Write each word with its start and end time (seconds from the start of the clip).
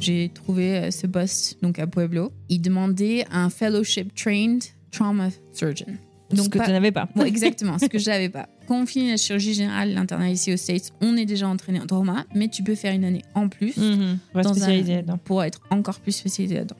J'ai 0.00 0.30
trouvé 0.32 0.76
euh, 0.76 0.90
ce 0.90 1.06
poste 1.06 1.62
donc 1.62 1.78
à 1.78 1.86
Pueblo. 1.86 2.32
Il 2.48 2.60
demandait 2.60 3.24
un 3.30 3.50
fellowship 3.50 4.14
trained 4.14 4.62
trauma 4.90 5.28
surgeon. 5.52 5.86
Donc, 6.30 6.44
ce 6.44 6.48
que 6.48 6.58
pas- 6.58 6.66
tu 6.66 6.70
n'avais 6.70 6.92
pas. 6.92 7.08
Ouais, 7.16 7.26
exactement, 7.26 7.76
ce 7.78 7.86
que 7.86 7.98
je 7.98 8.08
n'avais 8.08 8.28
pas. 8.28 8.48
Quand 8.68 8.80
on 8.82 8.86
finit 8.86 9.10
la 9.10 9.16
chirurgie 9.16 9.52
générale, 9.52 9.92
l'internat 9.94 10.30
ici 10.30 10.52
aux 10.52 10.56
States, 10.56 10.92
on 11.00 11.16
est 11.16 11.26
déjà 11.26 11.48
entraîné 11.48 11.80
en 11.80 11.86
trauma, 11.86 12.24
mais 12.36 12.48
tu 12.48 12.62
peux 12.62 12.76
faire 12.76 12.94
une 12.94 13.04
année 13.04 13.22
en 13.34 13.48
plus 13.48 13.76
Mhm. 13.76 14.18
Pour 14.32 14.40
être 14.40 14.54
dans 14.54 15.12
un- 15.12 15.16
pour 15.18 15.42
être 15.42 15.60
encore 15.70 15.98
plus 16.00 16.12
spécialisé 16.12 16.54
là-dedans. 16.54 16.76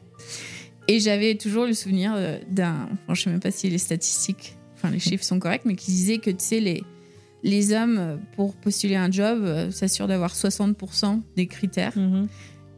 Et 0.89 1.00
j'avais 1.00 1.34
toujours 1.34 1.66
le 1.66 1.72
souvenir 1.75 2.12
euh, 2.16 2.39
d'un, 2.50 2.89
enfin, 2.92 3.14
je 3.14 3.22
sais 3.22 3.31
même 3.31 3.41
pas 3.41 3.50
si 3.50 3.69
les 3.69 3.78
statistiques, 3.78 4.56
enfin 4.77 4.91
les 4.91 4.98
chiffres 5.00 5.25
sont 5.25 5.39
corrects, 5.41 5.62
mais 5.64 5.75
qui 5.75 5.91
disait 5.91 6.19
que 6.19 6.31
tu 6.31 6.37
sais 6.44 6.61
les 6.61 6.83
les 7.42 7.72
hommes 7.72 7.97
euh, 7.98 8.16
pour 8.37 8.55
postuler 8.55 8.97
un 8.97 9.11
job 9.11 9.70
s'assurent 9.70 10.09
d'avoir 10.09 10.34
60% 10.34 11.22
des 11.37 11.47
critères 11.47 11.97
Mhm. 11.97 12.28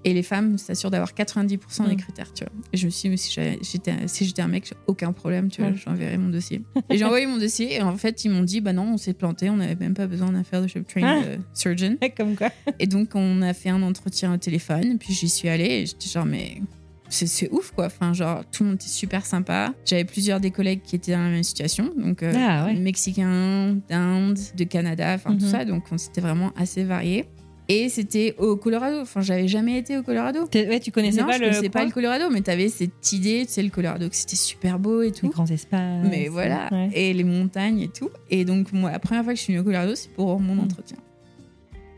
Et 0.04 0.12
les 0.14 0.22
femmes 0.22 0.58
s'assurent 0.58 0.90
d'avoir 0.90 1.14
90% 1.14 1.86
des 1.88 1.94
Mm. 1.94 1.96
critères, 1.96 2.32
tu 2.34 2.44
vois. 2.44 2.52
Et 2.72 2.76
je 2.76 2.86
me 2.86 2.90
suis 2.90 3.02
dit, 3.02 3.10
mais 3.10 3.16
si 3.16 3.32
j'étais 3.62 3.94
si 4.08 4.34
un 4.38 4.48
mec, 4.48 4.72
aucun 4.86 5.12
problème, 5.12 5.48
tu 5.48 5.60
vois, 5.62 5.70
Ouais. 5.70 5.76
j'enverrais 5.76 6.18
mon 6.18 6.28
dossier. 6.30 6.62
et 6.90 6.98
j'ai 6.98 7.04
envoyé 7.04 7.26
mon 7.26 7.38
dossier 7.38 7.74
et 7.76 7.82
en 7.82 7.96
fait, 7.96 8.24
ils 8.24 8.30
m'ont 8.30 8.42
dit, 8.42 8.60
bah 8.60 8.72
non, 8.72 8.94
on 8.94 8.96
s'est 8.96 9.14
planté, 9.14 9.48
on 9.50 9.56
n'avait 9.56 9.76
même 9.76 9.94
pas 9.94 10.06
besoin 10.06 10.32
d'un 10.32 10.44
fellowship 10.44 10.86
trained 10.88 11.04
Ah. 11.38 11.42
surgeon. 11.54 11.96
Comme 12.16 12.34
quoi. 12.36 12.50
Et 12.78 12.86
donc, 12.86 13.10
on 13.14 13.42
a 13.42 13.54
fait 13.54 13.68
un 13.70 13.82
entretien 13.82 14.34
au 14.34 14.36
téléphone, 14.38 14.98
puis 14.98 15.14
j'y 15.14 15.28
suis 15.28 15.48
allée 15.48 15.82
et 15.82 15.86
j'étais 15.86 16.08
genre, 16.08 16.26
mais 16.26 16.60
c'est 17.08 17.50
ouf 17.52 17.72
quoi. 17.72 17.86
Enfin, 17.86 18.12
genre, 18.14 18.42
tout 18.50 18.62
le 18.62 18.70
monde 18.70 18.76
était 18.80 18.88
super 18.88 19.26
sympa. 19.26 19.74
J'avais 19.84 20.04
plusieurs 20.06 20.40
des 20.40 20.50
collègues 20.50 20.80
qui 20.82 20.96
étaient 20.96 21.12
dans 21.12 21.18
la 21.22 21.28
même 21.28 21.42
situation, 21.42 21.90
donc 21.96 22.22
euh, 22.22 22.32
Ah 22.34 22.64
ouais. 22.66 22.74
mexicains, 22.74 23.76
d'Inde, 23.88 24.38
de 24.56 24.64
Canada, 24.64 25.12
enfin 25.14 25.36
tout 25.36 25.44
Mhm. 25.44 25.50
ça. 25.50 25.64
Donc, 25.64 25.84
on- 25.92 25.98
c'était 25.98 26.20
vraiment 26.22 26.52
assez 26.56 26.84
varié. 26.84 27.26
Et 27.68 27.88
c'était 27.88 28.34
au 28.38 28.56
Colorado. 28.56 28.98
Enfin, 29.00 29.20
j'avais 29.20 29.46
jamais 29.48 29.78
été 29.78 29.96
au 29.96 30.02
Colorado. 30.02 30.40
Ouais, 30.54 30.80
tu 30.80 30.90
connaissais 30.90 31.20
non, 31.20 31.26
pas 31.26 31.34
je 31.34 31.38
le. 31.40 31.48
connaissais 31.48 31.68
pas 31.70 31.84
le 31.84 31.90
Colorado, 31.90 32.24
mais 32.30 32.40
t'avais 32.40 32.68
cette 32.68 33.12
idée, 33.12 33.44
tu 33.46 33.52
sais, 33.52 33.62
le 33.62 33.70
Colorado, 33.70 34.08
que 34.08 34.16
c'était 34.16 34.36
super 34.36 34.78
beau 34.78 35.00
et 35.02 35.06
Les 35.06 35.12
tout. 35.12 35.28
grands 35.30 35.46
espaces. 35.46 36.04
Mais 36.10 36.28
voilà, 36.28 36.68
Ouais. 36.72 36.90
et 36.92 37.12
les 37.14 37.24
montagnes 37.24 37.80
et 37.80 37.88
tout. 37.88 38.10
Et 38.30 38.44
donc, 38.44 38.72
moi, 38.72 38.90
la 38.90 38.98
première 38.98 39.22
fois 39.24 39.32
que 39.32 39.38
je 39.38 39.44
suis 39.44 39.52
venue 39.52 39.60
au 39.60 39.64
Colorado, 39.64 39.94
c'est 39.94 40.10
pour 40.10 40.38
mon 40.40 40.56
Mm. 40.56 40.60
entretien. 40.60 40.96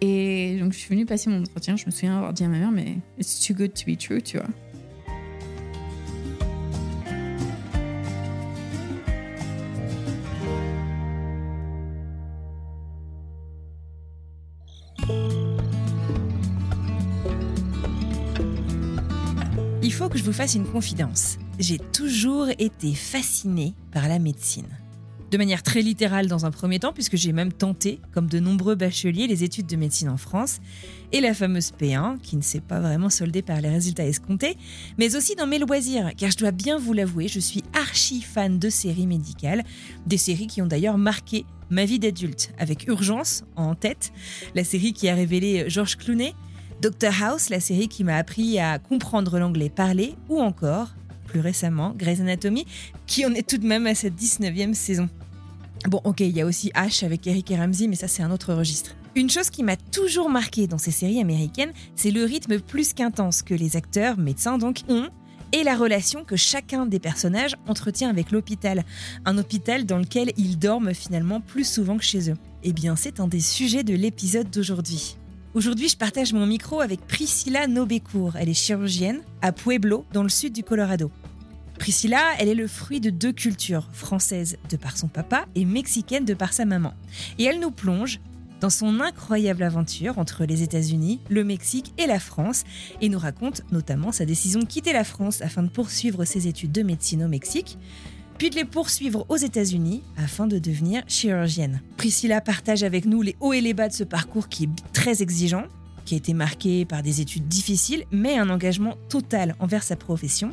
Et 0.00 0.58
donc, 0.60 0.72
je 0.74 0.78
suis 0.78 0.90
venue 0.90 1.06
passer 1.06 1.30
mon 1.30 1.40
entretien. 1.40 1.76
Je 1.76 1.86
me 1.86 1.90
souviens 1.90 2.16
avoir 2.18 2.32
dit 2.34 2.44
à 2.44 2.48
ma 2.48 2.58
mère, 2.58 2.70
mais 2.70 2.96
it's 3.18 3.40
too 3.46 3.54
good 3.54 3.72
to 3.72 3.90
be 3.90 3.96
true, 3.96 4.20
tu 4.20 4.36
vois. 4.36 4.46
Vous 20.24 20.32
fasse 20.32 20.54
une 20.54 20.64
confidence. 20.64 21.36
J'ai 21.58 21.76
toujours 21.76 22.48
été 22.58 22.94
fascinée 22.94 23.74
par 23.92 24.08
la 24.08 24.18
médecine. 24.18 24.66
De 25.30 25.36
manière 25.36 25.62
très 25.62 25.82
littérale 25.82 26.28
dans 26.28 26.46
un 26.46 26.50
premier 26.50 26.78
temps, 26.78 26.94
puisque 26.94 27.18
j'ai 27.18 27.34
même 27.34 27.52
tenté, 27.52 28.00
comme 28.12 28.26
de 28.26 28.40
nombreux 28.40 28.74
bacheliers, 28.74 29.26
les 29.26 29.44
études 29.44 29.66
de 29.66 29.76
médecine 29.76 30.08
en 30.08 30.16
France, 30.16 30.60
et 31.12 31.20
la 31.20 31.34
fameuse 31.34 31.72
P1, 31.78 32.18
qui 32.20 32.38
ne 32.38 32.42
s'est 32.42 32.62
pas 32.62 32.80
vraiment 32.80 33.10
soldée 33.10 33.42
par 33.42 33.60
les 33.60 33.68
résultats 33.68 34.06
escomptés, 34.06 34.56
mais 34.96 35.14
aussi 35.14 35.34
dans 35.34 35.46
mes 35.46 35.58
loisirs, 35.58 36.12
car 36.16 36.30
je 36.30 36.38
dois 36.38 36.52
bien 36.52 36.78
vous 36.78 36.94
l'avouer, 36.94 37.28
je 37.28 37.40
suis 37.40 37.62
archi 37.74 38.22
fan 38.22 38.58
de 38.58 38.70
séries 38.70 39.06
médicales, 39.06 39.62
des 40.06 40.16
séries 40.16 40.46
qui 40.46 40.62
ont 40.62 40.66
d'ailleurs 40.66 40.96
marqué 40.96 41.44
ma 41.68 41.84
vie 41.84 41.98
d'adulte, 41.98 42.54
avec 42.56 42.86
Urgence 42.86 43.44
en 43.56 43.74
tête, 43.74 44.10
la 44.54 44.64
série 44.64 44.94
qui 44.94 45.06
a 45.10 45.14
révélé 45.14 45.68
George 45.68 45.96
Clooney, 45.98 46.32
Doctor 46.80 47.12
House, 47.22 47.48
la 47.48 47.60
série 47.60 47.88
qui 47.88 48.04
m'a 48.04 48.16
appris 48.16 48.58
à 48.58 48.78
comprendre 48.78 49.38
l'anglais 49.38 49.70
parlé, 49.70 50.16
ou 50.28 50.40
encore, 50.40 50.94
plus 51.26 51.40
récemment, 51.40 51.94
Grey's 51.96 52.20
Anatomy, 52.20 52.66
qui 53.06 53.24
en 53.24 53.32
est 53.34 53.48
tout 53.48 53.58
de 53.58 53.66
même 53.66 53.86
à 53.86 53.94
sa 53.94 54.08
19e 54.08 54.74
saison. 54.74 55.08
Bon, 55.88 56.00
ok, 56.04 56.20
il 56.20 56.36
y 56.36 56.40
a 56.40 56.46
aussi 56.46 56.70
H 56.70 57.04
avec 57.04 57.26
Eric 57.26 57.50
et 57.50 57.56
Ramsey, 57.56 57.88
mais 57.88 57.96
ça 57.96 58.08
c'est 58.08 58.22
un 58.22 58.30
autre 58.30 58.54
registre. 58.54 58.94
Une 59.16 59.30
chose 59.30 59.50
qui 59.50 59.62
m'a 59.62 59.76
toujours 59.76 60.28
marqué 60.28 60.66
dans 60.66 60.78
ces 60.78 60.90
séries 60.90 61.20
américaines, 61.20 61.72
c'est 61.94 62.10
le 62.10 62.24
rythme 62.24 62.58
plus 62.58 62.92
qu'intense 62.92 63.42
que 63.42 63.54
les 63.54 63.76
acteurs, 63.76 64.18
médecins 64.18 64.58
donc, 64.58 64.80
ont 64.88 65.08
et 65.52 65.62
la 65.62 65.76
relation 65.76 66.24
que 66.24 66.34
chacun 66.34 66.84
des 66.84 66.98
personnages 66.98 67.54
entretient 67.68 68.10
avec 68.10 68.32
l'hôpital. 68.32 68.84
Un 69.24 69.38
hôpital 69.38 69.86
dans 69.86 69.98
lequel 69.98 70.32
ils 70.36 70.58
dorment 70.58 70.94
finalement 70.94 71.40
plus 71.40 71.64
souvent 71.64 71.96
que 71.96 72.02
chez 72.02 72.28
eux. 72.30 72.36
Eh 72.64 72.72
bien, 72.72 72.96
c'est 72.96 73.20
un 73.20 73.28
des 73.28 73.40
sujets 73.40 73.84
de 73.84 73.94
l'épisode 73.94 74.50
d'aujourd'hui. 74.50 75.16
Aujourd'hui, 75.54 75.88
je 75.88 75.96
partage 75.96 76.32
mon 76.32 76.46
micro 76.46 76.80
avec 76.80 77.06
Priscilla 77.06 77.68
Nobécourt. 77.68 78.34
Elle 78.36 78.48
est 78.48 78.54
chirurgienne 78.54 79.20
à 79.40 79.52
Pueblo, 79.52 80.04
dans 80.12 80.24
le 80.24 80.28
sud 80.28 80.52
du 80.52 80.64
Colorado. 80.64 81.12
Priscilla, 81.78 82.18
elle 82.40 82.48
est 82.48 82.56
le 82.56 82.66
fruit 82.66 83.00
de 83.00 83.08
deux 83.08 83.30
cultures, 83.30 83.88
française 83.92 84.58
de 84.68 84.76
par 84.76 84.96
son 84.96 85.06
papa 85.06 85.46
et 85.54 85.64
mexicaine 85.64 86.24
de 86.24 86.34
par 86.34 86.52
sa 86.52 86.64
maman. 86.64 86.92
Et 87.38 87.44
elle 87.44 87.60
nous 87.60 87.70
plonge 87.70 88.18
dans 88.60 88.68
son 88.68 88.98
incroyable 88.98 89.62
aventure 89.62 90.18
entre 90.18 90.44
les 90.44 90.64
États-Unis, 90.64 91.20
le 91.28 91.44
Mexique 91.44 91.94
et 91.98 92.08
la 92.08 92.18
France, 92.18 92.64
et 93.00 93.08
nous 93.08 93.20
raconte 93.20 93.62
notamment 93.70 94.10
sa 94.10 94.24
décision 94.24 94.58
de 94.58 94.66
quitter 94.66 94.92
la 94.92 95.04
France 95.04 95.40
afin 95.40 95.62
de 95.62 95.68
poursuivre 95.68 96.24
ses 96.24 96.48
études 96.48 96.72
de 96.72 96.82
médecine 96.82 97.22
au 97.22 97.28
Mexique, 97.28 97.78
puis 98.38 98.50
de 98.50 98.56
les 98.56 98.64
poursuivre 98.64 99.24
aux 99.28 99.36
États-Unis 99.36 100.02
afin 100.16 100.46
de 100.46 100.58
devenir 100.58 101.02
chirurgienne. 101.06 101.82
Priscilla 101.96 102.40
partage 102.40 102.82
avec 102.82 103.04
nous 103.04 103.22
les 103.22 103.36
hauts 103.40 103.52
et 103.52 103.60
les 103.60 103.74
bas 103.74 103.88
de 103.88 103.92
ce 103.92 104.04
parcours 104.04 104.48
qui 104.48 104.64
est 104.64 104.92
très 104.92 105.22
exigeant, 105.22 105.64
qui 106.04 106.14
a 106.14 106.18
été 106.18 106.34
marqué 106.34 106.84
par 106.84 107.02
des 107.02 107.20
études 107.20 107.48
difficiles, 107.48 108.04
mais 108.10 108.38
un 108.38 108.50
engagement 108.50 108.96
total 109.08 109.54
envers 109.58 109.82
sa 109.82 109.96
profession. 109.96 110.52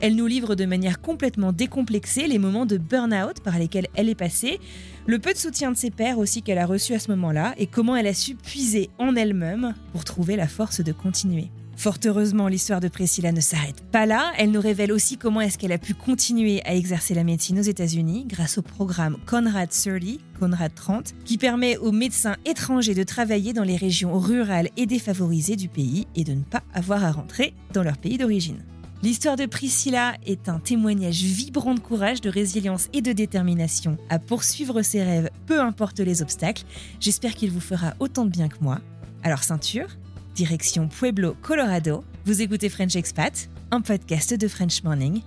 Elle 0.00 0.16
nous 0.16 0.26
livre 0.26 0.54
de 0.54 0.64
manière 0.64 1.00
complètement 1.00 1.52
décomplexée 1.52 2.26
les 2.28 2.38
moments 2.38 2.66
de 2.66 2.78
burn-out 2.78 3.40
par 3.40 3.58
lesquels 3.58 3.88
elle 3.94 4.08
est 4.08 4.14
passée, 4.14 4.60
le 5.06 5.18
peu 5.18 5.32
de 5.32 5.38
soutien 5.38 5.72
de 5.72 5.76
ses 5.76 5.90
pairs 5.90 6.18
aussi 6.18 6.42
qu'elle 6.42 6.58
a 6.58 6.66
reçu 6.66 6.94
à 6.94 6.98
ce 6.98 7.10
moment-là, 7.10 7.54
et 7.58 7.66
comment 7.66 7.96
elle 7.96 8.06
a 8.06 8.14
su 8.14 8.34
puiser 8.34 8.90
en 8.98 9.16
elle-même 9.16 9.74
pour 9.92 10.04
trouver 10.04 10.36
la 10.36 10.48
force 10.48 10.80
de 10.80 10.92
continuer. 10.92 11.50
Fort 11.84 11.98
heureusement, 12.06 12.48
l'histoire 12.48 12.80
de 12.80 12.88
Priscilla 12.88 13.30
ne 13.30 13.42
s'arrête 13.42 13.84
pas 13.92 14.06
là. 14.06 14.32
Elle 14.38 14.52
nous 14.52 14.60
révèle 14.62 14.90
aussi 14.90 15.18
comment 15.18 15.42
est-ce 15.42 15.58
qu'elle 15.58 15.70
a 15.70 15.76
pu 15.76 15.92
continuer 15.92 16.62
à 16.64 16.74
exercer 16.74 17.12
la 17.12 17.24
médecine 17.24 17.58
aux 17.58 17.62
États-Unis 17.62 18.24
grâce 18.26 18.56
au 18.56 18.62
programme 18.62 19.18
Conrad 19.26 19.68
30, 19.68 20.00
Conrad 20.40 20.74
30, 20.74 21.12
qui 21.26 21.36
permet 21.36 21.76
aux 21.76 21.92
médecins 21.92 22.36
étrangers 22.46 22.94
de 22.94 23.02
travailler 23.02 23.52
dans 23.52 23.64
les 23.64 23.76
régions 23.76 24.18
rurales 24.18 24.70
et 24.78 24.86
défavorisées 24.86 25.56
du 25.56 25.68
pays 25.68 26.06
et 26.16 26.24
de 26.24 26.32
ne 26.32 26.42
pas 26.42 26.62
avoir 26.72 27.04
à 27.04 27.12
rentrer 27.12 27.52
dans 27.74 27.82
leur 27.82 27.98
pays 27.98 28.16
d'origine. 28.16 28.64
L'histoire 29.02 29.36
de 29.36 29.44
Priscilla 29.44 30.14
est 30.24 30.48
un 30.48 30.60
témoignage 30.60 31.22
vibrant 31.22 31.74
de 31.74 31.80
courage, 31.80 32.22
de 32.22 32.30
résilience 32.30 32.88
et 32.94 33.02
de 33.02 33.12
détermination 33.12 33.98
à 34.08 34.18
poursuivre 34.18 34.80
ses 34.80 35.02
rêves, 35.02 35.28
peu 35.44 35.60
importe 35.60 36.00
les 36.00 36.22
obstacles. 36.22 36.64
J'espère 36.98 37.34
qu'il 37.34 37.50
vous 37.50 37.60
fera 37.60 37.92
autant 38.00 38.24
de 38.24 38.30
bien 38.30 38.48
que 38.48 38.62
moi. 38.62 38.80
Alors 39.22 39.42
ceinture, 39.42 39.88
direction 40.34 40.88
Pueblo, 40.88 41.36
Colorado. 41.42 42.04
Vous 42.26 42.42
écoutez 42.42 42.68
French 42.68 42.96
Expat, 42.96 43.48
un 43.70 43.80
podcast 43.80 44.34
de 44.34 44.48
French 44.48 44.82
Morning. 44.82 45.22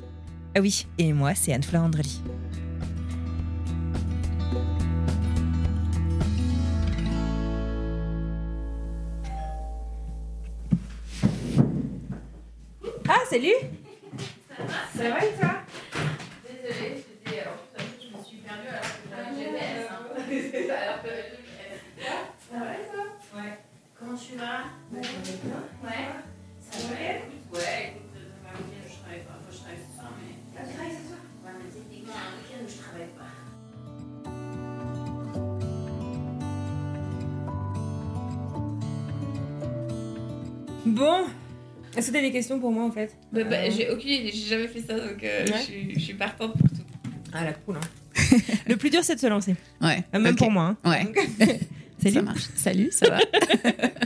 Ah 0.55 0.59
oui, 0.59 0.85
et 0.97 1.13
moi, 1.13 1.33
c'est 1.35 1.53
Anne-Fleur 1.53 1.83
Ah, 13.09 13.23
salut 13.29 13.53
Ça 14.49 14.63
va 14.63 15.19
Ça 15.19 15.25
et 15.25 15.39
toi? 15.39 15.53
Désolée, 16.43 16.95
j'étais... 17.25 17.43
je 18.01 18.17
me 18.17 18.23
suis 18.23 18.37
perdue 18.37 18.67
alors 18.67 18.81
que 18.81 19.09
j'avais 19.09 19.59
GPS. 21.31 21.81
Ça 22.51 22.59
va 22.59 22.73
et 22.73 22.85
toi? 22.91 23.39
Ouais. 23.39 23.66
Comment 24.07 24.19
tu 24.19 24.37
vas? 24.37 24.63
Ouais. 24.93 25.01
Ça 26.61 26.77
va 26.79 26.93
Ouais, 26.93 27.23
écoute, 27.27 27.57
ouais, 27.57 27.91
écoute, 27.91 28.07
ça 28.13 28.47
va 28.47 28.57
bien, 28.63 28.79
je 28.87 28.95
travaille 29.03 29.23
pas. 29.23 29.35
Enfin, 29.35 29.51
je 29.51 29.57
travaille 29.57 29.79
ce 29.83 29.91
soir, 29.97 30.11
mais. 30.17 30.31
Ah, 30.55 30.61
tu 30.65 30.71
travailles 30.75 30.95
ce 30.95 31.03
soir? 31.09 31.19
Ouais, 31.43 31.51
mais 31.59 31.67
techniquement, 31.69 32.13
un 32.15 32.31
week-end 32.39 32.63
où 32.63 32.69
je 32.71 32.77
travaille 32.77 33.11
pas. 33.17 33.31
Bon, 40.85 41.27
est-ce 41.97 42.07
que 42.07 42.13
t'as 42.13 42.21
des 42.21 42.31
questions 42.31 42.61
pour 42.61 42.71
moi 42.71 42.85
en 42.85 42.91
fait? 42.91 43.17
Bah, 43.33 43.43
bah, 43.43 43.57
euh... 43.57 43.71
J'ai 43.71 43.89
aucune 43.89 44.09
idée, 44.09 44.31
j'ai 44.31 44.47
jamais 44.47 44.69
fait 44.69 44.83
ça 44.83 44.97
donc 44.97 45.21
euh, 45.21 45.45
ouais. 45.47 45.93
je, 45.95 45.99
suis 45.99 46.13
partante 46.13 46.57
pour 46.57 46.69
tout. 46.69 46.85
Ah 47.33 47.43
la 47.43 47.51
cool 47.51 47.75
hein. 47.75 47.81
Le 48.67 48.77
plus 48.77 48.89
dur 48.89 49.03
c'est 49.03 49.15
de 49.15 49.19
se 49.19 49.27
lancer. 49.27 49.57
Ouais. 49.81 50.01
Même 50.13 50.27
okay. 50.27 50.35
pour 50.35 50.49
moi. 50.49 50.77
Hein. 50.85 50.89
Ouais. 50.89 51.59
Salut. 52.01 52.13
Ça 52.15 52.21
marche. 52.21 52.49
Salut, 52.55 52.89
ça 52.91 53.09
va 53.09 53.19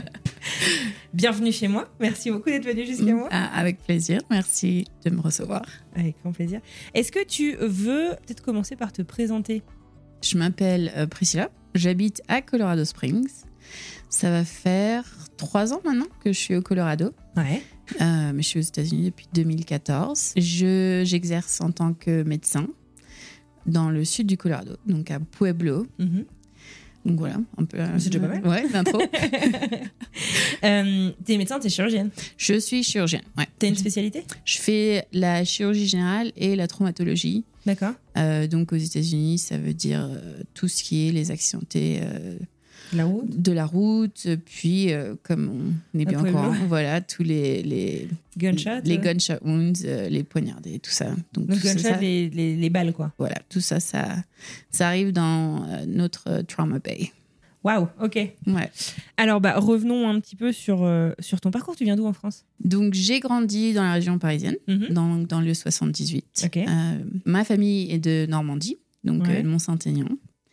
Bienvenue 1.14 1.52
chez 1.52 1.68
moi. 1.68 1.88
Merci 2.00 2.30
beaucoup 2.30 2.48
d'être 2.48 2.64
venu 2.66 2.86
jusqu'à 2.86 3.14
moi. 3.14 3.28
Ah, 3.30 3.50
Avec 3.54 3.82
plaisir. 3.82 4.20
Merci 4.30 4.86
de 5.04 5.10
me 5.10 5.20
recevoir. 5.20 5.62
Avec 5.94 6.16
grand 6.22 6.32
plaisir. 6.32 6.60
Est-ce 6.94 7.12
que 7.12 7.24
tu 7.24 7.54
veux 7.56 8.16
peut-être 8.24 8.42
commencer 8.42 8.76
par 8.76 8.92
te 8.92 9.02
présenter? 9.02 9.62
Je 10.22 10.38
m'appelle 10.38 10.90
euh, 10.96 11.06
Priscilla. 11.06 11.50
J'habite 11.74 12.22
à 12.28 12.40
Colorado 12.40 12.84
Springs. 12.84 13.28
Ça 14.08 14.30
va 14.30 14.44
faire 14.44 15.04
trois 15.36 15.72
ans 15.72 15.80
maintenant 15.84 16.08
que 16.24 16.32
je 16.32 16.38
suis 16.38 16.56
au 16.56 16.62
Colorado. 16.62 17.12
Ouais. 17.36 17.62
Euh, 18.00 18.32
mais 18.32 18.42
je 18.42 18.48
suis 18.48 18.58
aux 18.58 18.62
États-Unis 18.62 19.04
depuis 19.06 19.28
2014. 19.34 20.32
Je, 20.36 21.02
j'exerce 21.04 21.60
en 21.60 21.72
tant 21.72 21.92
que 21.92 22.22
médecin 22.22 22.66
dans 23.66 23.90
le 23.90 24.04
sud 24.04 24.26
du 24.26 24.36
Colorado, 24.36 24.76
donc 24.86 25.10
à 25.10 25.20
Pueblo. 25.20 25.86
Donc 27.04 27.18
voilà, 27.18 27.36
un 27.58 27.64
peu. 27.64 27.78
C'est 27.98 28.10
déjà 28.10 28.20
pas 28.20 28.28
mal. 28.28 28.46
Ouais, 28.46 28.64
l'intro. 28.72 29.02
Euh, 30.64 31.10
t'es 31.24 31.38
médecin, 31.38 31.58
t'es 31.58 31.68
chirurgienne. 31.68 32.10
je 32.36 32.54
suis 32.54 32.84
chirurgienne. 32.84 33.24
Ouais. 33.36 33.48
T'as 33.58 33.66
une 33.66 33.74
spécialité? 33.74 34.22
Je 34.44 34.58
fais 34.58 35.08
la 35.12 35.44
chirurgie 35.44 35.88
générale 35.88 36.30
et 36.36 36.54
la 36.54 36.68
traumatologie. 36.68 37.44
D'accord. 37.66 37.92
Euh, 38.16 38.46
donc 38.46 38.72
aux 38.72 38.76
États-Unis, 38.76 39.38
ça 39.38 39.56
veut 39.56 39.74
dire 39.74 40.04
euh, 40.04 40.42
tout 40.54 40.68
ce 40.68 40.82
qui 40.82 41.08
est 41.08 41.12
les 41.12 41.30
accidentés 41.30 42.00
euh, 42.02 42.38
La 42.92 43.04
route. 43.06 43.40
de 43.40 43.52
la 43.52 43.64
route, 43.66 44.26
puis 44.44 44.92
euh, 44.92 45.14
comme 45.22 45.72
on 45.94 45.98
est 45.98 46.04
bien 46.04 46.18
encore, 46.20 46.54
voilà, 46.68 47.00
tous 47.00 47.22
les 47.22 47.62
les 47.62 48.08
Gunshot. 48.36 48.80
les 48.84 48.96
euh, 48.98 49.00
gunshot 49.00 49.38
wounds, 49.44 49.82
euh, 49.84 50.08
les 50.08 50.22
poignardés, 50.24 50.78
tout 50.78 50.90
ça. 50.90 51.14
Donc 51.32 51.48
tout 51.48 51.54
ça, 51.54 51.72
gunshot, 51.74 51.88
ça- 51.88 51.96
les, 52.00 52.28
les, 52.30 52.56
les 52.56 52.70
balles 52.70 52.92
quoi. 52.92 53.12
voilà, 53.18 53.36
tout 53.48 53.60
ça, 53.60 53.80
ça, 53.80 54.16
ça 54.70 54.88
arrive 54.88 55.12
dans 55.12 55.66
notre 55.86 56.42
trauma 56.42 56.78
bay. 56.78 57.10
Waouh, 57.64 57.86
ok. 58.02 58.16
Ouais. 58.48 58.70
Alors 59.16 59.40
bah 59.40 59.56
revenons 59.56 60.08
un 60.08 60.18
petit 60.18 60.34
peu 60.34 60.50
sur, 60.52 60.82
euh, 60.82 61.12
sur 61.20 61.40
ton 61.40 61.52
parcours. 61.52 61.76
Tu 61.76 61.84
viens 61.84 61.94
d'où 61.94 62.06
en 62.06 62.12
France? 62.12 62.44
Donc 62.64 62.92
j'ai 62.92 63.20
grandi 63.20 63.72
dans 63.72 63.84
la 63.84 63.92
région 63.92 64.18
parisienne, 64.18 64.56
Mhm. 64.66 64.88
dans, 64.90 65.16
dans 65.18 65.40
le 65.40 65.54
78. 65.54 66.42
Ok. 66.44 66.56
Euh, 66.56 66.98
ma 67.24 67.44
famille 67.44 67.88
est 67.92 68.00
de 68.00 68.26
Normandie, 68.28 68.78
donc 69.04 69.22
Ouais. 69.28 69.38
euh, 69.38 69.42
de 69.42 69.48
Mont-Saint-Aignan. 69.48 70.08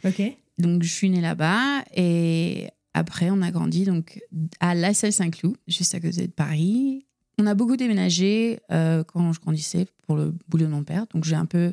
Ok. 0.06 0.21
Donc, 0.59 0.83
je 0.83 0.89
suis 0.89 1.09
née 1.09 1.21
là-bas 1.21 1.83
et 1.95 2.67
après, 2.94 3.29
on 3.31 3.41
a 3.41 3.51
grandi 3.51 3.85
donc 3.85 4.19
à 4.59 4.75
La 4.75 4.94
Salle-Saint-Cloud, 4.94 5.56
juste 5.67 5.95
à 5.95 6.00
côté 6.00 6.27
de 6.27 6.31
Paris. 6.31 7.06
On 7.38 7.45
a 7.47 7.53
beaucoup 7.53 7.77
déménagé 7.77 8.59
euh, 8.71 9.03
quand 9.03 9.31
je 9.31 9.39
grandissais 9.39 9.85
pour 10.06 10.17
le 10.17 10.33
boulot 10.50 10.65
de 10.65 10.71
mon 10.71 10.83
père. 10.83 11.06
Donc, 11.13 11.23
j'ai 11.23 11.35
un 11.35 11.45
peu 11.45 11.71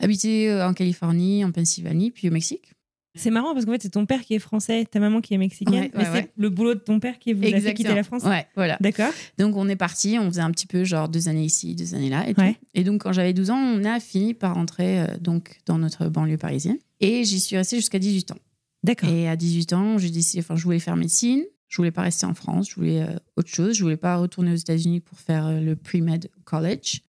habité 0.00 0.50
euh, 0.50 0.66
en 0.66 0.74
Californie, 0.74 1.44
en 1.44 1.52
Pennsylvanie, 1.52 2.10
puis 2.10 2.28
au 2.28 2.32
Mexique. 2.32 2.72
C'est 3.14 3.30
marrant 3.30 3.52
parce 3.52 3.64
qu'en 3.64 3.72
fait 3.72 3.82
c'est 3.82 3.88
ton 3.90 4.06
père 4.06 4.20
qui 4.20 4.34
est 4.34 4.38
français, 4.38 4.84
ta 4.84 5.00
maman 5.00 5.20
qui 5.20 5.34
est 5.34 5.38
mexicaine, 5.38 5.74
Ouais, 5.74 5.90
mais 5.92 6.00
ouais, 6.00 6.04
c'est 6.04 6.12
ouais. 6.12 6.30
le 6.36 6.50
boulot 6.50 6.74
de 6.74 6.78
ton 6.78 7.00
père 7.00 7.18
qui 7.18 7.32
vous 7.32 7.44
a 7.44 7.60
fait 7.60 7.74
quitter 7.74 7.94
la 7.94 8.04
France. 8.04 8.22
Ouais, 8.22 8.46
voilà. 8.54 8.76
D'accord. 8.80 9.10
Donc, 9.38 9.56
on 9.56 9.68
est 9.68 9.76
parti, 9.76 10.18
on 10.20 10.28
faisait 10.28 10.40
un 10.40 10.52
petit 10.52 10.66
peu 10.66 10.84
genre 10.84 11.08
deux 11.08 11.28
années 11.28 11.44
ici, 11.44 11.74
deux 11.74 11.94
années 11.94 12.10
là. 12.10 12.28
Et, 12.28 12.34
tout. 12.34 12.40
Ouais. 12.40 12.56
et 12.74 12.84
donc, 12.84 13.02
quand 13.02 13.12
j'avais 13.12 13.32
12 13.32 13.50
ans, 13.50 13.58
on 13.58 13.84
a 13.84 13.98
fini 13.98 14.34
par 14.34 14.54
rentrer 14.54 15.00
euh, 15.00 15.06
donc, 15.20 15.58
dans 15.66 15.78
notre 15.78 16.08
banlieue 16.08 16.36
parisienne. 16.36 16.78
Et 17.00 17.24
j'y 17.24 17.40
suis 17.40 17.56
restée 17.56 17.76
jusqu'à 17.76 17.98
18 17.98 18.32
ans. 18.32 18.38
D'accord. 18.84 19.08
Et 19.10 19.28
à 19.28 19.36
18 19.36 19.72
ans, 19.72 19.98
j'ai 19.98 20.10
décidé, 20.10 20.40
enfin, 20.40 20.56
je 20.56 20.64
voulais 20.64 20.78
faire 20.78 20.96
médecine. 20.96 21.42
Je 21.68 21.76
voulais 21.76 21.90
pas 21.90 22.02
rester 22.02 22.24
en 22.26 22.34
France. 22.34 22.70
Je 22.70 22.74
voulais 22.76 23.02
euh, 23.02 23.16
autre 23.36 23.50
chose. 23.50 23.74
Je 23.76 23.82
voulais 23.82 23.96
pas 23.98 24.16
retourner 24.16 24.52
aux 24.52 24.56
États-Unis 24.56 25.00
pour 25.00 25.18
faire 25.18 25.46
euh, 25.46 25.60
le 25.60 25.76
pre-med 25.76 26.30
college, 26.44 27.02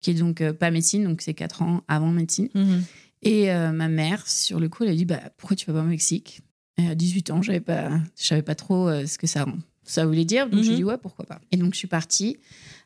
qui 0.00 0.10
est 0.12 0.14
donc 0.14 0.40
euh, 0.40 0.52
pas 0.54 0.70
médecine, 0.70 1.04
donc 1.04 1.20
c'est 1.20 1.34
4 1.34 1.62
ans 1.62 1.84
avant 1.88 2.10
médecine. 2.10 2.48
Mhm. 2.54 2.82
Et 3.22 3.48
ma 3.52 3.88
mère, 3.88 4.26
sur 4.26 4.58
le 4.58 4.70
coup, 4.70 4.84
elle 4.84 4.88
a 4.90 4.94
dit 4.94 5.04
bah, 5.04 5.20
Pourquoi 5.36 5.54
tu 5.54 5.66
vas 5.66 5.74
pas 5.74 5.82
au 5.84 5.88
Mexique? 5.88 6.40
Et 6.78 6.86
à 6.86 6.94
18 6.94 7.30
ans, 7.32 7.42
j'avais 7.42 7.60
pas, 7.60 7.90
je 8.18 8.24
savais 8.24 8.40
pas 8.40 8.54
trop 8.54 8.88
ce 9.04 9.18
que 9.18 9.26
ça, 9.26 9.44
ça 9.84 10.06
voulait 10.06 10.24
dire. 10.24 10.48
Donc 10.48 10.62
j'ai 10.64 10.70
Mhm. 10.70 10.76
dit 10.76 10.84
Ouais, 10.84 10.96
pourquoi 10.96 11.26
pas. 11.26 11.38
Et 11.52 11.58
donc 11.58 11.74
je 11.74 11.78
suis 11.78 11.86
partie 11.86 12.38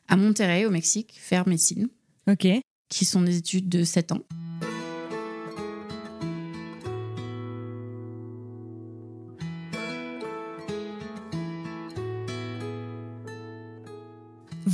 à 0.09 0.17
Monterrey, 0.17 0.65
au 0.65 0.71
Mexique, 0.71 1.13
faire 1.17 1.47
médecine, 1.47 1.87
Ok. 2.29 2.45
qui 2.89 3.05
sont 3.05 3.21
des 3.21 3.37
études 3.37 3.69
de 3.69 3.85
7 3.85 4.11
ans. 4.11 4.23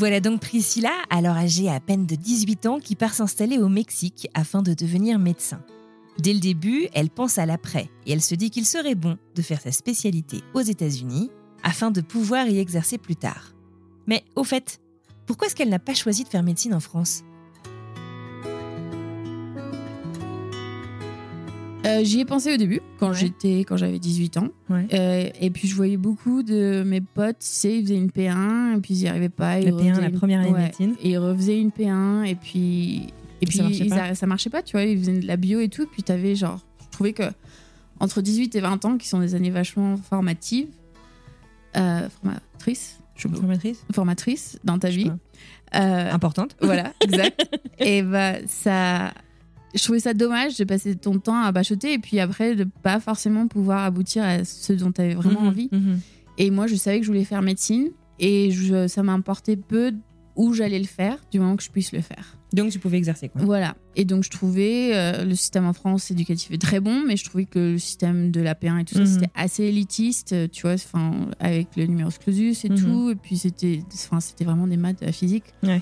Voilà 0.02 0.20
donc 0.20 0.42
Priscilla, 0.42 0.94
alors 1.12 1.36
âgée 1.36 1.70
à 1.70 1.80
peine 1.80 2.08
de 2.08 2.16
18 2.16 2.66
ans, 2.66 2.80
qui 2.80 2.96
part 2.96 3.14
s'installer 3.14 3.60
au 3.60 3.70
Mexique 3.70 4.28
afin 4.34 4.64
de 4.64 4.74
devenir 4.74 5.20
médecin. 5.20 5.62
Dès 6.18 6.34
le 6.34 6.40
début, 6.40 6.88
elle 6.96 7.12
pense 7.12 7.38
à 7.38 7.46
l'après 7.46 7.88
et 8.08 8.14
elle 8.14 8.22
se 8.24 8.34
dit 8.34 8.50
qu'il 8.50 8.66
serait 8.66 8.96
bon 8.96 9.20
de 9.36 9.42
faire 9.44 9.62
sa 9.62 9.72
spécialité 9.72 10.42
aux 10.56 10.62
États-Unis 10.62 11.30
afin 11.62 11.92
de 11.92 12.02
pouvoir 12.02 12.48
y 12.48 12.58
exercer 12.58 12.98
plus 12.98 13.16
tard. 13.16 13.54
Mais 14.08 14.24
au 14.36 14.44
fait, 14.44 14.82
pourquoi 15.28 15.46
est-ce 15.46 15.56
qu'elle 15.56 15.70
n'a 15.70 15.78
pas 15.78 15.94
choisi 15.94 16.24
de 16.24 16.30
faire 16.30 16.42
médecine 16.42 16.74
en 16.74 16.80
France? 16.80 17.22
Euh, 21.86 22.04
J'y 22.04 22.20
ai 22.20 22.26
pensé 22.26 22.54
au 22.54 22.58
début, 22.58 22.80
quand 23.00 23.10
Ouais. 23.10 23.16
j'étais, 23.16 23.60
quand 23.62 23.76
j'avais 23.76 23.98
18 23.98 24.38
ans. 24.38 24.50
Ouais. 24.70 24.86
Euh, 24.94 25.30
et 25.40 25.50
puis 25.50 25.68
je 25.68 25.76
voyais 25.76 25.98
beaucoup 25.98 26.44
de 26.44 26.84
mes 26.86 27.02
potes, 27.02 27.40
tu 27.40 27.48
sais, 27.48 27.78
ils 27.80 27.84
faisaient 27.84 27.96
une 27.98 28.10
P1 28.12 28.78
et 28.78 28.82
puis 28.82 28.94
ils 28.94 29.02
n'y 29.04 29.08
arrivaient 29.10 29.30
pas. 29.30 29.60
ils 29.60 29.66
Le 29.66 29.72
P1, 29.72 29.76
refaisaient 29.78 30.02
la 30.02 30.10
une- 30.10 30.18
première 30.18 30.40
année 30.42 30.50
de 30.52 30.56
ouais. 30.56 30.64
médecine. 30.66 30.96
Et 31.02 31.10
ils 31.12 31.18
refaisaient 31.18 31.60
une 31.60 31.72
P1 31.72 32.24
et 32.26 32.36
puis 32.36 33.08
et 33.42 33.48
puis 33.48 33.58
ça 33.58 33.64
marchait 33.64 33.84
ils 33.86 33.90
pas. 33.90 33.96
arri- 34.12 34.16
ça 34.16 34.28
marchait 34.28 34.50
pas, 34.52 34.62
tu 34.62 34.74
vois. 34.74 34.84
Ils 34.84 35.00
faisaient 35.00 35.20
de 35.22 35.26
la 35.26 35.38
bio 35.38 35.60
et 35.60 35.70
tout. 35.70 35.88
Puis 35.92 36.04
t'avais 36.04 36.36
genre, 36.36 36.60
je 36.86 36.90
trouvais 36.92 37.14
que 37.14 37.24
entre 38.00 38.22
18 38.22 38.56
et 38.56 38.60
20 38.62 38.86
ans, 38.86 38.98
qui 39.00 39.08
sont 39.08 39.20
des 39.20 39.34
années 39.34 39.50
vachement 39.50 39.98
formatives, 39.98 40.68
euh, 41.78 42.08
formatrices, 42.22 43.00
je 43.16 43.28
Formatrice 43.28 43.84
formatrices 43.92 44.60
dans 44.64 44.78
ta 44.78 44.90
vie. 44.90 45.12
Euh, 45.74 46.12
Importante. 46.12 46.56
voilà, 46.62 46.94
exact. 47.02 47.44
et 47.80 48.04
bah, 48.04 48.34
ça. 48.46 49.14
Je 49.74 49.84
trouvais 49.84 50.00
ça 50.00 50.14
dommage 50.14 50.58
de 50.58 50.64
passer 50.64 50.96
ton 50.96 51.18
temps 51.20 51.42
à 51.42 51.52
bachoter 51.52 51.94
et 51.94 52.00
puis 52.00 52.20
après 52.20 52.56
de 52.56 52.66
pas 52.84 53.00
forcément 53.00 53.48
pouvoir 53.48 53.84
aboutir 53.86 54.24
à 54.24 54.44
ce 54.44 54.74
dont 54.74 54.92
tu 54.92 55.02
avais 55.02 55.14
vraiment 55.16 55.42
Mhm, 55.42 55.48
envie. 55.48 55.70
mhm. 55.72 56.00
Et 56.38 56.50
moi, 56.52 56.68
je 56.68 56.76
savais 56.76 57.00
que 57.00 57.06
je 57.06 57.12
voulais 57.12 57.24
faire 57.26 57.42
médecine 57.42 57.90
et 58.20 58.52
je, 58.52 58.88
ça 58.88 59.04
m'importait 59.04 59.56
peu 59.58 59.94
où 60.36 60.54
j'allais 60.54 60.80
le 60.80 60.86
faire 60.86 61.18
du 61.32 61.40
moment 61.40 61.56
que 61.58 61.64
je 61.64 61.70
puisse 61.70 61.92
le 61.92 62.02
faire. 62.02 62.38
Donc 62.54 62.72
tu 62.72 62.80
pouvais 62.80 62.98
exercer 62.98 63.30
quoi. 63.30 63.42
Voilà. 63.44 63.76
Et 63.96 64.06
donc, 64.06 64.24
je 64.24 64.30
trouvais 64.30 64.92
euh, 64.94 65.24
le 65.26 65.36
système 65.36 65.66
en 65.66 65.74
France 65.74 66.10
éducatif 66.12 66.52
est 66.52 66.58
très 66.62 66.80
bon, 66.80 67.04
mais 67.06 67.16
je 67.18 67.24
trouvais 67.26 67.46
que 67.46 67.60
le 67.74 67.78
système 67.80 68.32
de 68.32 68.40
la 68.42 68.56
P1 68.56 68.80
et 68.80 68.86
tout 68.86 68.96
ça, 68.96 69.02
Mhm. 69.02 69.06
c'était 69.08 69.30
assez 69.36 69.64
élitiste, 69.66 70.34
euh, 70.34 70.48
tu 70.52 70.62
vois, 70.64 70.74
enfin, 70.74 71.28
avec 71.40 71.68
le 71.78 71.86
numerus 71.86 72.18
clausus 72.18 72.64
et 72.66 72.70
tout. 72.70 73.10
Et 73.12 73.16
puis, 73.16 73.38
c'était 73.38 73.84
enfin, 73.94 74.20
c'était 74.22 74.46
vraiment 74.46 74.68
des 74.68 74.78
maths, 74.78 75.00
de 75.02 75.06
la 75.06 75.12
physique. 75.12 75.46
Ouais. 75.64 75.82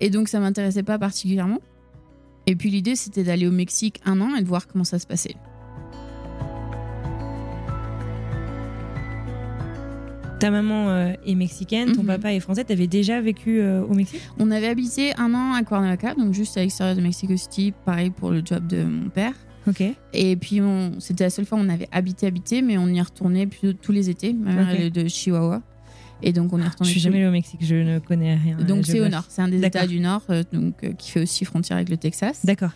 Et 0.00 0.10
donc, 0.10 0.28
ça 0.28 0.40
m'intéressait 0.40 0.82
pas 0.82 0.98
particulièrement. 0.98 1.60
Et 2.46 2.54
puis, 2.56 2.70
l'idée, 2.70 2.94
c'était 2.96 3.24
d'aller 3.24 3.46
au 3.46 3.52
Mexique 3.52 4.00
un 4.04 4.20
an 4.20 4.34
et 4.36 4.42
de 4.42 4.46
voir 4.46 4.66
comment 4.68 4.84
ça 4.84 4.98
se 4.98 5.06
passait. 5.06 5.34
Ta 10.38 10.50
maman 10.50 10.90
euh, 10.90 11.12
est 11.26 11.34
mexicaine, 11.34 11.92
ton 11.92 12.02
Mhm. 12.02 12.06
papa 12.08 12.32
est 12.34 12.40
français. 12.40 12.62
T'avais 12.64 12.86
déjà 12.86 13.20
vécu 13.22 13.58
euh, 13.60 13.82
au 13.82 13.94
Mexique? 13.94 14.20
On 14.38 14.50
avait 14.50 14.68
habité 14.68 15.14
un 15.18 15.32
an 15.32 15.54
à 15.54 15.62
Cuernavaca, 15.62 16.14
donc 16.14 16.34
juste 16.34 16.58
à 16.58 16.60
l'extérieur 16.60 16.94
de 16.94 17.00
Mexico 17.00 17.34
City, 17.38 17.72
pareil 17.86 18.10
pour 18.10 18.30
le 18.30 18.42
job 18.44 18.66
de 18.66 18.84
mon 18.84 19.08
père. 19.08 19.32
Ok. 19.66 19.82
Et 20.12 20.36
puis, 20.36 20.60
c'était 20.98 21.24
la 21.24 21.30
seule 21.30 21.46
fois 21.46 21.58
où 21.58 21.62
on 21.62 21.68
avait 21.70 21.88
habité, 21.90 22.26
habité, 22.26 22.60
mais 22.62 22.76
on 22.78 22.86
y 22.86 23.00
retournait 23.00 23.48
tous 23.82 23.92
les 23.92 24.10
étés. 24.10 24.32
Ma 24.34 24.52
mère, 24.52 24.68
Ok. 24.68 24.74
elle 24.78 24.84
est 24.84 24.90
de 24.90 25.08
Chihuahua. 25.08 25.62
Et 26.22 26.32
donc, 26.32 26.52
on 26.52 26.58
y 26.58 26.62
Je 26.62 26.68
retournait. 26.68 26.90
suis 26.90 27.00
jamais 27.00 27.18
allée 27.18 27.26
au 27.26 27.32
Mexique, 27.32 27.60
je 27.62 27.74
ne 27.74 27.98
connais 27.98 28.34
rien. 28.36 28.56
Donc, 28.58 28.84
Je 28.86 28.92
c'est 28.92 29.00
au 29.00 29.08
nord. 29.08 29.24
C'est 29.28 29.42
un 29.42 29.48
des. 29.48 29.64
États 29.64 29.86
du 29.86 30.00
nord, 30.00 30.22
euh, 30.30 30.42
donc, 30.52 30.82
euh, 30.82 30.92
qui 30.92 31.10
fait 31.10 31.20
aussi 31.22 31.44
frontière 31.44 31.76
avec 31.76 31.88
le 31.88 31.96
Texas. 31.96 32.44
D'accord. 32.44 32.70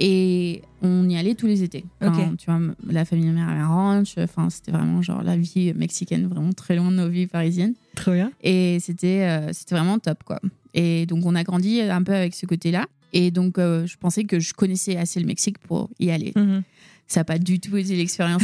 Et 0.00 0.62
on 0.80 1.08
y 1.08 1.16
allait 1.16 1.34
tous 1.34 1.46
les 1.48 1.62
étés. 1.64 1.84
Enfin. 2.00 2.34
Tu 2.38 2.46
vois, 2.50 2.60
la 2.88 3.04
famille 3.04 3.26
de 3.26 3.30
ma 3.32 3.40
mère 3.40 3.48
avait 3.48 3.60
un 3.60 3.66
ranch. 3.66 4.14
Enfin, 4.18 4.48
c'était 4.48 4.70
vraiment 4.70 5.02
genre 5.02 5.22
la 5.22 5.36
vie 5.36 5.72
mexicaine, 5.74 6.26
vraiment 6.28 6.52
très 6.52 6.76
loin 6.76 6.90
de 6.90 6.96
nos 6.96 7.08
vies 7.08 7.26
parisiennes. 7.26 7.74
Trop 7.96 8.12
bien. 8.12 8.30
Et 8.42 8.78
c'était 8.80 9.22
euh, 9.22 9.52
c'était 9.52 9.74
vraiment 9.74 9.98
top, 9.98 10.22
quoi. 10.24 10.40
Et 10.74 11.04
donc, 11.06 11.26
on 11.26 11.34
a 11.34 11.42
grandi 11.42 11.80
un 11.80 12.02
peu 12.02 12.14
avec 12.14 12.34
ce 12.34 12.46
côté-là. 12.46 12.86
Et 13.12 13.30
donc, 13.30 13.58
euh, 13.58 13.86
je 13.86 13.96
pensais 13.96 14.24
que 14.24 14.38
je 14.38 14.54
connaissais 14.54 14.96
assez 14.96 15.18
le 15.18 15.26
Mexique 15.26 15.58
pour 15.58 15.90
y 15.98 16.10
aller. 16.10 16.32
Mhm. 16.36 16.62
Ça 17.06 17.20
n'a 17.20 17.24
pas 17.24 17.38
du 17.38 17.58
tout 17.58 17.76
été 17.76 17.96
l'expérience 17.96 18.42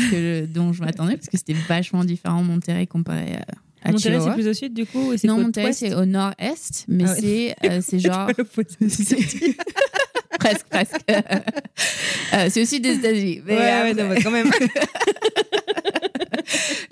dont 0.49 0.73
je 0.73 0.83
m'attendais, 0.83 1.17
parce 1.17 1.29
que 1.29 1.37
c'était 1.37 1.53
vachement 1.53 2.03
différent 2.03 2.43
Monterrey 2.43 2.87
comparé 2.87 3.35
à, 3.35 3.45
à 3.85 3.93
Monterrey, 3.93 4.19
c'est 4.21 4.33
plus 4.35 4.49
au 4.49 4.55
sud 4.55 4.75
du 4.75 4.87
coup 4.87 5.13
Non, 5.25 5.39
Monterrey, 5.39 5.73
c'est 5.73 5.95
au 5.95 6.05
nord-est, 6.07 6.85
mais 6.89 7.05
Ah 7.07 7.13
ouais. 7.13 7.19
c'est 7.21 7.55
euh, 7.71 7.81
c'est 7.83 7.99
genre. 8.01 8.29
presque, 10.39 10.67
presque. 10.69 10.97
Euh, 12.33 12.49
c'est 12.51 12.63
aussi 12.63 12.81
des 12.81 12.95
États-Unis. 12.95 13.43
Mais, 13.47 13.53
Ouais, 13.55 13.61
ouais, 13.61 13.71
après- 13.91 13.95
non, 14.03 14.09
bah, 14.09 14.17
quand 14.21 14.31
même. 14.33 14.51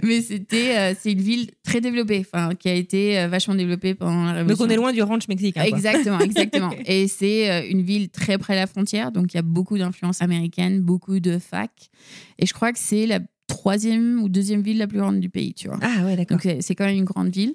mais 0.02 0.20
c'était, 0.22 0.76
euh, 0.76 0.94
c'est 0.98 1.12
une 1.12 1.20
ville 1.20 1.50
très 1.64 1.80
développée, 1.80 2.24
enfin, 2.32 2.54
qui 2.54 2.68
a 2.68 2.74
été 2.74 3.18
euh, 3.18 3.28
vachement 3.28 3.54
développée 3.54 3.94
pendant 3.94 4.24
la 4.26 4.44
Donc 4.44 4.58
Révolution. 4.58 4.64
on 4.66 4.70
est 4.70 4.76
loin 4.76 4.92
du 4.92 5.02
ranch 5.02 5.28
mexicain. 5.28 5.62
Exactement, 5.62 6.20
exactement. 6.20 6.70
Et 6.86 7.08
c'est 7.08 7.50
euh, 7.50 7.62
une 7.68 7.82
ville 7.82 8.08
très 8.08 8.38
près 8.38 8.54
de 8.54 8.60
la 8.60 8.66
frontière, 8.66 9.12
donc 9.12 9.34
il 9.34 9.36
y 9.36 9.40
a 9.40 9.42
beaucoup 9.42 9.78
d'influence 9.78 10.22
américaine, 10.22 10.80
beaucoup 10.80 11.20
de 11.20 11.38
facs. 11.38 11.90
Et 12.38 12.46
je 12.46 12.54
crois 12.54 12.72
que 12.72 12.78
c'est 12.78 13.06
la 13.06 13.20
troisième 13.56 14.20
ou 14.22 14.28
deuxième 14.28 14.62
ville 14.62 14.78
la 14.78 14.86
plus 14.86 14.98
grande 14.98 15.20
du 15.20 15.28
pays, 15.30 15.54
tu 15.54 15.68
vois. 15.68 15.78
Ah 15.82 16.04
ouais, 16.04 16.16
d'accord. 16.16 16.38
Donc 16.38 16.56
c'est 16.60 16.74
quand 16.74 16.84
même 16.86 16.96
une 16.96 17.04
grande 17.04 17.28
ville. 17.30 17.54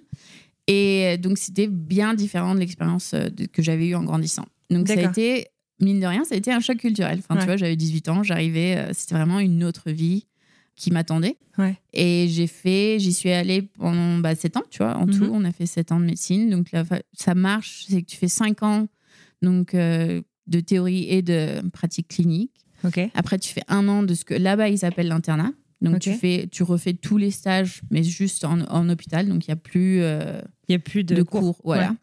Et 0.68 1.18
donc 1.18 1.38
c'était 1.38 1.68
bien 1.68 2.14
différent 2.14 2.54
de 2.54 2.60
l'expérience 2.60 3.14
euh, 3.14 3.30
que 3.54 3.62
j'avais 3.62 3.88
eue 3.88 3.96
en 3.96 4.04
grandissant. 4.04 4.46
Donc 4.70 4.88
ça 4.88 4.96
a 5.00 5.10
été, 5.10 5.48
mine 5.82 6.00
de 6.02 6.06
rien, 6.06 6.24
ça 6.26 6.36
a 6.36 6.38
été 6.38 6.52
un 6.52 6.60
choc 6.60 6.78
culturel. 6.78 7.20
Enfin, 7.20 7.36
Ouais. 7.36 7.42
tu 7.42 7.46
vois, 7.48 7.56
j'avais 7.58 7.76
18 7.78 8.10
ans, 8.10 8.22
j'arrivais, 8.24 8.76
euh, 8.78 8.90
c'était 8.94 9.16
vraiment 9.16 9.40
une 9.40 9.64
autre 9.64 9.92
vie 9.92 10.26
qui 10.76 10.92
m'attendait. 10.92 11.38
Ouais. 11.58 11.76
Et 11.94 12.28
j'ai 12.30 12.48
fait, 12.48 12.98
j'y 13.00 13.14
suis 13.14 13.32
allée 13.32 13.62
pendant 13.62 14.18
bah, 14.20 14.36
7 14.36 14.58
ans, 14.58 14.64
tu 14.70 14.80
vois, 14.80 14.96
en 14.98 15.08
Mhm. 15.08 15.18
tout, 15.18 15.30
on 15.32 15.44
a 15.46 15.52
fait 15.52 15.66
7 15.66 15.92
ans 15.94 16.00
de 16.00 16.06
médecine. 16.06 16.50
Donc 16.50 16.72
là, 16.74 16.84
ça 17.14 17.34
marche, 17.34 17.86
c'est 17.90 18.02
que 18.02 18.08
tu 18.08 18.18
fais 18.18 18.28
5 18.28 18.62
ans 18.62 18.88
donc, 19.42 19.74
euh, 19.74 20.22
de 20.48 20.60
théorie 20.60 21.08
et 21.10 21.22
de 21.22 21.62
pratique 21.72 22.10
clinique. 22.10 22.52
Ok. 22.84 23.00
Après, 23.16 23.40
tu 23.40 23.52
fais 23.54 23.64
un 23.70 23.88
an 23.88 24.04
de 24.04 24.14
ce 24.14 24.24
que 24.26 24.34
là-bas 24.36 24.70
ils 24.70 24.84
appellent 24.86 25.08
l'internat. 25.08 25.52
Donc 25.82 26.00
tu 26.00 26.14
fais, 26.14 26.48
tu 26.52 26.64
refais 26.64 26.94
tous 26.94 27.18
les 27.18 27.32
stages, 27.32 27.82
mais 27.92 28.04
juste 28.04 28.44
en, 28.46 28.62
en 28.62 28.90
hôpital. 28.90 29.28
Donc 29.30 29.46
il 29.46 29.50
y 29.50 29.54
a 29.54 29.58
plus 29.58 30.02
euh, 30.02 30.42
Il 30.68 30.72
y 30.72 30.76
a 30.76 30.80
plus 30.80 31.04
de, 31.04 31.16
de, 31.16 31.22
cours, 31.24 31.60
voilà. 31.64 31.96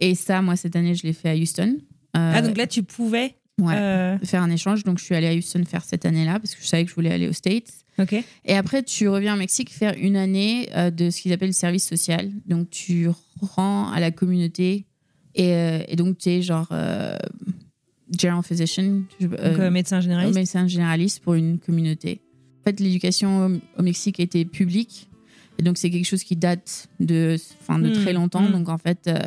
Et 0.00 0.14
ça, 0.14 0.40
moi 0.40 0.56
cette 0.56 0.76
année, 0.76 0.94
je 0.94 1.02
l'ai 1.02 1.12
fait 1.12 1.28
à 1.28 1.34
Houston. 1.36 1.76
Euh, 2.16 2.32
Ah 2.34 2.42
donc 2.42 2.56
là 2.56 2.66
tu 2.66 2.82
pouvais. 2.82 3.34
ouais, 3.60 3.74
euh, 3.76 4.18
faire 4.20 4.42
un 4.42 4.50
échange. 4.50 4.84
Donc 4.84 4.98
je 4.98 5.04
suis 5.04 5.14
allée 5.14 5.26
à 5.28 5.34
Houston 5.34 5.62
faire 5.66 5.84
cette 5.84 6.06
année-là 6.06 6.40
parce 6.40 6.54
que 6.54 6.62
je 6.62 6.66
savais 6.66 6.84
que 6.84 6.90
je 6.90 6.94
voulais 6.94 7.12
aller 7.12 7.28
aux 7.28 7.34
States. 7.34 7.70
Ok. 7.98 8.14
Et 8.46 8.54
après, 8.54 8.82
tu 8.82 9.08
reviens 9.08 9.34
au 9.34 9.38
Mexique 9.38 9.70
faire 9.70 9.94
une 9.98 10.16
année 10.16 10.70
euh, 10.74 10.90
de 10.90 11.10
ce 11.10 11.20
qu'ils 11.20 11.32
appellent 11.34 11.50
le 11.50 11.52
service 11.54 11.86
social. 11.86 12.30
Donc 12.46 12.70
tu 12.70 13.08
rends 13.42 13.90
à 13.92 14.00
la 14.00 14.10
communauté 14.10 14.86
et, 15.34 15.52
et 15.86 15.96
donc 15.96 16.16
tu 16.16 16.30
es 16.30 16.40
genre 16.42 16.72
general 18.18 18.42
physician. 18.42 19.02
Donc 19.20 19.58
médecin 19.70 20.00
généraliste. 20.00 20.34
médecin 20.38 20.66
généraliste 20.66 21.20
pour 21.22 21.34
une 21.34 21.58
communauté. 21.58 22.22
En 22.60 22.64
fait, 22.64 22.80
l'éducation 22.80 23.58
au- 23.78 23.82
Mexique 23.82 24.20
était 24.20 24.44
publique. 24.44 25.08
Et 25.58 25.62
donc, 25.62 25.78
c'est 25.78 25.90
quelque 25.90 26.06
chose 26.06 26.24
qui 26.24 26.36
date 26.36 26.88
de, 27.00 27.36
enfin, 27.60 27.78
de 27.78 27.90
très 27.90 28.12
longtemps. 28.12 28.42
mm. 28.42 28.52
Donc, 28.52 28.68
en 28.68 28.78
fait, 28.78 29.06
euh, 29.08 29.18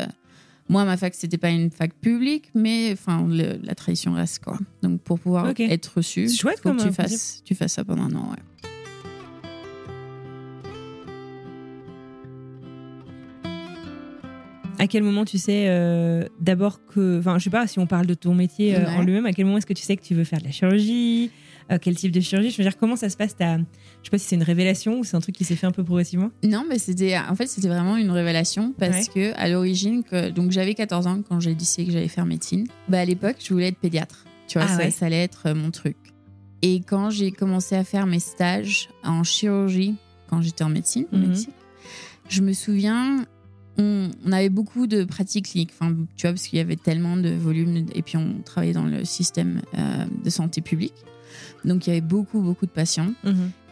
moi, 0.69 0.85
ma 0.85 0.97
fac, 0.97 1.13
c'était 1.15 1.37
pas 1.37 1.49
une 1.49 1.69
fac 1.71 1.93
publique, 1.95 2.49
mais 2.55 2.89
enfin, 2.93 3.27
la 3.29 3.75
tradition 3.75 4.13
reste, 4.13 4.43
quoi. 4.43 4.57
Donc, 4.81 5.01
pour 5.01 5.19
pouvoir 5.19 5.51
être 5.59 5.93
reçu, 5.97 6.29
chouette 6.29 6.59
faut 6.61 6.73
que 6.73 6.81
tu 6.87 6.91
fasses, 6.93 7.41
tu 7.45 7.53
fasses 7.55 7.73
ça 7.73 7.83
pendant 7.83 8.03
un 8.03 8.15
an, 8.15 8.31
ouais. 8.31 8.37
À 14.79 14.87
quel 14.87 15.03
moment 15.03 15.23
tu 15.23 15.37
sais 15.37 15.65
euh, 15.67 16.25
d'abord 16.41 16.81
que, 16.87 17.19
enfin, 17.19 17.37
je 17.37 17.43
sais 17.45 17.49
pas 17.49 17.67
si 17.67 17.79
on 17.79 17.85
parle 17.85 18.05
de 18.07 18.15
ton 18.15 18.33
métier 18.33 18.75
euh, 18.75 18.79
Ouais. 18.85 18.95
en 18.97 19.01
lui-même. 19.03 19.25
À 19.25 19.31
quel 19.33 19.45
moment 19.45 19.57
est-ce 19.57 19.65
que 19.67 19.73
tu 19.73 19.83
sais 19.83 19.95
que 19.95 20.01
tu 20.03 20.15
veux 20.15 20.23
faire 20.23 20.39
de 20.39 20.45
la 20.45 20.51
chirurgie? 20.51 21.29
Euh, 21.71 21.77
Quel 21.81 21.95
type 21.95 22.11
de 22.11 22.19
chirurgie 22.19 22.51
Je 22.51 22.57
veux 22.57 22.63
dire, 22.63 22.77
comment 22.77 22.95
ça 22.95 23.09
se 23.09 23.17
passe 23.17 23.35
ta... 23.35 23.57
Je 23.57 23.63
sais 24.03 24.09
pas 24.11 24.17
si 24.17 24.25
c'est 24.27 24.35
une 24.35 24.43
révélation 24.43 24.99
ou 24.99 25.03
c'est 25.03 25.15
un 25.15 25.21
truc 25.21 25.35
qui 25.35 25.43
s'est 25.45 25.55
fait 25.55 25.67
un 25.67 25.71
peu 25.71 25.83
progressivement. 25.83 26.29
Non, 26.43 26.65
mais 26.67 26.77
c'était, 26.79 27.17
en 27.17 27.35
fait, 27.35 27.47
c'était 27.47 27.67
vraiment 27.69 27.95
une 27.97 28.11
révélation 28.11 28.73
parce 28.77 29.07
que 29.09 29.33
à 29.35 29.47
l'origine, 29.49 30.03
que, 30.03 30.29
donc 30.29 30.51
j'avais 30.51 30.73
14 30.73 31.07
ans 31.07 31.21
quand 31.27 31.39
j'ai 31.39 31.55
décidé 31.55 31.85
que 31.85 31.91
j'allais 31.93 32.07
faire 32.09 32.25
médecine. 32.25 32.67
Bah, 32.89 32.99
à 32.99 33.05
l'époque, 33.05 33.37
je 33.43 33.53
voulais 33.53 33.67
être 33.69 33.77
pédiatre. 33.79 34.25
Tu 34.47 34.57
vois, 34.57 34.67
Ah 34.69 34.77
ça, 34.77 34.83
ouais. 34.83 34.91
ça 34.91 35.05
allait 35.05 35.23
être 35.23 35.43
euh, 35.47 35.55
mon 35.55 35.71
truc. 35.71 35.95
Et 36.61 36.81
quand 36.81 37.09
j'ai 37.09 37.31
commencé 37.31 37.75
à 37.75 37.83
faire 37.83 38.05
mes 38.05 38.19
stages 38.19 38.89
en 39.03 39.23
chirurgie, 39.23 39.95
quand 40.29 40.41
j'étais 40.41 40.63
en 40.63 40.69
médecine 40.69 41.05
Mhm. 41.11 41.27
Mexique, 41.27 41.49
je 42.29 42.41
me 42.41 42.53
souviens, 42.53 43.25
on, 43.77 44.09
on 44.25 44.31
avait 44.31 44.49
beaucoup 44.49 44.87
de 44.87 45.03
pratiques 45.03 45.47
cliniques. 45.51 45.71
Enfin, 45.79 45.93
tu 46.15 46.23
vois, 46.27 46.31
parce 46.31 46.47
qu'il 46.47 46.57
y 46.57 46.61
avait 46.61 46.75
tellement 46.75 47.17
de 47.17 47.29
volume 47.29 47.85
et 47.93 48.01
puis 48.01 48.17
on 48.17 48.41
travaillait 48.45 48.73
dans 48.73 48.85
le 48.85 49.03
système 49.05 49.61
euh, 49.77 50.05
de 50.23 50.29
santé 50.29 50.61
publique. 50.61 50.93
Donc 51.65 51.87
il 51.87 51.89
y 51.89 51.93
avait 51.93 52.01
beaucoup, 52.01 52.41
beaucoup 52.41 52.65
de 52.65 52.71
patients. 52.71 53.13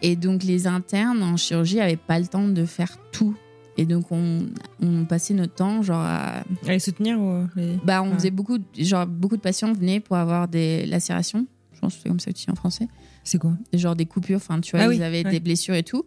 Et 0.01 0.15
donc, 0.15 0.43
les 0.43 0.65
internes 0.67 1.21
en 1.21 1.37
chirurgie 1.37 1.75
n'avaient 1.77 1.95
pas 1.95 2.19
le 2.19 2.25
temps 2.25 2.47
de 2.47 2.65
faire 2.65 2.97
tout. 3.11 3.35
Et 3.77 3.85
donc, 3.85 4.11
on, 4.11 4.47
on 4.81 5.05
passait 5.05 5.33
notre 5.33 5.53
temps, 5.53 5.81
genre, 5.81 6.01
à. 6.01 6.43
Allez 6.67 6.79
soutenir 6.79 7.19
ou 7.19 7.47
les- 7.55 7.77
Bah, 7.85 8.01
on 8.03 8.13
faisait 8.15 8.31
beaucoup. 8.31 8.57
Genre, 8.77 9.05
beaucoup 9.05 9.37
de 9.37 9.41
patients 9.41 9.71
venaient 9.73 9.99
pour 9.99 10.15
avoir 10.17 10.47
des 10.47 10.85
lacérations. 10.87 11.45
Je 11.73 11.79
pense 11.79 11.95
que 11.95 12.01
c'est 12.03 12.09
comme 12.09 12.19
ça 12.19 12.31
que 12.31 12.37
tu 12.37 12.45
dis 12.45 12.51
en 12.51 12.55
français. 12.55 12.87
C'est 13.23 13.37
quoi? 13.37 13.53
Genre 13.73 13.95
des 13.95 14.05
coupures, 14.07 14.37
enfin, 14.37 14.59
tu 14.59 14.71
vois, 14.75 14.85
Ah 14.85 14.93
ils 14.93 14.97
oui, 14.97 15.03
avaient 15.03 15.23
ouais. 15.23 15.31
des 15.31 15.39
blessures 15.39 15.75
et 15.75 15.83
tout. 15.83 16.05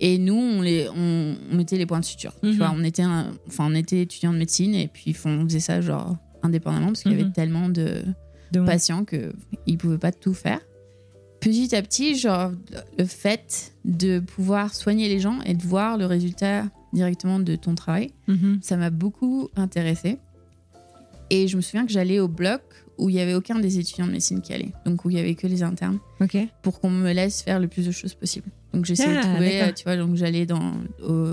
Et 0.00 0.18
nous, 0.18 0.34
on, 0.34 0.60
les, 0.62 0.88
on, 0.94 1.36
on 1.50 1.56
mettait 1.56 1.76
les 1.78 1.86
points 1.86 2.00
de 2.00 2.04
suture. 2.04 2.32
Mhm. 2.42 2.50
Tu 2.52 2.56
vois, 2.58 2.72
on 2.76 2.82
était, 2.84 3.04
enfin, 3.46 3.66
on 3.68 3.74
était 3.74 4.02
étudiants 4.02 4.32
de 4.32 4.38
médecine 4.38 4.74
et 4.74 4.88
puis 4.88 5.16
on 5.24 5.44
faisait 5.44 5.60
ça, 5.60 5.80
genre, 5.80 6.16
indépendamment 6.42 6.88
parce 6.88 7.02
qu'il 7.02 7.12
y 7.12 7.14
Mhm. 7.16 7.20
avait 7.22 7.32
tellement 7.32 7.68
de 7.68 8.02
de 8.52 8.60
patients 8.60 9.04
qu'ils 9.04 9.32
ne 9.66 9.76
pouvaient 9.76 9.98
pas 9.98 10.10
tout 10.12 10.34
faire. 10.34 10.60
Petit 11.40 11.74
à 11.76 11.82
petit, 11.82 12.16
genre, 12.16 12.50
le 12.98 13.04
fait 13.04 13.72
de 13.84 14.18
pouvoir 14.18 14.74
soigner 14.74 15.08
les 15.08 15.20
gens 15.20 15.40
et 15.42 15.54
de 15.54 15.62
voir 15.62 15.96
le 15.96 16.04
résultat 16.06 16.64
directement 16.92 17.38
de 17.38 17.54
ton 17.54 17.74
travail, 17.74 18.10
Mhm. 18.26 18.58
ça 18.62 18.76
m'a 18.76 18.90
beaucoup 18.90 19.48
intéressée. 19.56 20.18
Et 21.30 21.46
je 21.46 21.56
me 21.56 21.62
souviens 21.62 21.86
que 21.86 21.92
j'allais 21.92 22.18
au 22.20 22.28
bloc 22.28 22.62
où 22.96 23.08
il 23.08 23.14
n'y 23.14 23.20
avait 23.20 23.34
aucun 23.34 23.60
des 23.60 23.78
étudiants 23.78 24.06
de 24.06 24.12
médecine 24.12 24.40
qui 24.40 24.52
allait, 24.52 24.72
donc 24.84 25.04
où 25.04 25.10
il 25.10 25.14
n'y 25.14 25.20
avait 25.20 25.36
que 25.36 25.46
les 25.46 25.62
internes, 25.62 25.98
pour 26.62 26.80
qu'on 26.80 26.90
me 26.90 27.12
laisse 27.12 27.42
faire 27.42 27.60
le 27.60 27.68
plus 27.68 27.86
de 27.86 27.92
choses 27.92 28.14
possible. 28.14 28.48
Donc 28.72 28.86
j'essayais 28.86 29.14
Ah, 29.16 29.22
de 29.22 29.28
trouver, 29.34 29.50
d'accord. 29.58 29.68
euh, 29.68 29.72
tu 29.72 29.84
vois, 29.84 29.96
donc 29.96 30.16
j'allais 30.16 30.46
dans, 30.46 30.72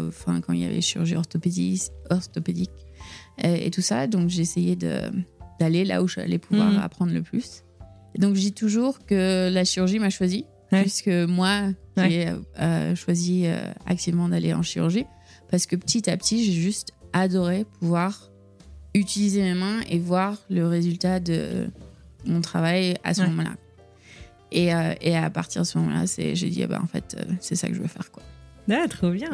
enfin, 0.07 0.41
quand 0.41 0.53
il 0.53 0.59
y 0.59 0.65
avait 0.65 0.81
chirurgie 0.81 1.15
orthopédie, 1.15 1.81
orthopédique 2.11 2.69
euh, 3.43 3.55
et 3.55 3.71
tout 3.71 3.81
ça, 3.81 4.05
donc 4.05 4.29
j'essayais 4.29 4.75
de 4.75 4.99
d'aller 5.59 5.85
là 5.85 6.03
où 6.03 6.07
j'allais 6.09 6.37
pouvoir 6.37 6.71
Mhm. 6.73 6.77
apprendre 6.79 7.13
le 7.13 7.21
plus. 7.21 7.63
Et 8.15 8.19
donc 8.19 8.35
je 8.35 8.39
dis 8.39 8.53
toujours 8.53 9.05
que 9.05 9.49
la 9.51 9.63
chirurgie 9.65 9.99
m'a 9.99 10.09
choisi, 10.09 10.45
Ouais. 10.71 10.81
puisque 10.81 11.07
moi 11.09 11.61
Ouais. 11.97 12.09
j'ai 12.09 12.27
euh, 12.59 12.95
choisi 12.95 13.43
euh, 13.45 13.57
activement 13.85 14.27
d'aller 14.29 14.53
en 14.53 14.63
chirurgie, 14.63 15.05
parce 15.51 15.65
que 15.67 15.75
petit 15.75 16.09
à 16.09 16.17
petit 16.17 16.43
j'ai 16.43 16.51
juste 16.53 16.93
adoré 17.13 17.65
pouvoir 17.79 18.31
utiliser 18.93 19.41
mes 19.43 19.53
mains 19.53 19.81
et 19.89 19.99
voir 19.99 20.37
le 20.49 20.67
résultat 20.67 21.19
de 21.19 21.67
mon 22.25 22.41
travail 22.41 22.95
à 23.03 23.13
ce 23.13 23.21
Ouais. 23.21 23.27
moment-là. 23.27 23.55
Et, 24.51 24.73
euh, 24.73 24.93
et 25.01 25.15
à 25.17 25.29
partir 25.29 25.61
de 25.63 25.67
ce 25.67 25.77
moment-là, 25.79 26.05
j'ai 26.17 26.33
dit, 26.49 26.63
ah 26.63 26.67
bah, 26.67 26.79
en 26.81 26.87
fait, 26.87 27.15
euh, 27.19 27.23
c'est 27.41 27.55
ça 27.55 27.67
que 27.67 27.73
je 27.73 27.81
veux 27.81 27.87
faire. 27.87 28.09
Quoi. 28.11 28.23
Ah, 28.71 28.85
trop 28.89 29.11
bien. 29.11 29.29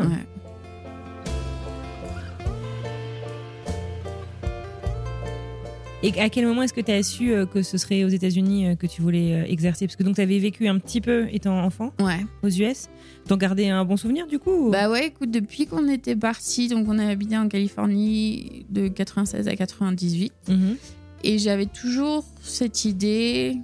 Et 6.04 6.20
à 6.20 6.30
quel 6.30 6.48
moment 6.48 6.64
est-ce 6.64 6.74
que 6.74 6.82
tu 6.82 6.92
as 6.92 7.04
su 7.04 7.32
euh, 7.32 7.46
que 7.46 7.62
ce 7.62 7.78
serait 7.78 8.04
aux 8.04 8.08
États-Unis 8.08 8.70
euh, 8.70 8.76
que 8.76 8.88
tu 8.88 9.04
voulais 9.04 9.34
euh, 9.36 9.46
exercer? 9.46 9.86
Parce 9.86 9.96
que 9.96 10.02
donc 10.02 10.16
tu 10.16 10.22
avais 10.22 10.40
vécu 10.40 10.68
un 10.68 10.80
petit 10.80 11.00
peu 11.00 11.28
étant 11.32 11.60
enfant 11.64 11.92
Ouais. 12.00 12.26
aux 12.42 12.50
US. 12.50 12.88
T'en 13.28 13.38
gardais 13.38 13.70
un 13.70 13.86
bon 13.86 13.98
souvenir 13.98 14.26
du 14.26 14.40
coup 14.40 14.50
ou- 14.50 14.72
Bah 14.72 14.90
ouais, 14.90 15.08
écoute, 15.08 15.30
depuis 15.30 15.68
qu'on 15.68 15.88
était 15.88 16.16
parti, 16.16 16.70
donc 16.70 16.88
on 16.90 16.98
a 16.98 17.06
habité 17.06 17.38
en 17.38 17.48
Californie 17.48 18.66
de 18.70 18.88
96 18.88 19.48
à 19.48 19.56
98, 19.56 20.34
Mhm. 20.50 20.76
et 21.24 21.38
j'avais 21.38 21.68
toujours 21.68 22.26
cette 22.42 22.84
idée 22.86 23.58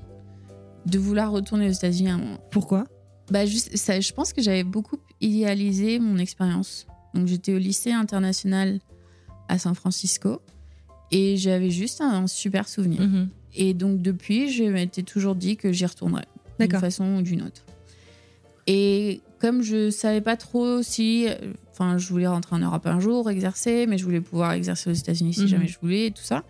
de 0.86 1.00
vouloir 1.00 1.32
retourner 1.32 1.68
aux 1.68 1.72
États-Unis 1.74 2.10
à 2.12 2.14
un 2.14 2.18
moment. 2.20 2.40
Pourquoi? 2.52 2.86
Bah, 3.32 3.48
juste, 3.48 3.76
ça, 3.76 4.00
je 4.00 4.14
pense 4.14 4.32
que 4.32 4.44
j'avais 4.44 4.64
beaucoup 4.64 4.98
idéalisé 5.22 5.98
mon 5.98 6.18
expérience. 6.20 6.86
Donc, 7.16 7.26
j'étais 7.28 7.54
au 7.54 7.58
lycée 7.58 7.92
international 7.92 8.80
à 9.50 9.58
San 9.58 9.74
Francisco 9.74 10.40
et 11.12 11.38
j'avais 11.38 11.70
juste 11.70 12.02
un, 12.02 12.28
super 12.28 12.68
souvenir. 12.68 13.02
Mhm. 13.02 13.30
Et 13.56 13.74
donc, 13.74 14.02
depuis, 14.02 14.52
je 14.52 14.64
m'étais 14.66 15.04
toujours 15.04 15.36
dit 15.36 15.58
que 15.58 15.72
j'y 15.72 15.86
retournerais 15.86 16.26
d'une 16.60 16.72
façon 16.80 17.18
ou 17.18 17.22
d'une 17.22 17.42
autre. 17.44 17.64
Et 18.68 19.22
comme 19.40 19.62
je 19.62 19.90
savais 19.90 20.22
pas 20.22 20.36
trop 20.36 20.82
si. 20.84 21.28
Enfin, 21.72 21.98
je 21.98 22.08
voulais 22.10 22.28
rentrer 22.28 22.56
en 22.56 22.60
Europe 22.60 22.86
un 22.88 23.00
jour, 23.00 23.30
exercer, 23.30 23.86
mais 23.88 23.98
je 23.98 24.04
voulais 24.04 24.20
pouvoir 24.22 24.54
exercer 24.54 24.90
aux 24.90 24.94
États-Unis 24.94 25.36
si 25.36 25.42
Mhm. 25.42 25.48
jamais 25.48 25.68
je 25.68 25.80
voulais 25.80 26.08
et 26.08 26.12
tout 26.12 26.24
ça. 26.24 26.44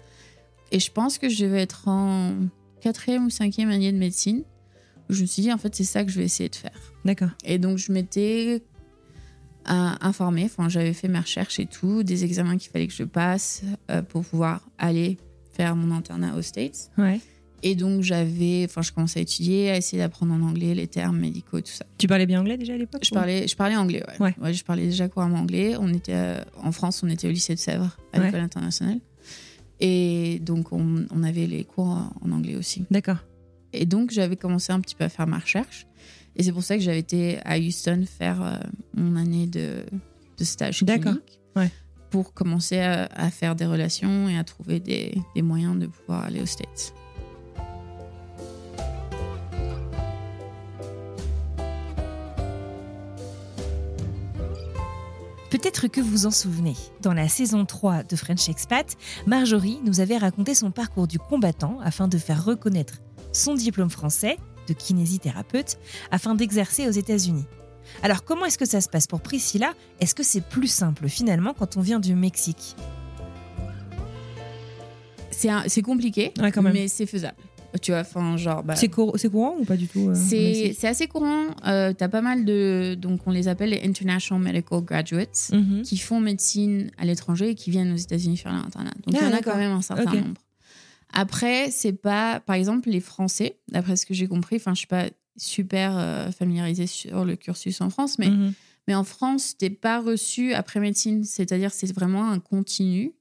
Et 0.71 0.79
je 0.79 0.91
pense 0.91 1.17
que 1.17 1.27
je 1.29 1.43
devais 1.43 1.61
être 1.61 1.87
en 1.87 2.33
quatrième 2.81 3.25
ou 3.25 3.29
cinquième 3.29 3.69
année 3.69 3.91
de 3.91 3.97
médecine. 3.97 4.43
où 5.09 5.13
Je 5.13 5.21
me 5.21 5.25
suis 5.27 5.41
dit, 5.41 5.53
en 5.53 5.57
fait, 5.57 5.73
c'est 5.75 5.83
ça 5.85 6.03
que 6.03 6.11
je 6.11 6.17
vais 6.19 6.25
essayer 6.25 6.49
de 6.49 6.55
faire. 6.55 6.93
D'accord. 7.05 7.29
Et 7.45 7.57
donc, 7.59 7.77
je 7.77 7.91
m'étais 7.93 8.61
informée, 9.67 10.45
enfin, 10.45 10.69
j'avais 10.69 10.93
fait 10.93 11.07
mes 11.07 11.19
recherches 11.19 11.59
et 11.59 11.65
tout, 11.65 12.03
des 12.03 12.24
examens 12.24 12.57
qu'il 12.57 12.71
fallait 12.71 12.88
que 12.88 12.93
je 12.93 13.03
passe 13.03 13.63
euh, 13.91 14.01
pour 14.01 14.24
pouvoir 14.25 14.62
aller 14.77 15.17
faire 15.53 15.75
mon 15.75 15.95
internat 15.95 16.36
aux 16.36 16.41
States. 16.41 16.91
Ouais. 16.97 17.19
Et 17.63 17.74
donc, 17.75 18.01
j'avais, 18.03 18.65
enfin, 18.69 18.81
je 18.83 18.91
commençais 18.91 19.19
à 19.19 19.24
étudier, 19.24 19.71
à 19.71 19.77
essayer 19.77 19.97
d'apprendre 20.01 20.31
en 20.33 20.41
anglais 20.41 20.75
les 20.75 20.86
termes 20.88 21.17
médicaux, 21.19 21.59
tout 21.59 21.71
ça. 21.71 21.86
Tu 21.97 22.07
parlais 22.07 22.27
bien 22.27 22.39
anglais 22.39 22.55
déjà 22.57 22.74
à 22.74 22.77
l'époque 22.77 23.01
Je 23.03 23.09
parlais, 23.12 23.47
je 23.47 23.55
parlais 23.55 23.75
anglais, 23.75 24.03
ouais. 24.19 24.36
Ouais. 24.39 24.53
je 24.53 24.63
parlais 24.63 24.86
déjà 24.86 25.07
couramment 25.09 25.39
anglais. 25.39 25.75
On 25.79 25.91
était 25.91 26.13
euh, 26.13 26.39
en 26.62 26.71
France, 26.71 27.01
on 27.03 27.09
était 27.09 27.27
au 27.27 27.31
lycée 27.31 27.55
de 27.55 27.59
Sèvres, 27.59 27.97
à 28.13 28.19
Ouais. 28.19 28.25
l'école 28.25 28.41
internationale. 28.41 29.00
Et 29.79 30.39
donc, 30.43 30.71
on, 30.71 31.05
on 31.12 31.24
avait 31.24 31.47
les 31.47 31.63
cours 31.63 32.12
en 32.21 32.31
anglais 32.31 32.55
aussi. 32.55 32.86
D'accord. 32.91 33.17
Et 33.74 33.86
donc, 33.86 34.12
j'avais 34.12 34.36
commencé 34.36 34.71
un 34.71 34.79
petit 34.79 34.95
peu 34.95 35.03
à 35.03 35.09
faire 35.09 35.27
ma 35.27 35.39
recherche. 35.39 35.88
Et 36.38 36.44
c'est 36.44 36.51
pour 36.51 36.63
ça 36.63 36.77
que 36.77 36.84
j'avais 36.84 37.00
été 37.00 37.39
à 37.46 37.58
Houston 37.58 38.06
faire 38.06 38.41
euh, 38.44 38.58
mon 38.96 39.15
année 39.15 39.48
de, 39.48 39.84
de 40.38 40.44
stage 40.44 40.84
D'accord. 40.84 41.13
clinique. 41.13 41.39
Ouais. 41.56 41.72
Pour 42.12 42.34
commencer 42.34 42.79
à, 42.79 43.06
à 43.06 43.32
faire 43.32 43.56
des 43.56 43.65
relations 43.65 44.29
et 44.29 44.38
à 44.38 44.44
trouver 44.44 44.79
des, 44.79 45.17
des 45.36 45.41
moyens 45.41 45.77
de 45.77 45.88
pouvoir 45.88 46.25
aller 46.25 46.41
aux 46.41 46.46
States. 46.46 46.94
Peut-être 55.50 55.88
que 55.88 56.01
vous 56.01 56.27
en 56.27 56.32
souvenez. 56.32 56.75
Dans 57.01 57.13
la 57.13 57.27
saison 57.27 57.65
3 57.65 58.03
de 58.03 58.15
French 58.15 58.48
Expat, 58.48 58.96
Marjorie 59.25 59.79
nous 59.84 60.01
avait 60.01 60.17
raconté 60.17 60.53
son 60.53 60.70
parcours 60.70 61.08
du 61.08 61.17
combattant 61.17 61.79
afin 61.82 62.08
de 62.08 62.17
faire 62.20 62.46
reconnaître 62.46 63.00
son 63.34 63.56
diplôme 63.56 63.89
français 63.89 64.38
de 64.67 64.74
kinésithérapeute 64.74 65.77
afin 66.12 66.36
d'exercer 66.36 66.88
aux 66.88 66.91
États-Unis. 66.91 67.45
Alors 68.03 68.24
comment 68.25 68.45
est-ce 68.45 68.57
que 68.57 68.65
ça 68.65 68.81
se 68.81 68.89
passe 68.89 69.07
pour 69.07 69.21
Priscilla? 69.21 69.74
Est-ce 70.01 70.13
que 70.13 70.24
c'est 70.24 70.41
plus 70.41 70.67
simple 70.67 71.07
finalement 71.07 71.53
quand 71.57 71.77
on 71.77 71.81
vient 71.81 72.00
du 72.00 72.15
Mexique? 72.15 72.75
C'est 75.31 75.50
un- 75.50 75.63
c'est 75.67 75.81
compliqué, 75.81 76.31
Ouais, 76.39 76.51
quand 76.51 76.62
même. 76.62 76.74
mais 76.74 76.88
c'est 76.88 77.05
faisable. 77.05 77.38
Tu 77.81 77.91
vois, 77.91 78.00
enfin, 78.01 78.38
genre. 78.38 78.63
bah, 78.63 78.75
C'est 78.75 78.88
cour- 78.88 79.13
c'est 79.17 79.29
courant 79.29 79.55
ou 79.59 79.65
pas 79.65 79.75
du 79.77 79.88
tout 79.88 80.09
euh, 80.09 80.15
C'est 80.15 80.88
assez 80.88 81.05
courant. 81.07 81.47
Euh, 81.67 81.93
tu 81.95 82.03
as 82.03 82.09
pas 82.09 82.21
mal 82.21 82.43
de. 82.43 82.95
Donc, 83.00 83.19
on 83.27 83.31
les 83.31 83.47
appelle 83.47 83.69
les 83.69 83.81
International 83.83 84.41
Medical 84.41 84.81
Graduates, 84.81 85.50
Mhm. 85.53 85.83
qui 85.83 85.97
font 85.97 86.19
médecine 86.19 86.89
à 86.97 87.05
l'étranger 87.05 87.50
et 87.50 87.55
qui 87.55 87.69
viennent 87.69 87.91
aux 87.93 87.97
États-Unis 87.97 88.38
faire 88.38 88.53
l'internat. 88.53 88.93
Donc, 89.05 89.13
Ah, 89.15 89.17
il 89.19 89.21
y 89.21 89.25
en 89.25 89.27
a 89.27 89.31
d'accord. 89.31 89.53
quand 89.53 89.59
même 89.59 89.74
un 89.74 89.81
certain 89.81 90.05
nombre. 90.12 90.39
Après, 91.13 91.71
c'est 91.71 91.93
pas. 91.93 92.39
Par 92.41 92.55
exemple, 92.55 92.89
les 92.89 92.99
Français, 92.99 93.59
d'après 93.69 93.95
ce 93.95 94.05
que 94.05 94.13
j'ai 94.13 94.27
compris, 94.27 94.57
enfin, 94.57 94.73
je 94.73 94.79
suis 94.79 94.87
pas 94.87 95.05
super 95.37 95.97
euh, 95.97 96.31
familiarisée 96.31 96.87
sur 96.87 97.23
le 97.25 97.35
cursus 97.35 97.79
en 97.81 97.89
France, 97.89 98.17
mais, 98.19 98.29
Mhm. 98.29 98.53
mais 98.87 98.95
en 98.95 99.03
France, 99.03 99.55
t'es 99.57 99.69
pas 99.69 99.99
reçu 100.01 100.53
après 100.53 100.79
médecine. 100.79 101.23
C'est-à-dire, 101.23 101.71
c'est 101.71 101.91
vraiment 101.93 102.29
un 102.29 102.39
continu 102.39 103.13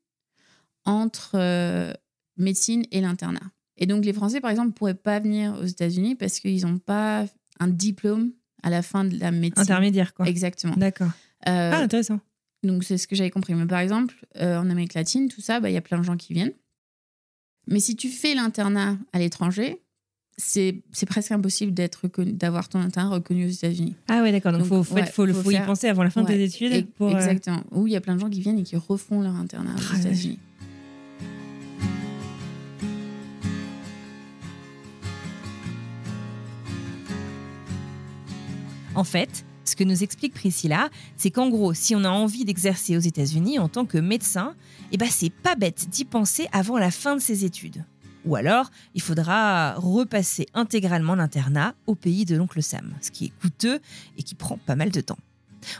entre 0.85 1.33
euh, 1.35 1.93
médecine 2.37 2.85
et 2.90 3.00
l'internat. 3.00 3.40
Et 3.76 3.87
donc, 3.87 4.05
les 4.05 4.12
Français, 4.12 4.40
par 4.40 4.50
exemple, 4.50 4.73
pourraient 4.73 4.95
pas 4.95 5.21
venir 5.21 5.55
aux 5.61 5.64
États-Unis 5.66 6.14
parce 6.14 6.40
qu'ils 6.40 6.62
n'ont 6.66 6.78
pas 6.78 7.26
un 7.61 7.69
diplôme 7.69 8.33
à 8.62 8.71
la 8.71 8.83
fin 8.83 9.05
de 9.05 9.19
la 9.19 9.31
médecine. 9.31 9.62
Intermédiaire 9.62 10.14
quoi. 10.14 10.26
Exactement. 10.26 10.75
D'accord. 10.76 11.11
Euh, 11.49 11.71
Ah 11.75 11.78
intéressant. 11.83 12.21
donc, 12.62 12.83
c'est 12.85 12.99
ce 12.99 13.07
que 13.07 13.14
j'avais 13.14 13.31
compris. 13.31 13.55
Mais 13.55 13.66
par 13.66 13.78
exemple, 13.81 14.14
euh, 14.40 14.59
en 14.59 14.71
Amérique 14.71 14.95
latine, 14.95 15.28
tout 15.28 15.40
ça, 15.43 15.61
bah, 15.61 15.69
il 15.71 15.75
y 15.75 15.76
a 15.76 15.83
plein 15.83 15.99
de 15.99 16.02
gens 16.05 16.16
qui 16.16 16.33
viennent. 16.33 16.52
Mais 17.67 17.81
si 17.81 17.97
tu 17.97 18.09
fais 18.09 18.35
l'internat 18.35 18.97
à 19.13 19.19
l'étranger, 19.19 19.81
c'est 20.39 20.83
presque 21.07 21.33
impossible 21.33 21.73
d'avoir 21.73 22.69
ton 22.69 22.79
internat 22.79 23.09
reconnu 23.15 23.47
aux 23.47 23.51
États-Unis. 23.51 23.97
Ah 24.09 24.23
ouais 24.23 24.33
d'accord. 24.33 24.53
Donc, 24.53 24.61
Donc, 24.63 24.69
faut, 24.69 24.83
faut, 24.85 24.95
ouais, 24.95 25.01
être- 25.03 25.13
faut, 25.13 25.25
le- 25.25 25.33
faut 25.33 25.43
faut 25.43 25.51
y 25.51 25.55
faire- 25.55 25.67
penser 25.67 25.89
avant 25.89 26.03
la 26.05 26.11
fin 26.11 26.23
de 26.23 26.27
tes 26.29 26.43
études. 26.45 26.73
Et- 26.73 26.83
pour, 26.83 27.09
euh, 27.09 27.17
Exactement. 27.17 27.63
Ou 27.73 27.87
il 27.87 27.93
y 27.95 27.97
a 27.97 28.01
plein 28.01 28.15
de 28.15 28.21
gens 28.21 28.29
qui 28.31 28.41
viennent 28.41 28.59
et 28.59 28.63
qui 28.63 28.77
refont 28.77 29.21
leur 29.23 29.35
internat 29.35 29.71
Ah, 29.77 29.81
aux 29.81 29.95
ouais. 29.95 30.01
États-Unis. 30.01 30.39
En 38.95 39.05
fait, 39.05 39.45
ce 39.69 39.76
que 39.76 39.85
nous 39.85 40.02
explique 40.02 40.35
Priscilla, 40.35 40.89
c'est 41.17 41.31
qu'en 41.31 41.49
gros, 41.49 41.75
si 41.75 41.95
on 41.95 42.05
a 42.05 42.11
envie 42.11 42.45
d'exercer 42.45 42.97
aux 42.97 43.00
États-Unis 43.00 43.59
en 43.59 43.69
tant 43.69 43.85
que 43.85 43.99
médecin, 43.99 44.55
eh 44.93 44.97
ben 44.97 45.09
c'est 45.11 45.31
pas 45.31 45.55
bête 45.55 45.89
d'y 45.91 46.05
penser 46.05 46.49
avant 46.52 46.79
la 46.79 46.91
fin 46.91 47.17
de 47.17 47.21
ses 47.21 47.45
études. 47.45 47.85
Ou 48.25 48.35
alors, 48.35 48.71
il 48.95 49.00
faudra 49.00 49.75
repasser 49.75 50.47
intégralement 50.52 51.15
l'internat 51.15 51.75
au 51.87 51.95
pays 51.95 52.25
de 52.25 52.37
l'oncle 52.37 52.63
Sam, 52.63 52.93
ce 53.00 53.11
qui 53.11 53.26
est 53.26 53.33
coûteux 53.41 53.79
et 54.19 54.23
qui 54.23 54.35
prend 54.35 54.59
pas 54.59 54.75
mal 54.75 54.91
de 54.91 55.00
temps. 55.00 55.19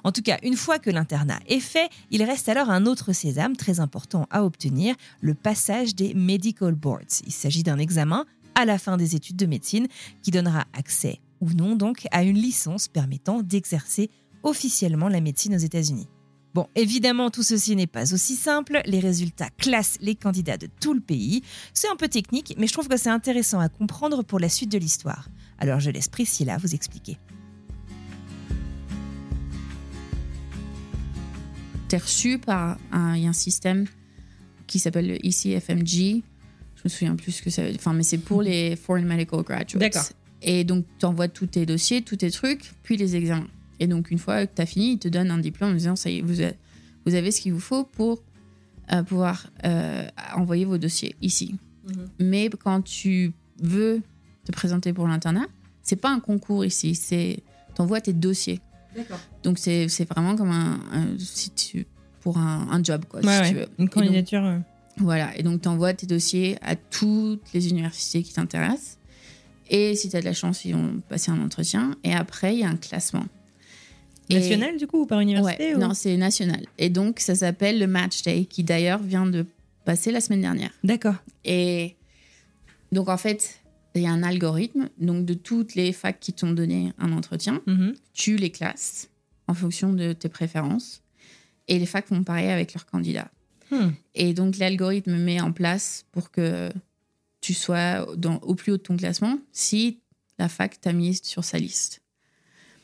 En 0.05 0.12
tout 0.12 0.22
cas, 0.22 0.38
une 0.42 0.57
fois 0.57 0.79
que 0.79 0.90
l'internat 0.90 1.38
est 1.49 1.61
fait, 1.61 1.88
il 2.11 2.22
reste 2.22 2.49
alors 2.49 2.70
un 2.70 2.87
autre 2.87 3.12
sésame 3.12 3.57
très 3.57 3.81
important 3.81 4.27
à 4.31 4.44
obtenir, 4.44 4.94
le 5.20 5.35
passage 5.35 5.94
des 5.94 6.14
Medical 6.14 6.75
Boards. 6.75 7.22
Il 7.25 7.33
s'agit 7.33 7.62
d'un 7.62 7.79
examen 7.79 8.25
à 8.55 8.64
la 8.64 8.79
fin 8.79 8.96
des 8.96 9.14
études 9.14 9.37
de 9.37 9.46
médecine 9.46 9.87
qui 10.22 10.31
donnera 10.31 10.64
accès 10.72 11.20
ou 11.40 11.51
non 11.51 11.77
donc 11.77 12.07
à 12.11 12.22
une 12.22 12.37
licence 12.37 12.88
permettant 12.88 13.42
d'exercer 13.42 14.11
officiellement 14.42 15.09
la 15.09 15.20
médecine 15.20 15.55
aux 15.55 15.59
États-Unis. 15.59 16.09
Bon, 16.57 16.68
évidemment, 16.75 17.31
tout 17.31 17.42
ceci 17.42 17.77
n'est 17.77 17.87
pas 17.87 18.14
aussi 18.14 18.35
simple. 18.35 18.81
Les 18.87 18.99
résultats 18.99 19.51
classent 19.59 19.99
les 20.01 20.14
candidats 20.14 20.57
de 20.57 20.68
tout 20.81 20.94
le 20.94 21.01
pays. 21.01 21.42
C'est 21.75 21.90
un 21.90 21.96
peu 21.96 22.09
technique, 22.09 22.55
mais 22.57 22.66
je 22.66 22.72
trouve 22.72 22.88
que 22.88 22.96
c'est 22.96 23.11
intéressant 23.11 23.61
à 23.61 23.68
comprendre 23.68 24.22
pour 24.22 24.38
la 24.38 24.49
suite 24.49 24.72
de 24.72 24.79
l'histoire. 24.79 25.29
Alors 25.59 25.81
je 25.81 25.90
laisse 25.90 26.09
Priscilla 26.09 26.57
vous 26.57 26.75
expliquer. 26.75 27.18
T'es 31.88 31.99
reçu 31.99 32.38
par 32.38 32.79
un, 32.90 33.33
système 33.35 33.87
qui 34.66 34.79
s'appelle 34.79 35.09
le 35.09 35.27
ECFMG. 35.27 36.22
Je 36.75 36.83
me 36.85 36.88
souviens 36.88 37.16
plus 37.16 37.33
ce 37.33 37.42
que 37.42 37.51
ça 37.51 37.62
veut 37.62 37.68
dire. 37.68 37.79
Enfin, 37.79 37.92
mais 37.92 38.03
c'est 38.03 38.16
pour 38.16 38.40
les 38.40 38.77
Foreign 38.77 39.05
Medical 39.05 39.42
Graduates. 39.42 39.79
D'accord. 39.79 40.09
Et 40.42 40.64
donc, 40.64 40.85
tu 40.99 41.07
envoies 41.07 41.29
tous 41.29 41.46
tes 41.46 41.66
dossiers, 41.66 42.03
tous 42.03 42.16
tes 42.16 42.31
trucs, 42.31 42.72
puis 42.83 42.96
les 42.96 43.16
examens. 43.16 43.49
Et 43.81 43.87
donc, 43.87 44.11
une 44.11 44.18
fois 44.18 44.46
que 44.46 44.55
tu 44.55 44.62
as 44.62 44.66
fini, 44.66 44.92
ils 44.92 44.99
te 44.99 45.09
donnent 45.09 45.31
un 45.31 45.38
diplôme 45.38 45.70
en 45.70 45.75
disant 45.75 45.96
ça 45.96 46.11
y 46.11 46.18
est, 46.18 46.22
vous 46.22 46.40
avez, 46.40 46.55
vous 47.05 47.14
avez 47.14 47.31
ce 47.31 47.40
qu'il 47.40 47.53
vous 47.53 47.61
faut 47.61 47.85
pour 47.85 48.22
euh, 48.92 49.03
pouvoir 49.03 49.46
euh, 49.64 50.07
envoyer 50.35 50.64
vos 50.64 50.79
dossiers 50.79 51.14
ici. 51.22 51.57
Mais 52.18 52.51
quand 52.51 52.83
tu 52.83 53.33
veux 53.62 54.03
te 54.44 54.53
présenter 54.53 54.92
pour 54.92 55.07
l'internat, 55.09 55.46
c'est 55.83 55.96
pas 55.96 56.11
un 56.11 56.18
concours 56.20 56.64
ici, 56.64 56.94
c'est 56.96 57.38
t'envoies 57.75 58.01
tes 58.01 58.12
dossiers. 58.12 58.61
D'accord. 58.96 59.20
Donc 59.44 59.59
c'est 59.59 59.88
c'est 59.88 60.09
vraiment 60.09 60.35
comme 60.37 60.51
un, 60.51 60.81
un- 60.92 61.18
si 61.18 61.51
tu 61.51 61.87
pour 62.22 62.38
un, 62.38 62.66
un 62.70 62.83
job 62.83 63.05
quoi 63.09 63.20
si 63.22 63.51
tu 63.51 63.55
veux. 63.57 63.66
Une 63.79 63.85
Et 63.85 63.87
donc, 63.87 63.90
candidature. 63.90 64.44
euh, 64.44 64.59
voilà, 64.96 65.37
et 65.37 65.42
donc 65.44 65.62
tu 65.62 65.68
envoies 65.68 65.92
tes 65.94 66.07
dossiers 66.07 66.57
à 66.62 66.75
toutes 66.75 67.53
les 67.53 67.68
universités 67.68 68.22
qui 68.25 68.33
t'intéressent. 68.33 68.99
Et 69.70 69.94
si 69.96 70.09
tu 70.09 70.16
as 70.16 70.20
de 70.20 70.24
la 70.24 70.33
chance, 70.35 70.64
ils 70.64 70.74
vont 70.74 71.00
passer 71.09 71.31
un 71.31 71.40
entretien. 71.42 71.96
Et 72.05 72.12
après, 72.14 72.55
il 72.55 72.61
y 72.61 72.64
a 72.64 72.68
un 72.68 72.76
classement. 72.76 73.26
Et- 74.29 74.35
National 74.35 74.76
du 74.76 74.87
coup 74.87 75.02
ou 75.02 75.07
par 75.07 75.20
université 75.20 75.68
Ouais, 75.68 75.74
ou- 75.74 75.79
non, 75.79 75.94
c'est 75.94 76.16
national. 76.16 76.66
Et 76.79 76.90
donc, 76.90 77.20
ça 77.20 77.35
s'appelle 77.35 77.79
le 77.79 77.87
Match 77.87 78.22
Day, 78.22 78.44
qui 78.44 78.64
d'ailleurs 78.64 79.00
vient 79.02 79.26
de 79.26 79.46
passer 79.85 80.11
la 80.11 80.20
semaine 80.20 80.40
dernière. 80.40 80.70
D'accord. 80.83 81.14
Et 81.44 81.94
donc, 82.92 83.09
en 83.09 83.16
fait, 83.16 83.61
il 83.94 84.02
y 84.02 84.07
a 84.07 84.11
un 84.11 84.22
algorithme. 84.24 84.88
Donc, 84.98 85.24
de 85.24 85.35
toutes 85.35 85.74
les 85.76 85.92
facs 85.92 86.18
qui 86.20 86.33
t'ont 86.33 86.50
donné 86.52 86.92
un 86.98 87.12
entretien, 87.12 87.62
Mhm. 87.66 87.94
tu 88.14 88.37
les 88.37 88.50
classes 88.50 89.09
en 89.48 89.55
fonction 89.55 89.92
de 89.92 90.12
tes 90.12 90.29
préférences. 90.29 91.02
Et 91.68 91.79
les 91.79 91.87
facs 91.87 92.07
font 92.07 92.22
pareil 92.24 92.48
avec 92.50 92.74
leurs 92.74 92.87
candidats. 92.87 93.31
Hmm. 93.72 93.90
Et 94.14 94.33
donc, 94.35 94.59
l'algorithme 94.59 95.16
met 95.16 95.40
en 95.40 95.50
place 95.52 96.05
pour 96.12 96.31
que 96.31 96.70
tu 97.46 97.54
sois 97.54 98.06
dans, 98.16 98.37
au 98.38 98.56
plus 98.56 98.72
haut 98.72 98.76
de 98.76 98.82
ton 98.82 98.96
classement 98.96 99.38
si 99.52 100.00
la 100.38 100.48
fac 100.48 100.80
t'a 100.80 100.92
mis 100.92 101.14
sur 101.22 101.44
sa 101.44 101.59
liste. 101.59 102.02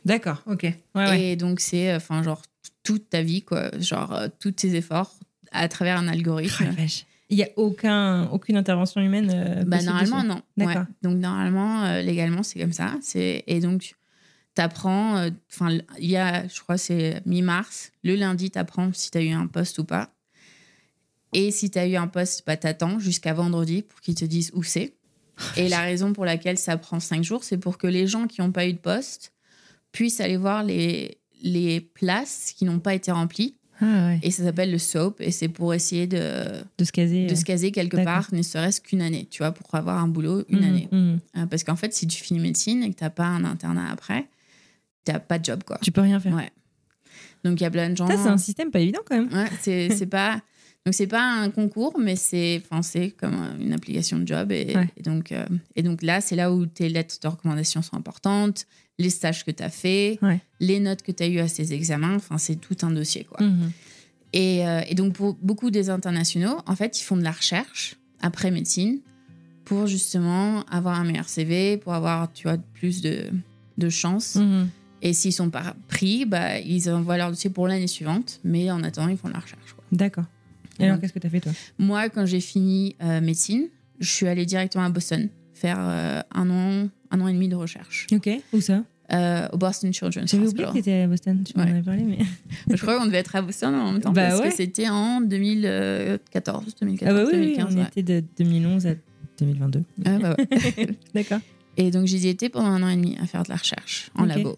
D'accord. 0.05 0.43
Ok. 0.47 0.63
Ouais, 0.63 0.75
ouais. 0.95 1.23
Et 1.33 1.37
donc, 1.37 1.59
c'est, 1.59 1.91
euh, 1.91 1.97
enfin, 1.97 2.23
genre, 2.23 2.43
toute 2.85 3.11
ta 3.11 3.23
vie, 3.23 3.43
quoi. 3.43 3.71
Genre, 3.81 4.13
euh, 4.13 4.29
tous 4.39 4.53
tes 4.53 4.75
efforts 4.77 5.15
à 5.51 5.67
travers 5.69 5.99
un 5.99 6.07
Oh, 6.07 6.13
algorithme. 6.13 6.65
vache. 6.71 7.07
Il 7.29 7.37
n'y 7.37 7.43
a 7.43 7.49
aucun, 7.57 8.29
aucune 8.29 8.57
intervention 8.57 9.01
humaine 9.01 9.31
euh, 9.35 9.65
Bah, 9.65 9.83
normalement, 9.83 10.23
dessus. 10.23 10.29
non. 10.29 10.67
Ouais. 10.67 10.75
Donc, 11.03 11.19
normalement, 11.19 11.85
euh, 11.85 12.03
légalement, 12.03 12.43
c'est 12.45 12.61
comme 12.61 12.73
ça. 12.73 12.95
C'est... 13.01 13.43
Et 13.49 13.59
donc, 13.61 13.95
t'apprends, 14.55 15.17
euh, 15.17 15.31
enfin, 15.53 15.79
il 15.99 16.11
y 16.11 16.17
a, 16.17 16.47
je 16.47 16.61
crois, 16.61 16.79
c'est 16.79 17.21
mi-mars. 17.27 17.91
Le 18.05 18.15
lundi, 18.15 18.51
t'apprends 18.53 18.93
si 18.93 19.11
t'as 19.11 19.23
eu 19.23 19.31
un 19.31 19.47
poste 19.49 19.79
ou 19.79 19.85
pas. 19.85 20.11
Et 21.33 21.51
si 21.51 21.71
t'as 21.71 21.87
eu 21.87 21.97
un 21.97 22.09
poste, 22.09 22.43
bah, 22.47 22.57
t'attends 22.57 22.99
jusqu'à 22.99 23.33
vendredi 23.33 23.83
pour 23.83 24.01
qu'ils 24.01 24.15
te 24.15 24.25
disent 24.25 24.51
où 24.55 24.63
c'est. 24.63 24.95
Et 25.57 25.69
la 25.69 25.81
raison 25.81 26.13
pour 26.13 26.25
laquelle 26.25 26.59
ça 26.59 26.77
prend 26.77 27.01
cinq 27.01 27.25
jours, 27.25 27.43
c'est 27.43 27.57
pour 27.59 27.79
que 27.79 27.87
les 27.87 28.07
gens 28.07 28.27
qui 28.27 28.41
n'ont 28.43 28.53
pas 28.53 28.67
eu 28.67 28.73
de 28.75 28.79
poste 28.79 29.33
puissent 29.91 30.21
aller 30.21 30.37
voir 30.37 30.63
les, 30.63 31.19
les 31.43 31.81
places 31.81 32.53
qui 32.57 32.65
n'ont 32.65 32.79
pas 32.81 32.95
été 32.95 33.11
remplies. 33.11 33.57
Ah 33.81 33.85
ouais. 34.09 34.21
Et 34.23 34.31
ça 34.31 34.45
s'appelle 34.45 34.71
le 34.71 34.79
SOAP. 34.79 35.21
Et 35.21 35.31
c'est 35.33 35.49
pour 35.49 35.75
essayer 35.75 36.07
de, 36.07 36.45
De 36.79 36.85
se 36.85 36.93
caser. 36.93 37.27
de 37.27 37.33
euh. 37.33 37.35
se 37.35 37.45
caser 37.45 37.73
quelque 37.73 37.97
part, 38.05 38.29
ne 38.33 38.43
serait-ce 38.43 38.81
qu'une 38.81 39.01
année, 39.03 39.27
tu 39.31 39.39
vois, 39.39 39.53
pour 39.53 39.75
avoir 39.75 39.99
un 39.99 40.07
boulot 40.07 40.45
une 40.51 40.59
Mhm, 40.61 40.65
année. 40.65 40.89
mhm. 40.93 41.19
Euh, 41.39 41.47
parce 41.47 41.65
qu'en 41.65 41.77
fait, 41.77 41.93
si 41.95 42.07
tu 42.07 42.23
finis 42.23 42.39
médecine 42.39 42.83
et 42.85 42.91
que 42.91 42.97
t'as 42.97 43.11
pas 43.11 43.27
un 43.27 43.45
internat 43.45 43.91
après, 43.91 44.29
t'as 45.05 45.19
pas 45.19 45.39
de 45.39 45.45
job, 45.47 45.65
quoi. 45.65 45.79
Tu 45.83 45.91
peux 45.91 46.03
rien 46.03 46.21
faire. 46.21 46.35
Ouais. 46.35 46.51
Donc 47.43 47.59
il 47.61 47.65
y 47.65 47.67
a 47.67 47.71
plein 47.71 47.91
de 47.91 47.97
gens. 47.97 48.07
Ça, 48.07 48.17
c'est 48.17 48.29
un 48.29 48.39
système 48.39 48.71
pas 48.71 48.79
évident 48.81 49.01
quand 49.05 49.17
même. 49.17 49.33
Ouais, 49.33 49.49
c'est 49.63 50.07
pas. 50.07 50.41
Donc, 50.85 50.95
c'est 50.95 51.07
pas 51.07 51.23
un 51.23 51.51
concours, 51.51 51.97
mais 52.01 52.17
c'est 52.17 52.61
c'est 52.83 53.11
comme 53.11 53.57
une 53.61 53.73
application 53.73 54.19
de 54.19 54.27
job. 54.27 54.51
Et, 54.51 54.75
Ouais. 54.77 54.89
et 54.97 55.03
donc, 55.03 55.31
euh, 55.33 55.47
et 55.77 55.83
donc 55.83 56.03
là, 56.03 56.21
c'est 56.21 56.35
là 56.37 56.53
où 56.53 56.67
tes 56.67 56.89
lettres 56.89 57.17
de 57.23 57.29
recommandation 57.29 57.83
sont 57.83 57.97
importantes, 57.97 58.67
les 58.99 59.11
stages 59.11 59.45
que 59.45 59.51
tu 59.53 59.63
as 59.63 59.71
fait, 59.71 60.19
Ouais. 60.23 60.41
les 60.61 60.81
notes 60.81 61.03
que 61.03 61.13
tu 61.13 61.23
as 61.23 61.29
eues 61.29 61.39
à 61.39 61.47
ces 61.49 61.73
examens. 61.73 62.17
Enfin, 62.17 62.37
c'est 62.39 62.57
tout 62.57 62.77
un 62.83 62.91
dossier, 62.91 63.25
quoi. 63.25 63.39
Et, 64.33 64.67
euh, 64.67 64.81
et 64.89 64.95
donc, 64.95 65.13
pour 65.15 65.35
beaucoup 65.41 65.71
des 65.71 65.89
internationaux, 65.91 66.59
en 66.67 66.75
fait, 66.75 66.99
ils 67.01 67.05
font 67.05 67.17
de 67.17 67.23
la 67.23 67.33
recherche 67.33 67.97
après 68.21 68.51
médecine 68.51 69.01
pour 69.65 69.87
justement 69.87 70.65
avoir 70.65 70.99
un 70.99 71.05
meilleur 71.05 71.29
CV, 71.29 71.77
pour 71.77 71.93
avoir, 71.95 72.33
tu 72.33 72.45
vois, 72.49 72.57
plus 72.75 73.03
de, 73.03 73.27
de 73.79 73.89
chances. 73.89 74.35
Mhm. 74.37 74.69
Et 75.03 75.13
s'ils 75.13 75.33
sont 75.33 75.51
pas 75.51 75.75
pris, 75.89 76.25
bah, 76.25 76.59
ils 76.61 76.91
envoient 76.91 77.17
leur 77.19 77.31
dossier 77.31 77.51
pour 77.51 77.69
l'année 77.69 77.87
suivante. 77.89 78.41
Mais 78.45 78.71
en 78.71 78.83
attendant, 78.83 79.09
ils 79.09 79.17
font 79.17 79.29
de 79.29 79.33
la 79.35 79.41
recherche. 79.41 79.77
D'accord. 79.93 80.25
Et 80.83 80.87
alors, 80.89 81.01
qu'est-ce 81.01 81.13
que 81.13 81.19
tu 81.19 81.27
as 81.27 81.31
fait, 81.31 81.41
toi? 81.41 81.53
Moi, 81.79 82.09
quand 82.09 82.27
j'ai 82.27 82.41
fini 82.41 82.97
euh, 83.03 83.21
médecine, 83.21 83.69
je 84.01 84.09
suis 84.11 84.27
allée 84.27 84.47
directement 84.47 84.85
à 84.85 84.91
Boston 84.91 85.29
faire 85.55 85.77
euh, 85.81 86.21
un, 86.35 86.51
an, 86.51 86.89
un 87.11 87.21
an 87.21 87.29
et 87.29 87.33
demi 87.33 87.49
de 87.49 87.55
recherche 87.57 88.07
Ok. 88.13 88.29
Où 88.53 88.61
ça? 88.61 88.83
Euh, 89.13 89.47
au 89.53 89.59
Boston 89.59 89.93
Children's 89.93 90.31
J'avais 90.31 90.47
oublié 90.49 90.67
que 90.69 90.73
t'étais 90.73 91.03
à 91.03 91.07
Boston. 91.07 91.43
Tu 91.45 91.53
m'en 91.57 91.65
Ouais. 91.65 91.71
avais 91.71 91.83
parlé, 91.83 92.03
mais. 92.05 92.19
Je 92.75 92.81
crois 92.81 92.99
qu'on 92.99 93.07
devait 93.07 93.19
être 93.19 93.37
à 93.37 93.43
Boston 93.43 93.75
en 93.75 93.93
même 93.93 94.01
temps 94.01 94.13
Bah 94.13 94.29
parce 94.29 94.41
ouais. 94.41 94.49
que 94.49 94.55
c'était 94.55 94.89
en 94.89 95.21
2014, 95.21 96.75
2014, 96.81 97.11
Ah 97.11 97.13
bah 97.25 97.31
oui, 97.31 97.39
oui, 97.39 97.47
2015. 97.57 97.75
on 97.75 97.79
ouais. 97.81 97.87
était 97.97 98.03
de 98.23 98.27
2011 98.39 98.87
à 98.87 98.95
2022. 99.39 99.83
Ah 100.07 100.19
bah 100.19 100.37
ouais. 100.39 100.89
D'accord. 101.15 101.41
Et 101.77 101.91
donc, 101.91 102.07
j'y 102.07 102.27
étais 102.29 102.49
pendant 102.49 102.69
un 102.69 102.83
an 102.83 102.89
et 102.89 102.97
demi 102.97 103.17
à 103.21 103.27
faire 103.27 103.43
de 103.43 103.51
la 103.51 103.57
recherche 103.57 104.11
en 104.15 104.23
Ok. 104.25 104.29
labo 104.37 104.57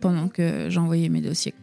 pendant 0.00 0.28
que 0.28 0.68
j'envoyais 0.68 1.08
mes 1.08 1.20
dossiers. 1.22 1.54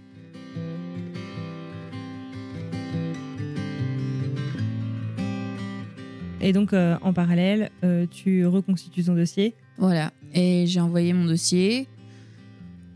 Et 6.43 6.51
donc, 6.51 6.73
euh, 6.73 6.97
en 7.01 7.13
parallèle, 7.13 7.71
euh, 7.85 8.05
tu 8.09 8.45
reconstitues 8.45 9.03
ton 9.05 9.15
dossier. 9.15 9.55
Voilà. 9.77 10.11
Et 10.33 10.65
j'ai 10.67 10.81
envoyé 10.81 11.13
mon 11.13 11.25
dossier. 11.25 11.87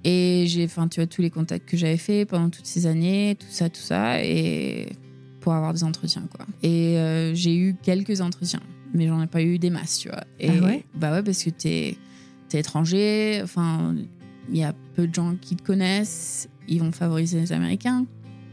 Et 0.04 0.46
j'ai, 0.48 0.66
enfin, 0.66 0.90
tu 0.90 1.00
vois, 1.00 1.08
tous 1.08 1.22
les 1.22 1.30
contacts 1.30 1.68
que 1.68 1.78
j'avais 1.78 1.98
fait 1.98 2.26
pendant 2.26 2.50
toutes 2.50 2.66
ces 2.66 2.86
années, 2.86 3.38
tout 3.40 3.48
ça, 3.50 3.70
tout 3.70 3.82
ça. 3.82 4.22
Et 4.22 4.90
pour 5.40 5.54
avoir 5.54 5.74
des 5.74 5.86
entretiens, 5.86 6.28
quoi. 6.36 6.46
Et 6.62 6.98
euh, 6.98 7.34
j'ai 7.34 7.56
eu 7.56 7.76
quelques 7.82 8.20
entretiens, 8.20 8.62
mais 8.94 9.08
j'en 9.08 9.22
ai 9.22 9.28
pas 9.28 9.42
eu 9.42 9.60
des 9.60 9.70
masses, 9.70 10.00
tu 10.00 10.10
vois. 10.10 10.26
Et, 10.42 10.50
Ah 10.50 10.66
ouais? 10.66 10.84
Bah 10.94 11.14
ouais, 11.14 11.24
parce 11.24 11.42
que 11.42 11.50
t'es 11.50 11.96
es 12.54 12.60
étranger. 12.60 13.40
Enfin, 13.44 13.96
il 14.50 14.58
y 14.58 14.64
a 14.64 14.74
peu 14.96 15.08
de 15.08 15.16
gens 15.16 15.36
qui 15.40 15.56
te 15.56 15.64
connaissent. 15.64 16.50
Ils 16.68 16.82
vont 16.82 16.92
favoriser 16.92 17.40
les 17.40 17.54
Américains. 17.54 18.06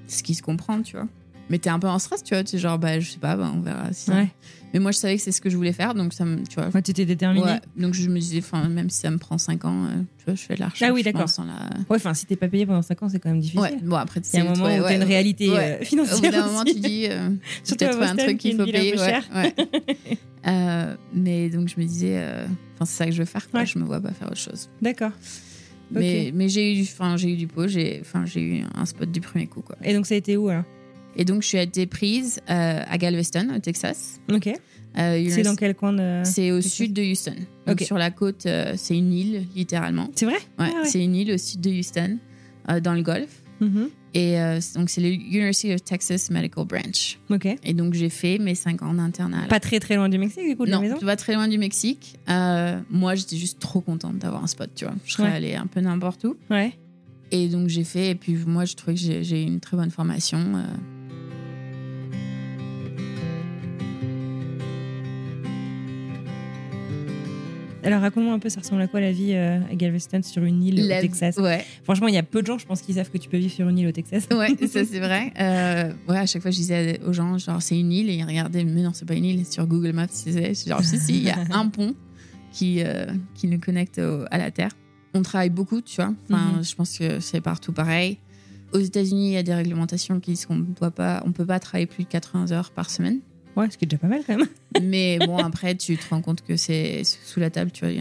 Ce 0.07 0.23
qui 0.23 0.35
se 0.35 0.43
comprend, 0.43 0.83
tu 0.83 0.97
vois. 0.97 1.09
Mais 1.51 1.59
t'es 1.59 1.71
un 1.71 1.79
peu 1.79 1.89
en 1.89 1.99
stress, 1.99 2.23
tu 2.23 2.35
vois. 2.35 2.43
Tu 2.45 2.57
es 2.57 2.59
genre, 2.59 2.79
bah, 2.79 3.01
je 3.01 3.11
sais 3.11 3.19
pas, 3.19 3.37
bah, 3.37 3.51
on 3.55 3.61
verra 3.61 3.93
si 3.93 4.11
Ouais. 4.11 4.29
Mais 4.73 4.81
moi, 4.81 4.91
je 4.91 4.99
savais 4.99 5.15
que 5.17 5.23
c'est 5.23 5.31
ce 5.31 5.41
que 5.41 5.49
je 5.51 5.57
voulais 5.57 5.73
faire, 5.73 5.95
donc 5.95 6.13
ça 6.13 6.25
me, 6.25 6.45
tu 6.45 6.57
vois, 6.57 6.69
Moi, 6.73 6.83
tu 6.83 6.91
étais 6.91 7.05
déterminée. 7.05 7.45
Ouais, 7.47 7.61
donc 7.77 7.95
je 7.95 8.09
me 8.09 8.19
disais, 8.19 8.39
enfin, 8.39 8.69
même 8.69 8.91
si 8.91 8.99
ça 9.01 9.11
me 9.11 9.19
prend 9.19 9.39
5 9.39 9.65
ans, 9.67 9.85
euh, 9.85 9.89
tu 10.19 10.25
vois, 10.25 10.35
je 10.35 10.43
fais 10.43 10.55
de 10.57 10.61
la 10.61 10.67
recherche. 10.69 10.91
Ah 10.91 10.93
oui, 10.93 11.05
d'accord. 11.05 11.29
la- 11.39 11.79
Ouais, 11.89 11.97
enfin, 11.97 12.13
si 12.13 12.27
t'es 12.27 12.35
pas 12.35 12.49
payé 12.49 12.67
pendant 12.67 12.83
5 12.83 13.01
ans, 13.05 13.09
c'est 13.09 13.21
quand 13.21 13.29
même 13.29 13.39
difficile. 13.39 13.61
Ouais, 13.63 13.77
bon, 13.83 13.95
après, 13.95 14.21
Il 14.33 14.37
y 14.37 14.41
a 14.41 14.43
un 14.43 14.47
moment 14.47 14.65
ouais, 14.65 14.81
où 14.81 14.83
t'as 14.83 14.97
une 14.97 15.05
réalité 15.05 15.49
euh, 15.49 15.79
financière. 15.85 16.19
Au 16.19 16.21
bout 16.23 16.31
d'un 16.31 16.47
moment, 16.47 16.65
tu 16.65 16.75
dis, 16.81 17.07
euh, 17.09 17.31
peut-être 17.69 18.03
un 18.03 18.17
truc 18.17 18.39
qu'il 18.39 18.57
faut 18.57 18.65
payer. 18.65 18.97
Euh, 20.47 20.95
mais 21.15 21.49
donc, 21.49 21.69
je 21.69 21.81
me 21.81 21.87
disais, 21.87 22.19
euh, 22.19 22.45
enfin, 22.75 22.85
c'est 22.85 22.97
ça 22.99 23.07
que 23.07 23.13
je 23.13 23.21
veux 23.21 23.25
faire, 23.25 23.49
quoi. 23.51 23.65
Je 23.65 23.79
me 23.79 23.85
vois 23.85 24.01
pas 24.01 24.13
faire 24.13 24.27
autre 24.29 24.37
chose. 24.37 24.69
D'accord. 24.83 25.13
Mais, 25.91 26.33
mais 26.35 26.51
j'ai 26.51 26.75
eu, 26.79 26.83
eu 26.83 27.37
du 27.37 27.47
pot, 27.47 27.67
j'ai 27.69 28.03
eu 28.37 28.63
un 28.75 28.85
spot 28.85 29.11
du 29.11 29.23
premier 29.23 29.47
coup, 29.47 29.63
quoi. 29.63 29.77
Et 29.83 29.95
donc, 29.95 30.05
ça 30.07 30.15
a 30.15 30.19
été 30.19 30.37
où 30.37 30.49
alors? 30.49 30.65
Et 31.17 31.25
donc, 31.25 31.43
je 31.43 31.49
suis 31.49 31.59
été 31.59 31.87
prise 31.87 32.41
euh, 32.51 32.81
à 32.87 32.99
Galveston, 32.99 33.49
au 33.57 33.59
Texas. 33.61 34.21
Ok. 34.33 34.49
Euh, 34.49 35.27
C'est 35.29 35.43
dans 35.43 35.57
quel 35.57 35.75
coin 35.75 35.93
de. 35.93 36.23
C'est 36.25 36.51
au 36.53 36.57
Texas 36.57 36.73
sud 36.73 36.93
de 36.93 37.03
Houston. 37.03 37.35
Donc, 37.67 37.81
sur 37.81 37.99
la 37.99 38.11
côte, 38.11 38.47
euh, 38.47 38.75
c'est 38.77 38.97
une 38.97 39.13
île, 39.13 39.45
littéralement. 39.55 40.09
C'est 40.15 40.27
vrai? 40.27 40.35
Ouais, 40.59 40.71
Ah 40.71 40.83
ouais. 40.83 40.85
c'est 40.89 41.03
une 41.03 41.15
île 41.15 41.33
au 41.33 41.39
sud 41.39 41.61
de 41.61 41.71
Houston, 41.71 42.19
dans 42.83 42.95
le 42.95 43.03
Golfe. 43.03 43.43
Mhm. 43.61 43.89
Et 44.17 44.37
donc, 44.77 44.91
c'est 44.91 45.01
le 45.01 45.09
University 45.09 45.73
of 45.75 45.83
Texas 45.83 46.31
Medical 46.31 46.65
Branch. 46.67 47.19
Ok. 47.31 47.49
Et 47.65 47.75
donc, 47.75 47.95
j'ai 47.95 48.09
fait 48.11 48.39
mes 48.39 48.55
5 48.55 48.83
ans 48.83 48.95
d'internat. 48.95 49.47
Pas 49.49 49.59
très 49.59 49.81
très 49.81 49.97
loin 49.97 50.09
du 50.09 50.19
Mexique, 50.19 50.47
du 50.49 50.57
coup, 50.57 50.67
de 50.67 50.71
non, 50.71 50.77
la 50.79 50.83
maison? 50.83 50.97
tu 51.01 51.05
vas 51.05 51.17
très 51.17 51.35
loin 51.35 51.49
du 51.49 51.59
Mexique. 51.59 52.17
Moi, 52.29 53.15
j'étais 53.17 53.37
juste 53.37 53.59
trop 53.59 53.81
contente 53.81 54.19
d'avoir 54.19 54.45
un 54.45 54.47
spot, 54.47 54.71
tu 54.77 54.85
vois. 54.85 54.95
Je 55.05 55.13
serais 55.15 55.29
Ouais. 55.29 55.35
allée 55.35 55.55
un 55.57 55.67
peu 55.67 55.81
n'importe 55.81 56.23
où. 56.25 56.37
Ouais. 56.51 56.73
Et 57.33 57.49
donc, 57.49 57.67
j'ai 57.69 57.83
fait. 57.83 58.11
Et 58.11 58.15
puis, 58.15 58.37
moi, 58.47 58.65
je 58.65 58.75
trouvais 58.77 58.95
que 58.95 59.01
j'ai 59.01 59.25
j'ai 59.25 59.43
eu 59.43 59.47
une 59.47 59.59
très 59.59 59.77
bonne 59.77 59.91
formation. 59.91 60.39
Alors, 67.85 68.01
raconte-moi 68.01 68.33
un 68.33 68.39
peu, 68.39 68.49
ça 68.49 68.61
ressemble 68.61 68.83
à 68.83 68.87
quoi 68.89 69.01
la 69.01 69.13
vie 69.13 69.33
euh, 69.35 69.61
à 69.71 69.75
Galveston 69.75 70.23
sur 70.23 70.43
une 70.45 70.63
île 70.63 70.87
La- 70.89 70.99
au 70.99 71.01
Texas? 71.03 71.37
Ouais, 71.37 71.65
Franchement, 71.85 72.09
il 72.09 72.15
y 72.15 72.19
a 72.19 72.23
peu 72.23 72.41
de 72.43 72.47
gens, 72.47 72.59
je 72.59 72.67
pense, 72.67 72.81
qui 72.83 72.95
savent 72.95 73.11
que 73.11 73.19
tu 73.19 73.29
peux 73.29 73.37
vivre 73.39 73.53
sur 73.53 73.69
une 73.69 73.79
île 73.79 73.87
au 73.89 73.93
Texas. 73.93 74.27
ouais 74.33 74.57
ça, 74.67 74.85
c'est 74.85 75.01
vrai. 75.01 75.33
Euh, 75.41 75.93
ouais, 76.09 76.19
à 76.19 76.27
chaque 76.27 76.43
fois, 76.43 76.51
je 76.51 76.57
disais 76.57 77.01
aux 77.07 77.13
gens, 77.13 77.37
genre, 77.39 77.61
c'est 77.63 77.79
une 77.79 77.93
île. 77.93 78.09
Et 78.11 78.15
ils 78.15 78.25
regardaient, 78.25 78.65
mais 78.65 78.83
non, 78.83 78.93
c'est 78.95 79.07
pas 79.07 79.15
une 79.15 79.25
île. 79.25 79.45
Sur 79.47 79.67
Google 79.67 79.93
Maps, 79.93 80.07
c'est 80.11 80.55
genre, 80.69 80.83
si, 80.85 80.99
si, 80.99 81.17
il 81.19 81.25
y 81.25 81.31
a 81.31 81.37
un 81.51 81.69
pont 81.69 81.95
qui, 82.53 82.83
euh, 82.83 83.07
qui 83.35 83.47
nous 83.49 83.59
connecte 83.61 83.99
au- 83.99 84.25
à 84.31 84.39
la 84.39 84.51
Terre. 84.51 84.71
On 85.15 85.23
travaille 85.23 85.51
beaucoup, 85.51 85.81
tu 85.81 85.97
vois. 85.97 86.13
Enfin, 86.29 86.55
Mhm. 86.59 86.65
je 86.65 86.75
pense 86.75 86.99
que 86.99 87.21
c'est 87.21 87.41
partout 87.41 87.73
pareil. 87.73 88.19
Aux 88.73 88.79
États-Unis, 88.81 89.29
il 89.29 89.33
y 89.35 89.37
a 89.37 89.43
des 89.45 89.55
réglementations 89.55 90.19
qui 90.19 90.33
disent 90.33 90.47
qu'on 90.47 90.57
doit 90.59 90.91
pas, 90.91 91.23
on 91.25 91.31
peut 91.33 91.47
pas 91.47 91.61
travailler 91.61 91.87
plus 91.87 92.03
de 92.05 92.09
80 92.09 92.51
heures 92.51 92.73
par 92.73 92.91
semaine. 92.91 93.21
Ouais, 93.57 93.71
ce 93.71 93.79
qui 93.79 93.85
est 93.85 93.89
déjà 93.89 93.99
pas 93.99 94.09
mal 94.09 94.23
quand 94.27 94.37
même. 94.37 94.49
Mais 94.83 95.19
bon, 95.19 95.37
après, 95.39 95.75
tu 95.77 95.97
te 95.97 96.09
rends 96.11 96.21
compte 96.23 96.43
que 96.43 96.57
c'est 96.57 97.03
sous 97.05 97.39
la 97.41 97.51
table, 97.51 97.71
tu 97.71 97.85
vois. 97.87 97.95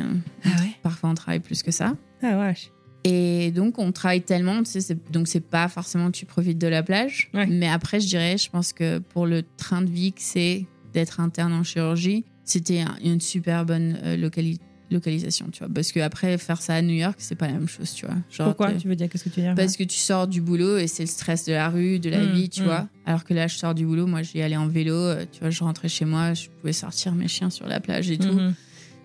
Ah 0.46 0.50
ouais 0.62 0.72
Parfois, 0.82 1.10
on 1.10 1.14
travaille 1.16 1.40
plus 1.40 1.62
que 1.64 1.72
ça. 1.72 1.96
Ah 2.24 2.40
wesh. 2.40 2.72
Et 3.06 3.52
donc, 3.52 3.80
on 3.80 3.92
travaille 3.92 4.22
tellement, 4.22 4.60
tu 4.64 4.72
sais, 4.72 4.82
c'est- 4.82 5.12
donc 5.12 5.28
c'est 5.28 5.42
pas 5.42 5.68
forcément 5.68 6.08
que 6.10 6.16
tu 6.18 6.26
profites 6.26 6.58
de 6.58 6.68
la 6.68 6.82
plage. 6.84 7.30
Ouais. 7.34 7.46
Mais 7.48 7.68
après, 7.68 8.00
je 8.00 8.08
dirais, 8.08 8.38
je 8.38 8.50
pense 8.50 8.72
que 8.74 9.00
pour 9.00 9.26
le 9.28 9.44
train 9.58 9.82
de 9.82 9.90
vie 9.90 10.14
que 10.14 10.22
c'est 10.22 10.66
d'être 10.94 11.20
interne 11.20 11.52
en 11.54 11.64
chirurgie, 11.64 12.24
c'était 12.46 12.80
un- 12.82 12.96
une 13.04 13.20
super 13.20 13.66
bonne 13.66 14.00
euh, 14.04 14.16
locali- 14.18 14.60
localisation, 14.92 15.48
tu 15.52 15.60
vois. 15.64 15.74
Parce 15.74 15.92
que 15.92 16.00
après, 16.00 16.38
faire 16.38 16.62
ça 16.62 16.76
à 16.76 16.82
New 16.82 16.94
York, 16.94 17.16
c'est 17.18 17.36
pas 17.36 17.48
la 17.48 17.54
même 17.54 17.68
chose, 17.68 17.94
tu 17.94 18.06
vois. 18.06 18.16
Genre, 18.30 18.48
Pourquoi 18.50 18.74
Tu 18.74 18.88
veux 18.88 18.96
dire 18.96 19.10
Qu'est-ce 19.10 19.24
que 19.24 19.30
tu 19.30 19.40
veux 19.40 19.46
dire 19.48 19.56
Parce 19.56 19.76
que 19.78 19.84
tu 19.84 19.98
sors 19.98 20.28
du 20.28 20.42
boulot 20.42 20.78
et 20.78 20.88
c'est 20.88 21.04
le 21.04 21.08
stress 21.08 21.46
de 21.46 21.54
la 21.54 21.70
rue, 21.70 22.00
de 22.00 22.10
la 22.10 22.24
Mm, 22.26 22.32
vie, 22.34 22.50
tu 22.50 22.62
mm. 22.62 22.66
vois. 22.66 22.88
Alors 23.06 23.24
que 23.24 23.34
là, 23.34 23.48
je 23.48 23.56
sors 23.58 23.74
du 23.74 23.86
boulot, 23.86 24.06
moi, 24.08 24.22
j'y 24.22 24.42
allais 24.42 24.56
en 24.58 24.68
vélo, 24.68 24.94
euh, 24.96 25.26
tu 25.32 25.40
vois, 25.40 25.50
je 25.50 25.64
rentrais 25.64 25.90
chez 25.90 26.06
moi, 26.06 26.34
je 26.34 26.48
pouvais 26.62 26.74
sortir 26.74 27.14
mes 27.16 27.28
chiens 27.28 27.50
sur 27.50 27.68
la 27.68 27.80
plage 27.80 28.10
et 28.12 28.18
tout, 28.18 28.28
Mhm. 28.32 28.54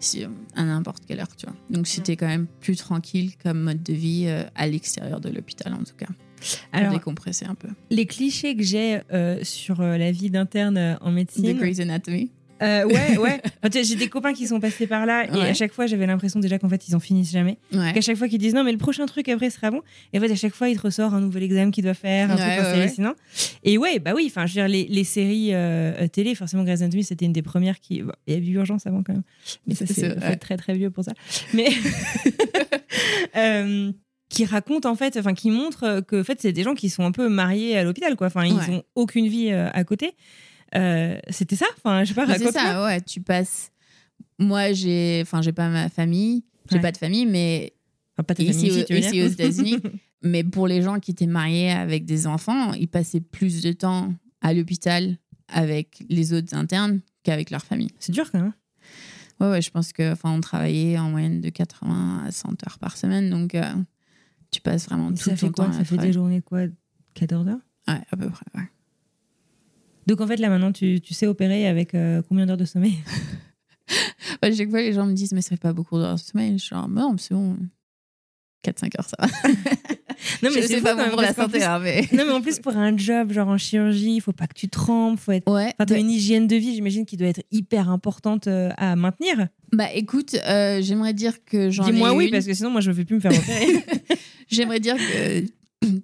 si- 0.00 0.24
à 0.54 0.64
n'importe 0.64 1.04
quelle 1.06 1.20
heure, 1.20 1.34
tu 1.36 1.46
vois. 1.46 1.56
Donc 1.70 1.86
c'était 1.86 2.16
quand 2.16 2.28
même 2.28 2.46
plus 2.60 2.76
tranquille 2.76 3.32
comme 3.42 3.60
mode 3.60 3.82
de 3.82 3.92
vie 3.94 4.24
euh, 4.26 4.44
à 4.54 4.66
l'extérieur 4.66 5.20
de 5.20 5.28
l'hôpital, 5.30 5.72
en 5.72 5.82
tout 5.84 5.96
cas. 5.96 6.06
Pour 6.06 6.58
Alors, 6.80 6.92
décompresser 6.92 7.46
un 7.46 7.56
peu. 7.56 7.66
les 7.90 8.06
clichés 8.06 8.54
que 8.56 8.62
j'ai 8.62 9.00
euh, 9.12 9.40
sur 9.42 9.82
la 9.82 10.12
vie 10.12 10.30
d'interne 10.30 10.96
en 11.00 11.10
De 11.10 11.14
médecine. 11.16 11.56
Grey's 11.58 11.80
Anatomy. 11.80 12.30
Euh, 12.62 12.84
ouais, 12.86 13.16
ouais. 13.18 13.40
J'ai 13.82 13.96
des 13.96 14.08
copains 14.08 14.32
qui 14.32 14.46
sont 14.46 14.60
passés 14.60 14.86
par 14.86 15.06
là 15.06 15.24
et 15.26 15.40
à 15.48 15.54
chaque 15.54 15.72
fois, 15.72 15.86
j'avais 15.86 16.06
l'impression 16.06 16.40
déjà 16.40 16.58
qu'en 16.58 16.68
fait, 16.68 16.88
ils 16.88 16.96
en 16.96 17.00
finissent 17.00 17.30
jamais. 17.30 17.58
Ouais. 17.72 17.92
Qu'à 17.92 18.00
chaque 18.00 18.16
fois 18.16 18.28
qu'ils 18.28 18.38
disent 18.38 18.54
non, 18.54 18.64
mais 18.64 18.72
le 18.72 18.78
prochain 18.78 19.06
truc 19.06 19.28
après 19.28 19.50
sera 19.50 19.70
bon. 19.70 19.82
Et 20.12 20.18
en 20.18 20.20
fait, 20.20 20.30
à 20.32 20.36
chaque 20.36 20.54
fois, 20.54 20.68
il 20.68 20.76
te 20.76 20.82
ressort 20.82 21.14
un 21.14 21.20
nouvel 21.20 21.42
examen 21.44 21.70
qu'il 21.70 21.84
doit 21.84 21.94
faire, 21.94 22.30
un 22.30 22.36
Ouais, 22.36 22.56
truc 22.56 22.66
hallucinant. 22.66 23.14
Et 23.64 23.78
ouais, 23.78 23.98
bah 23.98 24.12
oui, 24.14 24.26
enfin, 24.30 24.46
je 24.46 24.52
veux 24.54 24.66
dire, 24.66 24.68
les, 24.68 24.86
les 24.88 25.04
séries 25.04 25.50
euh, 25.52 26.06
télé, 26.08 26.34
forcément, 26.34 26.64
Grey's 26.64 26.80
Anatomy, 26.82 27.04
c'était 27.04 27.26
une 27.26 27.32
des 27.32 27.42
premières 27.42 27.80
qui. 27.80 28.02
bon, 28.02 28.12
il 28.26 28.34
y 28.34 28.36
a 28.36 28.40
eu 28.40 28.52
Urgence 28.54 28.86
avant 28.86 29.02
quand 29.02 29.12
même. 29.12 29.22
Mais 29.66 29.74
ça, 29.74 29.84
C'est 29.86 30.36
très 30.36 30.56
très 30.56 30.74
vieux 30.74 30.90
pour 30.90 31.04
ça. 31.04 31.12
Mais. 31.54 31.68
Euh, 33.36 33.92
qui 34.30 34.44
raconte 34.44 34.84
en 34.86 34.94
fait, 34.94 35.16
enfin 35.16 35.32
qui 35.34 35.50
montre 35.50 36.00
que 36.06 36.20
en 36.20 36.24
fait 36.24 36.38
c'est 36.40 36.52
des 36.52 36.62
gens 36.62 36.74
qui 36.74 36.90
sont 36.90 37.04
un 37.04 37.12
peu 37.12 37.28
mariés 37.28 37.76
à 37.78 37.84
l'hôpital 37.84 38.14
quoi. 38.16 38.26
Enfin 38.26 38.44
ils 38.44 38.54
Ouais. 38.54 38.68
ont 38.70 38.82
aucune 38.94 39.26
vie 39.28 39.50
euh, 39.50 39.68
à 39.72 39.84
côté. 39.84 40.12
Euh, 40.74 41.18
C'était 41.30 41.56
ça? 41.56 41.66
Enfin 41.78 42.04
je 42.04 42.08
sais 42.10 42.14
pas. 42.14 42.26
Bah, 42.26 42.34
c'est 42.38 42.52
ça, 42.52 42.84
ouais. 42.84 43.00
Tu 43.00 43.20
passes. 43.20 43.70
Moi, 44.38 44.72
j'ai, 44.72 45.20
enfin, 45.22 45.42
j'ai 45.42 45.52
pas 45.52 45.68
ma 45.68 45.88
famille, 45.88 46.44
j'ai 46.70 46.76
Ouais. 46.76 46.82
pas 46.82 46.92
de 46.92 46.96
famille, 46.96 47.26
mais 47.26 47.72
Enfin, 48.14 48.24
pas 48.24 48.34
ta 48.34 48.42
ici, 48.42 48.52
famille 48.68 48.82
au- 48.82 48.84
tu 48.84 48.92
veux 48.94 48.98
ici 49.00 49.22
aux 49.22 49.26
États-Unis. 49.28 49.78
mais 50.22 50.44
pour 50.44 50.66
les 50.68 50.82
gens 50.82 51.00
qui 51.00 51.10
étaient 51.12 51.26
mariés 51.26 51.70
avec 51.70 52.04
des 52.04 52.26
enfants, 52.26 52.72
ils 52.74 52.88
passaient 52.88 53.20
plus 53.20 53.62
de 53.62 53.72
temps 53.72 54.12
à 54.40 54.52
l'hôpital 54.54 55.16
avec 55.48 56.04
les 56.08 56.32
autres 56.32 56.54
internes 56.54 57.00
qu'avec 57.24 57.50
leur 57.50 57.62
famille. 57.64 57.90
C'est 57.98 58.12
dur 58.12 58.30
quand 58.30 58.40
même. 58.40 58.52
Ouais, 59.40 59.50
ouais, 59.50 59.62
je 59.62 59.70
pense 59.70 59.92
que, 59.92 60.12
enfin, 60.12 60.30
on 60.32 60.40
travaillait 60.40 60.98
en 60.98 61.10
moyenne 61.10 61.40
de 61.40 61.48
80 61.48 62.24
à 62.26 62.30
100 62.32 62.50
heures 62.66 62.78
par 62.78 62.96
semaine, 62.96 63.30
donc 63.30 63.54
euh, 63.54 63.62
tu 64.50 64.60
passes 64.60 64.86
vraiment 64.86 65.10
tout 65.10 65.16
Ça 65.16 65.30
ton 65.30 65.36
fait 65.36 65.50
quoi? 65.50 65.72
Ça 65.72 65.84
fait 65.84 65.96
des 65.98 66.12
journées 66.12 66.42
quoi? 66.42 66.62
14 67.14 67.48
heures? 67.48 67.58
Ouais, 67.88 68.00
à 68.10 68.16
peu 68.16 68.28
près, 68.28 68.46
ouais. 68.56 68.68
Donc 70.08 70.20
en 70.20 70.26
fait 70.26 70.36
là 70.38 70.48
maintenant 70.48 70.72
tu, 70.72 71.00
tu 71.00 71.14
sais 71.14 71.26
opérer 71.26 71.68
avec 71.68 71.94
euh, 71.94 72.22
combien 72.28 72.46
d'heures 72.46 72.56
de 72.56 72.64
sommeil? 72.64 72.94
À 74.42 74.52
chaque 74.52 74.68
fois, 74.68 74.80
les 74.82 74.92
gens 74.92 75.06
me 75.06 75.14
disent, 75.14 75.32
mais 75.32 75.40
ça 75.40 75.50
fait 75.50 75.56
pas 75.56 75.72
beaucoup 75.72 75.96
d'heures 75.98 76.16
de 76.16 76.20
sommeil. 76.20 76.52
Je 76.58 76.58
suis 76.64 76.68
genre, 76.76 76.88
non, 76.88 77.12
mais 77.12 77.18
c'est 77.18 77.32
bon. 77.34 77.56
4-5 78.66 78.98
heures, 78.98 79.08
ça 79.08 79.16
va. 79.18 79.26
Non, 80.42 80.50
mais 80.52 80.62
je 80.62 80.66
c'est 80.66 80.80
pas 80.82 80.94
bon 80.96 81.10
pour 81.10 81.22
la 81.22 81.32
santé, 81.32 81.58
plus- 81.58 81.62
hein, 81.62 81.78
mais. 81.78 82.02
Non, 82.12 82.24
mais 82.26 82.32
en 82.32 82.40
plus, 82.42 82.58
pour 82.58 82.76
un 82.76 82.94
job, 82.96 83.32
genre 83.32 83.48
en 83.48 83.56
chirurgie, 83.56 84.16
il 84.16 84.20
faut 84.20 84.32
pas 84.32 84.46
que 84.48 84.54
tu 84.54 84.68
trempes, 84.68 85.18
faut 85.18 85.32
être. 85.32 85.50
Ouais. 85.50 85.72
Enfin, 85.78 85.86
t'as 85.86 85.98
une 85.98 86.10
hygiène 86.10 86.46
de 86.48 86.56
vie, 86.56 86.74
j'imagine, 86.74 87.06
qui 87.06 87.16
doit 87.16 87.28
être 87.28 87.42
hyper 87.52 87.88
importante 87.88 88.46
euh, 88.48 88.70
à 88.76 88.94
maintenir. 88.96 89.48
Bah 89.72 89.86
écoute, 89.94 90.34
euh, 90.46 90.82
j'aimerais 90.82 91.14
dire 91.14 91.44
que 91.44 91.70
j'en 91.70 91.86
ai 91.86 91.92
Dis-moi 91.92 92.12
oui, 92.14 92.26
une. 92.26 92.30
parce 92.32 92.46
que 92.46 92.52
sinon, 92.54 92.70
moi, 92.70 92.80
je 92.80 92.90
ne 92.90 92.94
veux 92.96 93.04
plus 93.04 93.14
me 93.14 93.20
faire 93.20 93.32
opérer. 93.32 93.84
J'aimerais 94.48 94.80
dire 94.80 94.96
que, 94.96 95.44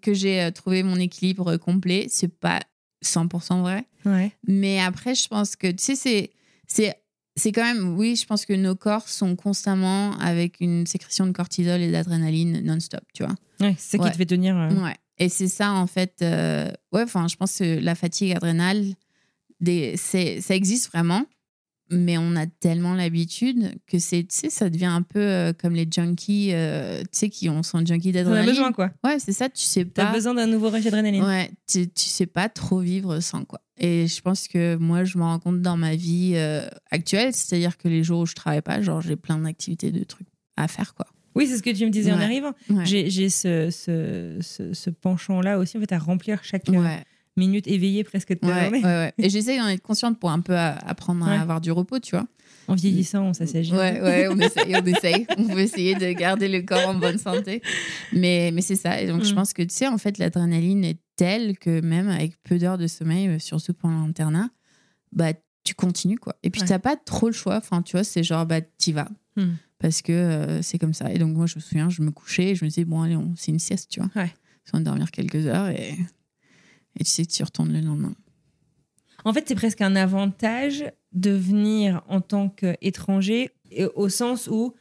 que 0.01 0.15
j'ai 0.15 0.49
trouvé 0.55 0.83
mon 0.85 0.97
équilibre 0.97 1.57
complet. 1.57 2.07
C'est 2.09 2.29
pas 2.29 2.61
100% 3.05 3.61
vrai. 3.63 3.85
Ouais. 4.05 4.33
Mais 4.47 4.81
après, 4.81 5.15
je 5.15 5.27
pense 5.29 5.57
que, 5.57 5.71
tu 5.71 5.97
sais, 5.97 6.31
c'est, 6.67 7.53
quand 7.53 7.63
même, 7.65 7.97
oui, 7.97 8.17
je 8.17 8.27
pense 8.27 8.45
que 8.47 8.53
nos 8.53 8.75
corps 8.77 9.09
sont 9.09 9.35
constamment 9.37 10.13
avec 10.19 10.61
une 10.61 10.87
sécrétion 10.87 11.27
de 11.27 11.33
cortisol 11.33 11.81
et 11.81 11.91
d'adrénaline 11.91 12.61
non-stop, 12.65 13.03
tu 13.13 13.25
vois. 13.25 13.35
Ouais, 13.61 13.75
c'est 13.79 13.97
ça 13.99 14.03
Ouais. 14.03 14.09
qui 14.11 14.13
te 14.13 14.19
fait 14.19 14.27
tenir. 14.27 14.57
euh, 14.57 14.71
Ouais. 14.83 14.95
Et 15.19 15.29
c'est 15.29 15.49
ça, 15.49 15.73
en 15.73 15.87
fait, 15.87 16.15
euh, 16.23 16.71
ouais, 16.93 17.03
enfin, 17.03 17.29
je 17.29 17.37
pense 17.37 17.59
que 17.59 17.79
la 17.81 17.95
fatigue 17.95 18.33
adrénale, 18.33 18.85
des, 19.61 19.97
ça 19.97 20.55
existe 20.55 20.89
vraiment. 20.91 21.25
Mais 21.91 22.17
on 22.17 22.35
a 22.35 22.47
tellement 22.47 22.95
l'habitude 22.95 23.73
que 23.87 23.99
c'est, 23.99 24.23
tu 24.23 24.29
sais, 24.35 24.51
ça 24.51 24.71
devient 24.71 24.87
un 24.87 25.03
peu 25.03 25.21
euh, 25.21 25.53
comme 25.53 25.75
les 25.75 25.87
junkies, 25.91 26.51
euh, 26.53 27.03
tu 27.03 27.09
sais, 27.13 27.29
qui 27.29 27.49
ont 27.51 27.63
son 27.63 27.85
junkie 27.85 28.11
T'en 28.11 28.21
as 28.21 28.23
d'adrénaline. 28.25 28.51
besoin, 28.51 28.73
quoi. 28.73 28.91
Ouais, 29.05 29.19
c'est 29.19 29.33
ça, 29.33 29.49
tu 29.51 29.63
sais 29.63 29.85
T'as 29.85 30.07
pas. 30.07 30.13
besoin 30.13 30.35
d'un 30.35 30.47
nouveau 30.47 30.71
rush 30.71 30.85
d'adrénaline. 30.85 31.23
Ouais, 31.23 31.51
tu, 31.71 31.89
tu 31.89 32.05
sais 32.07 32.27
pas 32.27 32.49
trop 32.49 32.81
vivre 32.81 33.21
sans 33.21 33.45
quoi. 33.45 33.61
Et 33.77 34.07
je 34.07 34.21
pense 34.23 34.49
que 34.49 34.77
moi, 34.77 35.05
je 35.05 35.19
me 35.19 35.23
rends 35.25 35.39
compte 35.39 35.61
dans 35.61 35.77
ma 35.77 35.95
vie 35.95 36.33
euh, 36.37 36.67
actuelle, 36.91 37.35
c'est-à-dire 37.35 37.77
que 37.77 37.89
les 37.89 38.03
jours 38.03 38.21
où 38.21 38.27
je 38.27 38.35
travaille 38.35 38.63
pas, 38.63 38.81
genre 38.81 39.01
j'ai 39.03 39.17
plein 39.17 39.39
d'activités, 39.39 39.91
de 39.91 40.05
trucs 40.05 40.29
à 40.57 40.69
faire 40.69 40.95
quoi. 40.95 41.07
Oui, 41.35 41.49
c'est 41.49 41.57
ce 41.59 41.63
que 41.65 41.71
tu 41.71 41.85
me 41.85 41.91
disais 41.91 42.13
en 42.13 42.21
arrivant. 42.21 42.53
Ouais. 42.71 42.87
J'ai 42.87 43.29
ce, 43.29 43.69
ce, 43.71 44.39
ce, 44.41 44.73
ce 44.73 44.89
penchant-là 44.91 45.59
aussi, 45.59 45.77
en 45.77 45.81
fait, 45.81 45.91
à 45.93 45.99
remplir 45.99 46.45
chaque 46.45 46.69
Ouais, 46.69 47.03
minute 47.37 47.67
éveillée 47.67 48.05
presque 48.05 48.29
de 48.31 48.35
ta 48.35 48.47
ouais, 48.47 48.63
journée. 48.63 48.79
ouais, 48.79 48.85
ouais. 48.85 49.13
Et 49.19 49.29
j'essaye 49.31 49.59
d'en 49.59 49.69
être 49.69 49.83
consciente 49.83 50.19
pour 50.19 50.31
un 50.31 50.41
peu 50.41 50.57
apprendre 50.57 51.27
à 51.27 51.41
avoir 51.41 51.61
du 51.61 51.71
repos, 51.73 51.99
tu 51.99 52.17
vois. 52.17 52.27
En 52.69 52.75
vieillissant, 52.75 53.35
ça 53.35 53.47
s'agit. 53.47 53.73
Ouais, 53.73 54.01
ouais, 54.01 54.29
on 54.31 54.39
essaye, 54.39 54.75
on 54.77 54.87
essaye. 54.87 55.27
On 55.37 55.43
veut 55.43 55.61
essayer 55.61 55.95
de 55.97 56.13
garder 56.13 56.49
le 56.49 56.63
corps 56.63 56.89
en 56.89 56.95
bonne 56.95 57.19
santé. 57.19 57.61
Mais, 58.13 58.51
mais 58.55 58.63
c'est 58.63 58.77
ça. 58.77 59.01
Et 59.03 59.07
donc, 59.07 59.23
je 59.25 59.33
Mm. 59.33 59.35
pense 59.35 59.53
que, 59.53 59.63
tu 59.63 59.75
sais, 59.75 59.87
en 59.87 59.99
fait, 59.99 60.17
l'adrénaline 60.19 60.83
est 60.85 60.99
telle 61.17 61.59
que 61.59 61.81
même 61.83 62.09
avec 62.09 62.43
peu 62.43 62.59
d'heures 62.59 62.79
de 62.79 62.87
sommeil, 62.87 63.29
euh, 63.29 63.39
surtout 63.39 63.75
pendant 63.75 64.07
l'internat, 64.07 64.49
bah, 65.13 65.33
tu 65.65 65.75
continues, 65.75 66.19
quoi. 66.19 66.37
Et 66.43 66.49
puis, 66.51 66.63
Ouais. 66.63 66.69
t'as 66.69 66.79
pas 66.79 66.97
trop 66.97 67.27
le 67.27 67.33
choix. 67.35 67.57
Enfin, 67.57 67.83
tu 67.83 67.93
vois, 67.97 68.05
c'est 68.05 68.23
genre, 68.23 68.47
bah, 68.47 68.61
t'y 68.63 68.93
vas. 68.93 69.09
Mm. 69.37 69.43
Parce 69.79 70.01
que 70.01 70.13
euh, 70.13 70.63
c'est 70.63 70.79
comme 70.79 70.95
ça. 70.95 71.13
Et 71.13 71.19
donc, 71.19 71.37
moi, 71.37 71.45
je 71.47 71.57
me 71.57 71.61
souviens, 71.61 71.91
je 71.91 72.01
me 72.01 72.11
couchais 72.13 72.51
et 72.51 72.55
je 72.55 72.65
me 72.65 72.71
disais, 72.71 72.85
bon, 72.87 73.03
allez, 73.03 73.17
on- 73.17 73.35
c'est 73.37 73.51
une 73.53 73.59
sieste, 73.59 73.91
tu 73.91 74.01
vois. 74.01 74.09
Ouais. 74.17 74.33
De 74.73 74.79
dormir 74.81 75.11
quelques 75.11 75.47
heures 75.47 75.69
et, 75.69 75.95
et 76.99 77.05
tu 77.05 77.11
sais 77.11 77.25
que 77.25 77.33
tu 77.33 77.43
retournes 77.43 77.73
le 77.73 77.81
lendemain. 77.81 78.15
En 79.25 79.33
fait, 79.33 79.45
c'est 79.49 79.55
presque 79.55 79.81
un 79.81 79.97
avantage 79.97 80.85
de 81.13 81.31
venir 81.31 82.03
en 82.09 82.21
tant 82.21 82.49
qu'étranger, 82.51 83.51
au 83.95 84.09
sens 84.09 84.49
où 84.49 84.75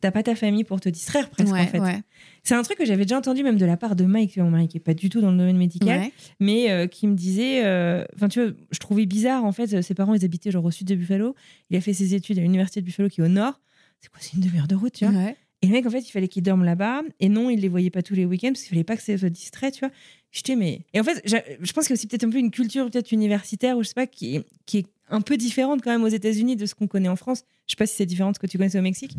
t'as 0.00 0.10
pas 0.10 0.22
ta 0.22 0.34
famille 0.34 0.64
pour 0.64 0.80
te 0.80 0.88
distraire 0.88 1.28
presque, 1.28 1.52
ouais, 1.52 1.60
en 1.60 1.66
fait. 1.66 1.78
ouais. 1.80 2.00
C'est 2.42 2.54
un 2.54 2.62
truc 2.62 2.78
que 2.78 2.86
j'avais 2.86 3.04
déjà 3.04 3.18
entendu 3.18 3.42
même 3.42 3.58
de 3.58 3.66
la 3.66 3.76
part 3.76 3.96
de 3.96 4.04
Mike, 4.04 4.38
mon 4.38 4.48
mari 4.50 4.66
qui 4.68 4.78
est 4.78 4.80
pas 4.80 4.94
du 4.94 5.10
tout 5.10 5.20
dans 5.20 5.30
le 5.30 5.36
domaine 5.36 5.58
médical, 5.58 6.00
Ouais. 6.00 6.12
mais 6.38 6.70
euh, 6.70 6.86
qui 6.86 7.06
me 7.06 7.14
disait, 7.14 7.62
euh, 7.66 8.02
enfin 8.16 8.28
tu 8.28 8.42
vois, 8.42 8.52
je 8.70 8.78
trouvais 8.78 9.04
bizarre 9.04 9.44
en 9.44 9.52
fait, 9.52 9.82
ses 9.82 9.92
parents 9.94 10.14
ils 10.14 10.24
habitaient 10.24 10.50
genre 10.50 10.64
au 10.64 10.70
sud 10.70 10.86
de 10.86 10.94
Buffalo, 10.94 11.34
il 11.68 11.76
a 11.76 11.82
fait 11.82 11.92
ses 11.92 12.14
études 12.14 12.38
à 12.38 12.42
l'université 12.42 12.80
de 12.80 12.86
Buffalo 12.86 13.10
qui 13.10 13.20
est 13.20 13.24
au 13.24 13.28
nord, 13.28 13.60
c'est 14.00 14.08
quoi, 14.10 14.20
c'est 14.22 14.32
une 14.32 14.40
demi-heure 14.40 14.68
de 14.68 14.74
route, 14.74 14.94
tu 14.94 15.04
vois? 15.04 15.32
Et 15.62 15.66
le 15.66 15.72
mec 15.72 15.84
en 15.84 15.90
fait 15.90 16.00
il 16.00 16.10
fallait 16.10 16.28
qu'il 16.28 16.42
dorme 16.42 16.64
là-bas, 16.64 17.02
et 17.20 17.28
non 17.28 17.50
il 17.50 17.60
les 17.60 17.68
voyait 17.68 17.90
pas 17.90 18.02
tous 18.02 18.14
les 18.14 18.24
week-ends 18.24 18.48
parce 18.48 18.62
qu'il 18.62 18.70
fallait 18.70 18.84
pas 18.84 18.96
que 18.96 19.02
ça 19.02 19.18
soit 19.18 19.28
distrait, 19.28 19.70
tu 19.70 19.80
vois. 19.80 19.90
J'étais 20.32 20.54
mais 20.56 20.82
et 20.94 21.00
en 21.00 21.04
fait 21.04 21.20
je 21.24 21.72
pense 21.72 21.86
qu'il 21.86 21.90
y 21.90 21.92
a 21.92 21.98
aussi 21.98 22.06
peut-être 22.06 22.24
un 22.24 22.30
peu 22.30 22.38
une 22.38 22.50
culture 22.52 22.88
peut-être 22.88 23.10
universitaire 23.10 23.76
ou 23.76 23.82
je 23.82 23.88
sais 23.88 23.94
pas 23.94 24.06
qui 24.06 24.36
est, 24.36 24.44
qui 24.64 24.78
est 24.78 24.86
un 25.08 25.20
peu 25.20 25.36
différente 25.36 25.82
quand 25.82 25.90
même 25.90 26.04
aux 26.04 26.08
États-Unis 26.08 26.54
de 26.54 26.66
ce 26.66 26.74
qu'on 26.76 26.86
connaît 26.86 27.08
en 27.08 27.16
France. 27.16 27.42
Je 27.66 27.72
sais 27.72 27.76
pas 27.76 27.86
si 27.86 27.96
c'est 27.96 28.06
différent 28.06 28.30
de 28.30 28.36
ce 28.36 28.38
que 28.40 28.46
tu 28.46 28.56
connaissais 28.58 28.78
au 28.78 28.82
Mexique, 28.82 29.16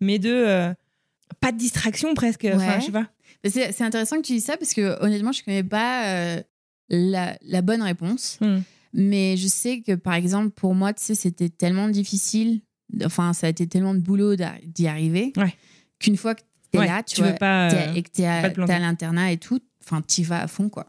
mais 0.00 0.18
de 0.18 0.30
euh, 0.32 0.72
pas 1.40 1.52
de 1.52 1.58
distraction 1.58 2.14
presque. 2.14 2.46
Enfin, 2.50 2.80
je 2.80 2.86
sais 2.86 2.92
pas. 2.92 3.08
C'est 3.44 3.72
c'est 3.72 3.84
intéressant 3.84 4.16
que 4.16 4.22
tu 4.22 4.32
dises 4.32 4.44
ça 4.46 4.56
parce 4.56 4.72
que 4.72 4.98
honnêtement, 5.04 5.32
je 5.32 5.42
connais 5.44 5.62
pas 5.62 6.06
euh, 6.08 6.42
la, 6.88 7.36
la 7.42 7.60
bonne 7.60 7.82
réponse. 7.82 8.38
Hmm. 8.40 8.60
Mais 8.94 9.36
je 9.36 9.48
sais 9.48 9.82
que 9.82 9.92
par 9.96 10.14
exemple, 10.14 10.48
pour 10.50 10.74
moi, 10.74 10.94
tu 10.94 11.02
sais, 11.04 11.14
c'était 11.14 11.50
tellement 11.50 11.88
difficile. 11.88 12.60
Enfin, 13.04 13.34
ça 13.34 13.48
a 13.48 13.50
été 13.50 13.66
tellement 13.66 13.92
de 13.94 14.00
boulot 14.00 14.36
d'y 14.36 14.86
arriver 14.86 15.32
Ouais. 15.36 15.52
qu'une 15.98 16.16
fois 16.16 16.34
que 16.34 16.42
t'es 16.70 16.78
Ouais, 16.78 16.86
là, 16.86 17.02
tu, 17.02 17.16
tu 17.16 17.20
vois, 17.22 17.32
veux 17.32 17.36
pas. 17.38 17.70
euh, 17.70 17.94
et 17.94 18.02
que 18.02 18.10
t'es 18.10 18.24
à, 18.24 18.36
à 18.46 18.78
l'internat 18.78 19.32
et 19.32 19.36
tout, 19.36 19.60
enfin, 19.86 20.02
t'y 20.02 20.22
vas 20.22 20.42
à 20.42 20.46
fond, 20.46 20.68
quoi. 20.68 20.86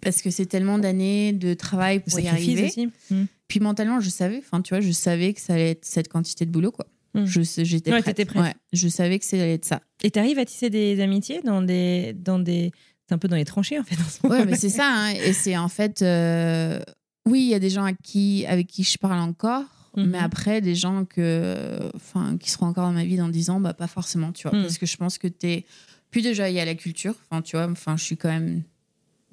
Parce 0.00 0.22
que 0.22 0.30
c'est 0.30 0.46
tellement 0.46 0.78
d'années 0.78 1.32
de 1.32 1.52
travail 1.54 2.00
pour 2.00 2.18
y 2.20 2.28
arriver. 2.28 2.66
aussi. 2.66 2.88
Hmm. 3.10 3.24
Puis 3.48 3.60
mentalement, 3.60 4.00
je 4.00 4.08
savais, 4.08 4.38
enfin, 4.38 4.62
tu 4.62 4.70
vois, 4.74 4.80
je 4.80 4.92
savais 4.92 5.34
que 5.34 5.40
ça 5.40 5.54
allait 5.54 5.70
être 5.72 5.84
cette 5.84 6.08
quantité 6.08 6.46
de 6.46 6.50
boulot, 6.50 6.70
quoi. 6.72 6.86
Hmm. 7.14 7.24
Je 7.26 7.42
J'étais 7.64 7.92
Ouais, 7.92 8.00
prête. 8.02 8.24
prête. 8.24 8.42
Ouais, 8.42 8.54
je 8.72 8.88
savais 8.88 9.18
que 9.18 9.24
ça 9.24 9.36
allait 9.36 9.54
être 9.54 9.64
ça. 9.64 9.80
Et 10.02 10.10
t'arrives 10.10 10.38
à 10.38 10.44
tisser 10.44 10.70
des 10.70 11.00
amitiés 11.00 11.40
dans 11.44 11.60
des. 11.60 12.12
Dans 12.14 12.38
des... 12.38 12.72
C'est 13.08 13.14
un 13.14 13.18
peu 13.18 13.26
dans 13.28 13.36
les 13.36 13.44
tranchées, 13.44 13.78
en 13.78 13.82
fait. 13.82 13.96
en 13.96 14.08
ce 14.08 14.26
Ouais, 14.26 14.38
moment. 14.38 14.50
mais 14.52 14.56
c'est 14.56 14.68
ça. 14.68 14.86
hein. 14.88 15.10
Et 15.10 15.32
c'est 15.32 15.56
en 15.56 15.68
fait. 15.68 16.00
euh, 16.02 16.80
Oui, 17.26 17.40
il 17.42 17.48
y 17.48 17.54
a 17.54 17.58
des 17.58 17.68
gens 17.70 17.84
à 17.84 17.92
qui, 17.92 18.46
avec 18.46 18.68
qui 18.68 18.84
je 18.84 18.96
parle 18.96 19.18
encore. 19.18 19.64
Mhm. 19.96 20.06
Mais 20.10 20.18
après, 20.18 20.60
des 20.60 20.76
gens 20.76 21.04
que, 21.04 21.78
enfin, 21.96 22.36
qui 22.38 22.48
seront 22.48 22.66
encore 22.66 22.86
dans 22.86 22.92
ma 22.92 23.04
vie 23.04 23.16
dans 23.16 23.28
10 23.28 23.50
ans, 23.50 23.60
bah, 23.60 23.74
pas 23.74 23.88
forcément, 23.88 24.30
tu 24.30 24.48
vois. 24.48 24.56
Mhm. 24.56 24.62
Parce 24.64 24.78
que 24.78 24.86
je 24.86 24.96
pense 24.96 25.18
que 25.18 25.26
t'es. 25.26 25.66
Puis 26.10 26.22
déjà, 26.22 26.48
il 26.50 26.54
y 26.54 26.60
a 26.60 26.64
la 26.64 26.74
culture. 26.74 27.14
Enfin, 27.30 27.42
tu 27.42 27.56
vois, 27.56 27.68
enfin, 27.70 27.96
je 27.96 28.04
suis 28.04 28.16
quand 28.16 28.28
même. 28.28 28.62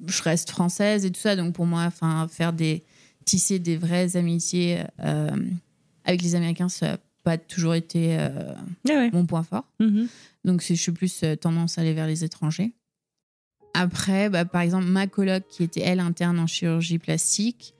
Je 0.05 0.21
reste 0.21 0.51
française 0.51 1.05
et 1.05 1.11
tout 1.11 1.19
ça. 1.19 1.35
Donc 1.35 1.53
pour 1.53 1.65
moi, 1.65 1.83
enfin, 1.83 2.27
faire 2.29 2.53
des. 2.53 2.83
Tisser 3.25 3.59
des 3.59 3.75
vraies 3.75 4.15
amitiés 4.15 4.83
euh, 5.03 5.29
avec 6.05 6.21
les 6.21 6.35
Américains, 6.35 6.69
ça 6.69 6.91
n'a 6.91 6.97
pas 7.25 7.37
toujours 7.37 7.75
été 7.75 8.15
euh, 8.17 8.53
Ah 8.87 8.93
ouais. 8.93 9.11
mon 9.11 9.25
point 9.25 9.43
fort. 9.43 9.65
Mhm. 9.81 10.07
Donc, 10.45 10.63
je 10.65 10.73
suis 10.75 10.93
plus 10.93 11.23
euh, 11.23 11.35
tendance 11.35 11.77
à 11.77 11.81
aller 11.81 11.93
vers 11.93 12.07
les 12.07 12.23
étrangers. 12.23 12.71
Après, 13.73 14.29
bah, 14.29 14.45
par 14.45 14.61
exemple, 14.61 14.85
ma 14.85 15.07
coloc, 15.07 15.43
qui 15.49 15.63
était 15.63 15.81
elle 15.81 15.99
interne 15.99 16.39
en 16.39 16.47
chirurgie 16.47 16.99
plastique, 16.99 17.73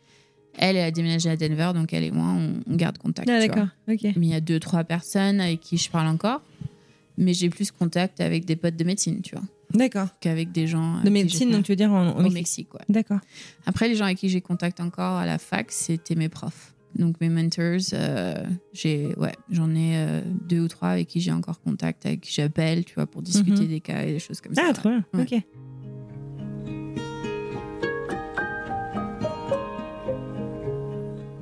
elle, 0.58 0.76
elle 0.76 0.84
a 0.84 0.92
déménagé 0.92 1.30
à 1.30 1.38
Denver, 1.38 1.72
donc 1.74 1.94
elle 1.94 2.04
et 2.04 2.12
moi, 2.12 2.28
on, 2.28 2.56
on 2.70 2.76
garde 2.76 2.98
contact. 2.98 3.30
Ah, 3.30 3.40
d'accord. 3.40 3.68
Ok. 3.88 4.04
Mais 4.04 4.28
il 4.28 4.30
y 4.30 4.36
a 4.36 4.42
deux, 4.42 4.60
trois 4.60 4.84
personnes 4.84 5.40
avec 5.40 5.62
qui 5.62 5.78
je 5.78 5.90
parle 5.90 6.08
encore. 6.08 6.42
Mais 7.18 7.34
j'ai 7.34 7.50
plus 7.50 7.72
contact 7.72 8.22
avec 8.22 8.46
des 8.46 8.56
potes 8.56 8.76
de 8.76 8.84
médecine, 8.84 9.22
tu 9.22 9.36
vois, 9.36 9.44
D'accord. 9.74 10.08
qu'avec 10.22 10.52
des 10.52 10.68
gens. 10.68 10.94
avec 10.96 11.06
De 11.06 11.10
médecine, 11.10 11.52
donc 11.52 11.64
tu 11.64 11.72
veux 11.72 11.76
dire 11.76 11.92
en, 11.92 12.10
au 12.10 12.20
au 12.20 12.22
Mexique. 12.22 12.34
Mexique, 12.34 12.74
ouais. 12.76 12.82
D'accord. 12.90 13.20
Après, 13.66 13.88
les 13.88 13.96
gens 13.96 14.06
avec 14.06 14.18
qui 14.20 14.30
j'ai 14.30 14.42
contact 14.42 14.80
encore 14.80 15.16
à 15.18 15.26
la 15.26 15.38
fac, 15.40 15.72
c'était 15.72 16.16
mes 16.16 16.30
profs. 16.30 16.74
Donc 16.96 17.20
mes 17.22 17.30
mentors, 17.30 17.80
euh, 17.94 18.44
j'ai 18.74 19.14
ouais, 19.18 19.34
j'en 19.52 19.70
ai 19.76 19.98
euh, 19.98 20.22
deux 20.48 20.62
ou 20.62 20.68
trois 20.68 20.90
avec 20.90 21.08
qui 21.08 21.20
j'ai 21.20 21.32
encore 21.32 21.60
contact, 21.62 22.06
avec 22.06 22.22
qui 22.22 22.32
j'appelle, 22.34 22.86
tu 22.86 22.96
vois, 22.96 23.06
pour 23.08 23.22
discuter 23.22 23.64
Mhm. 23.64 23.68
des 23.68 23.80
cas 23.82 24.04
et 24.04 24.14
des 24.14 24.20
choses 24.20 24.40
comme 24.42 24.56
ça. 24.56 24.64
Ah, 24.70 24.74
trop 24.74 24.90
bien. 24.90 25.04
Ouais. 25.14 25.22
Ok. 25.24 25.42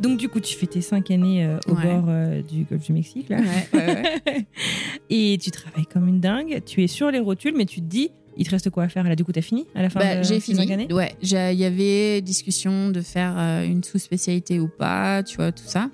Donc, 0.08 0.18
du 0.20 0.30
coup, 0.30 0.40
tu 0.40 0.56
fais 0.56 0.68
tes 0.68 0.82
cinq 0.82 1.10
années 1.12 1.44
euh, 1.46 1.58
au 1.68 1.74
Ouais. 1.76 1.84
bord 1.84 2.06
euh, 2.08 2.42
du 2.42 2.64
golfe 2.64 2.86
du 2.86 2.94
Mexique, 2.94 3.30
là. 3.30 3.40
Ouais. 3.74 4.46
Et 5.10 5.38
tu 5.42 5.52
travailles 5.52 5.86
comme 5.86 6.08
une 6.08 6.20
dingue. 6.20 6.62
Tu 6.66 6.84
es 6.84 6.88
sur 6.88 7.12
les 7.12 7.20
rotules, 7.20 7.54
mais 7.56 7.66
tu 7.66 7.80
te 7.82 7.86
dis, 7.86 8.10
il 8.38 8.46
te 8.46 8.52
reste 8.52 8.70
quoi 8.70 8.84
à 8.84 8.90
faire 8.90 9.04
Là, 9.08 9.16
du 9.16 9.24
coup, 9.24 9.32
t'as 9.32 9.42
fini 9.42 9.66
à 9.76 9.82
la 9.82 9.90
fin 9.90 10.00
Bah, 10.00 10.18
de 10.18 10.24
j'ai 10.24 10.40
fini. 10.40 10.68
cinq 10.68 10.92
Ouais, 10.94 11.16
il 11.22 11.30
y 11.60 11.66
avait 11.66 12.22
discussion 12.22 12.90
de 12.90 13.02
faire 13.02 13.34
euh, 13.38 13.66
une 13.66 13.84
sous-spécialité 13.84 14.60
ou 14.60 14.68
pas, 14.68 15.24
tu 15.24 15.38
vois, 15.38 15.52
tout 15.52 15.64
ça. 15.66 15.90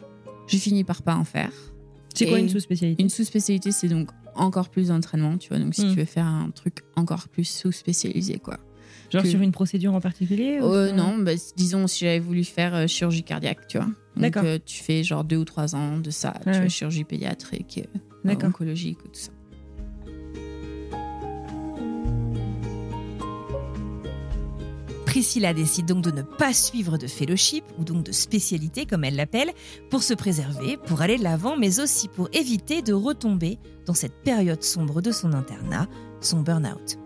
J'ai 0.47 0.57
fini 0.57 0.83
par 0.83 1.01
pas 1.03 1.15
en 1.15 1.23
faire. 1.23 1.51
C'est 2.13 2.27
quoi 2.27 2.39
une 2.39 2.49
sous-spécialité? 2.49 3.01
Une 3.01 3.09
sous-spécialité, 3.09 3.71
c'est 3.71 3.87
donc 3.87 4.09
encore 4.35 4.69
plus 4.69 4.89
d'entraînement, 4.89 5.37
tu 5.37 5.49
vois. 5.49 5.59
Donc 5.59 5.73
si 5.75 5.85
Hmm. 5.85 5.91
tu 5.93 5.99
veux 5.99 6.05
faire 6.05 6.25
un 6.25 6.49
truc 6.51 6.79
encore 6.95 7.27
plus 7.29 7.45
sous-spécialisé, 7.45 8.39
quoi. 8.39 8.57
Genre 9.11 9.23
que- 9.23 9.29
sur 9.29 9.41
une 9.41 9.51
procédure 9.51 9.93
en 9.93 9.99
particulier 10.01 10.59
Euh, 10.61 10.87
sur- 10.87 10.95
non, 10.97 11.17
bah, 11.19 11.31
disons 11.57 11.85
si 11.87 12.05
j'avais 12.05 12.19
voulu 12.19 12.43
faire 12.43 12.73
euh, 12.75 12.87
chirurgie 12.87 13.23
cardiaque, 13.23 13.67
tu 13.67 13.77
vois. 13.77 13.87
Donc, 14.15 14.23
D'accord. 14.23 14.43
euh, 14.45 14.57
tu 14.65 14.83
fais 14.83 15.03
genre 15.03 15.23
deux 15.23 15.37
ou 15.37 15.45
trois 15.45 15.75
ans 15.75 15.97
de 15.97 16.09
ça, 16.11 16.33
tu 16.43 16.47
Ouais, 16.49 16.53
vois, 16.53 16.61
ouais. 16.63 16.69
chirurgie 16.69 17.03
pédiatrique, 17.03 17.87
euh, 18.25 18.35
oncologique, 18.45 18.97
tout 18.99 19.09
ça. 19.13 19.31
Priscilla 25.05 25.53
décide 25.53 25.87
donc 25.87 26.03
de 26.03 26.11
ne 26.11 26.21
pas 26.21 26.53
suivre 26.53 26.97
de 26.97 27.05
fellowship, 27.05 27.65
ou 27.77 27.83
donc 27.83 28.05
de 28.05 28.11
spécialité 28.13 28.85
comme 28.85 29.03
elle 29.03 29.15
l'appelle, 29.17 29.51
pour 29.89 30.03
se 30.03 30.13
préserver, 30.13 30.77
pour 30.77 31.01
aller 31.01 31.17
de 31.17 31.23
l'avant, 31.23 31.57
mais 31.57 31.79
aussi 31.81 32.07
pour 32.07 32.29
éviter 32.33 32.81
de 32.81 32.93
retomber 32.93 33.57
dans 33.85 33.93
cette 33.93 34.21
période 34.23 34.63
sombre 34.63 35.01
de 35.01 35.11
son 35.11 35.33
internat, 35.33 35.87
son 36.21 36.41
burn-out. 36.41 36.97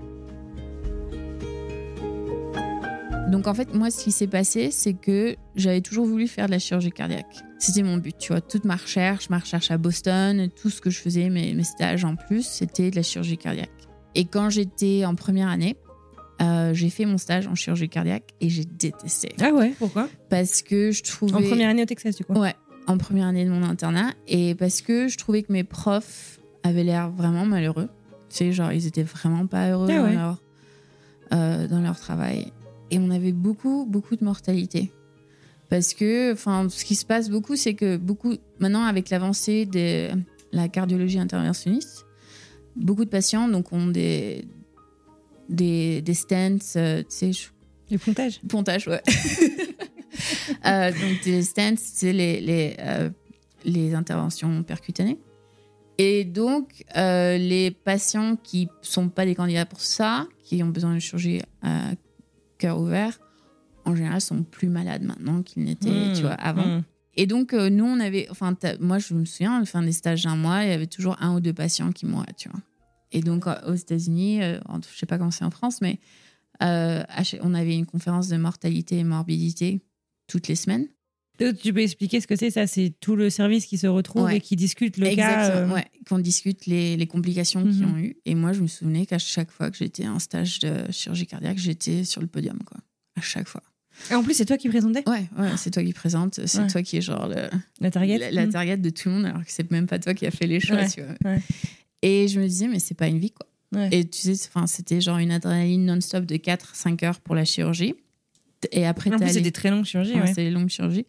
Donc 3.36 3.48
en 3.48 3.54
fait, 3.54 3.74
moi, 3.74 3.92
ce 3.92 4.02
qui 4.02 4.14
s'est 4.14 4.28
passé, 4.28 4.72
c'est 4.72 4.94
que 4.94 5.36
j'avais 5.58 5.82
toujours 5.82 6.06
voulu 6.06 6.26
faire 6.26 6.46
de 6.46 6.52
la 6.52 6.60
chirurgie 6.60 6.92
cardiaque. 6.92 7.44
C'était 7.60 7.84
mon 7.84 7.98
but, 7.98 8.18
tu 8.18 8.32
vois. 8.32 8.40
Toute 8.40 8.64
ma 8.64 8.78
recherche, 8.78 9.30
ma 9.30 9.40
recherche 9.40 9.72
à 9.72 9.78
Boston, 9.78 10.48
tout 10.56 10.70
ce 10.70 10.80
que 10.80 10.90
je 10.90 11.00
faisais, 11.00 11.30
mes, 11.30 11.54
mes 11.54 11.66
stages 11.66 12.06
en 12.06 12.16
plus, 12.16 12.48
c'était 12.48 12.92
de 12.92 12.96
la 12.96 13.04
chirurgie 13.04 13.38
cardiaque. 13.38 13.70
Et 14.16 14.24
quand 14.24 14.50
j'étais 14.50 15.04
en 15.04 15.16
première 15.16 15.50
année, 15.50 15.76
euh, 16.42 16.74
j'ai 16.74 16.90
fait 16.90 17.04
mon 17.06 17.18
stage 17.18 17.46
en 17.48 17.56
chirurgie 17.56 17.90
cardiaque 17.90 18.30
et 18.40 18.48
j'ai 18.48 18.64
détesté. 18.64 19.36
Ah 19.42 19.52
ouais, 19.52 19.74
pourquoi? 19.78 20.08
Parce 20.30 20.62
que 20.62 20.92
je 20.92 21.04
trouvais. 21.04 21.34
En 21.34 21.42
première 21.42 21.70
année 21.70 21.84
au 21.84 21.88
Texas, 21.88 22.16
du 22.16 22.24
coup 22.24 22.40
Ouais, 22.40 22.56
en 22.88 22.98
première 22.98 23.28
année 23.28 23.44
de 23.44 23.50
mon 23.50 23.64
internat. 23.64 24.14
Et 24.30 24.56
parce 24.56 24.80
que 24.80 25.10
je 25.10 25.18
trouvais 25.18 25.44
que 25.44 25.52
mes 25.52 25.66
profs 25.66 26.40
avaient 26.64 26.86
l'air 26.86 27.12
vraiment 27.12 27.46
malheureux. 27.46 27.90
Tu 28.30 28.38
sais, 28.38 28.52
genre, 28.54 28.72
ils 28.72 28.88
étaient 28.88 29.04
vraiment 29.04 29.46
pas 29.46 29.72
heureux 29.72 29.90
Ah 29.92 29.98
dans, 29.98 30.08
leur, 30.08 30.42
euh, 31.34 31.68
dans 31.68 31.82
leur 31.82 32.00
travail. 32.00 32.54
Et 32.92 33.00
on 33.00 33.10
avait 33.10 33.32
beaucoup, 33.32 33.86
beaucoup 33.90 34.16
de 34.16 34.24
mortalité. 34.24 34.92
Parce 35.70 35.94
que, 35.94 36.34
enfin, 36.34 36.68
ce 36.70 36.86
qui 36.86 36.96
se 36.96 37.06
passe 37.06 37.30
beaucoup, 37.30 37.56
c'est 37.56 37.74
que 37.74 37.98
beaucoup, 37.98 38.36
maintenant, 38.60 38.84
avec 38.84 39.10
l'avancée 39.10 39.66
de 39.66 40.10
la 40.52 40.68
cardiologie 40.68 41.20
interventionniste, 41.20 42.06
beaucoup 42.76 43.06
de 43.06 43.10
patients 43.10 43.48
donc, 43.48 43.74
ont 43.74 43.88
des, 43.88 44.46
des, 45.50 46.02
des 46.02 46.14
stents, 46.14 46.58
euh, 46.76 47.02
tu 47.02 47.06
sais, 47.10 47.34
je 47.34 47.48
Le 47.90 47.98
pontage 47.98 48.42
Pontage, 48.48 48.88
ouais. 48.88 49.02
Euh, 50.66 50.92
donc, 50.92 51.24
des 51.26 51.42
stents, 51.44 51.76
c'est 51.78 52.14
les, 52.14 52.40
les, 52.40 52.78
euh, 52.80 53.10
les 53.66 53.94
interventions 53.94 54.64
percutanées. 54.64 55.20
Et 55.98 56.24
donc, 56.24 56.86
euh, 56.96 57.38
les 57.38 57.70
patients 57.72 58.38
qui 58.42 58.70
sont 58.82 59.10
pas 59.10 59.26
des 59.26 59.36
candidats 59.36 59.66
pour 59.66 59.82
ça, 59.82 60.26
qui 60.44 60.64
ont 60.64 60.68
besoin 60.68 60.94
de 60.94 61.00
chirurgie 61.00 61.42
cœur 62.58 62.80
ouvert, 62.80 63.20
en 63.86 63.96
général, 63.96 64.22
sont 64.22 64.44
plus 64.44 64.68
malades 64.70 65.04
maintenant 65.04 65.42
qu'ils 65.44 65.64
n'étaient, 65.64 65.90
Mmh, 66.10 66.14
tu 66.16 66.22
vois, 66.22 66.34
avant. 66.34 66.66
mmh. 66.66 66.84
Et 67.18 67.28
donc, 67.28 67.54
euh, 67.54 67.70
nous, 67.70 67.86
on 67.86 68.00
avait. 68.00 68.28
Enfin, 68.30 68.56
moi, 68.80 68.98
je 69.00 69.14
me 69.14 69.24
souviens, 69.26 69.56
à 69.56 69.60
la 69.60 69.66
fin 69.66 69.82
des 69.82 69.94
stages 69.94 70.24
d'un 70.24 70.36
mois, 70.36 70.64
il 70.64 70.70
y 70.70 70.74
avait 70.74 70.88
toujours 70.88 71.16
un 71.22 71.34
ou 71.36 71.40
deux 71.40 71.54
patients 71.54 71.92
qui 71.94 72.06
mouraient, 72.06 72.34
tu 72.38 72.50
vois. 72.50 72.60
Et 73.12 73.22
donc, 73.22 73.48
euh, 73.48 73.56
aux 73.68 73.74
États-Unis, 73.76 74.44
euh, 74.44 74.60
je 74.92 74.98
sais 74.98 75.06
pas 75.06 75.18
comment 75.18 75.32
c'est 75.32 75.46
en 75.46 75.52
France, 75.52 75.80
mais 75.82 76.00
euh, 76.62 77.04
on 77.42 77.54
avait 77.54 77.76
une 77.78 77.86
conférence 77.86 78.28
de 78.28 78.36
mortalité 78.38 78.98
et 78.98 79.04
morbidité 79.06 79.82
toutes 80.28 80.48
les 80.50 80.56
semaines. 80.56 80.88
Donc, 81.40 81.58
Tu 81.60 81.74
peux 81.74 81.82
expliquer 81.82 82.22
ce 82.22 82.28
que 82.28 82.36
c'est 82.36 82.50
ça 82.52 82.68
C'est 82.68 82.94
tout 83.00 83.16
le 83.16 83.30
service 83.30 83.66
qui 83.66 83.78
se 83.78 83.88
retrouve 83.88 84.24
Ouais. 84.24 84.38
et 84.38 84.42
qui 84.42 84.56
discute 84.56 84.98
le 84.98 85.08
Exactement, 85.08 85.48
cas. 85.48 85.56
euh, 85.58 85.74
ouais, 85.74 85.86
qu'on 86.08 86.20
discute 86.20 86.66
les, 86.66 86.96
les 86.98 87.08
complications 87.08 87.64
qu'ils 87.64 87.86
Mhm. 87.86 87.94
ont 87.94 87.98
eues. 87.98 88.16
Et 88.26 88.36
moi, 88.36 88.54
je 88.54 88.62
me 88.62 88.68
souvenais 88.68 89.06
qu'à 89.06 89.20
chaque 89.20 89.52
fois 89.52 89.70
que 89.72 89.78
j'étais 89.78 90.08
en 90.08 90.20
stage 90.20 90.60
de 90.60 90.92
chirurgie 90.92 91.28
cardiaque, 91.28 91.58
j'étais 91.58 92.04
sur 92.04 92.22
le 92.22 92.28
podium, 92.28 92.58
quoi. 92.66 92.78
À 93.18 93.22
chaque 93.22 93.48
fois. 93.48 93.64
Et 94.12 94.14
en 94.16 94.24
plus, 94.24 94.34
c'est 94.34 94.46
toi 94.46 94.58
qui 94.58 94.68
présentais? 94.68 95.08
Ouais, 95.08 95.26
ouais, 95.38 95.52
c'est 95.58 95.72
toi 95.72 95.82
qui 95.84 95.94
présente, 95.94 96.46
c'est 96.46 96.60
Ouais. 96.60 96.68
toi 96.68 96.82
qui 96.84 96.98
est 96.98 97.02
genre 97.02 97.28
le, 97.30 97.48
la 97.80 97.92
target 97.92 98.18
la, 98.18 98.30
la 98.32 98.46
Mmh. 98.46 98.50
target 98.50 98.78
de 98.78 98.90
tout 98.90 99.08
le 99.10 99.16
monde, 99.16 99.26
alors 99.26 99.40
que 99.44 99.52
c'est 99.52 99.72
même 99.72 99.88
pas 99.88 100.00
toi 100.00 100.14
qui 100.14 100.26
as 100.26 100.32
fait 100.32 100.48
les 100.48 100.60
choix, 100.60 100.86
tu 100.86 101.02
vois. 101.02 101.38
Et 102.02 102.28
je 102.28 102.40
me 102.40 102.46
disais, 102.48 102.68
mais 102.68 102.80
c'est 102.80 102.94
pas 102.96 103.08
une 103.08 103.20
vie, 103.20 103.32
quoi. 103.32 103.48
Et 103.92 104.06
tu 104.08 104.22
sais, 104.22 104.36
c'était 104.68 105.02
genre 105.02 105.18
une 105.18 105.32
adrénaline 105.32 105.86
non-stop 105.86 106.26
de 106.26 106.36
4-5 106.38 107.04
heures 107.04 107.20
pour 107.20 107.36
la 107.36 107.44
chirurgie. 107.46 107.94
Et 108.72 108.86
après, 108.86 109.14
En 109.14 109.18
plus, 109.20 109.30
c'est 109.34 109.42
des 109.42 109.52
très 109.52 109.70
longues 109.70 109.86
chirurgies. 109.86 110.14
Ouais. 110.14 110.34
c'est 110.34 110.44
les 110.44 110.50
longues 110.52 110.70
chirurgies. 110.70 111.06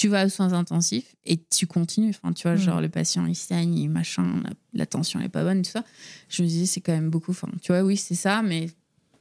Tu 0.00 0.08
vas 0.08 0.24
aux 0.24 0.28
soins 0.30 0.52
intensifs 0.54 1.14
et 1.26 1.36
tu 1.50 1.66
continues. 1.66 2.10
Enfin, 2.10 2.32
tu 2.32 2.42
vois, 2.48 2.54
Mm. 2.54 2.58
genre 2.58 2.80
le 2.80 2.88
patient 2.88 3.26
il 3.26 3.34
saigne, 3.36 3.74
il 3.76 3.88
machin, 3.90 4.40
la, 4.44 4.50
la 4.72 4.86
tension 4.86 5.20
n'est 5.20 5.28
pas 5.28 5.42
bonne, 5.44 5.62
tout 5.62 5.70
ça. 5.70 5.84
Je 6.28 6.42
me 6.42 6.48
disais, 6.48 6.66
c'est 6.66 6.80
quand 6.80 6.92
même 6.92 7.10
beaucoup. 7.10 7.32
Enfin, 7.32 7.48
tu 7.60 7.72
vois, 7.72 7.82
oui, 7.82 7.96
c'est 7.96 8.14
ça, 8.14 8.40
mais 8.42 8.68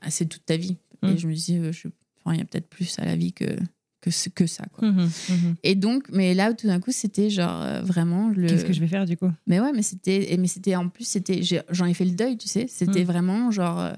ah, 0.02 0.10
c'est 0.10 0.26
toute 0.28 0.46
ta 0.46 0.56
vie. 0.58 0.78
Mm. 1.02 1.08
Et 1.08 1.18
je 1.18 1.28
me 1.28 1.34
disais, 1.34 1.58
euh, 1.58 1.72
je- 1.72 1.88
enfin, 2.24 2.34
il 2.36 2.40
y 2.40 2.42
a 2.42 2.46
peut-être 2.46 2.70
plus 2.70 2.98
à 3.00 3.06
la 3.06 3.16
vie 3.16 3.34
que, 3.34 3.58
que, 4.02 4.12
ce- 4.12 4.30
que 4.30 4.48
ça. 4.48 4.66
Quoi. 4.72 4.88
Mhm, 4.90 5.10
mhm. 5.30 5.56
Et 5.64 5.76
donc, 5.76 6.06
mais 6.12 6.34
là, 6.34 6.54
tout 6.54 6.68
d'un 6.68 6.80
coup, 6.80 6.92
c'était 6.94 7.30
genre 7.30 7.62
euh, 7.62 7.82
vraiment 7.82 8.30
le. 8.30 8.48
Qu'est-ce 8.48 8.64
que 8.66 8.72
je 8.74 8.80
vais 8.80 8.88
faire 8.88 9.06
du 9.06 9.18
coup? 9.18 9.30
Mais 9.48 9.60
ouais, 9.60 9.74
mais 9.74 9.82
c'était, 9.82 10.36
mais 10.40 10.48
c'était 10.48 10.76
en 10.78 10.88
plus, 10.88 11.04
c'était, 11.06 11.42
j'en 11.72 11.86
ai 11.86 11.94
fait 11.94 12.06
le 12.06 12.12
deuil, 12.12 12.38
tu 12.38 12.48
sais. 12.48 12.68
C'était 12.70 13.04
Mm. 13.04 13.08
vraiment 13.08 13.52
genre 13.52 13.80
euh, 13.80 13.94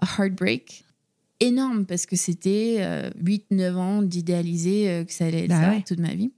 a 0.00 0.06
heartbreak 0.22 0.84
énorme 1.40 1.86
parce 1.86 2.06
que 2.06 2.16
c'était 2.16 3.10
8-9 3.22 3.74
ans 3.74 4.02
d'idéaliser 4.02 4.88
euh, 4.88 5.04
que 5.04 5.12
ça 5.12 5.26
allait 5.26 5.44
être 5.44 5.48
Bah 5.48 5.62
ça 5.62 5.70
ouais. 5.70 5.84
toute 5.86 6.00
ma 6.00 6.14
vie. 6.14 6.32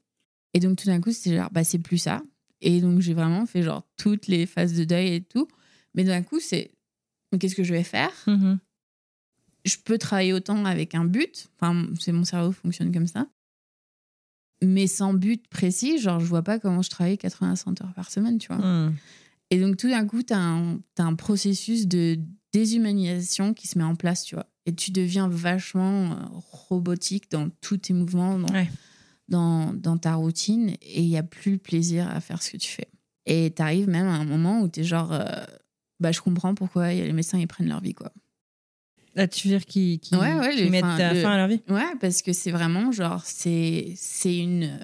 Et 0.54 0.60
donc 0.60 0.78
tout 0.78 0.86
d'un 0.86 1.00
coup, 1.00 1.12
c'était 1.12 1.36
genre, 1.36 1.50
bah 1.50 1.64
c'est 1.64 1.78
plus 1.78 1.98
ça. 1.98 2.22
Et 2.60 2.80
donc 2.80 3.00
j'ai 3.00 3.14
vraiment 3.14 3.46
fait 3.46 3.62
genre 3.62 3.86
toutes 3.96 4.26
les 4.26 4.46
phases 4.46 4.74
de 4.74 4.84
deuil 4.84 5.14
et 5.14 5.20
tout. 5.22 5.46
Mais 5.94 6.04
d'un 6.04 6.22
coup, 6.22 6.40
c'est, 6.40 6.72
mais 7.32 7.38
qu'est-ce 7.38 7.54
que 7.54 7.64
je 7.64 7.72
vais 7.72 7.84
faire? 7.84 8.12
Mhm. 8.26 8.58
Je 9.64 9.76
peux 9.84 9.98
travailler 9.98 10.32
autant 10.32 10.64
avec 10.64 10.94
un 10.94 11.04
but. 11.04 11.48
Enfin, 11.56 11.86
c'est 12.00 12.12
mon 12.12 12.24
cerveau 12.24 12.52
fonctionne 12.52 12.92
comme 12.92 13.06
ça. 13.06 13.26
Mais 14.62 14.86
sans 14.86 15.14
but 15.14 15.46
précis, 15.48 15.98
genre 15.98 16.18
je 16.18 16.24
vois 16.24 16.42
pas 16.42 16.58
comment 16.58 16.82
je 16.82 16.90
travaille 16.90 17.16
80-100 17.16 17.82
heures 17.82 17.94
par 17.94 18.10
semaine, 18.10 18.38
tu 18.38 18.48
vois. 18.48 18.58
Mhm. 18.58 18.94
Et 19.50 19.60
donc, 19.60 19.76
tout 19.76 19.88
d'un 19.88 20.06
coup, 20.06 20.22
tu 20.22 20.34
as, 20.34 20.38
un 20.98 21.14
processus 21.14 21.86
de 21.86 22.18
déshumanisation 22.52 23.54
qui 23.54 23.66
se 23.66 23.78
met 23.78 23.84
en 23.84 23.94
place, 23.94 24.24
tu 24.24 24.34
vois. 24.34 24.46
Et 24.68 24.74
tu 24.74 24.90
deviens 24.90 25.28
vachement 25.28 26.12
euh, 26.12 26.16
robotique 26.52 27.30
dans 27.30 27.48
tous 27.62 27.78
tes 27.78 27.94
mouvements, 27.94 28.38
dans, 28.38 28.52
Ouais. 28.52 28.68
dans, 29.28 29.72
dans 29.72 29.96
ta 29.96 30.14
routine, 30.14 30.74
et 30.82 31.00
il 31.02 31.08
n'y 31.08 31.16
a 31.16 31.22
plus 31.22 31.52
le 31.52 31.58
plaisir 31.58 32.06
à 32.08 32.20
faire 32.20 32.42
ce 32.42 32.50
que 32.50 32.56
tu 32.58 32.68
fais. 32.70 32.88
Et 33.24 33.50
tu 33.54 33.62
arrives 33.62 33.88
même 33.88 34.06
à 34.06 34.12
un 34.14 34.24
moment 34.26 34.60
où 34.60 34.68
tu 34.68 34.80
es 34.80 34.84
genre, 34.84 35.10
euh, 35.12 35.24
bah, 36.00 36.12
je 36.12 36.20
comprends 36.20 36.54
pourquoi 36.54 36.92
il 36.92 36.98
y 36.98 37.00
a 37.02 37.06
les 37.06 37.14
médecins, 37.14 37.38
ils 37.38 37.46
prennent 37.48 37.68
leur 37.68 37.80
vie, 37.80 37.94
quoi. 37.94 38.12
Ah, 39.16 39.26
tu 39.26 39.48
veux 39.48 39.54
dire 39.56 39.64
qu'ils 39.64 39.98
qui, 40.00 40.14
Ouais, 40.14 40.34
ouais, 40.34 40.54
les- 40.54 40.68
mettent 40.68 40.84
euh, 40.84 41.14
le- 41.14 41.22
fin 41.22 41.32
à 41.32 41.36
leur 41.38 41.48
vie? 41.48 41.62
Ouais, 41.70 41.94
parce 41.98 42.20
que 42.20 42.34
c'est 42.34 42.50
vraiment 42.52 42.92
genre, 42.92 43.22
c'est 43.24 43.96
une. 44.24 44.78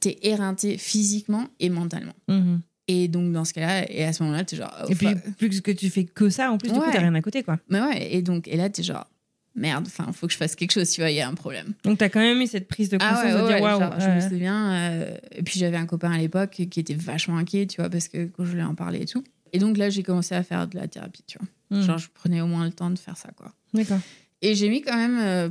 T'es 0.00 0.18
éreinté 0.22 0.78
physiquement 0.78 1.48
et 1.60 1.70
mentalement. 1.70 2.14
Mhm. 2.28 2.60
Et 2.88 3.08
donc, 3.08 3.32
dans 3.32 3.44
ce 3.46 3.54
cas-là, 3.54 3.90
et 3.90 4.04
à 4.04 4.12
ce 4.12 4.22
moment-là, 4.22 4.44
t'es 4.44 4.56
genre. 4.56 4.72
oh, 4.82 4.86
Et 4.90 4.94
puis, 4.94 5.08
plus 5.38 5.60
que 5.62 5.70
tu 5.70 5.88
fais 5.90 6.04
que 6.04 6.28
ça, 6.28 6.50
en 6.52 6.58
plus, 6.58 6.68
du 6.70 6.78
coup, 6.78 6.84
Ouais. 6.84 6.92
t'as 6.92 7.00
rien 7.00 7.14
à 7.14 7.22
côté, 7.22 7.42
quoi. 7.42 7.58
Mais 7.70 7.80
ouais, 7.80 8.14
et 8.14 8.20
donc, 8.22 8.46
et 8.46 8.56
là, 8.58 8.68
t'es 8.68 8.82
genre, 8.82 9.06
merde, 9.54 9.84
enfin, 9.86 10.12
faut 10.12 10.26
que 10.26 10.32
je 10.34 10.36
fasse 10.36 10.54
quelque 10.54 10.72
chose, 10.72 10.90
tu 10.90 11.00
vois, 11.00 11.10
il 11.10 11.16
y 11.16 11.20
a 11.22 11.28
un 11.28 11.32
problème. 11.34 11.72
Donc, 11.84 11.96
t'as 11.98 12.10
quand 12.10 12.20
même 12.20 12.40
eu 12.42 12.46
cette 12.46 12.68
prise 12.68 12.90
de 12.90 12.98
conscience 12.98 13.20
Ah 13.22 13.26
ouais, 13.26 13.32
de 13.32 13.42
ouais, 13.46 13.54
dire 13.54 13.62
waouh. 13.62 13.80
genre, 13.80 13.94
je 14.00 14.04
ouais. 14.06 14.14
me 14.16 14.20
souviens. 14.20 14.72
euh, 14.74 15.16
et 15.34 15.42
puis, 15.42 15.58
j'avais 15.58 15.78
un 15.78 15.86
copain 15.86 16.12
à 16.12 16.18
l'époque 16.18 16.50
qui 16.70 16.80
était 16.80 16.94
vachement 16.94 17.38
inquiet, 17.38 17.66
tu 17.66 17.80
vois, 17.80 17.88
parce 17.88 18.08
que 18.08 18.26
quand 18.26 18.44
je 18.44 18.52
lui 18.54 18.62
en 18.62 18.74
parlais 18.74 19.00
et 19.02 19.06
tout. 19.06 19.24
Et 19.54 19.58
donc, 19.58 19.78
là, 19.78 19.88
j'ai 19.88 20.02
commencé 20.02 20.34
à 20.34 20.42
faire 20.42 20.66
de 20.66 20.76
la 20.76 20.86
thérapie, 20.88 21.22
tu 21.26 21.38
vois. 21.38 21.78
Mhm. 21.78 21.86
Genre, 21.86 21.98
je 21.98 22.08
prenais 22.12 22.40
au 22.42 22.46
moins 22.46 22.66
le 22.66 22.72
temps 22.72 22.90
de 22.90 22.98
faire 22.98 23.16
ça, 23.16 23.30
quoi. 23.36 23.50
D'accord. 23.72 24.00
Et 24.42 24.54
j'ai 24.54 24.68
mis 24.68 24.82
quand 24.82 24.96
même, 24.96 25.16
euh, 25.20 25.48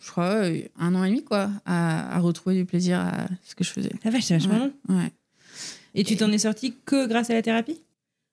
je 0.00 0.10
crois, 0.10 0.44
un 0.78 0.94
an 0.94 1.04
et 1.04 1.08
demi, 1.10 1.24
quoi, 1.24 1.50
à, 1.66 2.16
à 2.16 2.20
retrouver 2.20 2.56
du 2.56 2.64
plaisir 2.64 3.00
à 3.00 3.26
ce 3.44 3.54
que 3.54 3.64
je 3.64 3.70
faisais. 3.70 3.92
La 4.04 4.10
vache, 4.10 4.22
c'est 4.24 4.34
vachement 4.38 4.54
Ouais, 4.54 4.70
long. 4.88 4.96
ouais. 4.96 5.12
Et 5.94 6.04
tu 6.04 6.16
t'en 6.16 6.30
es 6.32 6.38
sorti 6.38 6.74
que 6.84 7.06
grâce 7.06 7.30
à 7.30 7.34
la 7.34 7.42
thérapie? 7.42 7.80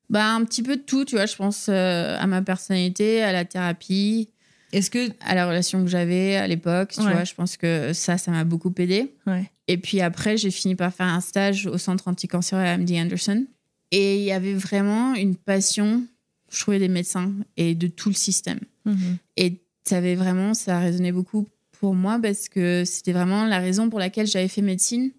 Bah, 0.10 0.34
un 0.36 0.44
petit 0.46 0.62
peu 0.62 0.76
de 0.76 0.82
tout, 0.82 1.06
tu 1.06 1.16
vois. 1.16 1.26
Je 1.26 1.36
pense 1.36 1.68
euh, 1.70 2.18
à 2.20 2.28
ma 2.28 2.42
personnalité, 2.42 3.24
à 3.24 3.32
la 3.32 3.44
thérapie, 3.46 4.30
Est-ce 4.72 4.90
que. 4.92 5.10
à 5.22 5.34
la 5.36 5.48
relation 5.48 5.82
que 5.84 5.90
j'avais 5.90 6.36
à 6.36 6.48
l'époque, 6.48 6.92
tu 6.94 7.02
Ouais. 7.02 7.12
vois. 7.14 7.24
Je 7.24 7.34
pense 7.34 7.58
que 7.58 7.92
ça, 7.94 8.18
ça 8.18 8.32
m'a 8.32 8.44
beaucoup 8.44 8.74
aidé. 8.78 9.14
Ouais. 9.26 9.50
Et 9.68 9.78
puis 9.78 10.02
après, 10.02 10.38
j'ai 10.38 10.52
fini 10.52 10.76
par 10.76 10.94
faire 10.94 11.08
un 11.08 11.22
stage 11.22 11.66
au 11.66 11.78
centre 11.80 12.08
anticancéreux 12.08 12.62
à 12.62 12.78
MD 12.78 12.92
Anderson. 13.00 13.46
Et 13.92 14.18
il 14.18 14.24
y 14.24 14.32
avait 14.32 14.54
vraiment 14.54 15.16
une 15.16 15.36
passion, 15.36 16.04
je 16.52 16.60
trouvais, 16.60 16.80
des 16.80 16.88
médecins 16.88 17.32
et 17.58 17.74
de 17.74 17.88
tout 17.88 18.10
le 18.10 18.16
système. 18.16 18.60
Mhm. 18.86 19.18
Et 19.38 19.62
ça 19.88 19.98
avait 19.98 20.16
vraiment, 20.16 20.54
ça 20.54 20.78
a 20.78 20.80
résonné 20.82 21.12
beaucoup 21.12 21.48
pour 21.80 21.96
moi 21.96 22.20
parce 22.22 22.48
que 22.50 22.84
c'était 22.86 23.12
vraiment 23.14 23.46
la 23.46 23.60
raison 23.60 23.90
pour 23.90 24.00
laquelle 24.00 24.28
j'avais 24.28 24.48
fait 24.48 24.62
médecine. 24.62 25.12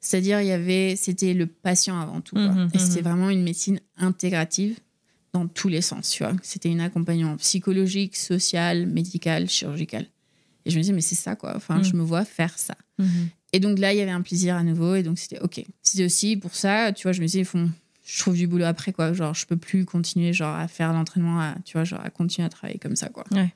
C'est-à-dire, 0.00 0.40
il 0.40 0.46
y 0.46 0.52
avait, 0.52 0.94
c'était 0.96 1.34
le 1.34 1.46
patient 1.46 1.98
avant 2.00 2.20
tout. 2.20 2.36
quoi. 2.36 2.48
Mhm, 2.48 2.70
et 2.74 2.78
c'était 2.78 3.02
mhm. 3.02 3.08
vraiment 3.08 3.30
une 3.30 3.42
médecine 3.42 3.80
intégrative 3.96 4.78
dans 5.32 5.46
tous 5.48 5.68
les 5.68 5.82
sens, 5.82 6.10
tu 6.10 6.22
vois. 6.22 6.32
C'était 6.42 6.70
un 6.72 6.78
accompagnement 6.78 7.36
psychologique, 7.36 8.16
social, 8.16 8.86
médical, 8.86 9.48
chirurgical. 9.48 10.06
Et 10.64 10.70
je 10.70 10.76
me 10.76 10.82
disais, 10.82 10.92
mais 10.92 11.00
c'est 11.00 11.14
ça, 11.14 11.36
quoi. 11.36 11.54
Enfin, 11.56 11.78
Mhm. 11.78 11.84
je 11.84 11.92
me 11.94 12.02
vois 12.02 12.24
faire 12.24 12.58
ça. 12.58 12.74
Mhm. 12.98 13.28
Et 13.52 13.60
donc 13.60 13.78
là, 13.78 13.92
il 13.92 13.98
y 13.98 14.00
avait 14.00 14.10
un 14.10 14.22
plaisir 14.22 14.56
à 14.56 14.62
nouveau. 14.62 14.94
Et 14.94 15.02
donc, 15.02 15.18
c'était 15.18 15.40
OK. 15.40 15.64
C'était 15.82 16.04
aussi 16.04 16.36
pour 16.36 16.54
ça, 16.54 16.92
tu 16.92 17.02
vois, 17.04 17.12
je 17.12 17.20
me 17.20 17.26
disais, 17.26 17.44
faut, 17.44 17.58
je 18.04 18.18
trouve 18.20 18.34
du 18.36 18.46
boulot 18.46 18.64
après, 18.64 18.92
quoi. 18.92 19.12
Genre, 19.12 19.34
je 19.34 19.46
peux 19.46 19.56
plus 19.56 19.84
continuer, 19.84 20.32
genre, 20.32 20.54
à 20.56 20.68
faire 20.68 20.92
l'entraînement, 20.92 21.40
à, 21.40 21.56
tu 21.64 21.74
vois, 21.74 21.84
genre, 21.84 22.00
à 22.04 22.10
continuer 22.10 22.46
à 22.46 22.48
travailler 22.48 22.78
comme 22.78 22.96
ça, 22.96 23.08
quoi. 23.08 23.24
Ouais. 23.32 23.52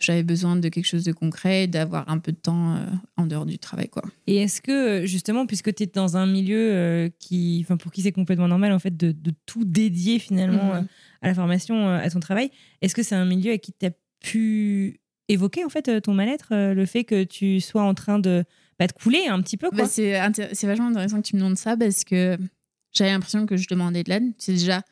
J'avais 0.00 0.22
besoin 0.22 0.56
de 0.56 0.68
quelque 0.68 0.86
chose 0.86 1.04
de 1.04 1.12
concret, 1.12 1.66
d'avoir 1.66 2.08
un 2.08 2.18
peu 2.18 2.32
de 2.32 2.36
temps 2.38 2.76
euh, 2.76 2.86
en 3.16 3.26
dehors 3.26 3.44
du 3.46 3.58
travail, 3.58 3.88
quoi. 3.88 4.02
Et 4.26 4.36
est-ce 4.38 4.60
que, 4.62 5.04
justement, 5.06 5.46
puisque 5.46 5.74
tu 5.74 5.82
es 5.82 5.86
dans 5.86 6.16
un 6.16 6.26
milieu 6.26 6.56
euh, 6.72 7.08
qui, 7.18 7.64
pour 7.78 7.92
qui 7.92 8.02
c'est 8.02 8.12
complètement 8.12 8.48
normal, 8.48 8.72
en 8.72 8.78
fait, 8.78 8.96
de, 8.96 9.12
de 9.12 9.32
tout 9.46 9.64
dédier 9.64 10.18
finalement 10.18 10.72
Mhm. 10.74 10.78
euh, 10.78 10.82
à 11.22 11.28
la 11.28 11.34
formation, 11.34 11.86
euh, 11.88 11.98
à 11.98 12.08
ton 12.10 12.18
travail, 12.20 12.50
est-ce 12.80 12.94
que 12.94 13.02
c'est 13.02 13.14
un 13.14 13.26
milieu 13.26 13.50
avec 13.50 13.60
qui 13.60 13.72
tu 13.78 13.86
as 13.86 13.90
pu 14.20 15.00
évoquer, 15.28 15.64
en 15.64 15.68
fait, 15.68 16.00
ton 16.00 16.14
mal-être, 16.14 16.48
le 16.72 16.86
fait 16.86 17.04
que 17.04 17.22
tu 17.24 17.60
sois 17.60 17.82
en 17.82 17.94
train 17.94 18.18
de, 18.18 18.44
bah, 18.78 18.86
de 18.86 18.92
couler 18.92 19.26
un 19.28 19.40
petit 19.42 19.56
peu, 19.56 19.68
Bah, 19.72 19.84
c'est 19.86 20.18
c'est 20.52 20.66
vachement 20.66 20.88
intéressant 20.88 21.20
que 21.22 21.26
tu 21.28 21.36
me 21.36 21.40
demandes 21.40 21.56
ça 21.58 21.76
parce 21.76 22.02
que 22.04 22.36
j'avais 22.92 23.10
l'impression 23.12 23.46
que 23.46 23.56
je 23.56 23.68
demandais 23.68 24.02
de 24.02 24.08
l'aide. 24.10 24.24
C'est 24.38 24.52
déjà, 24.54 24.82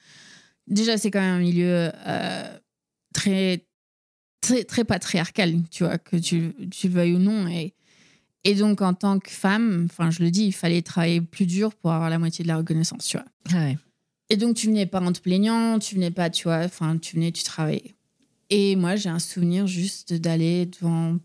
déjà 0.68 0.96
c'est 0.96 1.10
quand 1.10 1.20
même 1.20 1.36
un 1.36 1.40
milieu 1.40 1.90
très, 3.14 3.64
très, 4.40 4.64
très 4.64 4.84
patriarcal, 4.84 5.54
tu 5.70 5.84
vois, 5.84 5.98
que 5.98 6.16
tu, 6.16 6.52
tu 6.70 6.88
le 6.88 6.94
veuilles 6.94 7.14
ou 7.14 7.18
non. 7.18 7.46
Et, 7.48 7.74
et 8.44 8.54
donc, 8.54 8.80
en 8.82 8.94
tant 8.94 9.18
que 9.18 9.30
femme, 9.30 9.86
enfin, 9.90 10.10
je 10.10 10.22
le 10.22 10.30
dis, 10.30 10.44
il 10.46 10.52
fallait 10.52 10.82
travailler 10.82 11.20
plus 11.20 11.46
dur 11.46 11.74
pour 11.74 11.92
avoir 11.92 12.08
la 12.10 12.18
moitié 12.18 12.42
de 12.44 12.48
la 12.48 12.56
reconnaissance, 12.56 13.06
tu 13.06 13.16
vois. 13.16 13.26
Ah 13.52 13.64
ouais. 13.64 13.78
Et 14.30 14.36
donc, 14.36 14.56
tu 14.56 14.66
venais 14.66 14.86
pas 14.86 15.00
en 15.00 15.12
te 15.12 15.20
plaignant, 15.20 15.78
tu 15.78 15.94
venais 15.94 16.10
pas, 16.10 16.30
tu 16.30 16.44
vois, 16.44 16.58
enfin, 16.64 16.98
tu 16.98 17.16
venais, 17.16 17.32
tu 17.32 17.42
travaillais 17.44 17.94
Et 18.50 18.76
moi, 18.76 18.94
j'ai 18.96 19.08
un 19.08 19.18
souvenir 19.18 19.66
juste 19.66 20.12
d'aller 20.14 20.66
devant 20.66 21.16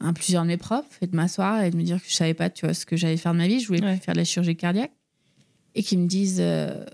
un, 0.00 0.12
plusieurs 0.12 0.42
de 0.44 0.48
mes 0.48 0.56
profs 0.56 0.98
et 1.02 1.06
de 1.06 1.16
m'asseoir 1.16 1.62
et 1.64 1.70
de 1.70 1.76
me 1.76 1.82
dire 1.82 2.00
que 2.02 2.08
je 2.08 2.14
savais 2.14 2.34
pas, 2.34 2.48
tu 2.50 2.64
vois, 2.64 2.74
ce 2.74 2.86
que 2.86 2.96
j'allais 2.96 3.16
faire 3.16 3.32
de 3.32 3.38
ma 3.38 3.48
vie. 3.48 3.60
Je 3.60 3.66
voulais 3.66 3.82
Ouais. 3.82 3.96
faire 3.96 4.14
de 4.14 4.18
la 4.20 4.24
chirurgie 4.24 4.56
cardiaque. 4.56 4.92
Et 5.74 5.82
qu'ils 5.82 5.98
me 5.98 6.06
disent, 6.06 6.38
euh, 6.40 6.84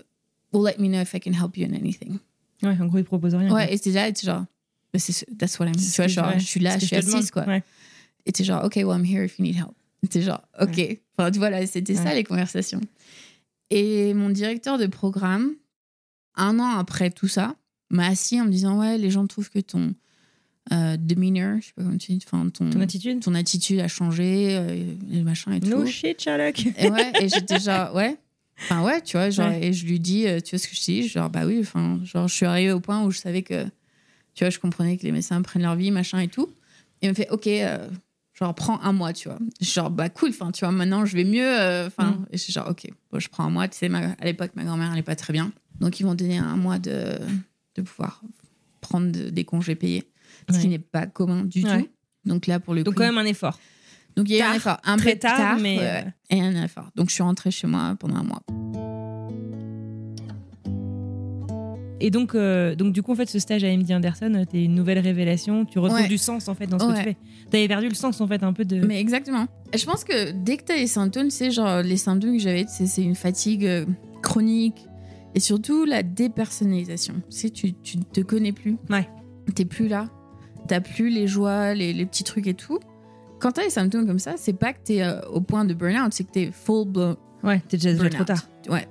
well, 0.51 0.63
let 0.65 0.81
me 0.81 0.89
know 0.89 1.01
if 1.01 1.13
I 1.13 1.19
can 1.19 1.31
help 1.33 1.55
you 1.57 1.65
in 1.65 1.73
anything. 1.73 2.17
Ouais, 2.63 2.75
en 2.79 2.85
gros, 2.87 2.97
ils 2.97 3.03
proposent 3.03 3.35
rien. 3.35 3.53
Ouais, 3.53 3.73
et 3.73 3.77
c'était 3.77 3.91
là, 3.93 4.11
genre, 4.13 4.45
C'est 4.95 5.11
ce- 5.11 5.25
that's 5.37 5.57
what 5.59 5.65
I'm. 5.67 5.75
Tu 5.75 5.81
vois, 5.95 6.07
genre, 6.07 6.27
ouais, 6.29 6.39
je 6.39 6.45
suis 6.45 6.59
là, 6.59 6.77
je 6.77 6.85
suis 6.85 6.95
assise, 6.95 7.31
quoi. 7.31 7.45
Ouais. 7.47 7.63
Et 8.25 8.31
t'es 8.31 8.43
genre, 8.43 8.63
OK, 8.63 8.75
well, 8.75 8.89
I'm 8.97 9.05
here 9.05 9.25
if 9.25 9.37
you 9.39 9.43
need 9.45 9.55
help. 9.55 9.73
T'es 10.09 10.21
genre, 10.21 10.41
OK. 10.61 10.99
Enfin, 11.17 11.31
tu 11.31 11.39
vois, 11.39 11.49
là, 11.49 11.65
c'était 11.65 11.95
ça 11.95 12.03
Ouais. 12.05 12.15
les 12.15 12.23
conversations. 12.23 12.81
Et 13.69 14.13
mon 14.13 14.29
directeur 14.29 14.77
de 14.77 14.85
programme, 14.87 15.53
un 16.35 16.59
an 16.59 16.77
après 16.77 17.09
tout 17.09 17.27
ça, 17.27 17.55
m'a 17.89 18.07
assis 18.07 18.39
en 18.41 18.45
me 18.45 18.51
disant, 18.51 18.79
ouais, 18.79 18.97
les 18.97 19.09
gens 19.09 19.25
trouvent 19.27 19.49
que 19.49 19.59
ton 19.59 19.93
euh, 20.71 20.95
demeanor, 20.97 21.57
je 21.61 21.67
sais 21.67 21.73
pas 21.75 21.83
comment 21.83 21.97
tu 21.97 22.13
dis, 22.13 22.23
enfin, 22.25 22.47
ton, 22.49 22.69
Ton 22.69 22.79
attitude 22.81 23.19
ton 23.21 23.35
attitude 23.35 23.79
a 23.79 23.87
changé, 23.87 24.55
euh, 24.57 25.23
machin 25.23 25.51
et 25.53 25.59
No 25.59 25.81
tout. 25.81 25.87
shit, 25.87 26.21
Sherlock. 26.21 26.65
Et 26.77 26.89
ouais, 26.89 27.11
et 27.21 27.27
j'étais 27.29 27.59
genre, 27.59 27.93
ouais. 27.95 28.15
Enfin, 28.61 28.83
ouais, 28.83 29.01
tu 29.01 29.17
vois, 29.17 29.29
genre, 29.29 29.49
Ouais. 29.49 29.67
et 29.67 29.73
je 29.73 29.85
lui 29.85 29.99
dis, 29.99 30.25
euh, 30.27 30.39
tu 30.39 30.51
vois 30.55 30.59
ce 30.59 30.67
que 30.69 30.75
je 30.75 30.81
dis 30.81 31.07
Genre, 31.07 31.29
bah 31.29 31.45
oui, 31.45 31.57
enfin, 31.61 31.99
genre, 32.03 32.27
je 32.27 32.33
suis 32.33 32.45
arrivée 32.45 32.71
au 32.71 32.79
point 32.79 33.03
où 33.03 33.11
je 33.11 33.17
savais 33.19 33.41
que, 33.41 33.65
tu 34.35 34.43
vois, 34.43 34.49
je 34.49 34.59
comprenais 34.59 34.97
que 34.97 35.03
les 35.03 35.11
médecins 35.11 35.41
prennent 35.41 35.61
leur 35.63 35.75
vie, 35.75 35.91
machin 35.91 36.19
et 36.19 36.27
tout. 36.27 36.49
Et 37.01 37.07
il 37.07 37.09
me 37.09 37.13
fait, 37.13 37.29
ok, 37.29 37.47
euh, 37.47 37.87
genre, 38.33 38.53
prends 38.55 38.79
un 38.81 38.93
mois, 38.93 39.13
tu 39.13 39.27
vois. 39.29 39.37
Genre, 39.61 39.89
bah 39.89 40.09
cool, 40.09 40.29
enfin, 40.29 40.51
tu 40.51 40.61
vois, 40.65 40.71
maintenant, 40.71 41.05
je 41.05 41.15
vais 41.15 41.23
mieux. 41.25 41.43
euh, 41.45 41.87
Enfin, 41.87 42.11
Mm. 42.11 42.25
et 42.31 42.37
je 42.37 42.51
genre, 42.51 42.69
ok, 42.69 42.87
bon, 43.11 43.19
je 43.19 43.29
prends 43.29 43.43
un 43.45 43.49
mois. 43.49 43.67
Tu 43.67 43.77
sais, 43.77 43.89
ma- 43.89 44.11
à 44.19 44.25
l'époque, 44.25 44.51
ma 44.55 44.63
grand-mère, 44.63 44.91
elle 44.93 44.99
est 44.99 45.03
pas 45.03 45.15
très 45.15 45.33
bien. 45.33 45.51
Donc, 45.79 45.99
ils 45.99 46.03
vont 46.03 46.15
donner 46.15 46.37
un 46.37 46.55
mois 46.55 46.79
de, 46.79 47.17
de 47.75 47.81
pouvoir 47.81 48.21
prendre 48.81 49.11
de- 49.11 49.29
des 49.29 49.43
congés 49.45 49.75
payés, 49.75 50.03
ce 50.51 50.59
qui 50.59 50.67
n'est 50.67 50.79
pas 50.79 51.05
commun 51.07 51.43
du 51.45 51.63
Ouais. 51.63 51.83
tout. 51.83 51.89
Donc 52.25 52.47
là, 52.47 52.59
pour 52.59 52.73
le 52.73 52.83
Donc, 52.83 52.93
coup. 52.95 52.99
quand 52.99 53.05
même 53.05 53.17
un 53.17 53.25
effort. 53.25 53.59
Donc 54.15 54.29
il 54.29 54.35
y 54.35 54.41
a 54.41 54.45
eu 54.47 54.51
un 54.51 54.53
effort. 54.53 54.77
Un 54.83 54.95
très 54.97 55.13
peu 55.13 55.19
tard, 55.19 55.57
mais, 55.59 55.77
euh. 55.81 56.01
Et 56.29 56.39
un 56.39 56.63
effort. 56.63 56.89
Donc 56.95 57.09
je 57.09 57.15
suis 57.15 57.23
rentrée 57.23 57.49
chez 57.51 57.65
moi 57.67 57.95
pendant 57.99 58.17
un 58.17 58.23
mois. 58.23 58.43
Et 62.05 62.11
donc, 62.11 62.35
euh, 62.35 62.75
donc, 62.75 62.91
du 62.91 63.01
coup, 63.01 63.13
en 63.13 63.15
fait, 63.15 63.29
ce 63.29 63.39
stage 63.39 63.63
à 63.63 63.67
MD 63.75 63.89
Anderson, 63.93 64.33
euh, 64.35 64.43
t'es 64.43 64.61
une 64.65 64.75
nouvelle 64.75 64.99
révélation. 64.99 65.63
Tu 65.63 65.79
retrouves 65.79 66.01
Ouais. 66.01 66.07
du 66.09 66.17
sens, 66.17 66.49
en 66.49 66.53
fait, 66.53 66.67
dans 66.67 66.77
ce 66.77 66.85
que 66.85 66.97
tu 66.97 67.01
fais. 67.03 67.15
T'avais 67.49 67.67
perdu 67.69 67.87
le 67.87 67.95
sens, 67.95 68.19
en 68.19 68.27
fait, 68.27 68.43
un 68.43 68.51
peu 68.51 68.65
de. 68.65 68.85
Mais 68.85 68.99
exactement. 68.99 69.47
Et 69.71 69.77
je 69.77 69.85
pense 69.85 70.03
que 70.03 70.31
dès 70.31 70.57
que 70.57 70.65
tu 70.65 70.73
as 70.73 70.77
les 70.77 70.87
symptômes, 70.87 71.29
c'est 71.29 71.49
genre 71.49 71.81
les 71.81 71.95
symptômes 71.95 72.33
que 72.35 72.43
j'avais, 72.43 72.65
c'est 72.67 73.01
une 73.01 73.15
fatigue 73.15 73.65
euh, 73.65 73.85
chronique 74.21 74.85
et 75.33 75.39
surtout 75.39 75.85
la 75.85 76.03
dépersonnalisation. 76.03 77.13
Tu 77.31 77.37
sais, 77.37 77.49
tu, 77.49 77.73
tu 77.73 77.97
te 77.99 78.19
connais 78.19 78.51
plus. 78.51 78.75
Ouais. 78.89 79.07
T'es 79.55 79.63
plus 79.65 79.87
là. 79.87 80.09
T'as 80.67 80.81
plus 80.81 81.09
les 81.09 81.27
joies, 81.27 81.73
les, 81.73 81.93
les 81.93 82.05
petits 82.05 82.23
trucs 82.25 82.47
et 82.47 82.53
tout. 82.53 82.79
Quand 83.39 83.53
t'as 83.53 83.63
les 83.63 83.69
symptômes 83.69 84.05
comme 84.07 84.19
ça, 84.19 84.33
c'est 84.37 84.53
pas 84.53 84.73
que 84.73 84.79
t'es 84.83 85.01
euh, 85.03 85.21
au 85.31 85.39
point 85.41 85.65
de 85.65 85.73
burn-out, 85.73 86.11
c'est 86.13 86.23
que 86.25 86.31
t'es 86.31 86.49
full 86.51 86.87
blown 86.87 87.15
Ouais, 87.43 87.61
t'es 87.67 87.77
déjà, 87.77 87.93
déjà 87.93 88.09
trop 88.09 88.23
tard. 88.23 88.47
Ouais. 88.69 88.87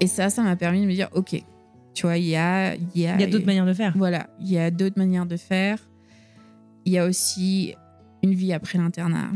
Et 0.00 0.06
ça, 0.06 0.30
ça 0.30 0.42
m'a 0.42 0.56
permis 0.56 0.80
de 0.82 0.86
me 0.86 0.92
dire, 0.92 1.08
ok, 1.12 1.42
tu 1.94 2.06
vois, 2.06 2.16
il 2.16 2.26
y 2.26 2.36
a, 2.36 2.74
il 2.74 3.00
y 3.00 3.06
a, 3.06 3.26
d'autres 3.26 3.46
manières 3.46 3.66
de 3.66 3.74
faire. 3.74 3.92
Voilà, 3.96 4.28
il 4.40 4.50
y 4.50 4.58
a 4.58 4.70
d'autres 4.70 4.98
manières 4.98 5.26
de 5.26 5.36
faire. 5.36 5.78
Il 6.84 6.92
y 6.92 6.98
a 6.98 7.06
aussi 7.06 7.74
une 8.22 8.34
vie 8.34 8.52
après 8.52 8.78
l'internat. 8.78 9.30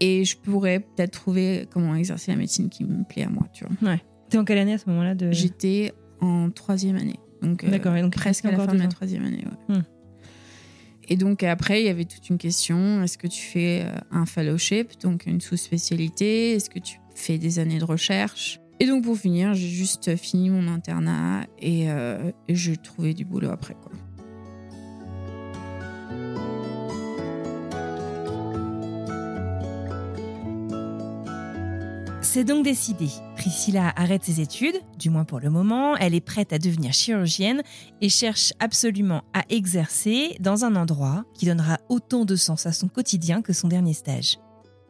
Et 0.00 0.24
je 0.24 0.36
pourrais 0.36 0.80
peut-être 0.80 1.12
trouver 1.12 1.68
comment 1.70 1.94
exercer 1.94 2.30
la 2.30 2.36
médecine 2.36 2.68
qui 2.68 2.84
me 2.84 3.04
plaît 3.04 3.24
à 3.24 3.28
moi, 3.28 3.46
tu 3.52 3.64
vois. 3.64 3.96
T'es 4.28 4.38
en 4.38 4.44
quelle 4.44 4.58
année 4.58 4.74
à 4.74 4.78
ce 4.78 4.88
moment-là 4.90 5.14
de... 5.14 5.30
J'étais 5.32 5.92
en 6.20 6.50
troisième 6.50 6.96
année. 6.96 7.20
Donc, 7.42 7.62
euh, 7.64 7.70
D'accord, 7.70 7.94
et 7.94 8.02
donc 8.02 8.14
presque 8.14 8.44
à 8.46 8.50
la 8.50 8.58
fin 8.58 8.72
de 8.72 8.78
ma 8.78 8.88
troisième 8.88 9.24
année. 9.24 9.44
ouais. 9.68 9.76
Hmm. 9.76 9.82
Et 11.08 11.16
donc 11.16 11.42
après, 11.42 11.82
il 11.82 11.86
y 11.86 11.90
avait 11.90 12.06
toute 12.06 12.30
une 12.30 12.38
question. 12.38 13.02
Est-ce 13.02 13.18
que 13.18 13.26
tu 13.26 13.42
fais 13.42 13.82
euh, 13.84 13.94
un 14.10 14.24
fellowship, 14.24 14.98
donc 15.02 15.26
une 15.26 15.40
sous-spécialité? 15.40 16.52
Est-ce 16.52 16.70
que 16.70 16.78
tu 16.78 16.98
fais 17.14 17.36
des 17.36 17.58
années 17.58 17.78
de 17.78 17.84
recherche? 17.84 18.58
Et 18.80 18.86
donc 18.86 19.04
pour 19.04 19.16
finir, 19.16 19.54
j'ai 19.54 19.68
juste 19.68 20.16
fini 20.16 20.50
mon 20.50 20.68
internat 20.68 21.46
et, 21.58 21.90
euh, 21.90 22.32
et 22.48 22.54
j'ai 22.54 22.76
trouvé 22.76 23.14
du 23.14 23.24
boulot 23.24 23.50
après. 23.50 23.74
Quoi. 23.74 23.92
C'est 32.34 32.42
donc 32.42 32.64
décidé. 32.64 33.06
Priscilla 33.36 33.92
arrête 33.94 34.24
ses 34.24 34.40
études, 34.40 34.80
du 34.98 35.08
moins 35.08 35.22
pour 35.22 35.38
le 35.38 35.50
moment. 35.50 35.96
Elle 35.96 36.16
est 36.16 36.20
prête 36.20 36.52
à 36.52 36.58
devenir 36.58 36.92
chirurgienne 36.92 37.62
et 38.00 38.08
cherche 38.08 38.52
absolument 38.58 39.22
à 39.34 39.44
exercer 39.50 40.36
dans 40.40 40.64
un 40.64 40.74
endroit 40.74 41.22
qui 41.34 41.46
donnera 41.46 41.78
autant 41.88 42.24
de 42.24 42.34
sens 42.34 42.66
à 42.66 42.72
son 42.72 42.88
quotidien 42.88 43.40
que 43.40 43.52
son 43.52 43.68
dernier 43.68 43.92
stage. 43.92 44.40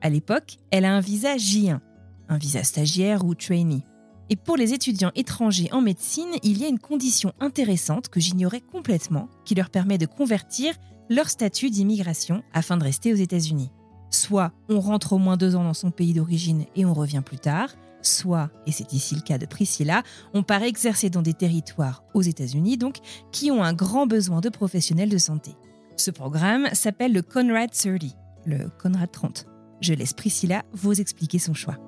À 0.01 0.09
l'époque, 0.09 0.57
elle 0.71 0.87
a 0.87 0.95
un 0.95 1.01
visa 1.01 1.37
J1, 1.37 1.81
un 2.29 2.39
visa 2.39 2.63
stagiaire 2.63 3.25
ou 3.25 3.35
trainee. 3.35 3.85
Et 4.31 4.37
pour 4.37 4.57
les 4.57 4.73
étudiants 4.73 5.13
étrangers 5.15 5.69
en 5.73 5.83
médecine, 5.83 6.31
il 6.43 6.59
y 6.59 6.65
a 6.65 6.69
une 6.69 6.79
condition 6.79 7.33
intéressante 7.41 8.09
que 8.09 8.21
j'ignorais 8.21 8.61
complètement 8.61 9.29
qui 9.45 9.55
leur 9.55 9.71
permet 9.71 9.99
de 9.99 10.07
convertir 10.07 10.75
leur 11.11 11.29
statut 11.29 11.71
d'immigration 11.71 12.43
afin 12.53 12.77
de 12.77 12.85
rester 12.85 13.13
aux 13.13 13.17
États-Unis. 13.17 13.71
Soit 14.11 14.53
on 14.69 14.81
rentre 14.81 15.13
au 15.13 15.19
moins 15.19 15.37
deux 15.37 15.57
ans 15.57 15.65
dans 15.65 15.75
son 15.75 15.91
pays 15.91 16.15
d'origine 16.15 16.65
et 16.77 16.87
on 16.87 16.95
revient 16.95 17.23
plus 17.25 17.39
tard, 17.39 17.71
soit, 18.01 18.51
et 18.67 18.73
c'est 18.73 18.93
ici 18.93 19.15
le 19.15 19.21
cas 19.21 19.39
de 19.39 19.47
Priscilla, 19.47 20.03
on 20.33 20.43
part 20.43 20.63
exercer 20.63 21.11
dans 21.11 21.23
des 21.23 21.35
territoires 21.35 22.05
aux 22.15 22.23
États-Unis, 22.23 22.77
donc, 22.79 22.99
qui 23.33 23.51
ont 23.51 23.63
un 23.63 23.73
grand 23.73 24.07
besoin 24.07 24.41
de 24.41 24.49
professionnels 24.49 25.09
de 25.09 25.19
santé. 25.19 25.53
Ce 25.97 26.11
programme 26.11 26.69
s'appelle 26.73 27.13
le 27.13 27.23
Conrad 27.23 27.71
30, 27.71 28.17
le 28.47 28.69
Conrad 28.81 29.11
30. 29.11 29.47
Je 29.81 29.95
laisse 29.95 30.13
Priscilla 30.13 30.65
vous 30.73 31.01
expliquer 31.01 31.39
son 31.39 31.55
choix. 31.55 31.79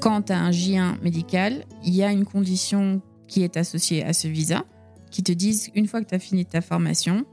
Quand 0.00 0.22
tu 0.22 0.32
as 0.32 0.40
un 0.40 0.50
J1 0.50 1.02
médical, 1.02 1.66
il 1.84 1.94
y 1.94 2.02
a 2.02 2.10
une 2.10 2.24
condition 2.24 3.02
qui 3.28 3.42
est 3.42 3.58
associée 3.58 4.02
à 4.02 4.14
ce 4.14 4.28
visa, 4.28 4.64
qui 5.10 5.22
te 5.22 5.30
disent 5.30 5.70
une 5.74 5.86
fois 5.86 6.00
que 6.00 6.08
tu 6.08 6.14
as 6.14 6.18
fini 6.18 6.46
ta 6.46 6.62
formation, 6.62 7.26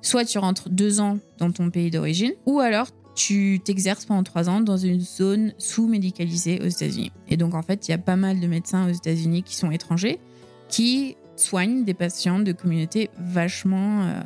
soit 0.00 0.24
tu 0.24 0.38
rentres 0.38 0.70
deux 0.70 1.00
ans 1.00 1.18
dans 1.38 1.50
ton 1.50 1.70
pays 1.70 1.90
d'origine, 1.90 2.32
ou 2.46 2.60
alors 2.60 2.86
tu 3.16 3.60
t'exerces 3.64 4.04
pendant 4.04 4.22
trois 4.22 4.48
ans 4.48 4.60
dans 4.60 4.76
une 4.76 5.00
zone 5.00 5.54
sous-médicalisée 5.58 6.60
aux 6.62 6.68
États-Unis. 6.68 7.10
Et 7.28 7.36
donc 7.36 7.52
en 7.54 7.62
fait, 7.62 7.88
il 7.88 7.90
y 7.90 7.94
a 7.94 7.98
pas 7.98 8.16
mal 8.16 8.38
de 8.38 8.46
médecins 8.46 8.88
aux 8.88 8.92
États-Unis 8.92 9.42
qui 9.42 9.56
sont 9.56 9.72
étrangers, 9.72 10.20
qui 10.68 11.16
soignent 11.34 11.84
des 11.84 11.94
patients 11.94 12.38
de 12.38 12.52
communautés 12.52 13.10
vachement 13.18 14.04
euh, 14.04 14.22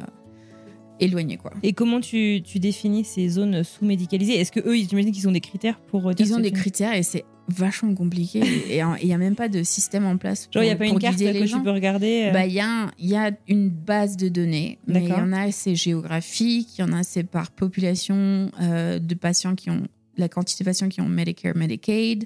éloignées. 1.01 1.39
Quoi. 1.39 1.53
Et 1.63 1.73
comment 1.73 2.01
tu, 2.01 2.43
tu 2.45 2.59
définis 2.59 3.05
ces 3.05 3.31
zones 3.31 3.65
sous-médicalisées? 3.65 4.39
Est-ce 4.39 4.53
que 4.53 4.61
eux, 4.61 4.77
j'imagine 4.77 5.11
qu'ils 5.11 5.27
ont 5.27 5.33
des 5.33 5.41
critères 5.41 5.81
pour 5.81 6.07
euh, 6.07 6.13
dire 6.13 6.27
Ils 6.27 6.35
ont 6.35 6.41
des 6.41 6.53
critères 6.53 6.93
et 6.93 7.03
c'est 7.03 7.25
vachement 7.49 7.95
compliqué. 7.95 8.41
et 8.71 8.83
il 9.01 9.07
n'y 9.07 9.13
a 9.15 9.19
même 9.19 9.37
pas 9.37 9.49
de 9.49 9.63
système 9.63 10.05
en 10.07 10.17
place 10.17 10.47
pour, 10.47 10.55
Genre, 10.55 10.63
il 10.63 10.67
n'y 10.67 10.73
a 10.73 10.77
pas 10.77 10.87
une 10.87 10.99
carte 10.99 11.19
que 11.19 11.25
les 11.25 11.41
tu 11.41 11.47
gens. 11.49 11.63
peux 11.63 11.71
regarder 11.71 12.27
euh, 12.29 12.33
Bah, 12.33 12.47
il 12.47 12.53
y, 12.55 12.61
a 12.61 12.69
un- 12.85 12.91
il 12.99 13.09
y 13.09 13.17
a 13.17 13.31
une 13.49 13.69
base 13.71 14.17
de 14.17 14.29
données, 14.29 14.79
mais 14.87 15.03
il 15.05 15.09
y 15.09 15.13
en 15.13 15.33
a 15.33 15.51
c'est 15.53 15.75
géographique, 15.75 16.79
il 16.79 16.81
y 16.81 16.85
en 16.85 16.93
a 16.93 17.03
c'est 17.03 17.25
par 17.25 17.51
population 17.51 18.51
euh, 18.61 18.99
de 18.99 19.15
patients 19.15 19.55
qui 19.55 19.71
ont 19.71 19.87
la 20.17 20.29
quantité 20.29 20.65
de 20.65 20.69
patients 20.71 20.89
qui 20.89 21.01
ont 21.01 21.09
Medicare, 21.09 21.55
Medicaid. 21.57 22.25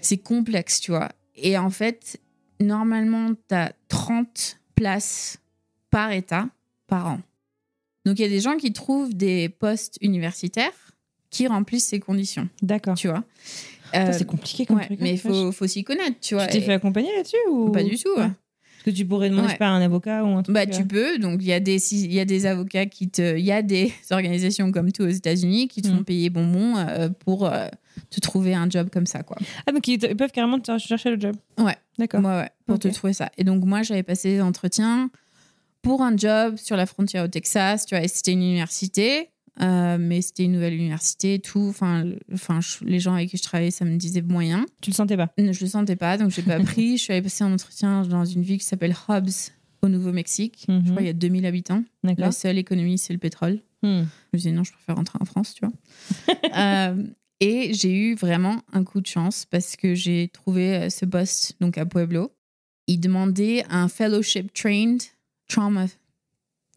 C'est 0.00 0.18
complexe, 0.18 0.80
tu 0.80 0.90
vois. 0.90 1.10
Et 1.36 1.56
en 1.58 1.70
fait, 1.70 2.18
normalement, 2.60 3.30
tu 3.48 3.54
as 3.54 3.72
30 3.88 4.58
places 4.74 5.38
par 5.90 6.12
État 6.12 6.48
par 6.86 7.06
an. 7.06 7.20
Donc 8.06 8.18
il 8.18 8.22
y 8.22 8.24
a 8.24 8.28
des 8.28 8.40
gens 8.40 8.56
qui 8.56 8.72
trouvent 8.72 9.14
des 9.14 9.48
postes 9.48 9.98
universitaires 10.00 10.72
qui 11.30 11.46
remplissent 11.46 11.86
ces 11.86 12.00
conditions, 12.00 12.48
D'accord. 12.62 12.96
tu 12.96 13.06
vois. 13.08 13.22
Euh, 13.94 14.12
C'est 14.12 14.26
compliqué 14.26 14.66
comme 14.66 14.76
ouais, 14.78 14.86
truc. 14.86 14.98
mais 15.00 15.10
hein, 15.10 15.12
il 15.14 15.18
faut, 15.18 15.52
faut 15.52 15.66
s'y 15.66 15.82
connaître, 15.84 16.16
tu 16.20 16.34
vois. 16.34 16.46
Tu 16.46 16.52
t'es 16.52 16.58
Et- 16.58 16.62
fait 16.62 16.72
accompagner 16.74 17.10
là-dessus 17.16 17.36
ou 17.50 17.70
Pas 17.70 17.82
du 17.82 17.96
tout. 17.96 18.10
Ouais. 18.16 18.28
Parce 18.82 18.84
que 18.84 18.90
tu 18.98 19.04
pourrais 19.04 19.28
demander 19.28 19.48
Ouais. 19.48 19.56
pas, 19.58 19.66
à 19.66 19.70
un 19.72 19.82
avocat 19.82 20.24
ou 20.24 20.28
un 20.28 20.42
truc. 20.42 20.54
Bah, 20.54 20.62
euh, 20.62 20.66
tu 20.66 20.86
peux. 20.86 21.18
Donc, 21.18 21.40
il 21.42 21.46
y, 21.48 21.52
a 21.52 21.60
des, 21.60 21.78
si- 21.78 22.08
y 22.08 22.18
a 22.18 22.24
des 22.24 22.46
avocats 22.46 22.86
qui 22.86 23.10
te. 23.10 23.36
Il 23.36 23.44
y 23.44 23.52
a 23.52 23.60
des 23.60 23.92
organisations 24.10 24.72
comme 24.72 24.90
tout 24.90 25.02
aux 25.02 25.08
États-Unis 25.08 25.68
qui 25.68 25.82
te 25.82 25.88
Mm. 25.88 25.96
font 25.98 26.02
payer 26.04 26.30
bonbon 26.30 26.76
euh, 26.78 27.10
pour 27.10 27.46
euh, 27.46 27.66
te 28.08 28.20
trouver 28.20 28.54
un 28.54 28.70
job 28.70 28.88
comme 28.90 29.04
ça, 29.04 29.22
quoi. 29.22 29.36
Ah, 29.66 29.72
donc 29.72 29.86
ils, 29.86 29.98
te- 29.98 30.06
ils 30.06 30.16
peuvent 30.16 30.32
carrément 30.32 30.58
te 30.58 30.78
chercher 30.78 31.10
le 31.10 31.20
job. 31.20 31.36
Ouais. 31.58 31.76
D'accord. 31.98 32.20
Ouais, 32.20 32.36
ouais, 32.36 32.48
pour 32.66 32.78
te 32.78 32.88
trouver 32.88 33.12
ça. 33.12 33.30
Et 33.36 33.44
donc, 33.44 33.62
moi, 33.64 33.82
j'avais 33.82 34.02
passé 34.02 34.30
des 34.36 34.40
entretiens 34.40 35.10
pour 35.82 36.00
un 36.02 36.16
job 36.16 36.56
sur 36.56 36.76
la 36.76 36.86
frontière 36.86 37.24
au 37.24 37.28
Texas, 37.28 37.84
tu 37.84 37.94
vois, 37.94 38.02
et 38.04 38.08
c'était 38.08 38.32
une 38.32 38.42
université. 38.42 39.28
Euh, 39.60 39.96
mais 39.98 40.22
c'était 40.22 40.44
une 40.44 40.52
nouvelle 40.52 40.74
université, 40.74 41.38
tout. 41.38 41.66
Enfin, 41.68 42.04
le- 42.04 42.18
enfin, 42.32 42.60
je- 42.60 42.84
les 42.84 43.00
gens 43.00 43.14
avec 43.14 43.30
qui 43.30 43.36
je 43.36 43.42
travaillais, 43.42 43.70
ça 43.70 43.84
me 43.84 43.96
disait 43.96 44.22
moyen. 44.22 44.66
Tu 44.80 44.90
le 44.90 44.94
sentais 44.94 45.16
pas? 45.16 45.32
Je 45.38 45.60
le 45.60 45.66
sentais 45.66 45.96
pas, 45.96 46.16
donc 46.18 46.30
j'ai 46.30 46.42
pas 46.42 46.58
pris. 46.60 46.96
Je 46.98 47.02
suis 47.04 47.12
allée 47.12 47.22
passer 47.22 47.44
un 47.44 47.52
entretien 47.52 48.02
dans 48.02 48.24
une 48.24 48.42
ville 48.42 48.58
qui 48.58 48.64
s'appelle 48.66 48.94
Hobbs, 49.08 49.50
au 49.82 49.88
Nouveau-Mexique. 49.88 50.66
Mhm. 50.68 50.80
Je 50.84 50.90
crois 50.90 50.96
qu'il 50.98 51.06
y 51.06 51.10
a 51.10 51.14
2000 51.14 51.46
habitants. 51.46 51.82
La 52.02 52.32
seule 52.32 52.58
économie, 52.58 52.98
c'est 52.98 53.12
le 53.12 53.18
pétrole. 53.18 53.60
Hmm. 53.82 54.02
Je 54.02 54.34
me 54.34 54.36
disais 54.36 54.52
non, 54.52 54.62
je 54.64 54.72
préfère 54.72 54.96
rentrer 54.96 55.18
en 55.20 55.24
France, 55.24 55.54
tu 55.54 55.64
vois. 55.64 55.72
Euh, 56.56 57.02
Et 57.42 57.72
j'ai 57.72 57.94
eu 57.94 58.14
vraiment 58.14 58.60
un 58.74 58.84
coup 58.84 59.00
de 59.00 59.06
chance 59.06 59.46
parce 59.46 59.76
que 59.76 59.94
j'ai 59.94 60.28
trouvé 60.28 60.74
euh, 60.76 60.90
ce 60.90 61.06
boss 61.06 61.52
donc 61.60 61.78
à 61.78 61.86
Pueblo. 61.86 62.30
Il 62.86 62.98
demandait 63.00 63.64
un 63.70 63.88
fellowship 63.88 64.52
trained 64.52 65.00
trauma 65.48 65.86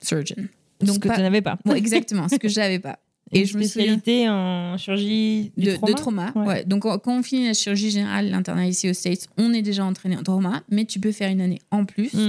surgeon. 0.01 0.47
Donc, 0.85 0.99
que 0.99 1.07
pas- 1.07 1.15
tu 1.15 1.21
n'avais 1.21 1.41
pas. 1.41 1.57
Bon, 1.65 1.73
exactement, 1.73 2.27
ce 2.29 2.35
que 2.35 2.47
je 2.49 2.59
n'avais 2.59 2.79
pas. 2.79 2.99
Et 3.31 3.39
Et 3.41 3.45
je 3.45 3.57
me 3.57 3.63
souviens 3.63 3.97
spécialité 3.97 4.29
en 4.29 4.77
chirurgie 4.77 5.51
du 5.57 5.65
de 5.65 5.71
trauma. 5.75 5.91
de 5.91 5.97
trauma. 5.97 6.31
Ouais. 6.35 6.45
ouais. 6.45 6.65
Donc, 6.65 6.83
quand 6.83 7.07
on 7.07 7.23
finit 7.23 7.47
la 7.47 7.53
chirurgie 7.55 7.89
générale, 7.89 8.29
l'internat 8.29 8.67
ici 8.67 8.87
aux 8.89 8.93
States, 8.93 9.27
on 9.37 9.53
est 9.53 9.63
déjà 9.63 9.83
entraîné 9.85 10.15
en 10.17 10.21
trauma, 10.23 10.61
mais 10.69 10.85
tu 10.85 10.99
peux 10.99 11.11
faire 11.11 11.31
une 11.31 11.41
année 11.41 11.59
en 11.71 11.83
plus. 11.85 12.09
Pour 12.11 12.19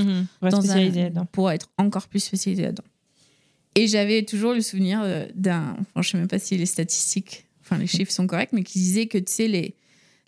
être 0.49 0.51
dans 0.63 0.71
un- 0.73 1.25
pour 1.27 1.51
être 1.51 1.69
encore 1.77 2.09
plus 2.09 2.21
spécialisé 2.21 2.63
là-dedans. 2.63 2.85
Et 3.75 3.87
j'avais 3.89 4.23
toujours 4.23 4.55
le 4.55 4.61
souvenir 4.63 5.01
euh, 5.03 5.27
d'un, 5.35 5.77
enfin, 5.81 6.01
je 6.01 6.11
sais 6.11 6.17
même 6.19 6.29
pas 6.29 6.39
si 6.39 6.57
les 6.57 6.65
statistiques, 6.65 7.45
enfin 7.63 7.77
les 7.77 7.89
chiffres 7.89 8.13
sont 8.13 8.27
corrects, 8.27 8.53
mais 8.53 8.63
qui 8.63 8.79
disait 8.79 9.07
que 9.07 9.19
tu 9.19 9.33
sais 9.33 9.49
les 9.49 9.75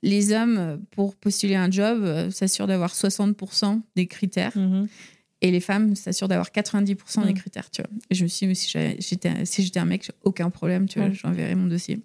les 0.02 0.32
hommes 0.32 0.58
euh, 0.58 0.76
pour 0.90 1.14
postuler 1.16 1.54
un 1.54 1.70
job 1.70 2.02
euh, 2.04 2.30
s'assurent 2.30 2.66
d'avoir 2.66 2.92
60% 2.94 3.80
des 3.96 4.06
critères 4.06 4.52
Mhm. 4.56 4.88
Et 5.42 5.50
les 5.50 5.60
femmes 5.60 5.94
s'assurent 5.94 6.28
d'avoir 6.28 6.50
90% 6.50 7.24
des 7.26 7.32
Mm. 7.32 7.34
critères, 7.34 7.70
tu 7.70 7.82
vois. 7.82 7.90
Et 8.10 8.14
je 8.14 8.22
me 8.24 8.28
suis 8.28 8.46
dit, 8.46 8.48
mais 8.48 8.54
si 8.54 8.68
j'étais 8.98 9.44
si 9.44 9.72
un 9.76 9.84
mec, 9.84 10.10
aucun 10.24 10.50
problème, 10.50 10.88
tu 10.88 10.98
vois, 10.98 11.10
j'enverrai 11.12 11.54
mon 11.54 11.66
dossier. 11.66 12.00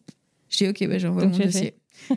J'ai 0.49 0.71
dit, 0.71 0.83
ok, 0.83 0.89
bah, 0.89 0.97
j'envoie 0.97 1.25
mon 1.27 1.37
dossier. 1.37 1.75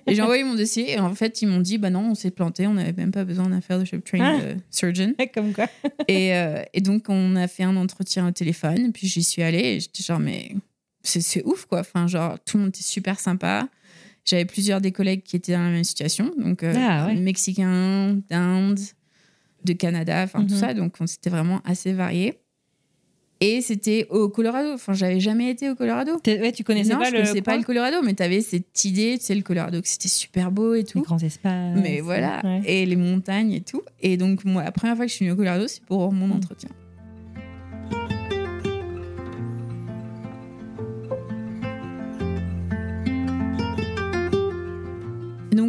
et 0.08 0.14
j'ai 0.14 0.22
envoyé 0.22 0.42
mon 0.44 0.54
dossier 0.54 0.90
et 0.92 0.98
en 0.98 1.14
fait, 1.14 1.40
ils 1.42 1.46
m'ont 1.46 1.60
dit, 1.60 1.78
bah 1.78 1.90
non, 1.90 2.10
on 2.10 2.14
s'est 2.16 2.30
planté, 2.32 2.66
on 2.66 2.74
n'avait 2.74 2.92
même 2.92 3.12
pas 3.12 3.24
besoin 3.24 3.48
d'un 3.48 3.60
fellowship 3.60 4.04
trained 4.04 4.24
Ah. 4.24 4.40
euh, 4.42 4.54
surgeon. 4.70 5.14
Comme 5.34 5.52
quoi. 5.52 5.68
Et, 6.08 6.34
euh, 6.34 6.62
et 6.72 6.80
donc, 6.80 7.04
on 7.08 7.36
a 7.36 7.46
fait 7.48 7.62
un 7.62 7.76
entretien 7.76 8.26
au 8.26 8.30
téléphone. 8.32 8.92
Puis 8.92 9.06
j'y 9.06 9.22
suis 9.22 9.42
allée 9.42 9.58
et 9.76 9.80
j'étais 9.80 10.02
genre, 10.02 10.18
mais 10.18 10.56
c'est- 11.02 11.20
c'est 11.20 11.44
ouf, 11.44 11.66
quoi. 11.66 11.80
Enfin, 11.80 12.06
genre, 12.08 12.38
tout 12.44 12.56
le 12.56 12.62
monde 12.64 12.70
était 12.70 12.82
super 12.82 13.20
sympa. 13.20 13.68
J'avais 14.24 14.46
plusieurs 14.46 14.80
des 14.80 14.90
collègues 14.90 15.22
qui 15.22 15.36
étaient 15.36 15.52
dans 15.52 15.62
la 15.62 15.70
même 15.70 15.84
situation. 15.84 16.32
Donc, 16.38 16.62
euh, 16.62 16.72
Ah, 16.76 17.06
ouais. 17.06 17.14
Mexicains, 17.14 18.18
d'Inde, 18.30 18.80
de 19.64 19.72
Canada, 19.72 20.22
enfin, 20.24 20.44
tout 20.44 20.54
Mhm. 20.54 20.60
ça. 20.60 20.74
Donc, 20.74 20.94
on- 21.00 21.06
c'était 21.06 21.30
vraiment 21.30 21.60
assez 21.64 21.92
varié. 21.92 22.38
Et 23.40 23.60
c'était 23.60 24.06
au 24.10 24.28
Colorado. 24.28 24.72
Enfin, 24.72 24.92
j'avais 24.94 25.20
jamais 25.20 25.50
été 25.50 25.68
au 25.68 25.74
Colorado. 25.74 26.12
Ouais, 26.26 26.52
tu 26.52 26.62
connaissais 26.64 26.92
non, 26.92 27.00
pas 27.00 27.06
je 27.06 27.10
le. 27.12 27.18
connaissais 27.18 27.42
pas 27.42 27.56
le 27.56 27.64
Colorado, 27.64 27.96
mais 28.02 28.14
t'avais 28.14 28.40
cette 28.40 28.84
idée, 28.84 29.16
tu 29.18 29.24
sais, 29.26 29.34
le 29.34 29.42
Colorado, 29.42 29.82
que 29.82 29.88
c'était 29.88 30.08
super 30.08 30.50
beau 30.50 30.74
et 30.74 30.78
Les 30.78 30.84
tout. 30.84 31.02
grands 31.02 31.18
espaces. 31.18 31.76
Mais 31.82 32.00
voilà, 32.00 32.40
Ouais. 32.44 32.62
et 32.64 32.86
les 32.86 32.96
montagnes 32.96 33.52
et 33.52 33.60
tout. 33.60 33.82
Et 34.00 34.16
donc, 34.16 34.44
moi, 34.44 34.62
la 34.62 34.72
première 34.72 34.96
fois 34.96 35.04
que 35.04 35.10
je 35.10 35.16
suis 35.16 35.24
venue 35.24 35.32
au 35.34 35.36
Colorado, 35.36 35.66
c'est 35.66 35.82
pour 35.84 36.10
mon 36.12 36.28
Mm. 36.28 36.32
entretien. 36.32 36.70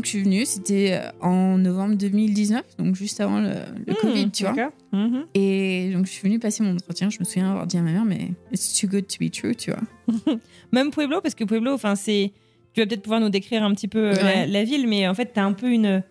Je 0.06 0.10
suis 0.10 0.24
venue, 0.24 0.46
c'était 0.46 0.94
euh, 0.94 1.10
en 1.22 1.58
novembre 1.58 1.96
2019, 1.96 2.64
donc 2.78 2.96
juste 2.96 3.20
avant 3.20 3.40
le, 3.42 3.50
le 3.88 3.94
Hmm, 3.94 3.98
Covid, 4.00 4.32
tu 4.32 4.44
vois. 4.46 4.72
Mhm. 4.94 5.26
Et 5.34 5.92
donc, 5.94 6.06
je 6.06 6.12
suis 6.12 6.22
venue 6.28 6.40
passer 6.40 6.64
mon 6.64 6.74
entretien. 6.74 7.10
Je 7.10 7.18
me 7.20 7.26
souviens 7.26 7.50
avoir 7.50 7.66
dit 7.68 7.78
à 7.78 7.82
ma 7.82 7.92
mère, 7.92 8.06
mais 8.06 8.30
it's 8.54 8.80
too 8.80 8.88
good 8.88 9.08
to 9.08 9.16
be 9.20 9.32
true, 9.32 9.56
tu 9.56 9.72
vois. 9.72 9.82
Même 10.72 10.92
Pueblo, 10.92 11.22
parce 11.22 11.36
que 11.36 11.44
Pueblo, 11.44 11.74
enfin, 11.74 11.96
c'est. 11.96 12.32
Tu 12.74 12.82
vas 12.82 12.88
peut-être 12.88 13.02
pouvoir 13.04 13.20
nous 13.22 13.30
décrire 13.30 13.64
un 13.64 13.74
petit 13.74 13.88
peu 13.88 14.12
euh, 14.14 14.46
la, 14.46 14.64
ville, 14.64 14.88
mais 14.88 15.08
en 15.08 15.14
fait, 15.14 15.32
t'as 15.34 15.44
un 15.44 15.54
peu 15.54 15.72
une, 15.72 16.04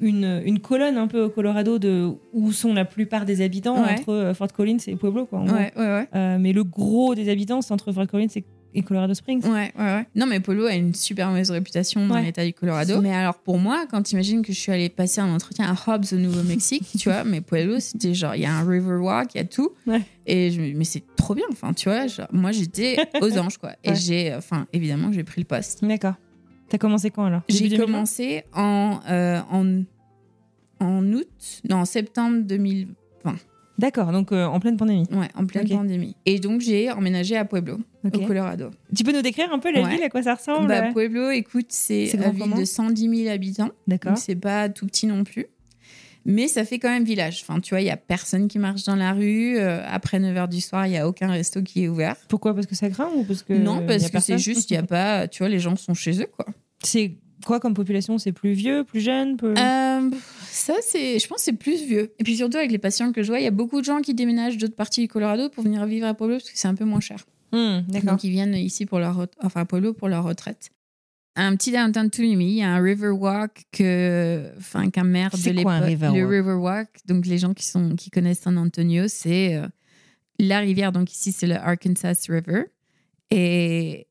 une, 0.00 0.42
une 0.44 0.60
colonne 0.60 0.96
un 0.96 1.08
peu 1.08 1.22
au 1.24 1.28
Colorado 1.28 1.78
de 1.80 2.08
où 2.32 2.52
sont 2.52 2.72
la 2.72 2.84
plupart 2.84 3.24
des 3.24 3.40
habitants 3.40 3.74
Ouais. 3.82 3.92
entre 3.98 4.12
euh, 4.12 4.32
Fort 4.34 4.52
Collins 4.52 4.78
et 4.86 4.94
Pueblo, 4.96 5.26
quoi. 5.26 5.40
en 5.40 5.44
gros. 5.44 5.54
Ouais. 5.56 5.72
Euh, 6.14 6.38
mais 6.38 6.52
le 6.52 6.62
gros 6.64 7.14
des 7.16 7.28
habitants, 7.28 7.62
c'est 7.62 7.72
entre 7.74 7.90
Fort 7.92 8.06
Collins 8.06 8.28
et, 8.36 8.44
et 8.74 8.82
Colorado 8.82 9.14
Springs. 9.14 9.44
Ouais, 9.46 9.72
ouais, 9.78 9.84
ouais. 9.84 10.06
Non, 10.14 10.26
mais 10.26 10.40
Polo 10.40 10.66
a 10.66 10.74
une 10.74 10.94
super 10.94 11.28
mauvaise 11.28 11.50
réputation 11.50 12.06
dans 12.06 12.14
Ouais. 12.16 12.22
l'État 12.24 12.44
du 12.44 12.52
Colorado. 12.52 13.00
Mais 13.00 13.14
alors, 13.14 13.36
pour 13.38 13.58
moi, 13.58 13.86
quand 13.90 14.02
t'imagines 14.02 14.42
que 14.42 14.52
je 14.52 14.58
suis 14.58 14.72
allée 14.72 14.88
passer 14.88 15.20
un 15.20 15.32
entretien 15.34 15.66
à 15.72 15.90
Hobbs 15.90 16.12
au 16.12 16.16
Nouveau-Mexique, 16.16 16.84
tu 16.98 17.08
vois, 17.08 17.24
mais 17.24 17.40
Pueblo, 17.40 17.80
c'était 17.80 18.14
genre, 18.14 18.34
il 18.34 18.42
y 18.42 18.46
a 18.46 18.52
un 18.54 18.68
Riverwalk, 18.68 19.34
il 19.34 19.38
y 19.38 19.40
a 19.40 19.44
tout. 19.44 19.70
Ouais. 19.86 20.02
Et 20.26 20.50
je 20.50 20.60
me 20.60 20.72
mais 20.74 20.84
c'est 20.84 21.02
trop 21.16 21.34
bien, 21.34 21.44
enfin, 21.52 21.72
tu 21.72 21.88
vois. 21.88 22.06
genre, 22.06 22.28
moi, 22.32 22.52
j'étais 22.52 22.96
aux 23.20 23.38
anges, 23.38 23.58
quoi. 23.58 23.72
Et 23.84 23.90
Ouais. 23.90 23.96
j'ai, 23.96 24.34
enfin, 24.34 24.66
évidemment, 24.72 25.12
j'ai 25.12 25.24
pris 25.24 25.40
le 25.40 25.46
poste. 25.46 25.84
D'accord. 25.84 26.14
T'as 26.68 26.78
commencé 26.78 27.10
quand 27.10 27.26
alors? 27.26 27.42
J'ai 27.48 27.68
2020? 27.68 27.84
commencé 27.84 28.42
en, 28.54 28.98
euh, 29.08 29.40
en, 29.50 29.82
en 30.80 31.12
août, 31.12 31.28
non, 31.68 31.76
en 31.76 31.84
septembre 31.84 32.38
2020. 32.42 32.92
D'accord, 33.78 34.12
donc 34.12 34.30
euh, 34.30 34.44
en 34.44 34.60
pleine 34.60 34.76
pandémie. 34.76 35.06
Ouais, 35.10 35.28
en 35.34 35.44
pleine 35.46 35.68
pandémie. 35.68 36.14
Et 36.26 36.38
donc, 36.38 36.60
j'ai 36.60 36.90
emménagé 36.92 37.36
à 37.36 37.44
Pueblo, 37.44 37.78
au 38.04 38.08
Colorado. 38.10 38.70
Tu 38.96 39.02
peux 39.02 39.12
nous 39.12 39.22
décrire 39.22 39.52
un 39.52 39.58
peu 39.58 39.72
la 39.72 39.82
Ouais. 39.82 39.90
ville, 39.90 40.02
à 40.04 40.08
quoi 40.10 40.22
ça 40.22 40.34
ressemble 40.36 40.68
Bah, 40.68 40.92
Pueblo, 40.92 41.30
écoute, 41.30 41.66
c'est 41.70 42.06
une 42.10 42.30
ville 42.30 42.54
de 42.56 42.64
110 42.64 43.16
000 43.24 43.28
habitants. 43.34 43.70
D'accord. 43.88 44.12
Donc 44.12 44.18
c'est 44.18 44.36
pas 44.36 44.68
tout 44.68 44.86
petit 44.86 45.06
non 45.06 45.24
plus. 45.24 45.46
Mais 46.26 46.48
ça 46.48 46.64
fait 46.64 46.78
quand 46.78 46.88
même 46.88 47.04
village. 47.04 47.44
Enfin, 47.46 47.60
tu 47.60 47.74
vois, 47.74 47.82
il 47.82 47.86
y 47.86 47.90
a 47.90 47.98
personne 47.98 48.48
qui 48.48 48.58
marche 48.58 48.84
dans 48.84 48.96
la 48.96 49.12
rue. 49.12 49.58
Euh, 49.58 49.82
après 49.86 50.18
9h 50.20 50.48
du 50.48 50.60
soir, 50.62 50.86
il 50.86 50.92
y 50.94 50.96
a 50.96 51.06
aucun 51.06 51.28
resto 51.30 51.60
qui 51.60 51.84
est 51.84 51.88
ouvert. 51.88 52.16
Pourquoi? 52.28 52.54
Parce 52.54 52.66
que 52.66 52.74
ça 52.74 52.88
craint 52.88 53.10
ou 53.14 53.24
parce 53.24 53.42
que 53.42 53.52
non, 53.52 53.82
y 53.82 53.86
parce 53.86 54.04
a 54.04 54.08
que 54.08 54.20
c'est 54.20 54.38
juste, 54.38 54.70
il 54.70 54.74
y 54.74 54.76
a 54.78 54.82
pas. 54.82 55.28
Tu 55.28 55.40
vois, 55.40 55.50
les 55.50 55.58
gens 55.58 55.76
sont 55.76 55.92
chez 55.92 56.22
eux, 56.22 56.28
quoi. 56.34 56.46
C'est 56.82 57.16
quoi 57.44 57.60
comme 57.60 57.74
population? 57.74 58.16
C'est 58.16 58.32
plus 58.32 58.52
vieux, 58.54 58.84
plus 58.84 59.00
jeune. 59.02 59.36
Euh, 59.42 60.10
ça, 60.54 60.74
c'est. 60.82 61.18
Je 61.18 61.26
pense 61.26 61.40
c'est 61.42 61.52
plus 61.52 61.84
vieux. 61.84 62.12
Et 62.18 62.24
puis 62.24 62.36
surtout, 62.36 62.56
avec 62.58 62.70
les 62.70 62.78
patients 62.78 63.12
que 63.12 63.22
je 63.22 63.28
vois, 63.28 63.40
il 63.40 63.44
y 63.44 63.48
a 63.48 63.50
beaucoup 63.50 63.80
de 63.80 63.84
gens 63.84 64.00
qui 64.00 64.14
déménagent 64.14 64.56
d'autres 64.56 64.76
parties 64.76 65.00
du 65.00 65.08
Colorado 65.08 65.48
pour 65.48 65.64
venir 65.64 65.84
vivre 65.86 66.06
à 66.06 66.14
Pueblo 66.14 66.36
parce 66.36 66.50
que 66.50 66.56
c'est 66.58 66.68
un 66.68 66.74
peu 66.74 66.84
moins 66.84 67.00
cher. 67.00 67.24
Hmm, 67.52 67.80
D'accord. 67.88 68.12
Donc, 68.12 68.24
ils 68.24 68.30
viennent 68.30 68.54
ici 68.54 68.86
pour 68.86 68.98
leur. 69.00 69.26
Enfin, 69.42 69.62
à 69.62 69.64
Pueblo 69.64 69.92
pour 69.94 70.08
leur 70.08 70.24
retraite. 70.24 70.70
Un 71.36 71.56
petit 71.56 71.72
downtown 71.72 72.08
Tulimi, 72.10 72.44
il 72.52 72.56
y 72.58 72.62
a 72.62 72.70
un 72.72 72.80
Riverwalk 72.80 73.64
que, 73.72 74.52
enfin, 74.56 74.88
qu'un 74.90 75.02
maire 75.02 75.30
de 75.32 75.36
C'est 75.36 75.50
l'époque. 75.50 75.64
quoi 75.64 75.72
un 75.74 75.80
Riverwalk 75.80 76.20
Le 76.20 76.26
Riverwalk, 76.28 76.88
donc 77.06 77.26
les 77.26 77.38
gens 77.38 77.52
qui 77.54 77.66
sont 77.66 77.96
qui 77.96 78.10
connaissent 78.10 78.40
San 78.42 78.56
Antonio, 78.56 79.08
c'est 79.08 79.56
euh, 79.56 79.66
la 80.38 80.60
rivière. 80.60 80.92
Donc 80.92 81.10
ici, 81.12 81.32
c'est 81.32 81.48
le 81.48 81.56
Arkansas 81.56 82.26
River, 82.28 82.66
et 83.32 84.06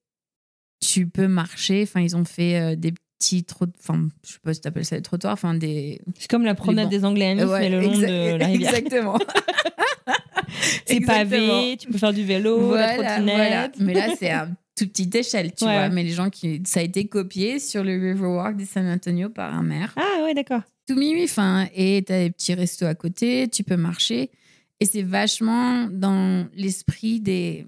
tu 0.82 1.08
peux 1.08 1.30
marcher. 1.30 1.84
Enfin, 1.84 2.02
ils 2.02 2.18
ont 2.18 2.26
fait 2.26 2.60
euh, 2.60 2.76
des 2.76 2.94
petits 3.24 3.44
trot, 3.44 3.66
enfin, 3.80 4.08
je 4.26 4.34
sais 4.34 4.40
pas 4.44 4.54
si 4.54 4.62
t'appelles 4.62 4.86
ça 4.86 4.96
des 4.98 5.02
trottoirs, 5.02 5.34
enfin 5.34 5.54
des. 5.54 6.02
C'est 6.20 6.30
comme 6.30 6.44
la 6.44 6.56
promenade 6.56 6.90
des 6.90 7.06
Anglais 7.06 7.42
Ouais, 7.44 7.60
mais 7.62 7.70
le 7.70 7.82
long 7.82 7.98
de 7.98 8.38
la 8.38 8.46
rivière. 8.48 8.74
Exactement. 8.76 9.18
C'est 10.86 11.00
pavé, 11.02 11.78
tu 11.80 11.88
peux 11.90 11.98
faire 11.98 12.14
du 12.14 12.24
vélo, 12.24 12.76
la 12.76 12.94
trottinette. 12.96 13.36
voilà. 13.36 13.70
Mais 13.80 13.94
là, 13.94 14.08
c'est 14.18 14.30
à 14.30 14.48
toute 14.78 14.90
petite 14.92 15.16
échelle, 15.16 15.54
tu 15.56 15.66
Ouais. 15.66 15.72
vois. 15.72 15.90
Mais 15.90 16.04
les 16.04 16.12
gens 16.12 16.30
qui. 16.30 16.62
Ça 16.66 16.80
a 16.82 16.84
été 16.84 17.06
copié 17.08 17.60
sur 17.60 17.84
le 17.84 17.94
Riverwalk 17.94 18.58
de 18.58 18.66
San 18.66 18.88
Antonio 18.88 19.30
par 19.30 19.54
un 19.54 19.64
maire. 19.64 19.94
Ah 19.96 20.24
ouais, 20.24 20.34
d'accord. 20.34 20.62
Tout 20.88 20.96
mimi, 20.96 21.24
enfin. 21.24 21.68
Et 21.76 22.04
t'as 22.06 22.24
des 22.24 22.30
petits 22.32 22.54
restos 22.54 22.86
à 22.86 22.94
côté, 22.96 23.48
tu 23.48 23.64
peux 23.64 23.78
marcher. 23.78 24.30
Et 24.80 24.86
c'est 24.86 25.02
vachement 25.04 25.88
dans 25.92 26.46
l'esprit 26.56 27.20
des. 27.20 27.66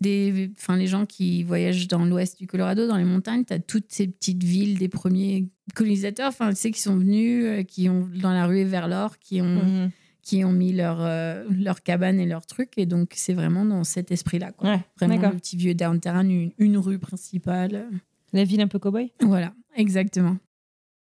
Des, 0.00 0.50
enfin, 0.58 0.76
les 0.76 0.86
gens 0.86 1.06
qui 1.06 1.42
voyagent 1.42 1.88
dans 1.88 2.04
l'ouest 2.04 2.38
du 2.38 2.46
Colorado, 2.46 2.86
dans 2.86 2.96
les 2.98 3.04
montagnes, 3.04 3.44
tu 3.44 3.54
as 3.54 3.58
toutes 3.58 3.90
ces 3.92 4.06
petites 4.06 4.44
villes 4.44 4.78
des 4.78 4.88
premiers 4.88 5.48
colonisateurs, 5.74 6.28
enfin, 6.28 6.50
tu 6.50 6.56
sais, 6.56 6.70
qui 6.70 6.80
sont 6.80 6.96
venus, 6.96 7.44
euh, 7.46 7.62
qui 7.62 7.88
ont 7.88 8.06
dans 8.20 8.32
la 8.32 8.46
ruée 8.46 8.64
vers 8.64 8.88
l'or, 8.88 9.18
qui 9.18 9.40
ont, 9.40 9.64
Mhm. 9.64 9.90
qui 10.22 10.44
ont 10.44 10.52
mis 10.52 10.72
leur, 10.74 10.98
euh, 11.00 11.44
leur 11.50 11.82
cabane 11.82 12.20
et 12.20 12.26
leur 12.26 12.44
truc. 12.44 12.72
Et 12.76 12.84
donc, 12.84 13.12
c'est 13.14 13.32
vraiment 13.32 13.64
dans 13.64 13.84
cet 13.84 14.10
esprit-là. 14.12 14.52
quoi. 14.52 14.70
Ouais, 14.74 14.80
Vraiment 15.00 15.30
le 15.30 15.36
petit 15.38 15.56
vieux 15.56 15.74
downtown, 15.74 16.30
une, 16.30 16.52
une 16.58 16.76
rue 16.76 16.98
principale. 16.98 17.86
La 18.34 18.44
ville 18.44 18.60
un 18.60 18.68
peu 18.68 18.78
cow-boy 18.78 19.12
Voilà, 19.22 19.54
exactement. 19.76 20.36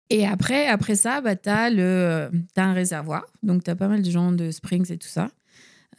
Et 0.09 0.25
après, 0.25 0.67
après 0.67 0.95
ça, 0.95 1.19
bah, 1.21 1.35
tu 1.35 1.49
as, 1.49 1.65
un 2.55 2.73
réservoir. 2.73 3.25
Donc, 3.43 3.63
tu 3.65 3.69
as 3.71 3.75
pas 3.75 3.87
mal 3.89 4.01
de 4.01 4.09
gens 4.09 4.31
de 4.31 4.51
Springs 4.51 4.91
et 4.91 4.97
tout 4.97 5.07
ça 5.07 5.29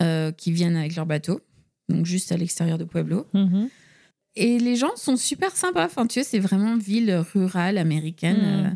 euh, 0.03 0.33
qui 0.33 0.51
viennent 0.51 0.77
avec 0.77 0.97
leur 0.97 1.05
bateau. 1.07 1.41
Donc, 1.91 2.07
juste 2.07 2.33
à 2.33 2.37
l'extérieur 2.37 2.79
de 2.79 2.85
Pueblo. 2.85 3.27
Mhm. 3.35 3.69
Et 4.37 4.59
les 4.59 4.77
gens 4.77 4.95
sont 4.97 5.17
super 5.17 5.57
sympas. 5.57 5.85
Enfin, 5.85 6.07
tu 6.07 6.15
sais, 6.15 6.25
c'est 6.25 6.39
vraiment 6.39 6.77
ville 6.77 7.13
rurale 7.35 7.79
américaine. 7.79 8.37
Mm. 8.37 8.67
Euh, 8.67 8.71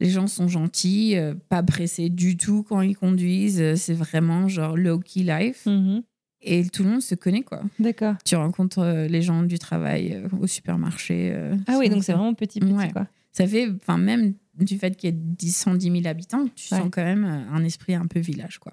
les 0.00 0.08
gens 0.10 0.26
sont 0.26 0.48
gentils, 0.48 1.16
euh, 1.16 1.34
pas 1.50 1.62
pressés 1.62 2.08
du 2.08 2.36
tout 2.38 2.62
quand 2.62 2.80
ils 2.80 2.96
conduisent. 2.96 3.60
Euh, 3.60 3.76
C'est 3.76 3.92
vraiment 3.94 4.48
genre 4.48 4.76
low-key 4.76 5.22
life. 5.22 5.66
Mhm. 5.66 6.02
Et 6.42 6.66
tout 6.68 6.82
le 6.82 6.90
monde 6.90 7.02
se 7.02 7.14
connaît, 7.14 7.42
quoi. 7.42 7.62
D'accord. 7.78 8.14
Tu 8.24 8.36
rencontres 8.36 9.06
les 9.08 9.20
gens 9.22 9.42
du 9.42 9.58
travail 9.58 10.22
au 10.40 10.46
supermarché. 10.46 11.34
Ah 11.66 11.76
oui, 11.78 11.88
donc 11.88 12.04
c'est 12.04 12.12
vraiment 12.12 12.34
petit, 12.34 12.60
petit, 12.60 12.72
Ouais. 12.72 12.90
quoi. 12.92 13.06
Ça 13.32 13.46
fait, 13.46 13.68
enfin, 13.74 13.98
même 13.98 14.34
du 14.58 14.78
fait 14.78 14.96
qu'il 14.96 15.10
y 15.10 15.12
ait 15.12 15.16
10, 15.18 15.56
110 15.56 15.90
000 15.90 16.06
habitants, 16.06 16.44
tu 16.54 16.72
Ouais. 16.72 16.80
sens 16.80 16.88
quand 16.92 17.02
même 17.04 17.24
un 17.24 17.64
esprit 17.64 17.94
un 17.94 18.06
peu 18.06 18.20
village, 18.20 18.58
quoi. 18.58 18.72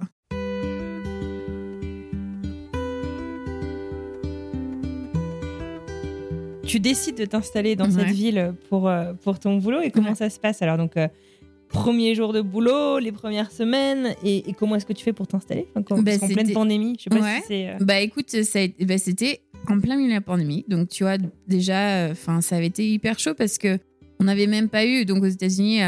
Tu 6.73 6.79
décides 6.79 7.17
de 7.19 7.25
t'installer 7.25 7.75
dans 7.75 7.85
Ouais. 7.85 7.91
cette 8.07 8.15
ville 8.15 8.55
pour, 8.67 8.89
euh, 8.89 9.13
pour 9.13 9.37
ton 9.37 9.57
boulot 9.57 9.81
et 9.81 9.91
comment 9.91 10.09
Ouais. 10.09 10.15
ça 10.15 10.31
se 10.31 10.39
passe 10.39 10.63
alors 10.63 10.77
donc 10.77 10.97
euh, 10.97 11.07
premier 11.69 12.15
jour 12.15 12.33
de 12.33 12.41
boulot, 12.41 12.97
les 12.97 13.11
premières 13.11 13.51
semaines 13.51 14.15
et, 14.23 14.49
et 14.49 14.53
comment 14.53 14.75
est-ce 14.77 14.85
que 14.87 14.93
tu 14.93 15.03
fais 15.03 15.13
pour 15.13 15.27
t'installer? 15.27 15.67
Enfin, 15.69 15.83
quand- 15.83 16.01
Bah, 16.01 16.17
qu'en 16.17 16.27
pleine 16.27 16.51
pandémie, 16.51 16.95
je 16.97 17.03
sais 17.03 17.09
pas 17.11 17.17
Ouais. 17.23 17.41
si 17.41 17.47
c'est 17.47 17.69
euh, 17.69 17.73
Bah 17.79 17.99
écoute, 17.99 18.31
ça 18.43 18.59
a 18.61 18.67
bah, 18.85 18.97
c'était 18.97 19.41
en 19.67 19.79
plein 19.79 19.97
milieu 19.97 20.09
de 20.09 20.13
la 20.15 20.21
pandémie. 20.21 20.65
Donc, 20.67 20.89
tu 20.89 21.03
vois, 21.03 21.17
déjà, 21.47 22.07
enfin, 22.09 22.41
ça 22.41 22.55
avait 22.55 22.65
été 22.67 22.89
hyper 22.89 23.19
chaud 23.19 23.35
parce 23.37 23.59
que 23.59 23.77
on 24.19 24.23
n'avait 24.23 24.47
même 24.47 24.67
pas 24.67 24.83
eu. 24.83 25.05
Donc, 25.05 25.21
aux 25.21 25.27
États-Unis, 25.27 25.79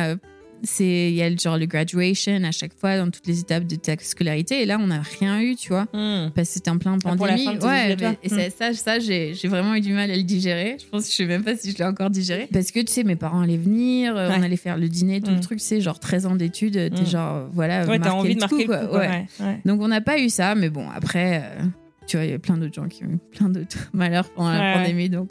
c'est 0.64 1.10
il 1.10 1.16
y 1.16 1.22
a 1.22 1.30
le 1.30 1.38
genre 1.38 1.58
le 1.58 1.66
graduation 1.68 2.44
à 2.44 2.52
chaque 2.52 2.74
fois 2.74 2.98
dans 2.98 3.10
toutes 3.12 3.28
les 3.28 3.40
étapes 3.40 3.66
de 3.66 3.76
ta 3.76 3.96
scolarité. 4.00 4.62
Et 4.62 4.66
là, 4.66 4.78
on 4.80 4.88
n'a 4.88 5.02
rien 5.20 5.40
eu, 5.42 5.56
tu 5.56 5.70
vois, 5.70 5.86
Hmm. 5.94 6.32
parce 6.36 6.48
que 6.50 6.54
c'était 6.56 6.70
en 6.72 6.78
plein 6.78 6.98
Ah, 7.06 7.16
pandémie. 7.16 7.46
tes 7.60 7.66
ouais, 7.66 7.96
mais- 8.00 8.18
et 8.24 8.30
ça, 8.30 8.50
ça, 8.50 8.74
ça, 8.74 9.00
j'ai 9.00 9.34
j'ai 9.36 9.48
vraiment 9.48 9.76
eu 9.76 9.82
du 9.82 9.94
mal 9.94 10.10
à 10.10 10.16
le 10.16 10.24
digérer. 10.24 10.78
Je 10.80 10.86
pense 10.90 11.10
je 11.10 11.16
sais 11.16 11.26
même 11.26 11.44
pas 11.44 11.56
si 11.56 11.72
je 11.72 11.78
l'ai 11.78 11.84
encore 11.86 12.10
digéré. 12.10 12.48
Parce 12.52 12.72
que 12.72 12.80
tu 12.80 12.92
sais, 12.92 13.04
mes 13.04 13.16
parents 13.16 13.42
allaient 13.42 13.58
venir, 13.58 14.16
euh, 14.16 14.30
on 14.38 14.42
allait 14.42 14.56
faire 14.58 14.78
le 14.78 14.88
dîner, 14.90 15.22
tout 15.22 15.32
le 15.32 15.40
truc, 15.40 15.60
c'est 15.60 15.82
genre 15.82 16.00
13 16.00 16.26
ans 16.26 16.36
d'études, 16.36 16.74
t'es 16.74 17.02
Mm. 17.02 17.06
genre, 17.06 17.36
euh, 17.36 17.48
voilà, 17.54 17.86
Ouais, 17.86 18.00
t'as 18.00 18.12
envie 18.12 18.36
de 18.36 18.40
marquer 18.40 18.56
coup, 18.56 18.62
le 18.62 18.68
quoi. 18.68 18.78
coup, 18.80 18.88
quoi. 18.88 19.00
Ouais. 19.00 19.62
Donc 19.66 19.82
on 19.82 19.88
n'a 19.88 20.02
pas 20.02 20.20
eu 20.20 20.30
ça, 20.30 20.56
mais 20.56 20.70
bon, 20.70 20.90
après, 20.90 21.44
euh, 21.44 21.64
tu 22.08 22.18
vois, 22.18 22.26
il 22.26 22.32
y 22.32 22.34
a 22.34 22.40
plein 22.40 22.58
d'autres 22.58 22.74
gens 22.76 22.88
qui 22.88 23.04
ont 23.04 23.10
eu 23.10 23.18
plein 23.38 23.50
d'autres 23.50 23.90
malheurs 23.94 24.30
pendant 24.30 24.52
la 24.52 24.74
pandémie, 24.74 25.10
donc 25.10 25.30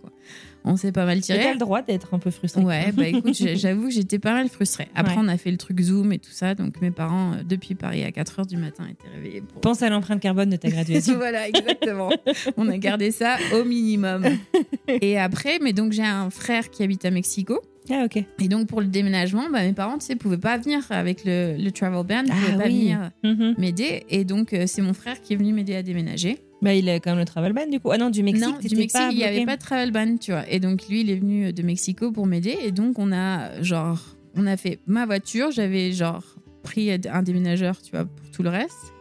on 0.64 0.76
s'est 0.76 0.92
pas 0.92 1.04
mal 1.04 1.20
tiré. 1.20 1.40
t'as 1.42 1.52
le 1.52 1.58
droit 1.58 1.82
d'être 1.82 2.14
un 2.14 2.18
peu 2.18 2.30
frustré. 2.30 2.62
Ouais, 2.62 2.90
bah 2.92 3.06
écoute, 3.08 3.34
j'avoue 3.34 3.88
que 3.88 3.92
j'étais 3.92 4.18
pas 4.18 4.32
mal 4.32 4.48
frustrée. 4.48 4.88
Après, 4.94 5.14
Ouais. 5.14 5.20
on 5.22 5.28
a 5.28 5.36
fait 5.36 5.50
le 5.50 5.56
truc 5.58 5.80
Zoom 5.80 6.12
et 6.12 6.18
tout 6.18 6.30
ça, 6.30 6.54
donc 6.54 6.80
mes 6.80 6.90
parents, 6.90 7.32
euh, 7.34 7.42
depuis 7.44 7.74
Paris 7.74 8.02
à 8.04 8.10
4h 8.10 8.46
du 8.46 8.56
matin, 8.56 8.84
étaient 8.90 9.08
réveillés 9.14 9.40
pour. 9.42 9.60
Pense 9.60 9.82
à 9.82 9.90
l'empreinte 9.90 10.20
carbone 10.20 10.50
de 10.50 10.56
ta 10.56 10.68
graduation. 10.70 11.14
voilà, 11.18 11.48
exactement. 11.48 12.10
on 12.56 12.68
a 12.68 12.78
gardé 12.78 13.10
ça 13.10 13.36
au 13.54 13.64
minimum. 13.64 14.24
Et 14.88 15.18
après, 15.18 15.58
mais 15.60 15.72
donc 15.72 15.92
j'ai 15.92 16.02
un 16.04 16.30
frère 16.30 16.70
qui 16.70 16.82
habite 16.82 17.04
à 17.04 17.10
Mexico. 17.10 17.60
Ah, 17.90 18.04
ok. 18.06 18.24
Et 18.40 18.48
donc 18.48 18.66
pour 18.66 18.80
le 18.80 18.86
déménagement, 18.86 19.44
bah, 19.52 19.62
mes 19.62 19.72
parents, 19.72 19.98
tu 19.98 20.06
sais, 20.06 20.16
pouvaient 20.16 20.38
pas 20.38 20.56
venir 20.58 20.80
avec 20.90 21.24
le, 21.24 21.56
le 21.58 21.70
travel 21.70 22.04
ban, 22.06 22.22
ils 22.24 22.30
Ah 22.32 22.34
pouvaient 22.34 22.56
pas 22.58 22.64
oui. 22.68 22.80
venir 22.94 23.10
Mhm. 23.24 23.54
m'aider. 23.58 24.04
Et 24.08 24.24
donc 24.24 24.52
euh, 24.52 24.64
c'est 24.66 24.82
mon 24.82 24.94
frère 24.94 25.20
qui 25.20 25.32
est 25.34 25.36
venu 25.36 25.52
m'aider 25.52 25.74
à 25.74 25.82
déménager. 25.82 26.38
Bah, 26.62 26.72
il 26.74 26.88
a 26.88 26.98
quand 26.98 27.10
même 27.10 27.18
le 27.18 27.24
travel 27.26 27.52
ban 27.52 27.66
du 27.70 27.78
coup. 27.80 27.90
Ah 27.90 27.98
non, 27.98 28.08
du 28.10 28.22
Mexique, 28.22 28.42
non, 28.46 28.58
du 28.58 28.74
Mexique, 28.76 29.00
il 29.10 29.16
n'y 29.18 29.24
avait 29.24 29.44
pas 29.44 29.56
de 29.56 29.60
travel 29.62 29.90
ban, 29.90 30.16
tu 30.16 30.30
vois. 30.32 30.48
Et 30.50 30.60
donc 30.60 30.88
lui, 30.88 31.02
il 31.02 31.10
est 31.10 31.16
venu 31.16 31.52
de 31.52 31.62
Mexico 31.62 32.10
pour 32.10 32.26
m'aider. 32.26 32.56
Et 32.62 32.72
donc 32.72 32.98
on 32.98 33.12
a 33.12 33.60
genre, 33.62 34.00
on 34.34 34.46
a 34.46 34.56
fait 34.56 34.78
ma 34.86 35.04
voiture. 35.04 35.50
J'avais 35.50 35.92
genre 35.92 36.24
pris 36.62 36.90
un 36.90 37.22
déménageur, 37.22 37.82
tu 37.82 37.90
vois, 37.90 38.06
pour 38.06 38.30
tout 38.30 38.42
le 38.42 38.48
reste. 38.48 38.92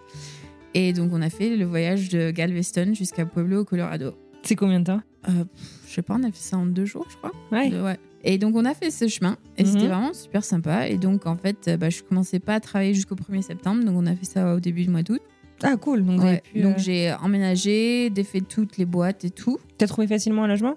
Et 0.74 0.92
donc 0.92 1.12
on 1.14 1.22
a 1.22 1.30
fait 1.30 1.56
le 1.56 1.64
voyage 1.66 2.10
de 2.10 2.32
Galveston 2.32 2.94
jusqu'à 2.94 3.26
Pueblo, 3.26 3.62
au 3.62 3.66
Colorado. 3.66 4.14
C'est 4.42 4.56
combien 4.58 4.80
de 4.82 4.86
temps? 4.86 5.02
Euh, 5.30 5.46
je 5.88 5.94
sais 5.94 6.02
pas, 6.02 6.16
on 6.20 6.24
a 6.24 6.32
fait 6.32 6.38
ça 6.42 6.58
en 6.58 6.66
deux 6.66 6.84
jours, 6.86 7.06
je 7.10 7.16
crois. 7.16 7.32
Ouais. 7.52 7.70
De- 7.70 7.82
ouais. 7.82 7.98
Et 8.24 8.38
donc 8.38 8.56
on 8.56 8.64
a 8.66 8.74
fait 8.74 8.90
ce 8.92 9.08
chemin 9.08 9.38
et 9.58 9.64
Mhm. 9.64 9.70
c'était 9.70 9.88
vraiment 9.88 10.14
super 10.14 10.44
sympa. 10.44 10.88
Et 10.88 10.98
donc 10.98 11.26
en 11.26 11.36
fait, 11.36 11.68
euh, 11.68 11.78
bah, 11.78 11.90
je 11.90 12.02
commençais 12.04 12.40
pas 12.40 12.56
à 12.56 12.60
travailler 12.60 12.94
jusqu'au 12.94 13.16
1er 13.16 13.42
septembre, 13.42 13.84
donc 13.84 13.96
on 13.98 14.06
a 14.06 14.16
fait 14.16 14.26
ça 14.26 14.56
au 14.56 14.60
début 14.60 14.84
du 14.84 14.90
mois 14.90 15.04
d'août. 15.04 15.22
Ah, 15.62 15.78
cool. 15.78 16.04
Donc, 16.06 16.20
vous 16.20 16.26
avez 16.26 16.36
Ouais. 16.36 16.42
pu, 16.54 16.62
Donc 16.62 16.76
euh, 16.76 16.80
j'ai 16.80 17.14
emménagé, 17.22 18.10
défait 18.10 18.42
toutes 18.42 18.78
les 18.78 18.86
boîtes 18.86 19.24
et 19.26 19.30
tout. 19.30 19.60
t'as 19.78 19.88
trouvé 19.88 20.08
facilement 20.08 20.44
un 20.44 20.48
logement? 20.48 20.76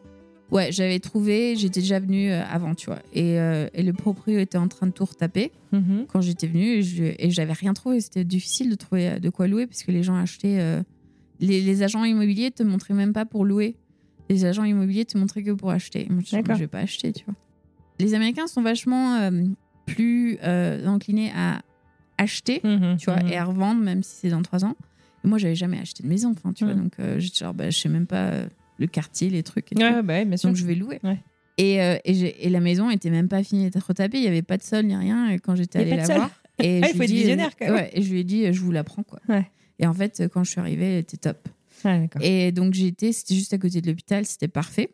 Ouais, 0.53 0.71
j'avais 0.71 1.01
trouvé, 1.01 1.57
j'étais 1.57 1.81
déjà 1.81 1.99
venue 1.99 2.31
euh, 2.31 2.45
avant, 2.49 2.75
tu 2.77 2.87
vois. 2.87 3.01
Et, 3.13 3.41
euh, 3.41 3.69
et 3.75 3.83
le 3.83 3.93
proprio 3.93 4.39
était 4.39 4.59
en 4.59 4.69
train 4.69 4.87
de 4.87 4.93
tout 4.93 5.05
retaper 5.05 5.51
Mhm. 5.73 6.07
quand 6.07 6.21
j'étais 6.21 6.47
venue 6.47 6.67
et 6.75 6.83
je- 6.83 7.03
et 7.19 7.31
j'avais 7.31 7.53
rien 7.53 7.75
trouvé. 7.75 8.01
C'était 8.01 8.23
difficile 8.23 8.71
de 8.71 8.77
trouver 8.77 9.19
de 9.19 9.29
quoi 9.31 9.49
louer 9.49 9.67
parce 9.67 9.83
que 9.83 9.91
les 9.91 10.03
gens 10.05 10.15
achetaient. 10.17 10.59
euh, 10.61 10.83
les, 11.41 11.61
les 11.61 11.83
agents 11.83 12.05
immobiliers 12.05 12.51
te 12.53 12.63
montraient 12.63 12.95
même 12.95 13.13
pas 13.13 13.27
pour 13.27 13.45
louer. 13.45 13.77
Les 14.29 14.45
agents 14.45 14.65
immobiliers 14.65 15.05
te 15.05 15.17
montraient 15.19 15.43
que 15.43 15.53
pour 15.53 15.71
acheter. 15.71 16.07
Moi, 16.11 16.23
je, 16.27 16.33
D'accord. 16.37 16.55
je 16.57 16.61
vais 16.61 16.67
pas 16.67 16.81
acheter, 16.81 17.13
tu 17.13 17.25
vois. 17.25 17.35
Les 18.01 18.15
Américains 18.15 18.47
sont 18.47 18.63
vachement 18.63 19.17
euh, 19.17 19.31
plus 19.87 20.39
euh, 20.43 20.87
inclinés 20.87 21.31
à 21.37 21.63
acheter, 22.19 22.61
Mhm. 22.65 22.97
tu 22.99 23.07
vois, 23.07 23.23
Mhm. 23.23 23.29
et 23.29 23.37
à 23.37 23.45
revendre, 23.45 23.81
même 23.81 24.03
si 24.03 24.17
c'est 24.23 24.31
dans 24.31 24.43
trois 24.43 24.65
ans. 24.65 24.75
Et 25.25 25.29
moi, 25.29 25.39
j'avais 25.39 25.55
jamais 25.55 25.79
acheté 25.79 26.03
de 26.03 26.09
maison, 26.09 26.33
enfin, 26.37 26.53
tu 26.53 26.65
vois. 26.65 26.75
Donc, 26.75 26.93
euh, 26.99 27.19
j'étais 27.19 27.39
genre, 27.45 27.55
bah, 27.55 27.71
je 27.71 27.79
sais 27.79 27.89
même 27.89 28.07
pas 28.07 28.29
euh, 28.31 28.47
le 28.79 28.87
quartier, 28.87 29.31
les 29.31 29.43
trucs 29.43 29.73
et. 29.73 29.77
Ouais, 29.83 30.03
bah, 30.03 30.25
bien 30.25 30.37
sûr. 30.37 30.49
Donc 30.49 30.57
je 30.57 30.67
vais 30.67 30.75
louer. 30.75 30.99
Ouais. 31.05 31.19
Et, 31.59 31.81
euh, 31.81 31.97
et, 32.05 32.51
la 32.51 32.61
maison 32.61 32.91
était 32.91 33.09
même 33.11 33.29
pas 33.29 33.43
finie 33.43 33.71
d'être 33.71 33.83
retapée, 33.87 34.19
il 34.19 34.23
n'y 34.23 34.27
avait 34.29 34.43
pas 34.43 34.59
de 34.59 34.63
sol 34.63 34.85
ni 34.85 34.95
rien 34.95 35.31
et 35.31 35.39
quand 35.39 35.55
j'étais 35.57 35.79
y 35.79 35.83
allée 35.93 35.97
la 35.97 36.05
voir. 36.15 36.31
Et 36.59 36.81
Ah, 36.83 36.87
je 36.89 36.93
il 36.93 36.97
faut 36.97 36.99
lui 36.99 37.05
être 37.05 37.11
visionnaire, 37.13 37.57
quand 37.57 37.65
même. 37.67 37.75
ouais, 37.77 37.91
et 37.95 38.03
je 38.03 38.13
lui 38.13 38.21
ai 38.21 38.25
dit, 38.25 38.53
je 38.53 38.61
vous 38.61 38.73
la 38.73 38.85
prends 38.85 39.03
quoi. 39.03 39.21
Ouais. 39.29 39.47
Et 39.79 39.87
en 39.87 39.95
fait, 39.95 40.23
quand 40.33 40.45
je 40.45 40.51
suis 40.51 40.61
arrivée, 40.61 40.85
elle 40.95 40.99
était 40.99 41.17
top. 41.17 41.49
Ah. 41.87 42.19
Et 42.21 42.53
donc 42.53 42.75
j'étais, 42.75 43.13
c'était 43.13 43.35
juste 43.35 43.53
à 43.55 43.59
côté 43.59 43.81
de 43.81 43.87
l'hôpital, 43.89 44.25
c'était 44.27 44.49
parfait. 44.49 44.91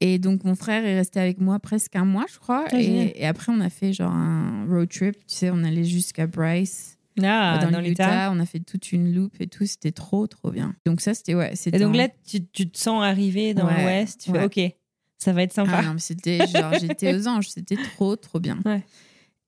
Et 0.00 0.18
donc 0.18 0.44
mon 0.44 0.54
frère 0.54 0.84
est 0.84 0.94
resté 0.96 1.20
avec 1.20 1.38
moi 1.40 1.58
presque 1.58 1.96
un 1.96 2.04
mois, 2.04 2.26
je 2.32 2.38
crois. 2.38 2.66
Ah, 2.70 2.80
et, 2.80 3.12
et 3.20 3.26
après, 3.26 3.50
on 3.52 3.60
a 3.60 3.70
fait 3.70 3.92
genre 3.92 4.12
un 4.12 4.66
road 4.68 4.88
trip, 4.90 5.14
tu 5.26 5.34
sais, 5.34 5.50
on 5.50 5.64
allait 5.64 5.84
jusqu'à 5.84 6.26
Bryce, 6.26 6.98
Ah, 7.22 7.58
dans, 7.62 7.70
dans 7.70 7.80
l'Utah. 7.80 8.30
On 8.30 8.38
a 8.38 8.44
fait 8.46 8.60
toute 8.60 8.92
une 8.92 9.14
loupe 9.14 9.40
et 9.40 9.46
tout, 9.46 9.64
c'était 9.64 9.92
trop, 9.92 10.26
trop 10.26 10.50
bien. 10.50 10.74
Donc 10.84 11.00
ça, 11.00 11.14
c'était 11.14 11.34
ouais. 11.34 11.54
Et 11.66 11.78
donc 11.78 11.94
un- 11.94 11.96
là, 11.98 12.08
tu, 12.28 12.44
tu 12.46 12.68
te 12.68 12.78
sens 12.78 13.02
arriver 13.02 13.54
dans 13.54 13.66
Ouais, 13.66 13.82
l'Ouest. 13.84 14.20
Tu 14.24 14.32
fais, 14.32 14.38
ouais. 14.38 14.44
OK, 14.44 14.76
ça 15.18 15.32
va 15.32 15.42
être 15.42 15.54
sympa. 15.54 15.78
Ah 15.78 15.82
non, 15.82 15.94
mais 15.94 15.98
c'était 16.00 16.46
genre, 16.46 16.74
j'étais 16.78 17.14
aux 17.14 17.26
anges, 17.26 17.48
c'était 17.48 17.78
trop, 17.96 18.16
trop 18.16 18.38
bien. 18.38 18.60
Ouais. 18.66 18.82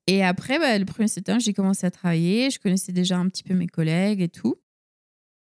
Et 0.06 0.24
après, 0.24 0.59
bah, 0.59 0.78
le 0.78 0.86
1er 0.86 1.09
septembre, 1.09 1.40
j'ai 1.40 1.52
commencé 1.52 1.86
à 1.86 1.90
travailler. 1.90 2.48
Je 2.50 2.59
connaissais 2.59 2.92
déjà 2.92 3.18
un 3.18 3.28
petit 3.28 3.42
peu 3.42 3.52
mes 3.52 3.66
collègues 3.66 4.22
et 4.22 4.30
tout. 4.30 4.54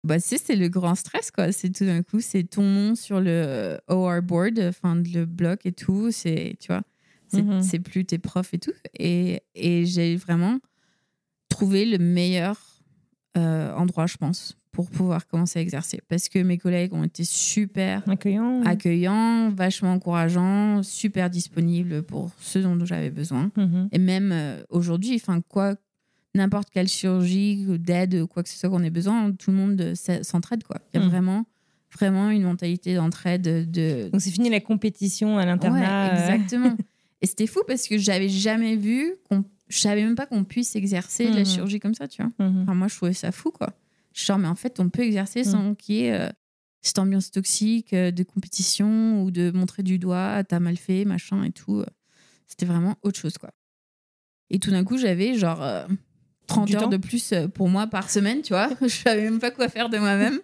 Bah, 0.07 0.19
c'est 0.21 0.39
c'est 0.39 0.57
le 0.57 0.69
grand 0.69 0.95
stress, 0.95 1.31
quoi. 1.31 1.53
C'est 1.53 1.71
tout 1.71 1.85
d'un 1.85 2.03
coup, 2.03 2.21
c'est 2.21 2.45
ton 2.45 2.63
nom 2.63 2.95
sur 2.95 3.21
le 3.21 3.79
OR 3.89 4.23
board, 4.23 4.59
enfin, 4.61 4.95
le 4.97 5.25
bloc 5.27 5.67
et 5.67 5.73
tout. 5.73 6.11
C'est, 6.11 6.57
tu 6.61 6.69
vois, 6.69 6.83
c'est 7.29 7.43
Mhm. 7.43 7.63
c'est 7.63 7.79
plus 7.81 8.05
tes 8.05 8.19
profs 8.19 8.55
et 8.55 8.59
tout. 8.59 8.73
Et, 8.99 9.41
et 9.55 9.85
j'ai 9.85 10.17
vraiment 10.17 10.59
trouvé 11.49 11.85
le 11.85 11.99
meilleur 11.99 12.57
euh, 13.37 13.73
endroit, 13.75 14.07
je 14.07 14.17
pense, 14.17 14.57
pour 14.73 14.89
pouvoir 14.91 15.27
commencer 15.27 15.59
à 15.59 15.63
exercer. 15.63 16.01
Parce 16.09 16.29
que 16.29 16.39
mes 16.39 16.57
collègues 16.59 16.95
ont 16.95 17.05
été 17.05 17.25
super 17.25 18.03
Accueillant. 18.09 18.63
accueillant, 18.65 19.51
vachement 19.51 19.93
encourageant, 19.93 20.83
super 20.83 21.29
disponible 21.31 22.03
pour 22.03 22.31
ce 22.41 22.59
dont 22.59 22.83
j'avais 22.85 23.11
besoin. 23.11 23.51
Mhm. 23.57 23.89
Et 23.93 23.99
même 23.99 24.31
euh, 24.33 24.63
aujourd'hui, 24.71 25.15
enfin 25.17 25.41
quoi, 25.43 25.75
n'importe 26.37 26.71
quelle 26.71 26.89
chirurgie 26.89 27.67
ou 27.69 27.79
d'aide, 27.79 28.15
ou 28.15 28.27
quoi 28.27 28.43
que 28.43 28.49
ce 28.49 28.57
soit 28.59 28.69
qu'on 28.71 28.83
ait 28.83 28.91
besoin, 28.91 29.33
tout 29.33 29.51
le 29.51 29.57
monde 29.57 29.81
euh, 29.81 29.95
s'entraide 30.23 30.63
quoi. 30.65 30.77
Il 30.95 31.01
y 31.01 31.03
a 31.03 31.07
Mm. 31.07 31.11
vraiment, 31.11 31.47
vraiment 31.93 32.31
une 32.31 32.43
mentalité 32.43 32.95
d'entraide. 32.95 33.71
De... 33.71 34.09
Donc 34.13 34.21
c'est 34.21 34.31
fini 34.31 34.51
la 34.51 34.61
compétition 34.61 35.39
à 35.39 35.45
l'internat. 35.47 35.81
Ouais, 35.81 36.11
euh. 36.11 36.35
exactement. 36.35 36.77
Et 37.23 37.27
c'était 37.27 37.47
fou 37.47 37.61
parce 37.67 37.89
que 37.89 37.97
j'avais 37.99 38.29
jamais 38.29 38.77
vu 38.77 39.15
qu'on, 39.29 39.45
je 39.69 39.79
savais 39.79 40.03
même 40.05 40.15
pas 40.17 40.27
qu'on 40.27 40.45
puisse 40.45 40.77
exercer 40.77 41.25
de 41.31 41.35
la 41.35 41.41
Mhm. 41.41 41.47
chirurgie 41.47 41.81
comme 41.81 41.95
ça, 41.95 42.07
tu 42.09 42.23
vois. 42.23 42.31
Enfin, 42.39 42.75
moi, 42.75 42.89
je 42.89 42.95
trouvais 42.97 43.15
ça 43.15 43.33
fou, 43.33 43.51
quoi. 43.51 43.73
Genre, 44.13 44.39
mais 44.39 44.49
en 44.49 44.55
fait, 44.55 44.79
on 44.81 44.89
peut 44.91 45.03
exercer 45.03 45.43
sans 45.45 45.75
qu'il 45.75 45.95
y 45.97 46.03
ait 46.05 46.13
euh, 46.13 46.29
cette 46.83 46.99
ambiance 46.99 47.31
toxique 47.31 47.93
euh, 47.95 48.11
de 48.11 48.23
compétition 48.23 49.23
ou 49.23 49.31
de 49.31 49.51
montrer 49.51 49.83
du 49.83 49.99
doigt, 49.99 50.35
ah, 50.37 50.45
t'as 50.45 50.61
mal 50.61 50.77
fait, 50.77 51.05
machin 51.07 51.43
et 51.45 51.51
tout. 51.53 51.83
C'était 52.47 52.67
vraiment 52.67 52.97
autre 53.03 53.19
chose, 53.19 53.39
quoi. 53.39 53.51
Et 54.51 54.59
tout 54.59 54.71
d'un 54.71 54.85
coup, 54.85 54.97
j'avais 54.97 55.35
genre 55.35 55.63
euh, 55.63 55.87
30 56.47 56.67
Du 56.69 56.75
heures 56.77 56.83
temps 56.83 56.89
de 56.89 56.97
plus 56.97 57.33
euh, 57.33 57.49
pour 57.49 57.69
moi 57.69 57.87
par 57.87 58.09
semaine, 58.11 58.43
tu 58.43 58.53
vois. 58.53 58.69
Je 58.81 58.89
savais 58.89 59.23
même 59.25 59.39
pas 59.41 59.51
quoi 59.51 59.69
faire 59.69 59.89
de 59.89 59.99
moi-même. 59.99 60.39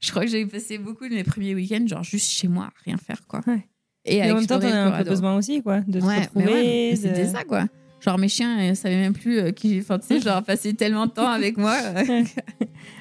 je 0.00 0.10
crois 0.10 0.24
que 0.24 0.30
j'ai 0.30 0.44
passé 0.46 0.78
beaucoup 0.78 1.08
de 1.08 1.14
mes 1.14 1.24
premiers 1.24 1.54
week-ends, 1.54 1.86
genre 1.86 2.02
juste 2.04 2.30
chez 2.30 2.48
moi, 2.48 2.70
rien 2.84 2.96
faire, 2.96 3.26
quoi. 3.28 3.40
Ouais. 3.46 3.66
Et 4.04 4.16
Et 4.18 4.30
en 4.32 4.34
même 4.34 4.46
temps, 4.46 4.58
t'en 4.58 4.66
as 4.68 4.76
un 4.76 5.02
peu 5.02 5.08
besoin 5.10 5.36
aussi, 5.36 5.62
quoi, 5.62 5.80
de 5.80 6.00
Ouais, 6.00 6.06
mais 6.16 6.20
retrouver. 6.22 6.44
ouais, 6.46 6.52
mais 6.52 6.90
de- 6.92 6.96
c'était 6.96 7.26
ça, 7.26 7.44
quoi. 7.44 7.66
Genre, 8.00 8.18
mes 8.18 8.28
chiens, 8.28 8.62
ils 8.62 8.76
savaient 8.76 9.00
même 9.00 9.14
plus 9.14 9.38
euh, 9.38 9.50
qui. 9.52 9.78
Enfin, 9.80 9.98
tu 9.98 10.06
sais, 10.06 10.20
genre, 10.20 10.42
passer 10.44 10.74
tellement 10.74 11.06
de 11.06 11.12
temps 11.12 11.26
avec 11.30 11.56
moi. 11.56 11.74
euh, 11.96 12.22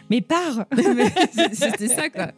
Mais 0.10 0.22
pars 0.22 0.66
C'était 1.52 1.90
ça, 1.90 2.10
quoi. 2.10 2.32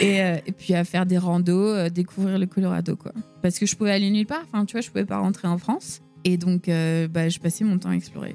Et, 0.00 0.20
euh, 0.20 0.36
et 0.44 0.50
puis 0.52 0.74
à 0.74 0.82
faire 0.82 1.06
des 1.06 1.16
randos, 1.18 1.68
euh, 1.68 1.90
découvrir 1.90 2.38
le 2.40 2.46
Colorado, 2.46 2.96
quoi. 2.96 3.12
Parce 3.40 3.58
que 3.60 3.66
je 3.66 3.76
pouvais 3.76 3.92
aller 3.92 4.10
nulle 4.10 4.26
part. 4.26 4.42
Enfin, 4.52 4.64
tu 4.64 4.72
vois, 4.72 4.80
je 4.80 4.88
pouvais 4.88 5.04
pas 5.04 5.18
rentrer 5.18 5.46
en 5.46 5.58
France. 5.58 6.00
Et 6.24 6.36
donc, 6.36 6.64
bah, 6.66 7.28
je 7.28 7.38
passais 7.38 7.62
mon 7.64 7.78
temps 7.78 7.90
à 7.90 7.94
explorer. 7.94 8.34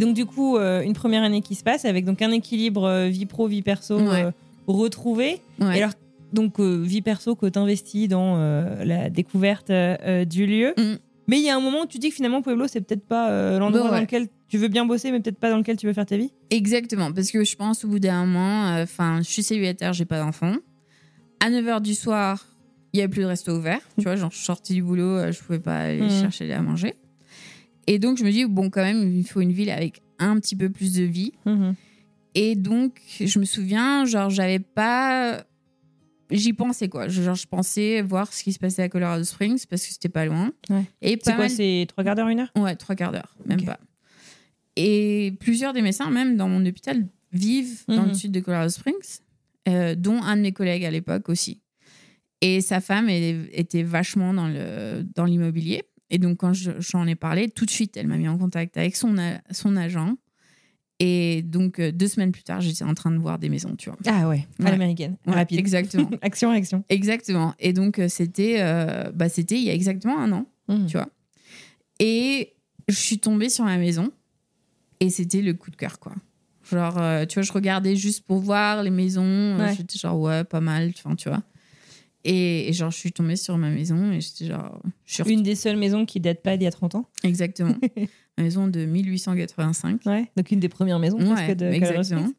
Et 0.00 0.04
donc, 0.06 0.14
du 0.14 0.24
coup, 0.24 0.56
euh, 0.56 0.80
une 0.82 0.94
première 0.94 1.22
année 1.22 1.42
qui 1.42 1.54
se 1.54 1.62
passe 1.62 1.84
avec 1.84 2.04
donc 2.06 2.22
un 2.22 2.30
équilibre 2.30 2.84
euh, 2.84 3.08
vie 3.08 3.26
pro, 3.26 3.46
vie 3.46 3.60
perso 3.62 3.98
Ouais. 4.00 4.24
euh, 4.24 4.30
retrouvé. 4.66 5.40
Ouais. 5.60 5.78
Et 5.78 5.82
alors, 5.82 5.92
donc, 6.32 6.58
vie 6.60 7.02
perso 7.02 7.34
que 7.34 7.46
t'investis 7.46 8.08
dans 8.08 8.36
euh, 8.38 8.84
la 8.84 9.10
découverte 9.10 9.70
du 10.28 10.46
lieu. 10.46 10.74
Mm. 10.78 10.94
Mais 11.28 11.38
il 11.38 11.44
y 11.44 11.50
a 11.50 11.56
un 11.56 11.60
moment 11.60 11.82
où 11.82 11.86
tu 11.86 11.98
dis 11.98 12.08
que 12.08 12.14
finalement, 12.14 12.40
Pueblo, 12.42 12.66
c'est 12.66 12.80
peut-être 12.80 13.04
pas 13.06 13.58
l'endroit 13.58 13.90
dans 13.90 14.00
lequel 14.00 14.28
tu 14.48 14.58
veux 14.58 14.68
bien 14.68 14.84
bosser, 14.84 15.12
mais 15.12 15.20
peut-être 15.20 15.38
pas 15.38 15.50
dans 15.50 15.58
lequel 15.58 15.76
tu 15.76 15.86
veux 15.86 15.92
faire 15.92 16.06
ta 16.06 16.16
vie. 16.16 16.32
Exactement, 16.50 17.12
parce 17.12 17.30
que 17.30 17.44
je 17.44 17.54
pense 17.54 17.84
au 17.84 17.88
bout 17.88 18.00
d'un 18.00 18.24
moment, 18.26 18.68
euh, 18.68 18.82
enfin, 18.82 19.18
je 19.22 19.28
suis 19.28 19.42
célibataire, 19.44 19.92
j'ai 19.92 20.06
pas 20.06 20.18
d'enfant. 20.18 20.54
À 21.38 21.50
9h 21.50 21.82
du 21.82 21.94
soir, 21.94 22.46
il 22.92 22.98
y 22.98 23.00
avait 23.02 23.08
plus 23.08 23.22
de 23.22 23.26
resto 23.26 23.52
ouvert. 23.52 23.78
Tu 23.96 24.02
vois, 24.04 24.16
genre, 24.16 24.30
je 24.32 24.36
suis 24.38 24.44
sortie 24.46 24.74
du 24.74 24.82
boulot, 24.82 25.04
euh, 25.18 25.30
je 25.32 25.40
pouvais 25.40 25.60
pas 25.60 25.76
aller 25.82 26.00
Mhm. 26.00 26.10
chercher 26.20 26.52
à 26.52 26.62
manger. 26.62 26.94
Et 27.86 27.98
donc, 27.98 28.18
je 28.18 28.24
me 28.24 28.30
dis, 28.30 28.44
bon, 28.44 28.70
quand 28.70 28.82
même, 28.82 29.12
il 29.12 29.24
faut 29.26 29.40
une 29.40 29.52
ville 29.52 29.70
avec 29.70 30.02
un 30.18 30.38
petit 30.38 30.56
peu 30.56 30.70
plus 30.70 30.94
de 30.94 31.02
vie. 31.04 31.32
Mhm. 31.46 31.74
Et 32.34 32.54
donc, 32.54 33.00
je 33.18 33.38
me 33.38 33.44
souviens, 33.44 34.04
genre, 34.04 34.30
j'avais 34.30 34.58
pas. 34.60 35.44
J'y 36.30 36.52
pensais, 36.52 36.88
quoi. 36.88 37.08
Genre, 37.08 37.34
je 37.34 37.46
pensais 37.48 38.02
voir 38.02 38.32
ce 38.32 38.44
qui 38.44 38.52
se 38.52 38.58
passait 38.60 38.82
à 38.82 38.88
Colorado 38.88 39.24
Springs 39.24 39.64
parce 39.68 39.84
que 39.84 39.92
c'était 39.92 40.08
pas 40.08 40.24
loin. 40.26 40.52
Ouais. 40.68 40.84
Et 41.02 41.16
pas 41.16 41.22
C'est 41.24 41.30
quoi, 41.32 41.44
mal- 41.44 41.50
c'est 41.50 41.86
trois 41.88 42.04
quarts 42.04 42.14
d'heure, 42.14 42.28
une 42.28 42.38
heure? 42.40 42.52
Ouais, 42.56 42.76
trois 42.76 42.94
quarts 42.94 43.10
d'heure, 43.10 43.34
même 43.46 43.64
pas. 43.64 43.80
Et 44.76 45.34
plusieurs 45.40 45.72
des 45.72 45.82
médecins, 45.82 46.10
même 46.10 46.36
dans 46.36 46.48
mon 46.48 46.64
hôpital, 46.64 47.06
vivent 47.32 47.82
dans 47.88 48.02
Mhm. 48.02 48.08
le 48.08 48.14
sud 48.14 48.32
de 48.32 48.40
Colorado 48.40 48.70
Springs, 48.70 49.18
euh, 49.68 49.94
dont 49.96 50.22
un 50.22 50.36
de 50.36 50.42
mes 50.42 50.52
collègues 50.52 50.84
à 50.84 50.90
l'époque 50.90 51.28
aussi. 51.28 51.60
Et 52.40 52.60
sa 52.60 52.80
femme 52.80 53.08
elle, 53.08 53.48
était 53.52 53.82
vachement 53.82 54.32
dans 54.32 54.48
le 54.48 55.02
dans 55.14 55.24
l'immobilier. 55.26 55.82
Et 56.10 56.18
donc, 56.18 56.38
quand 56.38 56.52
je- 56.52 56.72
j'en 56.80 57.06
ai 57.06 57.14
parlé, 57.14 57.48
tout 57.48 57.64
de 57.64 57.70
suite, 57.70 57.96
elle 57.96 58.06
m'a 58.08 58.16
mis 58.16 58.28
en 58.28 58.36
contact 58.38 58.76
avec 58.76 58.96
son, 58.96 59.14
son 59.50 59.76
agent. 59.76 60.16
Et 61.02 61.40
donc, 61.42 61.78
euh, 61.78 61.92
deux 61.92 62.08
semaines 62.08 62.30
plus 62.32 62.42
tard, 62.42 62.60
j'étais 62.60 62.84
en 62.84 62.92
train 62.94 63.10
de 63.10 63.16
voir 63.16 63.38
des 63.38 63.48
maisons, 63.48 63.74
tu 63.76 63.88
vois. 63.88 63.98
Ah 64.06 64.28
ouais, 64.28 64.46
à 64.58 64.64
Ouais. 64.64 64.70
l'américaine. 64.70 65.16
Ouais, 65.26 65.34
Rapide. 65.34 65.58
Exactement. 65.58 66.10
action, 66.22 66.50
réaction. 66.50 66.84
exactement. 66.90 67.54
Et 67.58 67.72
donc, 67.72 67.98
euh, 67.98 68.08
c'était 68.08 68.56
euh, 68.58 69.10
bah, 69.14 69.28
c'était 69.30 69.56
il 69.56 69.62
y 69.62 69.70
a 69.70 69.74
exactement 69.74 70.18
un 70.18 70.30
an. 70.32 70.46
Mhm. 70.68 70.86
tu 70.86 70.96
vois. 70.98 71.08
Et 71.98 72.52
je 72.88 72.94
suis 72.94 73.18
tombée 73.18 73.48
sur 73.48 73.64
la 73.64 73.76
maison 73.78 74.10
et 75.00 75.10
c'était 75.10 75.42
le 75.42 75.54
coup 75.54 75.70
de 75.70 75.76
cœur, 75.76 75.98
quoi. 75.98 76.12
Genre, 76.70 76.98
euh, 76.98 77.24
tu 77.26 77.34
vois, 77.34 77.42
je 77.42 77.52
regardais 77.52 77.96
juste 77.96 78.24
pour 78.26 78.38
voir 78.40 78.82
les 78.82 78.90
maisons. 78.90 79.58
Ouais. 79.58 79.74
J'étais 79.76 79.98
genre, 79.98 80.20
ouais, 80.20 80.44
pas 80.44 80.60
mal, 80.60 80.92
enfin, 80.96 81.16
tu 81.16 81.28
vois. 81.28 81.42
Et, 82.24 82.68
et 82.68 82.72
genre, 82.72 82.90
je 82.90 82.98
suis 82.98 83.12
tombée 83.12 83.36
sur 83.36 83.56
ma 83.56 83.70
maison 83.70 84.12
et 84.12 84.20
j'étais 84.20 84.46
genre, 84.46 84.82
je 85.06 85.22
suis 85.22 85.32
Une 85.32 85.42
des 85.42 85.54
seules 85.54 85.76
maisons 85.76 86.04
qui 86.04 86.20
date 86.20 86.42
pas 86.42 86.56
d'il 86.56 86.64
y 86.64 86.68
a 86.68 86.70
30 86.70 86.96
ans. 86.96 87.08
Exactement. 87.24 87.76
ma 88.38 88.44
maison 88.44 88.68
de 88.68 88.84
1885. 88.84 90.02
Ouais. 90.06 90.30
Donc 90.36 90.50
une 90.50 90.60
des 90.60 90.68
premières 90.68 90.98
maisons 90.98 91.18
presque 91.18 91.34
Ouais, 91.34 91.54
de 91.54 91.64
Colorado 91.78 92.00
exactement. 92.00 92.32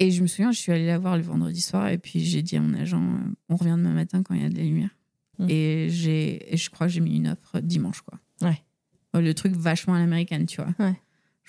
Et 0.00 0.10
je 0.10 0.22
me 0.22 0.26
souviens, 0.28 0.52
je 0.52 0.58
suis 0.58 0.72
allée 0.72 0.86
la 0.86 0.98
voir 0.98 1.16
le 1.16 1.22
vendredi 1.22 1.60
soir 1.60 1.88
et 1.88 1.98
puis 1.98 2.20
j'ai 2.20 2.42
dit 2.42 2.56
à 2.56 2.60
mon 2.60 2.74
agent, 2.74 3.02
euh, 3.02 3.30
on 3.48 3.56
revient 3.56 3.74
demain 3.76 3.92
matin 3.92 4.22
quand 4.22 4.34
il 4.34 4.42
y 4.42 4.44
a 4.44 4.48
de 4.48 4.56
la 4.56 4.62
lumière. 4.62 4.90
Mm. 5.38 5.46
Et, 5.48 5.88
j'ai, 5.90 6.54
et 6.54 6.56
je 6.56 6.70
crois 6.70 6.86
que 6.86 6.92
j'ai 6.92 7.00
mis 7.00 7.16
une 7.16 7.28
offre 7.28 7.60
dimanche, 7.60 8.02
quoi. 8.02 8.18
Ouais. 8.42 8.62
Euh, 9.16 9.20
Le 9.20 9.34
truc 9.34 9.54
vachement 9.54 9.94
à 9.94 9.98
l'américaine, 9.98 10.46
tu 10.46 10.62
vois. 10.62 10.72
Ouais. 10.78 10.94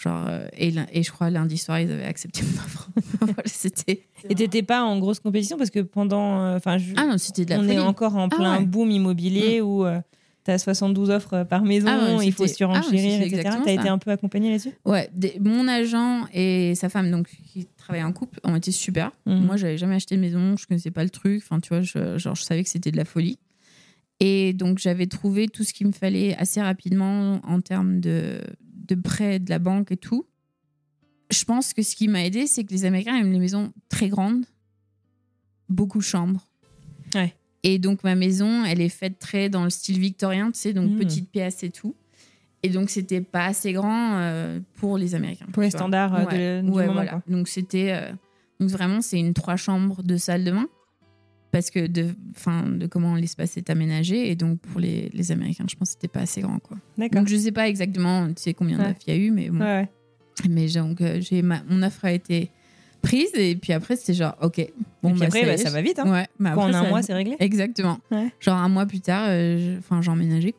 Genre, 0.02 0.28
euh, 0.30 0.48
et, 0.58 0.72
je 1.04 1.12
crois 1.12 1.30
lundi 1.30 1.58
soir, 1.58 1.80
ils 1.82 1.92
avaient 1.92 2.06
accepté 2.06 2.42
mon 2.44 2.62
offre. 2.64 2.90
Voilà, 3.20 3.44
c'était. 3.46 4.04
Et 4.30 4.36
t'étais 4.36 4.64
pas 4.64 4.84
en 4.84 4.98
grosse 4.98 5.20
compétition 5.20 5.58
parce 5.58 5.70
que 5.72 5.82
pendant. 5.82 6.42
euh, 6.42 6.56
Enfin, 6.56 6.78
je- 6.78 6.94
Ah 6.96 7.06
non, 7.06 7.18
c'était 7.18 7.44
de 7.44 7.50
la 7.50 7.58
on 7.60 7.64
folie. 7.64 7.74
est 7.76 7.80
encore 7.80 8.16
en 8.16 8.30
Ah 8.32 8.36
plein 8.36 8.58
ouais. 8.60 8.66
boom 8.66 8.92
immobilier 8.92 9.60
où 9.60 9.86
euh, 9.86 10.00
t'as 10.46 10.58
72 10.58 11.10
offres 11.10 11.44
par 11.44 11.64
maison, 11.64 11.88
Ah 11.90 12.16
ouais, 12.16 12.28
il 12.28 12.32
faut 12.32 12.48
surenchérir, 12.48 13.18
ah 13.18 13.22
ouais, 13.24 13.28
etc. 13.28 13.58
T'as 13.66 13.74
été 13.74 13.90
un 13.90 13.98
peu 13.98 14.12
accompagnée 14.12 14.52
là-dessus? 14.52 14.72
Ouais, 14.86 15.10
des- 15.14 15.38
mon 15.42 15.68
agent 15.68 16.28
et 16.34 16.76
sa 16.76 16.88
femme, 16.88 17.12
donc 17.12 17.28
qui 17.52 17.68
travaillaient 17.78 18.06
en 18.06 18.14
couple, 18.14 18.40
ont 18.46 18.56
été 18.56 18.72
super. 18.72 19.12
Mhm. 19.26 19.46
Moi, 19.46 19.58
j'avais 19.58 19.78
jamais 19.78 19.96
acheté 19.96 20.16
de 20.16 20.22
maison, 20.22 20.56
je 20.56 20.66
connaissais 20.66 20.92
pas 20.92 21.04
le 21.04 21.10
truc. 21.10 21.42
Enfin, 21.44 21.60
tu 21.60 21.70
vois, 21.70 21.82
je, 21.82 22.18
genre, 22.18 22.36
je 22.36 22.44
savais 22.44 22.64
que 22.64 22.70
c'était 22.70 22.92
de 22.92 22.98
la 22.98 23.06
folie. 23.06 23.38
Et 24.22 24.54
donc, 24.54 24.80
j'avais 24.80 25.08
trouvé 25.08 25.48
tout 25.50 25.64
ce 25.66 25.74
qu'il 25.74 25.88
me 25.88 25.92
fallait 25.94 26.36
assez 26.38 26.62
rapidement 26.62 27.40
en 27.46 27.62
termes 27.62 28.00
de, 28.02 28.42
de 28.90 28.96
prêts 29.02 29.40
de 29.40 29.50
la 29.50 29.60
banque 29.60 29.92
et 29.92 29.98
tout. 29.98 30.26
Je 31.32 31.44
pense 31.46 31.74
que 31.74 31.82
ce 31.84 31.96
qui 31.96 32.08
m'a 32.08 32.26
aidé, 32.26 32.48
c'est 32.48 32.64
que 32.64 32.72
les 32.72 32.86
Américains 32.86 33.16
aiment 33.16 33.32
les 33.32 33.40
maisons 33.40 33.72
très 33.88 34.10
grandes, 34.10 34.46
beaucoup 35.70 36.00
de 36.00 36.04
chambres. 36.04 36.46
Ouais. 37.16 37.36
Et 37.64 37.78
donc, 37.78 38.04
ma 38.04 38.16
maison, 38.16 38.64
elle 38.66 38.82
est 38.82 38.90
faite 38.90 39.20
très 39.20 39.50
dans 39.50 39.64
le 39.64 39.70
style 39.70 40.00
victorien, 40.00 40.52
tu 40.52 40.60
sais, 40.60 40.74
donc 40.74 40.92
Mhm. 40.92 40.98
petite 40.98 41.30
pièce 41.30 41.64
et 41.64 41.70
tout. 41.70 41.96
Et 42.64 42.70
donc, 42.70 42.90
c'était 42.90 43.22
pas 43.22 43.46
assez 43.46 43.74
grand 43.74 44.18
euh, 44.18 44.60
pour 44.76 44.98
les 44.98 45.16
Américains. 45.16 45.46
Pour 45.52 45.62
les 45.64 45.70
vois. 45.70 45.80
standards 45.80 46.16
euh, 46.16 46.26
Ouais, 46.26 46.62
de- 46.62 46.66
du 46.68 46.72
ouais, 46.74 46.88
moment. 46.88 46.94
voilà. 47.04 47.22
Donc 47.28 47.48
c'était 47.48 47.92
euh, 47.92 48.12
donc 48.60 48.70
vraiment 48.70 49.02
c'est 49.02 49.20
une 49.20 49.34
trois 49.34 49.56
chambres 49.56 50.04
de 50.04 50.18
salle 50.18 50.44
de 50.44 50.52
bain 50.52 50.68
parce 51.52 51.70
que 51.72 51.88
de 51.88 52.08
enfin 52.36 52.64
de 52.68 52.86
comment 52.88 53.16
l'espace 53.16 53.58
est 53.58 53.70
aménagé 53.70 54.30
et 54.30 54.36
donc 54.36 54.60
pour 54.60 54.80
les, 54.80 55.10
les 55.14 55.32
Américains 55.32 55.66
je 55.70 55.76
pense 55.76 55.90
que 55.90 55.94
c'était 55.94 56.08
pas 56.08 56.22
assez 56.22 56.42
grand 56.42 56.60
quoi. 56.60 56.78
Donc 57.12 57.28
je 57.28 57.36
sais 57.38 57.52
pas 57.52 57.68
exactement 57.68 58.28
tu 58.28 58.34
sais 58.44 58.54
combien 58.54 58.78
Ouais. 58.78 58.88
d'offres 58.90 59.02
il 59.08 59.14
y 59.14 59.18
a 59.18 59.20
eu 59.20 59.32
mais 59.32 59.50
bon. 59.50 59.60
Ouais, 59.60 59.66
ouais. 59.66 59.90
mais 60.50 60.68
donc 60.70 61.02
euh, 61.02 61.20
j'ai 61.22 61.42
ma 61.42 61.62
mon 61.70 61.82
offre 61.84 62.06
a 62.06 62.12
été 62.12 62.52
prise 63.02 63.32
et 63.36 63.56
puis 63.56 63.74
après 63.74 63.96
c'était 63.96 64.14
genre 64.14 64.36
ok 64.42 64.62
bon 65.02 65.10
Et 65.10 65.12
puis 65.14 65.20
bah, 65.22 65.26
après, 65.28 65.42
y 65.44 65.46
bah, 65.46 65.58
ça 65.58 65.70
va 65.70 65.82
vite. 65.82 66.00
Hein. 66.00 66.12
Ouais, 66.12 66.28
mais 66.38 66.52
Quand 66.54 66.64
après, 66.68 66.74
en 66.76 66.80
un 66.80 66.84
ça- 66.84 66.90
mois, 66.90 67.02
c'est 67.02 67.14
réglé. 67.14 67.36
Exactement. 67.40 68.00
Ouais. 68.12 68.30
Genre 68.40 68.58
un 68.58 68.68
mois 68.70 68.86
plus 68.86 69.00
tard, 69.00 69.26
euh, 69.30 69.80
j'ai 70.02 70.12
emménagé. 70.12 70.54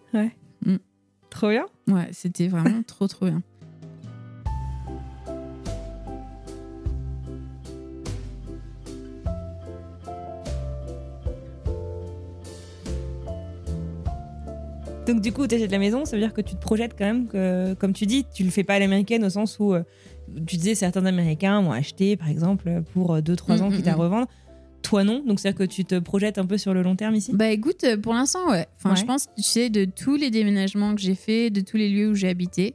Trop 1.31 1.51
bien. 1.51 1.67
Ouais, 1.89 2.09
c'était 2.13 2.49
vraiment 2.49 2.83
trop 2.83 3.07
trop 3.07 3.27
bien. 3.27 3.41
Donc 15.13 15.23
du 15.23 15.33
coup, 15.33 15.47
tu 15.47 15.55
achètes 15.57 15.71
la 15.73 15.79
maison, 15.79 16.05
ça 16.05 16.17
veut 16.17 16.23
dire 16.23 16.33
que 16.33 16.41
tu 16.41 16.55
te 16.55 16.61
projettes 16.61 16.95
quand 16.97 17.05
même 17.05 17.27
que, 17.27 17.75
comme 17.75 17.93
tu 17.93 18.07
dis, 18.07 18.25
tu 18.35 18.45
le 18.45 18.51
fais 18.51 18.65
pas 18.65 18.75
à 18.75 18.79
l'américaine 18.79 19.25
au 19.25 19.31
sens 19.31 19.59
où 19.59 19.75
euh, 19.75 19.83
tu 20.47 20.57
disais 20.57 20.75
certains 20.75 21.05
Américains 21.07 21.59
ont 21.59 21.73
acheté, 21.73 22.17
par 22.17 22.29
exemple, 22.29 22.83
pour 22.93 23.17
2-3 23.19 23.59
Mm, 23.59 23.63
ans, 23.63 23.71
mm, 23.71 23.77
quitte 23.77 23.89
à 23.89 23.97
mm. 23.97 24.01
revendre. 24.01 24.27
Toi 24.83 25.05
non, 25.05 25.23
donc 25.27 25.41
c'est-à-dire 25.41 25.59
que 25.59 25.65
tu 25.71 25.85
te 25.85 25.99
projettes 25.99 26.39
un 26.39 26.47
peu 26.47 26.57
sur 26.57 26.73
le 26.73 26.83
long 26.83 26.97
terme 26.97 27.15
ici? 27.15 27.33
Bah 27.35 27.51
écoute, 27.51 27.85
euh, 27.85 27.97
pour 27.99 28.15
l'instant, 28.15 28.51
ouais. 28.51 28.67
Enfin, 28.77 28.91
Ouais. 28.91 28.97
je 28.97 29.05
pense, 29.05 29.27
tu 29.37 29.43
sais, 29.43 29.69
de 29.69 29.85
tous 29.85 30.17
les 30.17 30.31
déménagements 30.31 30.95
que 30.95 31.01
j'ai 31.03 31.15
fait, 31.15 31.51
de 31.51 31.61
tous 31.61 31.77
les 31.77 31.91
lieux 31.91 32.11
où 32.11 32.15
j'ai 32.15 32.29
habité, 32.29 32.75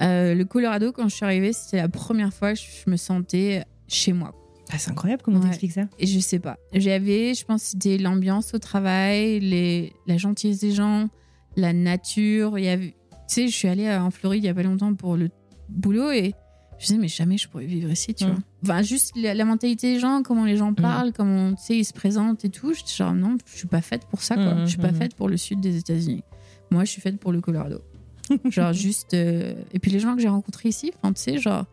euh, 0.00 0.34
le 0.34 0.44
Colorado, 0.44 0.90
quand 0.92 1.08
je 1.08 1.14
suis 1.14 1.24
arrivée, 1.24 1.52
c'était 1.52 1.76
la 1.76 1.88
première 1.88 2.32
fois 2.34 2.52
que 2.54 2.58
je 2.58 2.90
me 2.90 2.96
sentais 2.96 3.64
chez 3.86 4.12
moi. 4.12 4.34
Ah, 4.72 4.78
C'est 4.78 4.90
incroyable 4.90 5.22
comment 5.22 5.38
Ouais. 5.38 5.44
t'expliques 5.44 5.72
ça. 5.72 5.82
Et 6.00 6.06
je 6.08 6.18
sais 6.18 6.40
pas. 6.40 6.56
J'avais, 6.72 7.34
je 7.34 7.44
pense, 7.44 7.62
c'était 7.62 7.96
l'ambiance 7.98 8.52
au 8.52 8.58
travail, 8.58 9.38
les, 9.38 9.92
la 10.08 10.16
gentillesse 10.16 10.58
des 10.58 10.72
gens, 10.72 11.08
la 11.56 11.72
nature. 11.72 12.58
Il 12.58 12.64
y 12.64 12.68
avait, 12.68 12.88
tu 13.10 13.16
sais, 13.28 13.48
je 13.48 13.54
suis 13.54 13.68
allée 13.68 13.90
en 13.90 14.10
Floride 14.10 14.44
il 14.44 14.46
y 14.46 14.50
a 14.50 14.54
pas 14.54 14.62
longtemps 14.62 14.94
pour 14.94 15.16
le 15.16 15.28
boulot 15.68 16.10
et 16.12 16.34
je 16.78 16.82
me 16.84 16.86
disais, 16.86 16.98
mais 16.98 17.08
jamais 17.08 17.38
je 17.38 17.48
pourrais 17.48 17.64
vivre 17.66 17.90
ici, 17.90 18.14
tu 18.14 18.24
Mm. 18.24 18.28
vois. 18.28 18.38
Enfin, 18.64 18.82
juste 18.82 19.12
la, 19.16 19.32
la 19.34 19.44
mentalité 19.44 19.94
des 19.94 19.98
gens, 20.00 20.22
comment 20.22 20.44
les 20.44 20.56
gens 20.58 20.74
parlent, 20.74 21.12
comment, 21.12 21.54
tu 21.54 21.62
sais, 21.62 21.78
ils 21.78 21.84
se 21.84 21.92
présentent 21.94 22.44
et 22.44 22.50
tout. 22.50 22.74
J'étais 22.74 22.92
genre, 22.94 23.14
non, 23.14 23.36
je 23.50 23.56
suis 23.56 23.68
pas 23.68 23.80
faite 23.80 24.04
pour 24.10 24.22
ça, 24.22 24.34
quoi. 24.34 24.54
Mm, 24.54 24.60
Je 24.64 24.66
suis 24.70 24.78
pas 24.78 24.92
mm. 24.92 24.96
faite 24.96 25.14
pour 25.14 25.28
le 25.28 25.36
sud 25.38 25.60
des 25.60 25.76
États-Unis. 25.78 26.22
Moi, 26.70 26.84
je 26.84 26.90
suis 26.90 27.00
faite 27.00 27.18
pour 27.18 27.32
le 27.32 27.40
Colorado. 27.40 27.80
genre, 28.50 28.72
juste. 28.72 29.14
euh, 29.14 29.54
Et 29.72 29.78
puis 29.78 29.90
les 29.90 30.00
gens 30.00 30.14
que 30.16 30.20
j'ai 30.20 30.28
rencontrés 30.28 30.68
ici, 30.68 30.92
enfin, 30.96 31.12
tu 31.14 31.22
sais, 31.22 31.38
genre, 31.38 31.64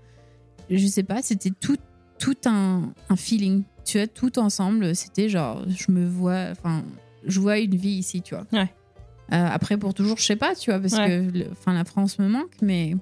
je 0.69 0.87
sais 0.87 1.03
pas, 1.03 1.21
c'était 1.21 1.51
tout, 1.59 1.77
tout 2.19 2.37
un, 2.45 2.93
un 3.09 3.15
feeling. 3.15 3.63
Tu 3.85 3.97
vois, 3.97 4.07
tout 4.07 4.39
ensemble, 4.39 4.95
c'était 4.95 5.27
genre, 5.27 5.63
je 5.67 5.91
me 5.91 6.07
vois, 6.07 6.45
enfin, 6.51 6.83
je 7.25 7.39
vois 7.41 7.57
une 7.59 7.75
vie 7.75 7.89
ici, 7.95 8.21
tu 8.21 8.35
vois. 8.35 8.45
Ouais. 8.53 8.71
Euh, 9.33 9.47
après, 9.51 9.77
pour 9.77 9.93
toujours, 9.93 10.17
je 10.17 10.23
sais 10.23 10.35
pas, 10.35 10.53
tu 10.55 10.69
vois, 10.69 10.79
parce 10.79 10.93
Ouais. 10.97 11.07
que 11.07 11.37
le- 11.39 11.45
enfin, 11.51 11.73
la 11.73 11.85
France 11.85 12.19
me 12.19 12.27
manque, 12.27 12.53
mais, 12.61 12.95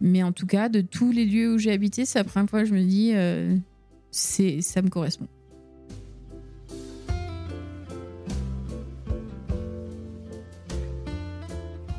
mais 0.00 0.22
en 0.22 0.32
tout 0.32 0.46
cas, 0.46 0.68
de 0.70 0.80
tous 0.80 1.12
les 1.12 1.26
lieux 1.26 1.52
où 1.54 1.58
j'ai 1.58 1.72
habité, 1.72 2.04
c'est 2.06 2.18
la 2.18 2.24
première 2.24 2.48
fois 2.48 2.60
que 2.62 2.66
je 2.68 2.74
me 2.74 2.82
dis, 2.82 3.12
euh, 3.14 3.54
c'est, 4.10 4.62
ça 4.62 4.80
me 4.80 4.88
correspond. 4.88 5.28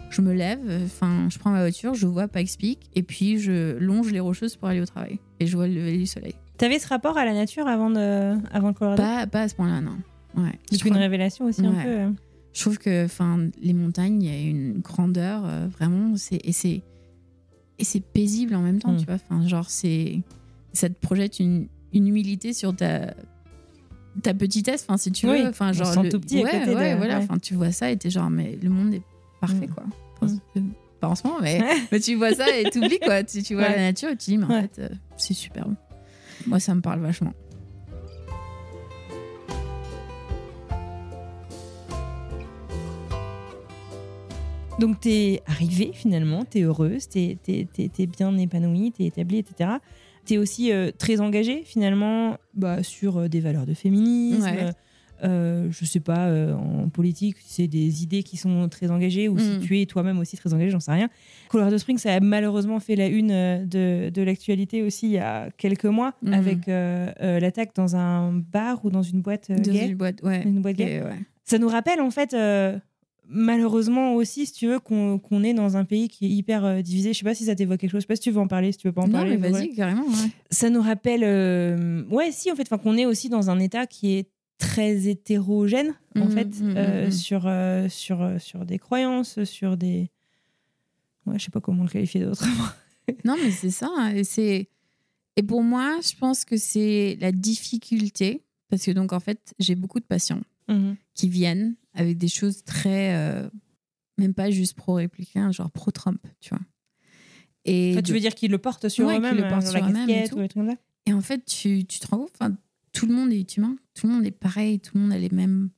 Je 0.10 0.22
me 0.22 0.34
lève, 0.34 0.60
enfin, 0.86 1.28
je 1.30 1.38
prends 1.38 1.52
ma 1.52 1.60
voiture, 1.60 1.94
je 1.94 2.08
vois 2.08 2.28
Pikes 2.30 2.58
Peak, 2.58 2.80
et 2.96 3.04
puis 3.04 3.38
je 3.38 3.78
longe 3.78 4.12
les 4.14 4.22
rocheuses 4.22 4.56
pour 4.56 4.70
aller 4.70 4.80
au 4.80 4.86
travail. 4.86 5.20
Et 5.42 5.48
je 5.48 5.58
vois 5.58 5.68
le 5.68 5.74
lever 5.74 5.98
du 5.98 6.06
soleil. 6.06 6.36
T'avais 6.58 6.80
ce 6.80 6.88
rapport 6.88 7.18
à 7.18 7.26
la 7.26 7.34
nature 7.34 7.68
avant, 7.68 7.90
de... 7.90 8.36
avant 8.54 8.70
le 8.70 8.74
Colorado? 8.74 9.02
Pas, 9.04 9.28
pas 9.28 9.42
à 9.42 9.48
ce 9.50 9.56
point-là, 9.56 9.82
non. 9.82 9.98
Ouais. 10.38 10.52
C'est 10.72 10.82
une 10.86 10.92
crois- 10.92 11.02
révélation 11.02 11.46
aussi 11.46 11.66
un 11.66 11.74
peu. 11.74 12.14
Je 12.56 12.62
trouve 12.62 12.78
que 12.80 13.04
enfin 13.06 13.50
les 13.62 13.74
montagnes 13.74 14.24
il 14.24 14.30
y 14.32 14.34
a 14.36 14.42
une 14.50 14.80
grandeur 14.80 15.44
euh, 15.46 15.68
vraiment 15.68 16.16
c'est 16.16 16.40
et 16.44 16.54
c'est 16.54 16.82
et 17.78 17.84
c'est 17.84 18.00
paisible 18.00 18.56
en 18.56 18.62
même 18.62 18.80
temps 18.80 18.94
Mm. 18.94 18.98
tu 19.00 19.06
vois. 19.06 19.16
Enfin 19.16 19.46
genre 19.48 19.70
c'est 19.70 20.22
ça 20.74 20.88
te 20.90 20.98
projette 21.00 21.40
une, 21.40 21.68
une 21.94 22.08
humilité 22.08 22.54
sur 22.54 22.74
ta 22.76 23.14
ta 24.24 24.34
petitesse 24.34 24.86
enfin 24.88 24.98
si 24.98 25.12
tu 25.12 25.30
Oui, 25.30 25.42
veux. 25.44 25.50
Enfin 25.50 25.74
genre 25.74 26.02
le- 26.02 26.10
tout 26.10 26.20
petit 26.22 26.40
à 26.40 26.44
ouais, 26.44 26.66
de- 26.66 26.74
ouais, 26.74 26.96
voilà 26.96 27.18
ouais. 27.18 27.24
enfin 27.24 27.38
tu 27.38 27.54
vois 27.56 27.72
ça 27.74 27.92
et 27.92 27.98
t'es 27.98 28.10
genre 28.10 28.30
mais 28.30 28.58
le 28.64 28.70
monde 28.70 28.94
est 28.94 29.02
parfait 29.42 29.68
Mm. 29.68 29.74
quoi. 29.74 29.84
Enfin, 30.22 30.34
c'est- 30.54 30.64
pas 31.02 31.10
en 31.10 31.16
ce 31.16 31.28
moment 31.28 31.40
mais, 31.42 31.60
mais 31.92 32.00
tu 32.00 32.16
vois 32.16 32.34
ça 32.34 32.46
et 32.58 32.70
t'oublies 32.70 33.00
quoi. 33.00 33.22
Tu, 33.26 33.44
tu 33.44 33.54
vois 33.56 33.68
la 33.68 33.78
nature 33.78 34.10
et 34.10 34.16
tu 34.16 34.32
dis 34.32 34.38
mais 34.38 34.46
en 34.46 34.62
fait 34.62 34.80
euh, 34.80 34.90
c'est 35.18 35.34
superbe. 35.34 35.76
Moi 36.48 36.62
ça 36.62 36.74
me 36.74 36.80
parle 36.80 37.02
vachement 37.02 37.34
Donc 44.80 45.00
t'es 45.00 45.42
arrivée 45.48 45.92
finalement, 45.94 46.44
t'es 46.44 46.62
heureuse, 46.64 47.08
t'es 47.08 47.38
t'es- 47.42 47.68
t'es- 47.72 47.88
t'es 47.90 48.06
bien 48.08 48.38
épanouie, 48.38 48.92
t'es 48.92 49.06
établie, 49.06 49.38
etc. 49.38 49.70
T'es 50.26 50.38
aussi 50.38 50.72
euh, 50.72 50.92
très 50.98 51.22
engagée 51.22 51.62
finalement 51.64 52.38
bah, 52.54 52.84
sur 52.84 53.18
euh, 53.18 53.28
des 53.30 53.40
valeurs 53.40 53.66
de 53.66 53.74
féminisme. 53.74 54.44
Ouais. 54.44 54.70
euh, 55.24 55.70
je 55.72 55.86
sais 55.86 56.02
pas, 56.02 56.26
euh, 56.28 56.54
en 56.56 56.90
politique, 56.90 57.38
c'est 57.46 57.68
des 57.68 58.04
idées 58.04 58.22
qui 58.22 58.36
sont 58.36 58.68
très 58.68 58.92
engagées, 58.92 59.30
ou 59.30 59.38
si 59.40 59.50
Mm. 59.52 59.60
tu 59.62 59.80
es 59.80 59.86
toi-même 59.86 60.20
aussi 60.20 60.36
très 60.36 60.54
engagée, 60.54 60.72
j'en 60.72 60.82
sais 60.82 60.92
rien. 60.92 61.08
Colorado 61.48 61.78
Springs, 61.78 62.00
ça 62.00 62.14
a 62.14 62.20
malheureusement 62.20 62.82
fait 62.82 62.98
la 62.98 63.08
une 63.08 63.30
de, 63.66 64.10
de 64.10 64.22
l'actualité 64.24 64.84
aussi 64.84 65.06
il 65.08 65.14
y 65.14 65.18
a 65.20 65.50
quelques 65.58 65.86
mois, 65.86 66.16
Mm. 66.22 66.34
avec 66.34 66.68
l'attaque 66.68 67.74
dans 67.76 67.96
un 67.96 68.34
bar 68.34 68.84
ou 68.84 68.90
dans 68.90 69.04
une 69.04 69.22
boîte 69.22 69.50
dans 69.50 69.72
gay. 69.72 69.88
une 69.88 69.96
boîte 69.96 70.22
ouais 70.22 70.44
Une 70.44 70.62
boîte 70.62 70.76
gay. 70.76 71.02
Ouais. 71.02 71.16
Ça 71.46 71.60
nous 71.60 71.70
rappelle 71.70 72.02
en 72.02 72.12
fait, 72.12 72.36
malheureusement 73.28 74.14
aussi, 74.16 74.46
si 74.46 74.54
tu 74.54 74.68
veux, 74.68 74.80
qu'on 74.80 75.44
est 75.44 75.54
dans 75.54 75.78
un 75.78 75.86
pays 75.86 76.08
qui 76.08 76.26
est 76.26 76.30
hyper 76.30 76.64
euh, 76.66 76.82
divisé. 76.82 77.14
Je 77.14 77.20
sais 77.20 77.24
pas 77.24 77.36
si 77.36 77.46
ça 77.46 77.56
t'évoque 77.56 77.80
quelque 77.80 77.92
chose. 77.92 78.02
Je 78.02 78.04
sais 78.04 78.08
pas 78.08 78.16
si 78.16 78.22
tu 78.22 78.32
veux 78.32 78.40
en 78.40 78.48
parler, 78.48 78.72
si 78.72 78.78
tu 78.78 78.88
veux 78.88 78.94
pas 78.94 79.02
en 79.04 79.08
non, 79.08 79.14
parler. 79.14 79.38
mais 79.38 79.48
ouais. 79.52 79.62
vas-y, 79.62 79.76
carrément. 79.76 80.06
ouais. 80.06 80.30
Ça 80.52 80.70
nous 80.70 80.82
rappelle, 80.82 81.24
euh, 81.24 82.04
ouais, 82.10 82.32
si 82.32 82.52
en 82.52 82.56
fait, 82.56 82.64
enfin 82.64 82.78
qu'on 82.78 82.98
est 82.98 83.06
aussi 83.06 83.30
dans 83.30 83.50
un 83.50 83.60
État 83.60 83.86
qui 83.88 84.14
est 84.16 84.30
très 84.58 85.08
hétérogène 85.08 85.94
en 86.16 86.26
Mhm, 86.26 86.32
fait 86.32 86.46
mhm, 86.62 86.74
euh, 86.78 87.06
mhm. 87.06 87.12
sur 87.12 87.44
euh, 87.46 87.90
sur 87.90 88.22
euh, 88.22 88.40
sur 88.40 88.64
des 88.66 88.80
croyances, 88.80 89.44
sur 89.44 89.76
des, 89.76 90.10
ouais, 91.26 91.38
je 91.38 91.44
sais 91.46 91.52
pas 91.52 91.60
comment 91.62 91.84
le 91.84 91.90
qualifier 91.90 92.22
d'autrement. 92.22 92.54
Non, 93.24 93.36
mais 93.44 93.52
c'est 93.52 93.70
ça. 93.70 93.88
hein, 93.96 94.14
Et, 94.16 94.24
c'est... 94.24 94.68
et 95.36 95.44
pour 95.44 95.62
moi, 95.62 96.00
je 96.02 96.16
pense 96.18 96.44
que 96.44 96.58
c'est 96.58 97.18
la 97.22 97.32
difficulté. 97.32 98.42
Parce 98.68 98.84
que, 98.84 98.90
donc, 98.92 99.14
en 99.14 99.20
fait, 99.20 99.54
j'ai 99.60 99.76
beaucoup 99.76 100.00
de 100.00 100.06
patients 100.06 100.42
qui 101.14 101.30
viennent 101.30 101.76
avec 101.96 102.18
des 102.18 102.28
choses 102.28 102.64
très. 102.64 103.16
euh, 103.16 103.50
même 104.18 104.34
pas 104.34 104.50
juste 104.50 104.76
pro-républicain, 104.76 105.52
genre 105.52 105.70
pro-Trump, 105.72 106.26
tu 106.40 106.50
vois. 106.50 106.62
Et, 107.66 107.92
Enfin, 107.92 108.02
tu 108.02 108.10
de- 108.10 108.14
veux 108.14 108.20
dire 108.22 108.34
qu'ils 108.36 108.52
le 108.52 108.58
portent 108.60 108.88
sur 108.88 109.08
Ouais, 109.08 109.18
eux-mêmes, 109.18 109.36
le 109.38 109.48
portent 109.50 109.66
euh, 109.66 109.72
sur 109.72 109.86
eux-mêmes 109.86 110.10
et 110.10 110.30
tout. 110.30 110.40
et 111.08 111.14
en 111.14 111.22
fait, 111.22 111.44
tu, 111.46 111.84
tu 111.86 112.00
te 112.00 112.08
rends 112.08 112.20
compte, 112.40 112.54
tout 112.94 113.08
le 113.08 113.14
monde 113.14 113.34
est 113.34 113.58
humain, 113.58 113.76
tout 113.94 114.08
le 114.08 114.14
monde 114.14 114.26
est 114.26 114.32
pareil, 114.32 114.80
tout 114.80 114.92
le 114.96 115.02
monde 115.02 115.12
a 115.12 115.18
les 115.18 115.30
mêmes 115.32 115.70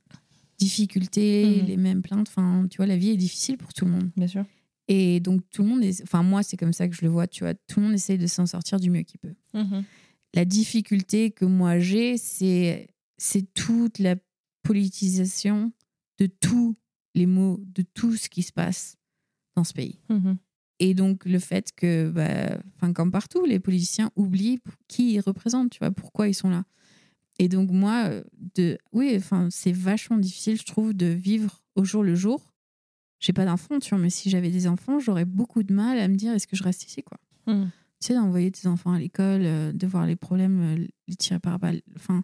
difficultés, 0.59 1.61
Mhm. 1.61 1.65
les 1.68 1.78
mêmes 1.78 2.01
plaintes. 2.01 2.28
Enfin, 2.30 2.68
tu 2.70 2.78
vois, 2.78 2.86
la 2.86 2.97
vie 2.97 3.09
est 3.09 3.18
difficile 3.18 3.57
pour 3.57 3.74
tout 3.74 3.86
le 3.86 3.91
monde. 3.91 4.11
Bien 4.15 4.28
sûr. 4.28 4.45
Et 4.88 5.20
donc, 5.20 5.41
tout 5.51 5.63
le 5.63 5.70
monde 5.70 5.84
est. 5.84 6.01
Enfin, 6.03 6.24
moi, 6.24 6.43
c'est 6.43 6.57
comme 6.57 6.74
ça 6.74 6.88
que 6.88 6.95
je 6.95 7.01
le 7.01 7.09
vois, 7.09 7.28
tu 7.28 7.43
vois. 7.43 7.53
Tout 7.53 7.80
le 7.80 7.88
monde 7.88 7.95
essaye 7.95 8.18
de 8.18 8.28
s'en 8.28 8.45
sortir 8.45 8.80
du 8.80 8.89
mieux 8.89 9.01
qu'il 9.03 9.20
peut. 9.20 9.34
la 10.34 10.45
difficulté 10.45 11.32
que 11.32 11.45
moi 11.45 11.80
j'ai, 11.80 12.18
c'est 12.18 12.88
c'est 13.18 13.51
toute 13.53 13.97
la 13.97 14.15
politisation 14.63 15.72
de 16.20 16.28
tous 16.28 16.76
les 17.15 17.26
mots, 17.26 17.59
de 17.65 17.84
tout 17.93 18.15
ce 18.15 18.30
qui 18.30 18.43
se 18.43 18.51
passe 18.51 18.97
dans 19.55 19.63
ce 19.63 19.74
pays. 19.74 19.99
Et 20.80 20.93
donc 20.93 21.26
le 21.26 21.39
fait 21.39 21.72
que, 21.76 22.09
bah, 22.09 22.59
comme 22.93 23.11
partout, 23.11 23.45
les 23.45 23.59
politiciens 23.59 24.11
oublient 24.15 24.59
qui 24.88 25.13
ils 25.13 25.20
représentent, 25.20 25.72
tu 25.72 25.80
vois, 25.80 25.91
pourquoi 25.91 26.28
ils 26.28 26.36
sont 26.36 26.49
là. 26.49 26.65
Et 27.39 27.49
donc 27.49 27.72
moi, 27.72 28.05
euh, 28.09 28.24
de, 28.55 28.78
oui, 28.91 29.13
enfin 29.15 29.49
c'est 29.51 29.72
vachement 29.72 30.18
difficile, 30.18 30.57
je 30.57 30.65
trouve, 30.65 30.93
de 30.93 31.07
vivre 31.07 31.63
au 31.76 31.84
jour 31.84 32.03
le 32.03 32.15
jour. 32.15 32.53
J'ai 33.20 33.34
pas 33.34 33.45
d'enfants, 33.45 33.80
tu 33.80 33.89
vois, 33.89 33.99
mais 33.99 34.11
si 34.11 34.30
j'avais 34.30 34.51
des 34.51 34.68
enfants, 34.68 34.99
j'aurais 34.99 35.26
beaucoup 35.26 35.63
de 35.63 35.74
mal 35.74 35.97
à 35.97 36.07
me 36.07 36.15
dire 36.15 36.34
est-ce 36.34 36.47
que 36.47 36.55
je 36.55 36.63
reste 36.63 36.86
ici, 36.86 37.03
quoi? 37.03 37.18
Mhm. 37.47 37.72
tu 38.01 38.07
sais, 38.07 38.13
d'envoyer 38.13 38.51
tes 38.51 38.68
enfants 38.68 38.91
à 38.91 38.99
l'école, 38.99 39.41
euh, 39.43 39.72
de 39.72 39.88
voir 39.88 40.05
les 40.05 40.18
problèmes, 40.18 40.61
euh, 40.61 40.88
les 41.07 41.15
tirer 41.15 41.39
par 41.39 41.57
balle, 41.57 41.82
enfin, 41.95 42.24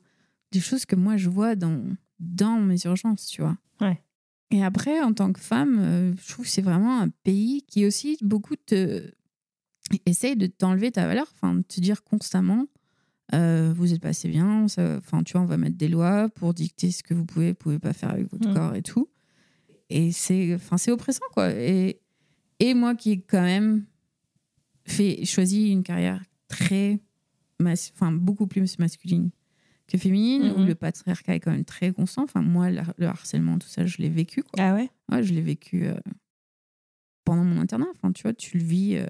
des 0.52 0.60
choses 0.60 0.86
que 0.86 0.96
moi 0.96 1.18
je 1.18 1.30
vois 1.30 1.56
dans, 1.56 1.82
dans 2.24 2.60
mes 2.60 2.78
urgences, 2.86 3.28
tu 3.28 3.42
vois. 3.42 3.58
Ouais. 3.82 4.02
Et 4.52 4.64
après, 4.64 5.02
en 5.02 5.14
tant 5.14 5.34
que 5.34 5.40
femme, 5.40 5.78
euh, 5.80 6.14
je 6.22 6.32
trouve 6.34 6.46
que 6.46 6.52
c'est 6.52 6.62
vraiment 6.62 7.00
un 7.00 7.10
pays 7.10 7.64
qui 7.68 7.86
aussi 7.86 8.18
beaucoup 8.22 8.56
te 8.56 9.12
essaye 10.06 10.36
de 10.36 10.48
t'enlever 10.48 10.92
ta 10.92 11.08
valeur, 11.08 11.28
enfin, 11.34 11.56
de 11.56 11.62
te 11.62 11.80
dire 11.82 12.04
constamment, 12.04 12.68
euh, 13.34 13.74
vous 13.76 13.94
êtes 13.94 14.02
pas 14.02 14.10
assez 14.10 14.30
bien, 14.30 14.64
enfin, 14.64 15.24
tu 15.24 15.34
vois, 15.34 15.42
on 15.42 15.46
va 15.46 15.58
mettre 15.58 15.78
des 15.78 15.88
lois 15.90 16.30
pour 16.30 16.54
dicter 16.54 16.92
ce 16.92 17.04
que 17.04 17.14
vous 17.14 17.26
pouvez, 17.26 17.54
pouvez 17.54 17.80
pas 17.80 17.94
faire 17.94 18.12
avec 18.12 18.32
votre 18.32 18.50
Mm. 18.50 18.54
corps 18.54 18.76
et 18.76 18.82
tout. 18.82 19.10
Et 19.90 20.12
c'est, 20.12 20.56
enfin, 20.56 20.78
c'est 20.78 20.92
oppressant, 20.92 21.26
quoi. 21.34 21.52
Et, 21.52 22.00
et 22.60 22.74
moi 22.74 22.96
qui 22.96 23.12
ai 23.12 23.22
quand 23.22 23.42
même 23.42 23.86
fait, 24.86 25.26
choisi 25.26 25.70
une 25.70 25.84
carrière 25.84 26.24
très, 26.48 27.00
enfin, 27.62 28.12
beaucoup 28.12 28.48
plus 28.48 28.80
masculine 28.80 29.32
que 29.88 29.98
féminine, 29.98 30.52
où 30.52 30.60
Mhm. 30.60 30.68
le 30.68 30.76
patriarcat 30.76 31.36
est 31.36 31.40
quand 31.40 31.52
même 31.52 31.66
très 31.66 31.92
constant. 31.92 32.24
Enfin, 32.24 32.42
moi, 32.42 32.70
le, 32.72 32.82
le 32.98 33.06
harcèlement, 33.08 33.60
tout 33.60 33.68
ça, 33.68 33.86
je 33.86 33.98
l'ai 33.98 34.10
vécu, 34.10 34.42
quoi. 34.44 34.64
Ah 34.64 34.74
ouais? 34.76 34.90
Ouais, 35.12 35.24
je 35.24 35.34
l'ai 35.34 35.42
vécu 35.42 35.86
euh, 35.86 35.96
pendant 37.26 37.44
mon 37.44 37.60
internat. 37.62 37.88
Enfin, 37.92 38.12
tu 38.12 38.24
vois, 38.24 38.34
tu 38.34 38.58
le 38.58 38.64
vis 38.64 38.96
euh, 38.98 39.06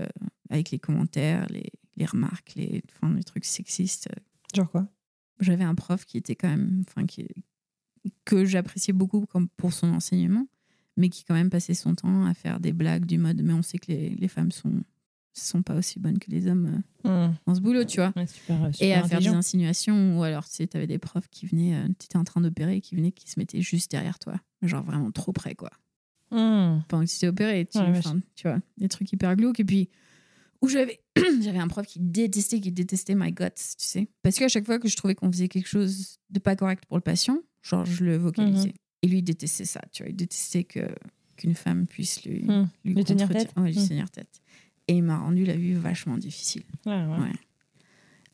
avec 0.50 0.72
les 0.72 0.80
commentaires, 0.80 1.48
les, 1.50 1.72
les 1.96 2.06
remarques, 2.06 2.54
les, 2.56 2.82
enfin, 2.96 3.14
les 3.14 3.24
trucs 3.24 3.46
sexistes. 3.46 4.10
Genre 4.56 4.70
quoi? 4.70 4.88
J'avais 5.40 5.64
un 5.64 5.76
prof 5.76 6.06
qui 6.06 6.18
était 6.18 6.36
quand 6.36 6.50
même, 6.50 6.84
enfin, 6.88 7.06
qui, 7.06 7.28
que 8.26 8.46
j'appréciais 8.46 8.94
beaucoup 8.94 9.26
comme 9.26 9.48
pour 9.50 9.74
son 9.74 9.90
enseignement, 9.90 10.48
mais 10.98 11.10
qui 11.10 11.24
quand 11.24 11.34
même 11.34 11.50
passait 11.50 11.74
son 11.74 11.96
temps 11.96 12.26
à 12.26 12.34
faire 12.34 12.60
des 12.60 12.72
blagues 12.74 13.06
du 13.06 13.18
mode, 13.18 13.42
mais 13.42 13.54
on 13.54 13.62
sait 13.64 13.78
que 13.80 13.92
les, 13.92 14.10
les 14.10 14.28
femmes 14.28 14.52
sont 14.52 14.84
sont 15.42 15.62
pas 15.64 15.76
aussi 15.76 16.00
bonnes 16.00 16.20
que 16.20 16.30
les 16.32 16.48
hommes 16.48 16.84
euh, 17.06 17.30
dans 17.46 17.56
ce 17.56 17.62
boulot, 17.62 17.84
tu 17.86 17.98
vois. 17.98 18.14
Ouais, 18.16 18.28
super, 18.28 18.58
super 18.74 18.86
Et 18.88 18.94
à 18.94 19.04
faire 19.08 19.20
des 19.20 19.28
insinuations, 19.30 20.20
ou 20.20 20.24
alors, 20.24 20.48
tu 20.48 20.56
sais, 20.56 20.68
t'avais 20.68 20.88
des 20.88 21.00
profs 21.00 21.28
qui 21.30 21.46
venaient, 21.48 21.84
tu 22.00 22.06
étais 22.06 22.18
en 22.18 22.24
train 22.24 22.42
d'opérer, 22.42 22.82
qui 22.82 22.96
venaient, 22.96 23.12
qui 23.12 23.30
se 23.30 23.40
mettaient 23.40 23.62
juste 23.62 23.92
derrière 23.92 24.20
toi. 24.20 24.36
Genre 24.62 24.84
vraiment 24.84 25.12
trop 25.12 25.32
près, 25.34 25.56
quoi 25.56 25.70
Mhm. 26.32 26.84
pendant 26.88 27.06
que 27.06 27.10
tu 27.12 27.20
t'es 27.20 27.28
opéré. 27.28 27.66
Tu, 27.72 27.78
Ouais, 27.78 28.00
tu 28.36 28.48
vois, 28.48 28.60
des 28.78 28.88
trucs 28.90 29.12
hyper 29.12 29.36
glauques. 29.36 29.60
Et 29.60 29.64
puis, 29.66 29.90
où 30.62 30.68
j'avais 30.68 31.00
j'avais 31.42 31.60
un 31.60 31.68
prof 31.68 31.86
qui 31.86 32.00
détestait, 32.00 32.60
qui 32.60 32.72
détestait 32.72 33.14
my 33.16 33.32
guts, 33.32 33.46
tu 33.56 33.86
sais. 33.86 34.08
Parce 34.24 34.38
qu'à 34.38 34.48
chaque 34.48 34.66
fois 34.66 34.80
que 34.80 34.88
je 34.88 34.96
trouvais 34.96 35.14
qu'on 35.16 35.32
faisait 35.32 35.48
quelque 35.48 35.68
chose 35.68 36.18
de 36.32 36.40
pas 36.40 36.56
correct 36.56 36.86
pour 36.88 36.98
le 36.98 37.02
patient, 37.04 37.40
genre, 37.62 37.86
je 37.86 38.04
le 38.04 38.18
vocalisais. 38.18 38.70
Mhm. 38.70 38.74
Et 39.04 39.08
lui, 39.10 39.18
il 39.20 39.24
détestait 39.24 39.66
ça, 39.66 39.82
tu 39.92 40.04
vois. 40.04 40.10
Il 40.10 40.16
détestait 40.16 40.64
que 40.64 40.88
qu'une 41.36 41.56
femme 41.56 41.86
puisse 41.88 42.24
lui, 42.24 42.46
Mhm. 42.46 42.70
lui, 42.86 42.94
Lui 42.96 43.04
tenir 43.04 43.28
tête. 43.30 43.52
Ouais, 43.58 43.72
lui 43.72 43.80
Mhm. 43.80 43.88
tenir 43.90 44.10
tête. 44.10 44.42
Et 44.88 44.96
il 44.98 45.04
m'a 45.04 45.18
rendu 45.18 45.46
la 45.46 45.56
vie 45.56 45.74
vachement 45.74 46.18
difficile. 46.18 46.64
Ouais, 46.86 47.06
ouais. 47.06 47.18
Ouais. 47.20 47.32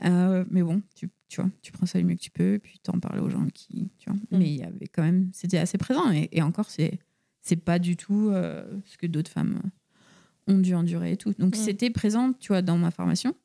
Euh, 0.06 0.46
mais 0.50 0.64
bon, 0.64 0.82
tu, 0.96 1.10
tu 1.28 1.42
vois, 1.42 1.50
tu 1.62 1.72
prends 1.72 1.86
ça 1.86 2.00
du 2.00 2.06
mieux 2.06 2.16
que 2.16 2.22
tu 2.22 2.32
peux, 2.32 2.60
puis 2.62 2.80
t'en 2.82 3.00
parles 3.00 3.20
aux 3.20 3.30
gens 3.30 3.46
qui, 3.54 3.92
tu 3.98 4.10
vois. 4.10 4.18
Mm. 4.32 4.38
Mais 4.40 4.50
il 4.50 4.56
y 4.58 4.64
avait 4.64 4.88
quand 4.88 5.04
même, 5.04 5.30
c'était 5.34 5.58
assez 5.58 5.78
présent. 5.78 6.12
Et, 6.12 6.30
et 6.32 6.42
encore, 6.42 6.70
c'est, 6.70 7.00
c'est 7.42 7.58
pas 7.58 7.80
du 7.80 7.96
tout 7.98 8.30
euh, 8.32 8.66
ce 8.86 8.98
que 8.98 9.06
d'autres 9.08 9.32
femmes 9.32 9.62
ont 10.48 10.58
dû 10.60 10.74
endurer 10.74 11.12
et 11.14 11.18
tout. 11.18 11.34
Donc 11.38 11.56
Mm. 11.56 11.60
c'était 11.60 11.90
présent, 11.90 12.34
tu 12.34 12.48
vois, 12.50 12.62
dans 12.62 12.78
ma 12.78 12.92
formation. 12.92 13.36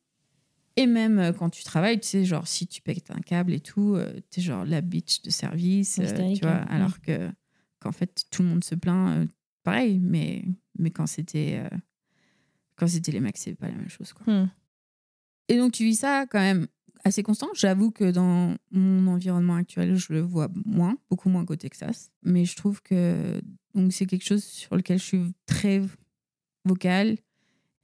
Et 0.76 0.86
même 0.86 1.18
euh, 1.18 1.32
quand 1.32 1.50
tu 1.50 1.62
travailles, 1.62 2.00
tu 2.00 2.08
sais, 2.08 2.24
genre, 2.24 2.48
si 2.48 2.66
tu 2.66 2.80
pètes 2.80 3.10
un 3.10 3.20
câble 3.20 3.52
et 3.52 3.60
tout, 3.60 3.94
euh, 3.96 4.20
t'es 4.30 4.40
genre 4.40 4.64
la 4.64 4.80
bitch 4.80 5.22
de 5.22 5.30
service, 5.30 6.00
tu 6.34 6.40
vois, 6.40 6.50
hein. 6.62 6.66
alors 6.68 7.00
que, 7.00 7.30
qu'en 7.80 7.92
fait, 7.92 8.24
tout 8.30 8.42
le 8.42 8.48
monde 8.48 8.64
se 8.64 8.74
plaint, 8.74 9.28
pareil, 9.62 9.98
mais, 10.00 10.44
mais 10.78 10.90
quand 10.90 11.06
c'était, 11.06 11.62
quand 12.76 12.86
c'était 12.86 13.12
les 13.12 13.20
mecs, 13.20 13.36
c'est 13.36 13.54
pas 13.54 13.68
la 13.68 13.74
même 13.74 13.88
chose, 13.88 14.12
quoi. 14.12 14.32
Mhm. 14.32 14.50
Et 15.48 15.56
donc, 15.56 15.72
tu 15.72 15.84
vis 15.84 15.96
ça 15.96 16.26
quand 16.26 16.40
même 16.40 16.66
assez 17.04 17.22
constant. 17.22 17.48
J'avoue 17.54 17.90
que 17.90 18.10
dans 18.10 18.56
mon 18.70 19.12
environnement 19.12 19.56
actuel, 19.56 19.94
je 19.96 20.12
le 20.12 20.20
vois 20.20 20.48
moins, 20.64 20.96
beaucoup 21.10 21.28
moins 21.28 21.44
qu'au 21.44 21.56
Texas. 21.56 22.10
Mais 22.22 22.44
je 22.44 22.56
trouve 22.56 22.82
que 22.82 23.40
donc 23.74 23.92
c'est 23.92 24.06
quelque 24.06 24.24
chose 24.24 24.44
sur 24.44 24.76
lequel 24.76 24.98
je 24.98 25.04
suis 25.04 25.34
très 25.46 25.82
vocale. 26.64 27.18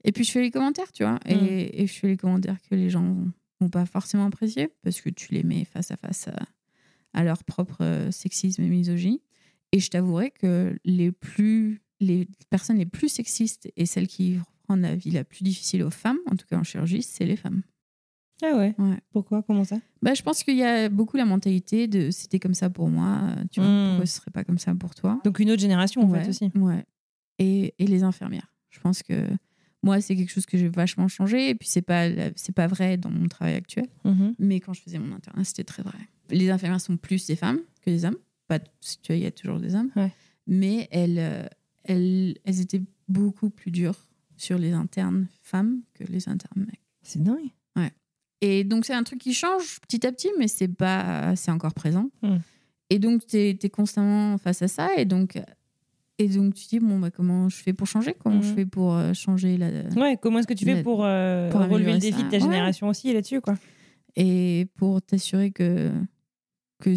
Et 0.04 0.12
puis, 0.12 0.24
je 0.24 0.30
fais 0.30 0.40
les 0.40 0.50
commentaires, 0.50 0.90
tu 0.92 1.04
vois. 1.04 1.18
Et, 1.26 1.82
et 1.82 1.86
je 1.86 1.92
fais 1.92 2.08
les 2.08 2.16
commentaires 2.16 2.56
que 2.62 2.74
les 2.74 2.88
gens 2.88 3.16
vont 3.60 3.68
pas 3.68 3.84
forcément 3.84 4.24
apprécier 4.24 4.70
parce 4.82 5.02
que 5.02 5.10
tu 5.10 5.34
les 5.34 5.42
mets 5.42 5.66
face 5.66 5.90
à 5.90 5.96
face 5.96 6.28
à, 6.28 6.36
à 7.12 7.22
leur 7.22 7.44
propre 7.44 7.82
euh, 7.82 8.10
sexisme 8.10 8.62
et 8.62 8.68
misogynie. 8.68 9.22
Et 9.72 9.80
je 9.80 9.90
t'avouerai 9.90 10.30
que 10.30 10.76
les 10.84 11.12
plus 11.12 11.82
les 12.00 12.26
personnes 12.48 12.78
les 12.78 12.86
plus 12.86 13.08
sexistes 13.08 13.70
et 13.76 13.84
celles 13.84 14.08
qui 14.08 14.38
rendent 14.70 14.80
la 14.82 14.94
vie 14.96 15.10
la 15.10 15.24
plus 15.24 15.42
difficile 15.44 15.82
aux 15.82 15.90
femmes, 15.90 16.18
en 16.30 16.36
tout 16.36 16.46
cas 16.48 16.56
en 16.58 16.64
chirurgie, 16.64 17.02
c'est 17.02 17.26
les 17.26 17.36
femmes. 17.36 17.62
Ah 18.42 18.56
ouais 18.56 18.74
Ouais. 18.78 18.96
Pourquoi? 19.12 19.42
Comment 19.42 19.64
ça? 19.64 19.78
Bah, 20.00 20.14
je 20.14 20.22
pense 20.22 20.42
qu'il 20.42 20.56
y 20.56 20.62
a 20.64 20.88
beaucoup 20.88 21.16
la 21.18 21.26
mentalité 21.26 21.86
de 21.88 22.10
c'était 22.10 22.38
comme 22.38 22.54
ça 22.54 22.70
pour 22.70 22.88
moi, 22.88 23.20
euh, 23.36 23.44
tu 23.52 23.60
vois, 23.60 23.68
Mm. 23.68 23.88
pourquoi 23.90 24.06
ce 24.06 24.16
serait 24.16 24.30
pas 24.30 24.44
comme 24.44 24.58
ça 24.58 24.74
pour 24.74 24.94
toi? 24.94 25.20
Donc 25.24 25.38
une 25.40 25.50
autre 25.50 25.60
génération, 25.60 26.00
en 26.02 26.08
ouais, 26.08 26.22
fait, 26.24 26.30
aussi. 26.30 26.50
Ouais. 26.54 26.84
Et, 27.38 27.74
et 27.78 27.86
les 27.86 28.02
infirmières. 28.02 28.50
Je 28.70 28.80
pense 28.80 29.02
que 29.02 29.26
moi, 29.82 30.00
c'est 30.00 30.16
quelque 30.16 30.30
chose 30.30 30.46
que 30.46 30.56
j'ai 30.56 30.68
vachement 30.68 31.08
changé. 31.08 31.50
Et 31.50 31.54
puis, 31.54 31.68
c'est 31.68 31.82
pas, 31.82 32.08
c'est 32.36 32.54
pas 32.54 32.66
vrai 32.66 32.96
dans 32.96 33.10
mon 33.10 33.28
travail 33.28 33.54
actuel. 33.56 33.88
Mhm. 34.04 34.34
Mais 34.38 34.60
quand 34.60 34.72
je 34.72 34.80
faisais 34.82 34.98
mon 34.98 35.14
internat, 35.14 35.44
c'était 35.44 35.64
très 35.64 35.82
vrai. 35.82 35.98
Les 36.30 36.48
infirmières 36.50 36.80
sont 36.80 36.96
plus 36.96 37.26
des 37.26 37.36
femmes 37.36 37.60
que 37.82 37.90
des 37.90 38.04
hommes. 38.04 38.16
Pas, 38.48 38.58
tu 38.58 38.66
vois, 39.08 39.16
il 39.16 39.22
y 39.22 39.26
a 39.26 39.30
toujours 39.32 39.58
des 39.60 39.74
hommes. 39.74 39.90
Ouais. 39.96 40.12
Mais 40.46 40.88
elles, 40.90 41.18
euh, 41.18 41.46
elles, 41.84 42.36
elles 42.44 42.60
étaient 42.60 42.82
beaucoup 43.08 43.50
plus 43.50 43.70
dures 43.70 44.06
sur 44.40 44.58
les 44.58 44.72
internes 44.72 45.26
femmes 45.42 45.80
que 45.94 46.04
les 46.04 46.28
internes 46.28 46.64
mecs. 46.66 46.80
C'est 47.02 47.22
dingue. 47.22 47.50
Et 48.42 48.64
donc, 48.64 48.86
c'est 48.86 48.94
un 48.94 49.02
truc 49.02 49.18
qui 49.18 49.34
change 49.34 49.80
petit 49.80 50.06
à 50.06 50.12
petit, 50.12 50.30
mais 50.38 50.48
c'est 50.48 50.66
pas, 50.66 51.36
c'est 51.36 51.50
encore 51.50 51.74
présent. 51.74 52.08
Mm. 52.22 52.36
Et 52.88 52.98
donc, 52.98 53.26
tu 53.26 53.36
es, 53.36 53.68
constamment 53.68 54.38
face 54.38 54.62
à 54.62 54.68
ça. 54.68 54.96
Et 54.96 55.04
donc, 55.04 55.38
et 56.16 56.26
donc 56.28 56.54
tu 56.54 56.66
dis, 56.66 56.78
bon, 56.80 56.98
bah, 56.98 57.10
comment 57.10 57.50
je 57.50 57.56
fais 57.56 57.74
pour 57.74 57.86
changer? 57.86 58.14
Comment 58.18 58.36
Mhm. 58.36 58.42
je 58.42 58.54
fais 58.54 58.64
pour 58.64 58.94
euh, 58.94 59.12
changer 59.12 59.58
la. 59.58 59.68
Ouais, 59.94 60.16
comment 60.20 60.38
est-ce 60.38 60.46
que 60.46 60.54
tu 60.54 60.64
fais 60.64 60.82
pour, 60.82 61.04
euh, 61.04 61.50
pour 61.50 61.60
relever 61.60 61.92
le 61.92 61.98
défi 61.98 62.18
ça? 62.18 62.24
de 62.24 62.30
ta 62.30 62.36
Ouais. 62.36 62.42
génération 62.42 62.88
aussi 62.88 63.12
là-dessus, 63.12 63.42
quoi? 63.42 63.56
Et 64.16 64.68
pour 64.74 65.02
t'assurer 65.02 65.50
que, 65.50 65.90
que 66.82 66.94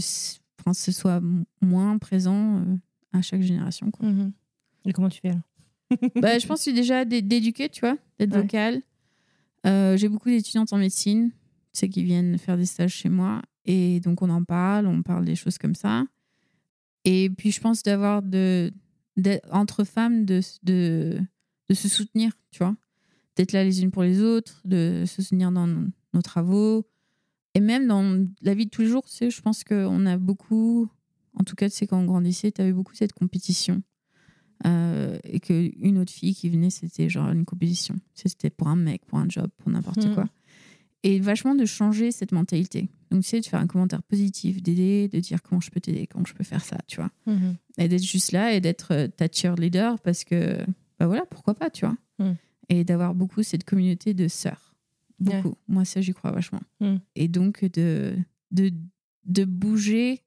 enfin, 0.62 0.74
ce 0.74 0.94
soit 0.94 1.22
moins 1.62 1.98
présent 1.98 2.58
euh, 2.60 2.76
à 3.12 3.22
chaque 3.22 3.42
génération. 3.42 3.92
Quoi. 3.92 4.08
Mhm. 4.08 4.32
Et 4.86 4.94
comment 4.94 5.10
tu 5.10 5.20
fais 5.20 5.30
alors? 5.30 5.42
bah, 6.16 6.40
je 6.40 6.48
pense 6.48 6.60
que 6.60 6.64
c'est 6.66 6.74
déjà 6.74 7.06
d'é- 7.06 7.22
d'éduquer, 7.22 7.70
tu 7.70 7.82
vois, 7.82 7.98
d'être 8.20 8.34
Ouais. 8.34 8.42
vocal. 8.42 8.82
Euh, 9.66 9.96
J'ai 9.98 10.10
beaucoup 10.10 10.30
d'étudiantes 10.30 10.74
en 10.74 10.78
médecine, 10.78 11.30
tu 11.32 11.38
sais, 11.74 11.90
qui 11.90 12.04
viennent 12.04 12.38
faire 12.38 12.58
des 12.58 12.66
stages 12.66 12.94
chez 12.94 13.10
moi. 13.10 13.42
Et 13.66 14.00
donc, 14.02 14.22
on 14.22 14.30
en 14.30 14.44
parle, 14.44 14.88
on 14.88 15.02
parle 15.04 15.26
des 15.26 15.36
choses 15.36 15.58
comme 15.58 15.76
ça. 15.76 16.06
Et 17.06 17.30
puis, 17.30 17.52
je 17.52 17.60
pense 17.62 17.84
d'avoir 17.84 18.22
de, 18.22 18.72
entre 19.52 19.84
femmes 19.84 20.26
de, 20.26 20.42
de, 20.64 21.20
de 21.70 21.74
se 21.74 21.88
soutenir, 21.90 22.34
tu 22.52 22.60
vois. 22.60 22.76
D'être 23.36 23.52
là 23.52 23.64
les 23.64 23.82
unes 23.82 23.92
pour 23.92 24.04
les 24.04 24.22
autres, 24.22 24.62
de 24.66 25.04
se 25.08 25.22
soutenir 25.22 25.52
dans 25.52 25.68
nos 25.68 26.22
travaux. 26.22 26.86
Et 27.56 27.60
même 27.60 27.88
dans 27.88 28.26
la 28.42 28.54
vie 28.54 28.66
de 28.66 28.70
tous 28.70 28.82
les 28.82 28.88
jours, 28.88 29.06
tu 29.06 29.12
sais, 29.16 29.30
je 29.30 29.42
pense 29.42 29.64
qu'on 29.64 30.06
a 30.06 30.18
beaucoup, 30.18 30.88
en 31.36 31.44
tout 31.44 31.56
cas, 31.56 31.70
tu 31.70 31.76
sais, 31.76 31.88
quand 31.88 32.00
on 32.00 32.06
grandissait, 32.06 32.52
tu 32.52 32.62
avais 32.62 32.74
beaucoup 32.74 32.94
cette 32.96 33.14
compétition. 33.14 33.82
Euh, 34.66 35.18
et 35.24 35.40
qu'une 35.40 35.98
autre 35.98 36.12
fille 36.12 36.34
qui 36.34 36.50
venait, 36.50 36.70
c'était 36.70 37.10
genre 37.10 37.30
une 37.30 37.46
compétition. 37.46 37.96
C'était 38.14 38.50
pour 38.50 38.68
un 38.70 38.76
mec, 38.76 39.06
pour 39.06 39.20
un 39.20 39.28
job, 39.28 39.50
pour 39.58 39.70
n'importe 39.72 40.06
Hmm. 40.06 40.14
quoi. 40.14 40.26
Et 41.04 41.20
vachement 41.20 41.54
de 41.54 41.66
changer 41.66 42.12
cette 42.12 42.32
mentalité. 42.32 42.88
Donc, 43.12 43.26
sais, 43.26 43.42
de 43.42 43.46
faire 43.46 43.60
un 43.60 43.68
commentaire 43.68 44.02
positif, 44.04 44.64
d'aider, 44.64 45.10
de 45.10 45.20
dire 45.20 45.42
comment 45.44 45.60
je 45.60 45.70
peux 45.70 45.82
t'aider, 45.82 46.08
comment 46.08 46.24
je 46.26 46.34
peux 46.34 46.46
faire 46.46 46.64
ça, 46.64 46.78
tu 46.88 46.96
vois. 46.96 47.12
Mhm. 47.28 47.56
Et 47.78 47.88
d'être 47.90 48.04
juste 48.04 48.32
là 48.32 48.54
et 48.54 48.62
d'être 48.62 48.94
euh, 48.94 49.08
ta 49.10 49.28
cheerleader 49.30 50.00
parce 50.00 50.24
que, 50.24 50.58
bah 51.00 51.08
voilà, 51.08 51.26
pourquoi 51.26 51.56
pas, 51.56 51.70
tu 51.70 51.86
vois. 51.86 51.98
Mm. 52.20 52.36
Et 52.70 52.84
d'avoir 52.86 53.14
beaucoup 53.14 53.44
cette 53.44 53.66
communauté 53.66 54.14
de 54.14 54.30
sœurs. 54.30 54.74
Beaucoup. 55.20 55.56
Moi, 55.68 55.84
ça, 55.86 56.00
j'y 56.02 56.14
crois 56.14 56.32
vachement. 56.32 56.62
Et 57.16 57.28
donc, 57.28 57.66
de, 57.66 58.16
de, 58.52 58.72
de 59.26 59.44
bouger. 59.46 60.22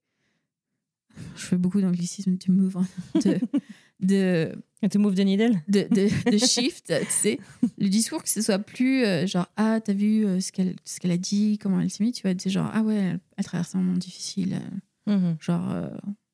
Je 1.36 1.42
fais 1.46 1.56
beaucoup 1.56 1.80
d'anglicisme, 1.80 2.36
de 2.36 2.52
move, 2.52 2.76
de, 3.24 3.38
de, 4.00 4.54
tu 4.90 4.98
move 4.98 5.14
the 5.14 5.20
needle 5.20 5.60
de, 5.68 5.86
de, 5.90 6.30
de 6.30 6.38
shift, 6.38 6.86
tu 6.86 7.06
sais. 7.10 7.40
Le 7.78 7.88
discours, 7.88 8.22
que 8.22 8.28
ce 8.28 8.42
soit 8.42 8.58
plus 8.58 9.04
euh, 9.04 9.26
genre, 9.26 9.46
ah, 9.56 9.80
t'as 9.82 9.92
vu 9.94 10.26
euh, 10.26 10.38
ce 10.40 10.52
qu'elle 10.52 11.10
a 11.10 11.16
dit, 11.16 11.58
comment 11.58 11.80
elle 11.80 11.90
s'est 11.90 12.04
mise, 12.04 12.14
tu 12.14 12.22
vois, 12.22 12.32
c'est 12.38 12.50
genre, 12.50 12.70
ah 12.72 12.82
ouais, 12.82 12.94
elle, 12.96 13.20
elle 13.36 13.44
traverse 13.44 13.74
un 13.74 13.78
moment 13.78 13.96
difficile. 13.96 14.54
euh, 14.54 15.12
Mhm. 15.16 15.36
Genre, 15.40 15.70
euh, 15.72 15.88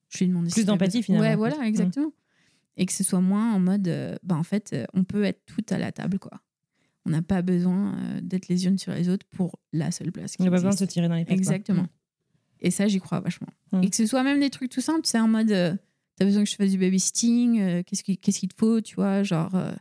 je 0.09 0.17
lui 0.19 0.25
ai 0.25 0.27
demandé 0.29 0.49
Plus 0.49 0.65
d'empathie, 0.65 1.03
finalement, 1.03 1.27
Ouais, 1.29 1.35
voilà, 1.35 1.57
fait. 1.57 1.67
exactement. 1.67 2.11
Et 2.75 2.87
que 2.87 2.91
ce 2.91 3.03
soit 3.03 3.21
moins 3.21 3.53
en 3.53 3.59
mode, 3.59 3.87
euh, 3.87 4.15
bah, 4.23 4.35
en 4.35 4.41
fait, 4.43 4.75
on 4.95 5.03
peut 5.03 5.23
être 5.23 5.41
toutes 5.45 5.71
à 5.71 5.77
la 5.77 5.91
table, 5.91 6.17
quoi. 6.17 6.31
On 7.05 7.11
n'a 7.11 7.21
pas 7.21 7.41
besoin 7.43 7.95
d'être 8.21 8.47
les 8.47 8.65
unes 8.65 8.77
sur 8.79 8.93
les 8.93 9.09
autres 9.09 9.25
pour 9.29 9.59
la 9.73 9.91
seule 9.91 10.11
place. 10.11 10.33
Il 10.33 10.37
qui 10.37 10.41
n'y 10.43 10.47
a 10.47 10.51
pas 10.51 10.55
besoin 10.57 10.71
de 10.71 10.77
se 10.77 10.85
tirer 10.85 11.07
dans 11.07 11.15
les 11.15 11.21
pattes. 11.25 11.35
quoi. 11.35 11.37
Exactement. 11.37 11.85
Et 12.61 12.71
ça, 12.71 12.87
j'y 12.87 12.99
crois 12.99 13.19
vachement. 13.19 13.49
Mm. 13.73 13.83
Et 13.83 13.89
que 13.89 13.95
ce 13.95 14.05
soit 14.07 14.23
même 14.23 14.39
des 14.39 14.49
trucs 14.49 14.71
tout 14.71 14.81
simples, 14.81 15.01
c'est 15.03 15.19
en 15.19 15.27
mode, 15.27 15.77
t'as 16.17 16.25
besoin 16.25 16.43
que 16.43 16.49
je 16.49 16.55
fasse 16.55 16.71
du 16.71 16.77
babysitting, 16.77 17.59
euh, 17.61 17.83
qu'est-ce 17.85 18.03
qu'il 18.03 18.17
qu'est-ce 18.17 18.39
qu'il 18.39 18.49
te 18.49 18.55
faut, 18.57 18.81
tu 18.81 18.95
vois, 18.95 19.23
genre. 19.23 19.53
euh, 19.55 19.71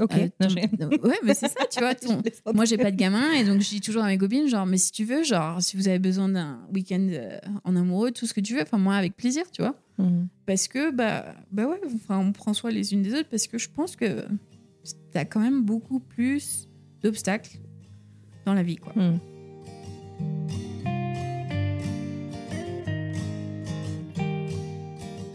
Ok. 0.00 0.12
euh, 0.14 0.28
ton- 0.38 0.48
ouais, 1.08 1.16
mais 1.24 1.34
c'est 1.34 1.48
ça, 1.48 1.66
tu 1.70 1.80
vois. 1.80 1.92
ton- 1.96 2.22
moi, 2.54 2.64
j'ai 2.64 2.78
pas 2.78 2.92
de 2.92 2.96
gamin 2.96 3.32
et 3.32 3.42
donc 3.44 3.60
je 3.60 3.68
dis 3.68 3.80
toujours 3.80 4.04
à 4.04 4.06
mes 4.06 4.16
copines, 4.18 4.46
genre, 4.46 4.64
mais 4.64 4.78
si 4.78 4.92
tu 4.92 5.04
veux, 5.04 5.24
genre, 5.24 5.60
si 5.60 5.76
vous 5.76 5.88
avez 5.88 5.98
besoin 5.98 6.28
d'un 6.28 6.60
week-end 6.72 7.04
euh, 7.10 7.36
en 7.64 7.74
amoureux, 7.74 8.12
tout 8.12 8.24
ce 8.26 8.32
que 8.32 8.40
tu 8.40 8.54
veux, 8.54 8.62
enfin, 8.62 8.78
moi, 8.78 8.94
avec 8.94 9.16
plaisir, 9.16 9.50
tu 9.50 9.60
vois. 9.62 9.74
Mhm. 9.98 10.28
Parce 10.46 10.68
que, 10.68 10.92
bah, 10.92 11.34
bah 11.50 11.66
ouais, 11.66 11.80
enfin, 11.96 12.18
on 12.18 12.30
prend 12.32 12.54
soin 12.54 12.70
les 12.70 12.92
unes 12.92 13.02
des 13.02 13.12
autres 13.14 13.28
parce 13.28 13.48
que 13.48 13.58
je 13.58 13.68
pense 13.68 13.96
que 13.96 14.24
t'as 15.12 15.24
quand 15.24 15.40
même 15.40 15.62
beaucoup 15.64 15.98
plus 15.98 16.68
d'obstacles 17.02 17.58
dans 18.46 18.54
la 18.54 18.62
vie, 18.62 18.76
quoi. 18.76 18.92
Mhm. 18.94 19.18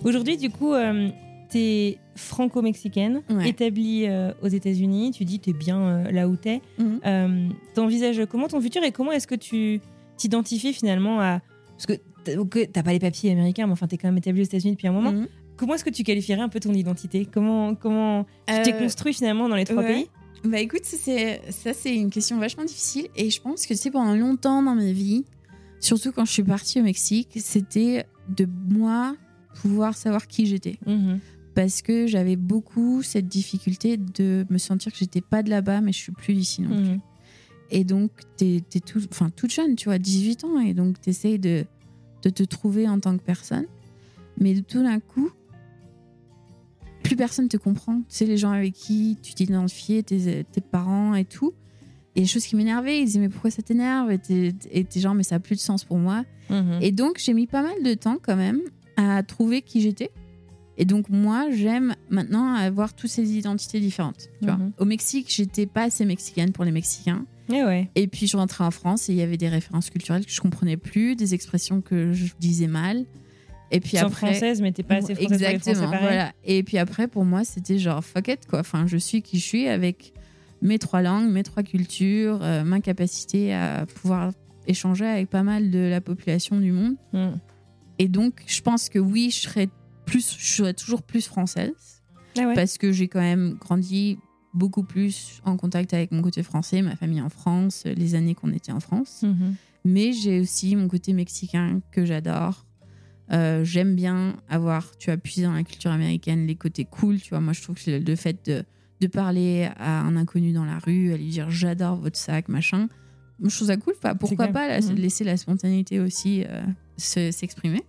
Aujourd'hui, 0.03 0.37
du 0.37 0.49
coup, 0.49 0.73
euh, 0.73 1.09
t'es 1.49 1.97
franco-mexicaine, 2.15 3.21
Ouais. 3.29 3.49
établie 3.49 4.05
euh, 4.07 4.31
aux 4.41 4.47
États-Unis. 4.47 5.11
Tu 5.11 5.25
dis 5.25 5.39
t'es 5.39 5.53
bien 5.53 5.79
euh, 5.81 6.11
là 6.11 6.27
où 6.27 6.35
t'es. 6.35 6.61
Mhm. 6.77 6.99
Euh, 7.05 7.47
T'envisages 7.73 8.21
comment 8.29 8.47
ton 8.47 8.59
futur 8.61 8.83
et 8.83 8.91
comment 8.91 9.11
est-ce 9.11 9.27
que 9.27 9.35
tu 9.35 9.79
t'identifies 10.17 10.73
finalement 10.73 11.19
à 11.21 11.41
parce 11.71 11.85
que 11.87 11.93
t'as- 12.65 12.83
pas 12.83 12.91
les 12.93 12.99
papiers 12.99 13.31
américains, 13.31 13.65
mais 13.65 13.73
enfin 13.73 13.87
t'es 13.87 13.97
quand 13.97 14.07
même 14.07 14.17
établie 14.17 14.41
aux 14.41 14.45
États-Unis 14.45 14.73
depuis 14.73 14.87
un 14.87 14.91
moment. 14.91 15.11
Mhm. 15.11 15.27
Comment 15.57 15.75
est-ce 15.75 15.83
que 15.83 15.89
tu 15.89 16.03
qualifierais 16.03 16.41
un 16.41 16.49
peu 16.49 16.59
ton 16.59 16.73
identité? 16.73 17.25
Comment 17.31 17.73
comment 17.75 18.25
tu 18.47 18.61
t'es 18.63 18.73
construit 18.77 19.13
finalement 19.13 19.49
dans 19.49 19.55
les 19.55 19.65
trois 19.65 19.83
ouais. 19.83 19.93
pays? 19.93 20.07
Bah 20.43 20.59
écoute, 20.59 20.83
ça 20.83 20.97
c'est 20.99 21.41
ça, 21.51 21.73
c'est 21.73 21.95
une 21.95 22.09
question 22.09 22.37
vachement 22.37 22.65
difficile 22.65 23.07
et 23.15 23.29
je 23.29 23.41
pense 23.41 23.65
que 23.65 23.75
c'est 23.75 23.91
pendant 23.91 24.13
longtemps 24.15 24.61
dans 24.61 24.75
ma 24.75 24.91
vie, 24.91 25.23
surtout 25.79 26.11
quand 26.11 26.25
je 26.25 26.31
suis 26.33 26.43
partie 26.43 26.79
au 26.79 26.83
Mexique, 26.83 27.29
c'était 27.37 28.05
de 28.29 28.45
moi 28.69 29.15
pouvoir 29.61 29.95
savoir 29.95 30.27
qui 30.27 30.45
j'étais 30.45 30.77
Mhm. 30.85 31.19
parce 31.55 31.81
que 31.81 32.07
j'avais 32.07 32.35
beaucoup 32.35 33.01
cette 33.03 33.27
difficulté 33.27 33.97
de 33.97 34.45
me 34.49 34.57
sentir 34.57 34.91
que 34.91 34.97
j'étais 34.97 35.21
pas 35.21 35.43
de 35.43 35.49
là-bas 35.49 35.81
mais 35.81 35.91
je 35.91 35.97
suis 35.99 36.11
plus 36.11 36.33
d'ici 36.33 36.61
non 36.61 36.69
plus. 36.75 36.89
Mhm. 36.95 36.99
Et 37.71 37.83
donc 37.83 38.11
t'es 38.37 38.61
es 38.75 38.79
tout, 38.79 39.01
toute 39.35 39.51
jeune, 39.51 39.75
tu 39.75 39.85
vois, 39.89 39.97
18 39.97 40.43
ans 40.43 40.59
et 40.59 40.73
donc 40.73 40.99
t'essayes 41.01 41.39
de 41.39 41.65
de 42.23 42.29
te 42.29 42.43
trouver 42.43 42.87
en 42.87 42.99
tant 42.99 43.17
que 43.17 43.23
personne, 43.23 43.65
mais 44.39 44.61
tout 44.61 44.81
d'un 44.81 44.99
coup 44.99 45.29
plus 47.03 47.15
personne 47.17 47.49
te 47.49 47.57
comprend. 47.57 47.97
Tu 47.99 48.05
sais, 48.09 48.25
les 48.25 48.37
gens 48.37 48.51
avec 48.51 48.73
qui 48.73 49.17
tu 49.21 49.33
t'identifiais, 49.33 50.03
tes, 50.03 50.45
tes 50.45 50.61
parents 50.61 51.15
et 51.15 51.25
tout. 51.25 51.53
Et 52.15 52.21
les 52.21 52.27
choses 52.27 52.45
qui 52.45 52.55
m'énervaient, 52.55 52.99
ils 53.01 53.05
disaient 53.05 53.19
Mais 53.19 53.27
pourquoi 53.29 53.51
ça 53.51 53.61
t'énerve? 53.61 54.09
Et 54.11 54.19
t'es 54.19 54.53
et 54.71 54.85
t'es 54.85 54.99
genre 55.01 55.13
Mais 55.15 55.23
ça 55.23 55.35
a 55.35 55.39
plus 55.39 55.55
de 55.55 55.59
sens 55.61 55.83
pour 55.83 55.97
moi. 55.97 56.23
Mhm. 56.49 56.79
Et 56.81 56.91
donc, 56.91 57.17
j'ai 57.17 57.33
mis 57.33 57.45
pas 57.47 57.61
mal 57.61 57.83
de 57.83 57.93
temps 57.93 58.17
quand 58.21 58.35
même 58.37 58.61
à 58.97 59.23
trouver 59.23 59.61
qui 59.61 59.81
j'étais. 59.81 60.11
Et 60.77 60.85
donc, 60.85 61.09
moi, 61.09 61.47
j'aime 61.51 61.95
maintenant 62.09 62.53
avoir 62.53 62.93
toutes 62.93 63.11
ces 63.11 63.37
identités 63.37 63.79
différentes. 63.79 64.29
Tu 64.39 64.47
vois. 64.47 64.57
Mhm. 64.57 64.71
Au 64.79 64.85
Mexique, 64.85 65.27
j'étais 65.29 65.67
pas 65.67 65.83
assez 65.83 66.03
mexicaine 66.05 66.51
pour 66.51 66.63
les 66.63 66.71
Mexicains. 66.71 67.25
Eh 67.49 67.63
ouais. 67.63 67.89
Et 67.95 68.07
puis, 68.07 68.25
je 68.25 68.35
rentrais 68.37 68.63
en 68.63 68.71
France 68.71 69.09
et 69.09 69.13
il 69.13 69.19
y 69.19 69.21
avait 69.21 69.37
des 69.37 69.49
références 69.49 69.89
culturelles 69.89 70.25
que 70.25 70.31
je 70.31 70.41
comprenais 70.41 70.77
plus, 70.77 71.15
des 71.15 71.33
expressions 71.35 71.81
que 71.81 72.11
je 72.13 72.33
disais 72.39 72.67
mal. 72.67 73.05
Et 73.71 73.79
puis 73.79 73.97
es 73.97 73.99
après. 73.99 74.27
française, 74.27 74.61
mais 74.61 74.71
t'es 74.71 74.83
pas 74.83 74.95
assez 74.95 75.15
française 75.15 75.27
pour 75.27 75.37
les 75.37 75.45
Exactement, 75.55 75.91
pareil. 75.91 75.99
voilà. 76.01 76.31
Et 76.43 76.61
puis 76.63 76.77
après, 76.77 77.07
pour 77.07 77.25
moi, 77.25 77.43
c'était 77.43 77.79
genre 77.79 78.03
fuck 78.03 78.27
it, 78.27 78.45
quoi. 78.47 78.59
Enfin, 78.59 78.85
je 78.87 78.97
suis 78.97 79.21
qui 79.23 79.39
je 79.39 79.43
suis 79.43 79.67
avec 79.67 80.13
mes 80.61 80.77
trois 80.79 81.01
langues, 81.01 81.29
mes 81.29 81.43
trois 81.43 81.63
cultures, 81.63 82.39
euh, 82.43 82.63
ma 82.63 82.81
capacité 82.81 83.53
à 83.53 83.85
pouvoir 83.87 84.31
échanger 84.67 85.05
avec 85.05 85.29
pas 85.29 85.43
mal 85.43 85.71
de 85.71 85.79
la 85.79 86.01
population 86.01 86.59
du 86.59 86.71
monde. 86.71 86.95
Mhm. 87.13 87.39
Et 88.03 88.09
donc, 88.09 88.43
je 88.47 88.61
pense 88.61 88.89
que 88.89 88.99
oui, 88.99 89.29
je 89.31 89.39
serais 89.47 89.69
plus, 90.05 90.35
je 90.37 90.45
serais 90.57 90.73
toujours 90.73 91.01
plus 91.03 91.25
française 91.25 92.01
Ah 92.37 92.47
ouais. 92.47 92.53
parce 92.53 92.77
que 92.77 92.91
j'ai 92.91 93.07
quand 93.07 93.21
même 93.21 93.53
grandi 93.59 94.17
beaucoup 94.53 94.83
plus 94.83 95.39
en 95.45 95.55
contact 95.55 95.93
avec 95.93 96.11
mon 96.11 96.21
côté 96.21 96.43
français, 96.43 96.81
ma 96.81 96.95
famille 96.97 97.21
en 97.21 97.29
France, 97.29 97.85
les 97.85 98.13
années 98.15 98.35
qu'on 98.35 98.51
était 98.51 98.73
en 98.73 98.81
France. 98.81 99.21
Mhm. 99.23 99.55
Mais 99.85 100.11
j'ai 100.11 100.41
aussi 100.41 100.75
mon 100.75 100.87
côté 100.89 101.13
mexicain 101.13 101.79
que 101.91 102.03
j'adore. 102.05 102.65
Euh, 103.31 103.63
J'aime 103.63 103.95
bien 103.95 104.35
avoir, 104.49 104.97
tu 104.97 105.09
as 105.11 105.17
puisé 105.17 105.43
dans 105.43 105.53
la 105.53 105.63
culture 105.63 105.91
américaine, 105.91 106.45
les 106.45 106.55
côtés 106.55 106.83
cool. 106.85 107.21
Tu 107.21 107.29
vois, 107.29 107.39
moi, 107.39 107.53
je 107.53 107.61
trouve 107.61 107.81
que 107.81 107.89
le 107.91 108.15
fait 108.17 108.45
de, 108.49 108.63
de 108.99 109.07
parler 109.07 109.69
à 109.77 110.01
un 110.01 110.17
inconnu 110.17 110.51
dans 110.51 110.65
la 110.65 110.77
rue, 110.79 111.13
à 111.13 111.17
lui 111.17 111.29
dire 111.29 111.49
j'adore 111.49 111.95
votre 111.95 112.17
sac, 112.17 112.49
machin, 112.49 112.89
je 113.41 113.55
trouve 113.55 113.67
ça 113.69 113.77
cool. 113.77 113.93
Enfin, 113.97 114.13
pourquoi 114.15 114.47
pas 114.49 114.67
la- 114.67 114.81
Mhm. 114.81 114.95
laisser 114.95 115.23
la 115.23 115.37
spontanéité 115.37 115.99
aussi 116.01 116.43
euh, 116.43 116.61
se- 116.97 117.31
s'exprimer. 117.31 117.81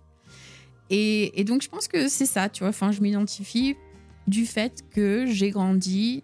Et, 0.89 1.39
et 1.39 1.43
donc, 1.43 1.61
je 1.63 1.69
pense 1.69 1.87
que 1.87 2.07
c'est 2.07 2.25
ça, 2.25 2.49
tu 2.49 2.59
vois. 2.59 2.69
Enfin, 2.69 2.91
je 2.91 3.01
m'identifie 3.01 3.75
du 4.27 4.45
fait 4.45 4.83
que 4.91 5.25
j'ai 5.27 5.49
grandi 5.51 6.23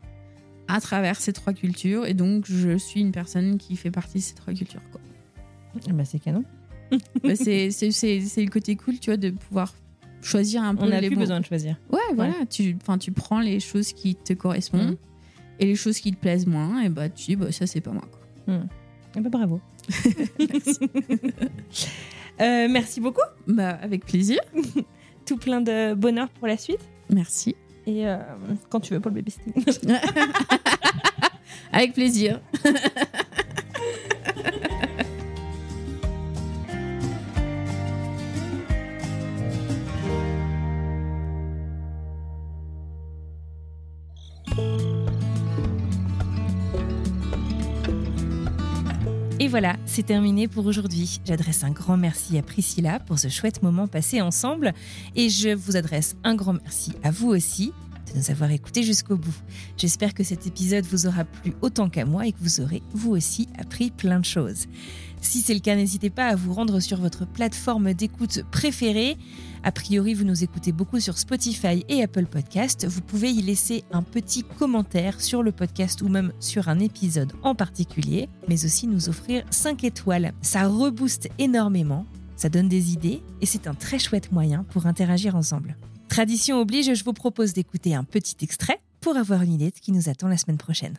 à 0.67 0.79
travers 0.81 1.19
ces 1.19 1.33
trois 1.33 1.53
cultures 1.53 2.05
et 2.05 2.13
donc 2.13 2.45
je 2.47 2.77
suis 2.77 3.01
une 3.01 3.11
personne 3.11 3.57
qui 3.57 3.75
fait 3.75 3.91
partie 3.91 4.19
de 4.19 4.23
ces 4.23 4.35
trois 4.35 4.53
cultures. 4.53 4.81
Quoi. 4.91 5.01
Ah 5.89 5.93
bah, 5.93 6.05
c'est 6.05 6.19
canon. 6.19 6.43
Bah, 7.23 7.35
c'est 7.35 7.71
c'est- 7.71 7.91
c'est- 7.91 8.21
c'est 8.21 8.43
le 8.43 8.49
côté 8.49 8.75
cool, 8.75 8.99
tu 8.99 9.09
vois, 9.09 9.17
de 9.17 9.29
pouvoir 9.31 9.73
choisir 10.21 10.61
un 10.63 10.75
peu 10.75 10.83
On 10.83 10.89
n'a 10.89 10.99
plus 10.99 11.09
bons- 11.11 11.21
besoin 11.21 11.39
de 11.39 11.45
choisir. 11.45 11.77
Ouais, 11.91 11.99
voilà. 12.15 12.33
Tu, 12.49 12.75
enfin, 12.81 12.97
tu 12.97 13.11
prends 13.11 13.39
les 13.39 13.59
choses 13.59 13.93
qui 13.93 14.15
te 14.15 14.33
correspondent 14.33 14.91
Mhm. 14.91 14.97
et 15.59 15.65
les 15.65 15.75
choses 15.75 15.99
qui 15.99 16.11
te 16.11 16.17
plaisent 16.19 16.47
moins, 16.47 16.81
et 16.81 16.89
bah 16.89 17.09
tu 17.09 17.25
dis, 17.27 17.35
bah, 17.35 17.51
ça, 17.51 17.65
c'est 17.67 17.81
pas 17.81 17.91
moi. 17.91 18.03
Quoi. 18.11 18.59
Ah 19.15 19.19
bah, 19.21 19.29
bravo. 19.29 19.59
Merci. 20.39 20.79
Euh, 22.39 22.67
merci 22.69 22.99
beaucoup. 22.99 23.21
bah, 23.47 23.77
avec 23.81 24.05
plaisir. 24.05 24.39
Tout 25.25 25.37
plein 25.37 25.61
de 25.61 25.93
bonheur 25.93 26.29
pour 26.29 26.47
la 26.47 26.57
suite. 26.57 26.81
Merci. 27.09 27.55
Et 27.85 28.07
euh, 28.07 28.17
quand 28.69 28.79
tu 28.79 28.93
veux 28.93 28.99
pour 28.99 29.11
le 29.11 29.15
babysitting. 29.15 29.53
avec 31.71 31.93
plaisir. 31.93 32.39
voilà, 49.51 49.75
c'est 49.85 50.05
terminé 50.05 50.47
pour 50.47 50.65
aujourd'hui. 50.65 51.19
J'adresse 51.25 51.65
un 51.65 51.71
grand 51.71 51.97
merci 51.97 52.37
à 52.37 52.41
Priscilla 52.41 52.99
pour 52.99 53.19
ce 53.19 53.27
chouette 53.27 53.61
moment 53.61 53.85
passé 53.85 54.21
ensemble. 54.21 54.71
Et 55.17 55.27
je 55.27 55.49
vous 55.49 55.75
adresse 55.75 56.15
un 56.23 56.35
grand 56.35 56.53
merci 56.53 56.93
à 57.03 57.11
vous 57.11 57.27
aussi 57.27 57.73
de 58.11 58.17
nous 58.17 58.31
avoir 58.31 58.51
écoutés 58.51 58.83
jusqu'au 58.83 59.17
bout. 59.17 59.35
J'espère 59.77 60.13
que 60.13 60.23
cet 60.23 60.47
épisode 60.47 60.85
vous 60.85 61.07
aura 61.07 61.25
plu 61.25 61.53
autant 61.61 61.89
qu'à 61.89 62.05
moi 62.05 62.27
et 62.27 62.31
que 62.31 62.39
vous 62.41 62.61
aurez 62.61 62.81
vous 62.93 63.11
aussi 63.11 63.47
appris 63.57 63.91
plein 63.91 64.19
de 64.19 64.25
choses. 64.25 64.67
Si 65.21 65.39
c'est 65.39 65.53
le 65.53 65.59
cas, 65.59 65.75
n'hésitez 65.75 66.09
pas 66.09 66.27
à 66.27 66.35
vous 66.35 66.53
rendre 66.53 66.79
sur 66.79 66.97
votre 66.97 67.27
plateforme 67.27 67.93
d'écoute 67.93 68.43
préférée. 68.49 69.17
A 69.63 69.71
priori, 69.71 70.15
vous 70.15 70.23
nous 70.23 70.43
écoutez 70.43 70.71
beaucoup 70.71 70.99
sur 70.99 71.17
Spotify 71.17 71.85
et 71.89 72.01
Apple 72.01 72.25
Podcast. 72.25 72.87
Vous 72.87 73.01
pouvez 73.01 73.29
y 73.29 73.41
laisser 73.41 73.83
un 73.91 74.01
petit 74.01 74.43
commentaire 74.43 75.21
sur 75.21 75.43
le 75.43 75.51
podcast 75.51 76.01
ou 76.01 76.07
même 76.07 76.33
sur 76.39 76.69
un 76.69 76.79
épisode 76.79 77.33
en 77.43 77.53
particulier, 77.53 78.29
mais 78.47 78.65
aussi 78.65 78.87
nous 78.87 79.09
offrir 79.09 79.43
5 79.51 79.83
étoiles. 79.83 80.33
Ça 80.41 80.67
rebooste 80.67 81.29
énormément, 81.37 82.07
ça 82.35 82.49
donne 82.49 82.67
des 82.67 82.91
idées 82.91 83.21
et 83.41 83.45
c'est 83.45 83.67
un 83.67 83.75
très 83.75 83.99
chouette 83.99 84.31
moyen 84.31 84.63
pour 84.71 84.87
interagir 84.87 85.35
ensemble. 85.35 85.77
Tradition 86.15 86.59
oblige, 86.59 86.93
je 86.93 87.03
vous 87.05 87.13
propose 87.13 87.53
d'écouter 87.53 87.95
un 87.95 88.03
petit 88.03 88.35
extrait 88.41 88.81
pour 88.99 89.15
avoir 89.15 89.43
une 89.43 89.53
idée 89.53 89.69
de 89.69 89.75
ce 89.77 89.79
qui 89.81 89.93
nous 89.93 90.09
attend 90.09 90.27
la 90.27 90.35
semaine 90.35 90.57
prochaine. 90.57 90.97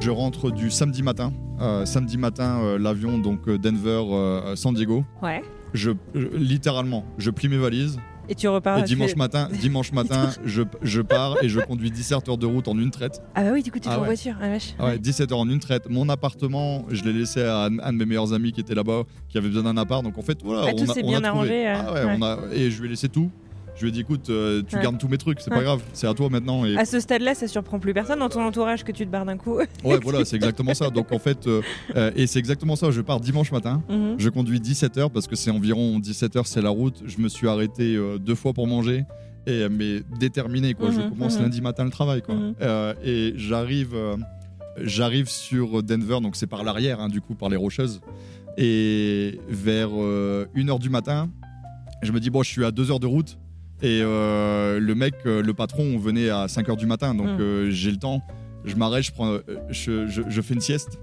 Je 0.00 0.10
rentre 0.10 0.50
du 0.50 0.70
samedi 0.70 1.02
matin. 1.02 1.34
Euh, 1.60 1.84
samedi 1.84 2.16
matin, 2.16 2.60
euh, 2.62 2.78
l'avion, 2.78 3.18
donc 3.18 3.46
euh, 3.46 3.58
Denver, 3.58 4.02
euh, 4.10 4.56
San 4.56 4.72
Diego. 4.72 5.04
Ouais. 5.22 5.42
Je, 5.74 5.90
je- 6.14 6.28
littéralement, 6.28 7.04
je 7.18 7.30
plie 7.30 7.50
mes 7.50 7.58
valises. 7.58 7.98
Et 8.28 8.34
tu 8.34 8.46
repars. 8.48 8.78
et 8.78 8.82
dimanche 8.82 9.16
matin, 9.16 9.48
dimanche 9.60 9.92
matin 9.92 10.30
je, 10.44 10.62
je 10.82 11.00
pars 11.00 11.42
et 11.42 11.48
je 11.48 11.60
conduis 11.60 11.90
17 11.90 12.28
heures 12.28 12.36
de 12.38 12.46
route 12.46 12.68
en 12.68 12.78
une 12.78 12.90
traite. 12.90 13.22
Ah 13.34 13.42
bah 13.44 13.50
oui, 13.52 13.62
du 13.62 13.72
coup, 13.72 13.78
tu 13.78 13.88
Ah 13.88 13.92
vas 13.92 13.96
en 13.98 14.00
ouais. 14.02 14.06
voiture. 14.08 14.34
Ah, 14.40 14.48
vache. 14.48 14.74
Ah 14.78 14.86
ouais, 14.86 14.98
17 14.98 15.32
heures 15.32 15.38
en 15.38 15.48
une 15.48 15.60
traite. 15.60 15.88
Mon 15.88 16.08
appartement, 16.08 16.84
je 16.90 17.02
l'ai 17.04 17.12
laissé 17.12 17.42
à 17.42 17.64
un, 17.64 17.78
un 17.78 17.92
de 17.92 17.98
mes 17.98 18.04
meilleurs 18.06 18.32
amis 18.32 18.52
qui 18.52 18.60
était 18.60 18.74
là-bas, 18.74 19.04
qui 19.28 19.38
avait 19.38 19.48
besoin 19.48 19.62
d'un 19.62 19.76
appart. 19.76 20.02
Donc 20.04 20.18
en 20.18 20.22
fait, 20.22 20.38
voilà, 20.42 20.66
Ah, 20.68 20.72
tout 20.72 20.84
on 20.86 20.90
a, 20.90 20.94
s'est 20.94 21.02
on 21.04 21.08
bien 21.08 21.24
a 21.24 21.28
arrangé, 21.28 21.66
euh, 21.68 21.74
Ah 21.76 21.92
ouais, 21.92 22.04
ouais. 22.04 22.16
on 22.18 22.22
a, 22.22 22.38
et 22.52 22.70
je 22.70 22.80
lui 22.80 22.86
ai 22.88 22.90
laissé 22.90 23.08
tout. 23.08 23.30
Je 23.78 23.84
lui 23.84 23.90
ai 23.90 23.92
dit, 23.92 24.00
écoute, 24.00 24.28
euh, 24.28 24.60
tu 24.66 24.74
Ouais. 24.74 24.82
gardes 24.82 24.98
tous 24.98 25.06
mes 25.06 25.18
trucs, 25.18 25.40
c'est 25.40 25.50
pas 25.50 25.62
grave, 25.62 25.80
c'est 25.92 26.08
à 26.08 26.14
toi 26.14 26.28
maintenant. 26.28 26.64
Et 26.64 26.76
À 26.76 26.84
ce 26.84 26.98
stade-là, 26.98 27.36
ça 27.36 27.46
surprend 27.46 27.78
plus 27.78 27.94
personne 27.94 28.18
dans 28.18 28.28
ton 28.28 28.42
entourage 28.42 28.82
que 28.82 28.90
tu 28.90 29.06
te 29.06 29.10
barres 29.10 29.24
d'un 29.24 29.36
coup. 29.36 29.54
ouais, 29.84 29.98
voilà, 30.02 30.24
c'est 30.24 30.34
exactement 30.34 30.74
ça. 30.74 30.90
Donc 30.90 31.12
en 31.12 31.20
fait, 31.20 31.46
euh, 31.46 31.62
euh, 31.94 32.10
et 32.16 32.26
c'est 32.26 32.40
exactement 32.40 32.74
ça. 32.74 32.90
Je 32.90 33.00
pars 33.00 33.20
dimanche 33.20 33.52
matin. 33.52 33.80
Mhm. 33.88 34.16
Je 34.18 34.28
conduis 34.30 34.58
17 34.58 34.98
heures 34.98 35.10
parce 35.12 35.28
que 35.28 35.36
c'est 35.36 35.52
environ 35.52 36.00
17 36.00 36.34
heures, 36.34 36.46
c'est 36.48 36.60
la 36.60 36.70
route. 36.70 37.02
Je 37.06 37.18
me 37.18 37.28
suis 37.28 37.46
arrêté 37.46 37.96
deux 38.20 38.34
fois 38.34 38.52
pour 38.52 38.66
manger. 38.66 39.04
Et, 39.46 39.68
mais 39.68 40.00
déterminé, 40.18 40.74
quoi. 40.74 40.90
je 40.90 40.98
Mhm, 40.98 41.10
commence 41.10 41.36
mhm. 41.36 41.44
lundi 41.44 41.60
matin 41.60 41.84
le 41.84 41.90
travail, 41.90 42.20
quoi. 42.22 42.34
Et 43.04 43.32
j'arrive, 43.36 43.94
j'arrive 44.82 45.28
sur 45.28 45.84
Denver, 45.84 46.18
donc 46.20 46.34
c'est 46.34 46.48
par 46.48 46.64
l'arrière, 46.64 47.00
hein, 47.00 47.08
du 47.08 47.20
coup, 47.20 47.34
par 47.36 47.48
les 47.48 47.56
Rocheuses. 47.56 48.00
Et 48.56 49.38
vers 49.48 49.90
1h 49.90 50.78
du 50.80 50.90
matin, 50.90 51.30
je 52.02 52.10
me 52.10 52.18
dis, 52.18 52.28
bon, 52.30 52.42
je 52.42 52.50
suis 52.50 52.64
à 52.64 52.72
2 52.72 52.90
heures 52.90 53.00
de 53.00 53.06
route. 53.06 53.38
Et 53.82 54.00
euh, 54.02 54.80
le 54.80 54.94
mec, 54.94 55.14
euh, 55.26 55.42
le 55.42 55.54
patron, 55.54 55.98
venait 55.98 56.30
à 56.30 56.48
5 56.48 56.68
heures 56.68 56.76
du 56.76 56.86
matin. 56.86 57.14
Donc 57.14 57.28
Mhm. 57.28 57.40
euh, 57.40 57.70
j'ai 57.70 57.90
le 57.90 57.96
temps. 57.98 58.22
Je 58.64 58.74
m'arrête, 58.74 59.04
je, 59.04 59.12
prends, 59.12 59.38
je, 59.70 60.06
je- 60.08 60.22
je 60.28 60.40
fais 60.42 60.54
une 60.54 60.60
sieste. 60.60 60.98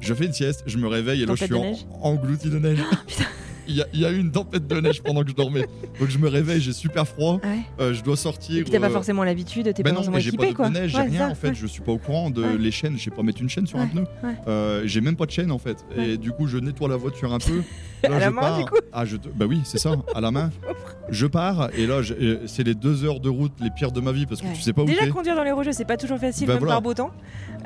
Je 0.00 0.12
fais 0.14 0.26
une 0.26 0.32
sieste, 0.32 0.64
je 0.66 0.78
me 0.78 0.88
réveille 0.88 1.22
et 1.22 1.26
là 1.26 1.34
je 1.36 1.44
suis 1.44 1.54
en- 1.54 1.74
englouti 2.02 2.50
de 2.50 2.58
neige. 2.58 2.78
Putain. 3.06 3.24
Il 3.68 3.76
y, 3.76 3.82
a, 3.82 3.86
il 3.92 4.00
y 4.00 4.04
a 4.06 4.10
eu 4.10 4.18
une 4.18 4.30
tempête 4.32 4.66
de 4.66 4.80
neige 4.80 5.02
pendant 5.02 5.22
que 5.22 5.30
je 5.30 5.34
dormais. 5.34 5.66
Donc 6.00 6.08
je 6.08 6.18
me 6.18 6.28
réveille, 6.28 6.60
j'ai 6.60 6.72
super 6.72 7.06
froid. 7.06 7.40
Ouais. 7.44 7.58
euh, 7.80 7.94
je 7.94 8.02
dois 8.02 8.16
sortir. 8.16 8.56
Et 8.58 8.62
puis 8.62 8.72
t'as 8.72 8.80
pas 8.80 8.86
euh, 8.86 8.90
forcément 8.90 9.24
l'habitude, 9.24 9.72
t'es 9.74 9.82
ben 9.82 9.90
pas 9.90 9.96
forcément 9.96 10.16
pas 10.16 10.22
équipé 10.22 10.48
de 10.48 10.52
quoi. 10.54 10.68
neige, 10.70 10.90
j'ai 10.90 10.96
Ouais, 10.98 11.04
rien 11.04 11.18
ça, 11.20 11.28
en 11.28 11.34
fait. 11.34 11.48
ouais. 11.48 11.54
Je 11.54 11.66
suis 11.66 11.82
pas 11.82 11.92
au 11.92 11.98
courant 11.98 12.30
de 12.30 12.44
les 12.56 12.70
chaînes. 12.70 12.96
Je 12.98 13.04
sais 13.04 13.10
pas 13.10 13.22
mettre 13.22 13.40
une 13.40 13.48
chaîne 13.48 13.66
sur 13.66 13.78
un 13.78 13.86
pneu. 13.86 14.04
Euh, 14.48 14.82
j'ai 14.86 15.00
même 15.00 15.16
pas 15.16 15.26
de 15.26 15.30
chaîne 15.30 15.50
en 15.52 15.58
fait. 15.58 15.84
Et 15.96 16.16
du 16.16 16.32
coup, 16.32 16.46
je 16.46 16.58
nettoie 16.58 16.88
la 16.88 16.96
voiture 16.96 17.32
un 17.32 17.38
peu. 17.38 17.62
À 18.04 18.08
Là, 18.08 18.18
la 18.18 18.26
je 18.26 18.30
main, 18.32 18.40
pars. 18.40 18.58
du 18.58 18.64
coup 18.64 18.74
Ah, 18.92 19.04
je 19.04 19.16
te- 19.16 19.28
Bah 19.28 19.44
oui, 19.48 19.60
c'est 19.62 19.78
ça, 19.78 19.92
à 20.12 20.20
la 20.20 20.32
main. 20.32 20.50
Je 21.10 21.26
pars 21.26 21.68
et 21.76 21.86
là, 21.86 22.00
je- 22.02 22.14
euh, 22.14 22.38
c'est 22.46 22.62
les 22.64 22.74
deux 22.74 23.04
heures 23.04 23.20
de 23.20 23.28
route 23.28 23.52
les 23.60 23.70
pires 23.70 23.92
de 23.92 24.00
ma 24.00 24.10
vie 24.12 24.24
parce 24.26 24.40
que 24.40 24.46
tu 24.54 24.60
sais 24.60 24.72
pas 24.72 24.82
où 24.82 24.86
Déjà 24.86 25.06
conduire 25.08 25.36
dans 25.36 25.42
les 25.44 25.50
rocheuses, 25.52 25.74
c'est 25.76 25.84
pas 25.84 25.96
toujours 25.96 26.18
facile, 26.18 26.46
Bah 26.48 26.54
même 26.54 26.60
voilà. 26.60 26.74
par 26.76 26.82
beau 26.82 26.94
temps. 26.94 27.10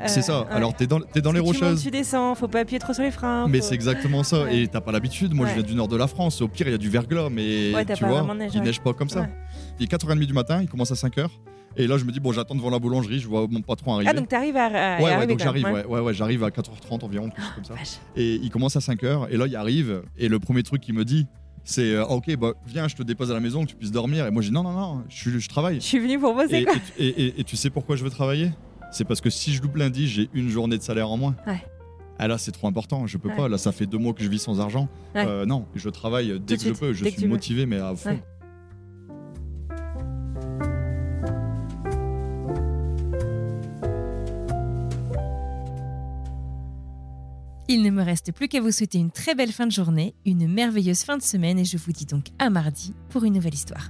C'est 0.05 0.21
ça. 0.21 0.45
Alors, 0.51 0.75
t'es 0.75 0.85
dans, 0.85 0.99
t'es 0.99 1.21
dans 1.21 1.31
les 1.31 1.39
rocheuses. 1.39 1.81
Tu 1.81 1.89
descends, 1.89 2.35
faut 2.35 2.47
pas 2.47 2.59
appuyer 2.59 2.77
trop 2.77 2.93
sur 2.93 3.01
les 3.03 3.09
freins. 3.11 3.47
Mais 3.47 3.61
c'est 3.61 3.73
exactement 3.73 4.21
ça. 4.23 4.51
Et 4.51 4.67
t'as 4.67 4.81
pas 4.81 4.91
l'habitude. 4.91 5.33
Moi, 5.33 5.47
je 5.47 5.53
viens 5.55 5.63
du 5.63 5.73
nord 5.73 5.86
de 5.87 5.95
la 5.95 6.07
France. 6.07 6.41
Au 6.41 6.47
pire, 6.47 6.67
il 6.67 6.71
y 6.71 6.75
a 6.75 6.77
du 6.77 6.89
verglas, 6.89 7.29
mais 7.29 7.73
Ouais, 7.73 7.85
tu 7.85 8.05
vois, 8.05 8.33
neige, 8.35 8.51
il 8.53 8.59
ouais. 8.59 8.65
neige 8.65 8.79
pas 8.81 8.93
comme 8.93 9.09
ça. 9.09 9.21
Ouais. 9.21 9.29
Il 9.79 9.83
est 9.85 9.91
4h30 9.91 10.25
du 10.25 10.33
matin, 10.33 10.61
il 10.61 10.67
commence 10.67 10.91
à 10.91 10.95
5h. 10.95 11.27
Et 11.79 11.85
là, 11.85 11.97
je 11.99 12.05
me 12.05 12.11
dis, 12.11 12.19
bon, 12.19 12.31
j'attends 12.31 12.55
devant 12.55 12.71
la 12.71 12.79
boulangerie, 12.79 13.19
je 13.19 13.27
vois 13.27 13.45
mon 13.49 13.61
patron 13.61 13.93
arriver. 13.95 14.09
Ah, 14.09 14.13
donc 14.13 14.27
t'arrives 14.29 14.57
à, 14.57 14.97
ouais, 14.99 15.15
ouais, 15.17 15.27
donc 15.27 15.37
j'arrive, 15.39 15.65
ouais, 15.65 15.85
ouais, 15.85 15.99
ouais, 15.99 16.13
j'arrive 16.13 16.43
à 16.43 16.49
4h30 16.49 17.03
environ, 17.05 17.29
quelque 17.29 17.41
chose 17.41 17.51
comme 17.55 17.65
ça. 17.65 17.73
Vache. 17.75 17.97
Et 18.15 18.35
il 18.35 18.49
commence 18.49 18.75
à 18.75 18.79
5h, 18.79 19.27
et 19.29 19.37
là, 19.37 19.45
il 19.45 19.55
arrive, 19.55 20.01
et 20.17 20.27
le 20.27 20.39
premier 20.39 20.63
truc 20.63 20.81
qu'il 20.81 20.95
me 20.95 21.05
dit, 21.05 21.27
c'est 21.63 21.93
euh, 21.93 22.03
Ah, 22.07 22.13
Ok, 22.13 22.35
bah, 22.37 22.53
viens, 22.65 22.87
je 22.87 22.95
te 22.95 23.03
dépose 23.03 23.29
à 23.29 23.35
la 23.35 23.39
maison, 23.41 23.63
que 23.63 23.69
tu 23.69 23.75
puisses 23.75 23.91
dormir. 23.91 24.25
Et 24.25 24.31
moi, 24.31 24.41
je 24.41 24.47
dis 24.47 24.53
Non, 24.53 24.63
non, 24.63 24.71
non, 24.71 25.03
je, 25.09 25.37
je 25.37 25.49
travaille. 25.49 25.75
Je 25.75 25.85
suis 25.85 25.99
venu 25.99 26.17
pour 26.17 26.33
bosser 26.33 26.59
Et, 26.59 26.65
quoi. 26.65 26.73
et- 26.97 27.05
et- 27.07 27.21
et- 27.27 27.39
et 27.41 27.43
tu 27.43 27.55
sais 27.57 27.69
pourquoi 27.69 27.95
je 27.95 28.03
veux 28.03 28.09
travailler? 28.09 28.49
C'est 28.91 29.03
parce 29.05 29.19
que 29.21 29.29
si 29.29 29.53
je 29.53 29.61
loupe 29.61 29.75
lundi, 29.75 30.07
j'ai 30.07 30.29
une 30.33 30.49
journée 30.49 30.77
de 30.77 30.81
salaire 30.83 31.11
en 31.11 31.17
moins. 31.17 31.35
Ouais. 31.45 31.61
Ah 32.19 32.27
là, 32.27 32.37
c'est 32.37 32.51
trop 32.51 32.67
important, 32.67 33.05
je 33.07 33.17
peux 33.17 33.29
Ouais. 33.29 33.35
pas. 33.35 33.47
Là, 33.47 33.57
ça 33.57 33.71
fait 33.71 33.85
deux 33.85 33.97
mois 33.99 34.13
que 34.13 34.23
je 34.23 34.29
vis 34.29 34.39
sans 34.39 34.59
argent. 34.59 34.87
Ouais. 35.15 35.25
Euh, 35.27 35.45
non, 35.45 35.65
je 35.75 35.89
travaille 35.89 36.39
dès 36.39 36.57
que 36.57 36.63
je 36.63 36.73
peux. 36.73 36.93
Je 36.93 37.05
suis 37.05 37.21
veux. 37.23 37.27
motivé, 37.27 37.65
mais 37.65 37.77
à 37.77 37.95
fond. 37.95 38.09
Ouais. 38.11 38.23
Il 47.69 47.81
ne 47.83 47.89
me 47.89 48.01
reste 48.01 48.31
plus 48.31 48.47
qu'à 48.47 48.61
vous 48.61 48.71
souhaiter 48.71 48.97
une 48.97 49.11
très 49.11 49.35
belle 49.35 49.51
fin 49.51 49.65
de 49.67 49.71
journée, 49.71 50.15
une 50.25 50.47
merveilleuse 50.47 51.01
fin 51.03 51.17
de 51.17 51.21
semaine 51.21 51.59
et 51.59 51.65
je 51.65 51.77
vous 51.77 51.91
dis 51.91 52.05
donc 52.05 52.27
à 52.39 52.49
mardi 52.49 52.93
pour 53.09 53.23
une 53.25 53.33
nouvelle 53.33 53.53
histoire. 53.53 53.89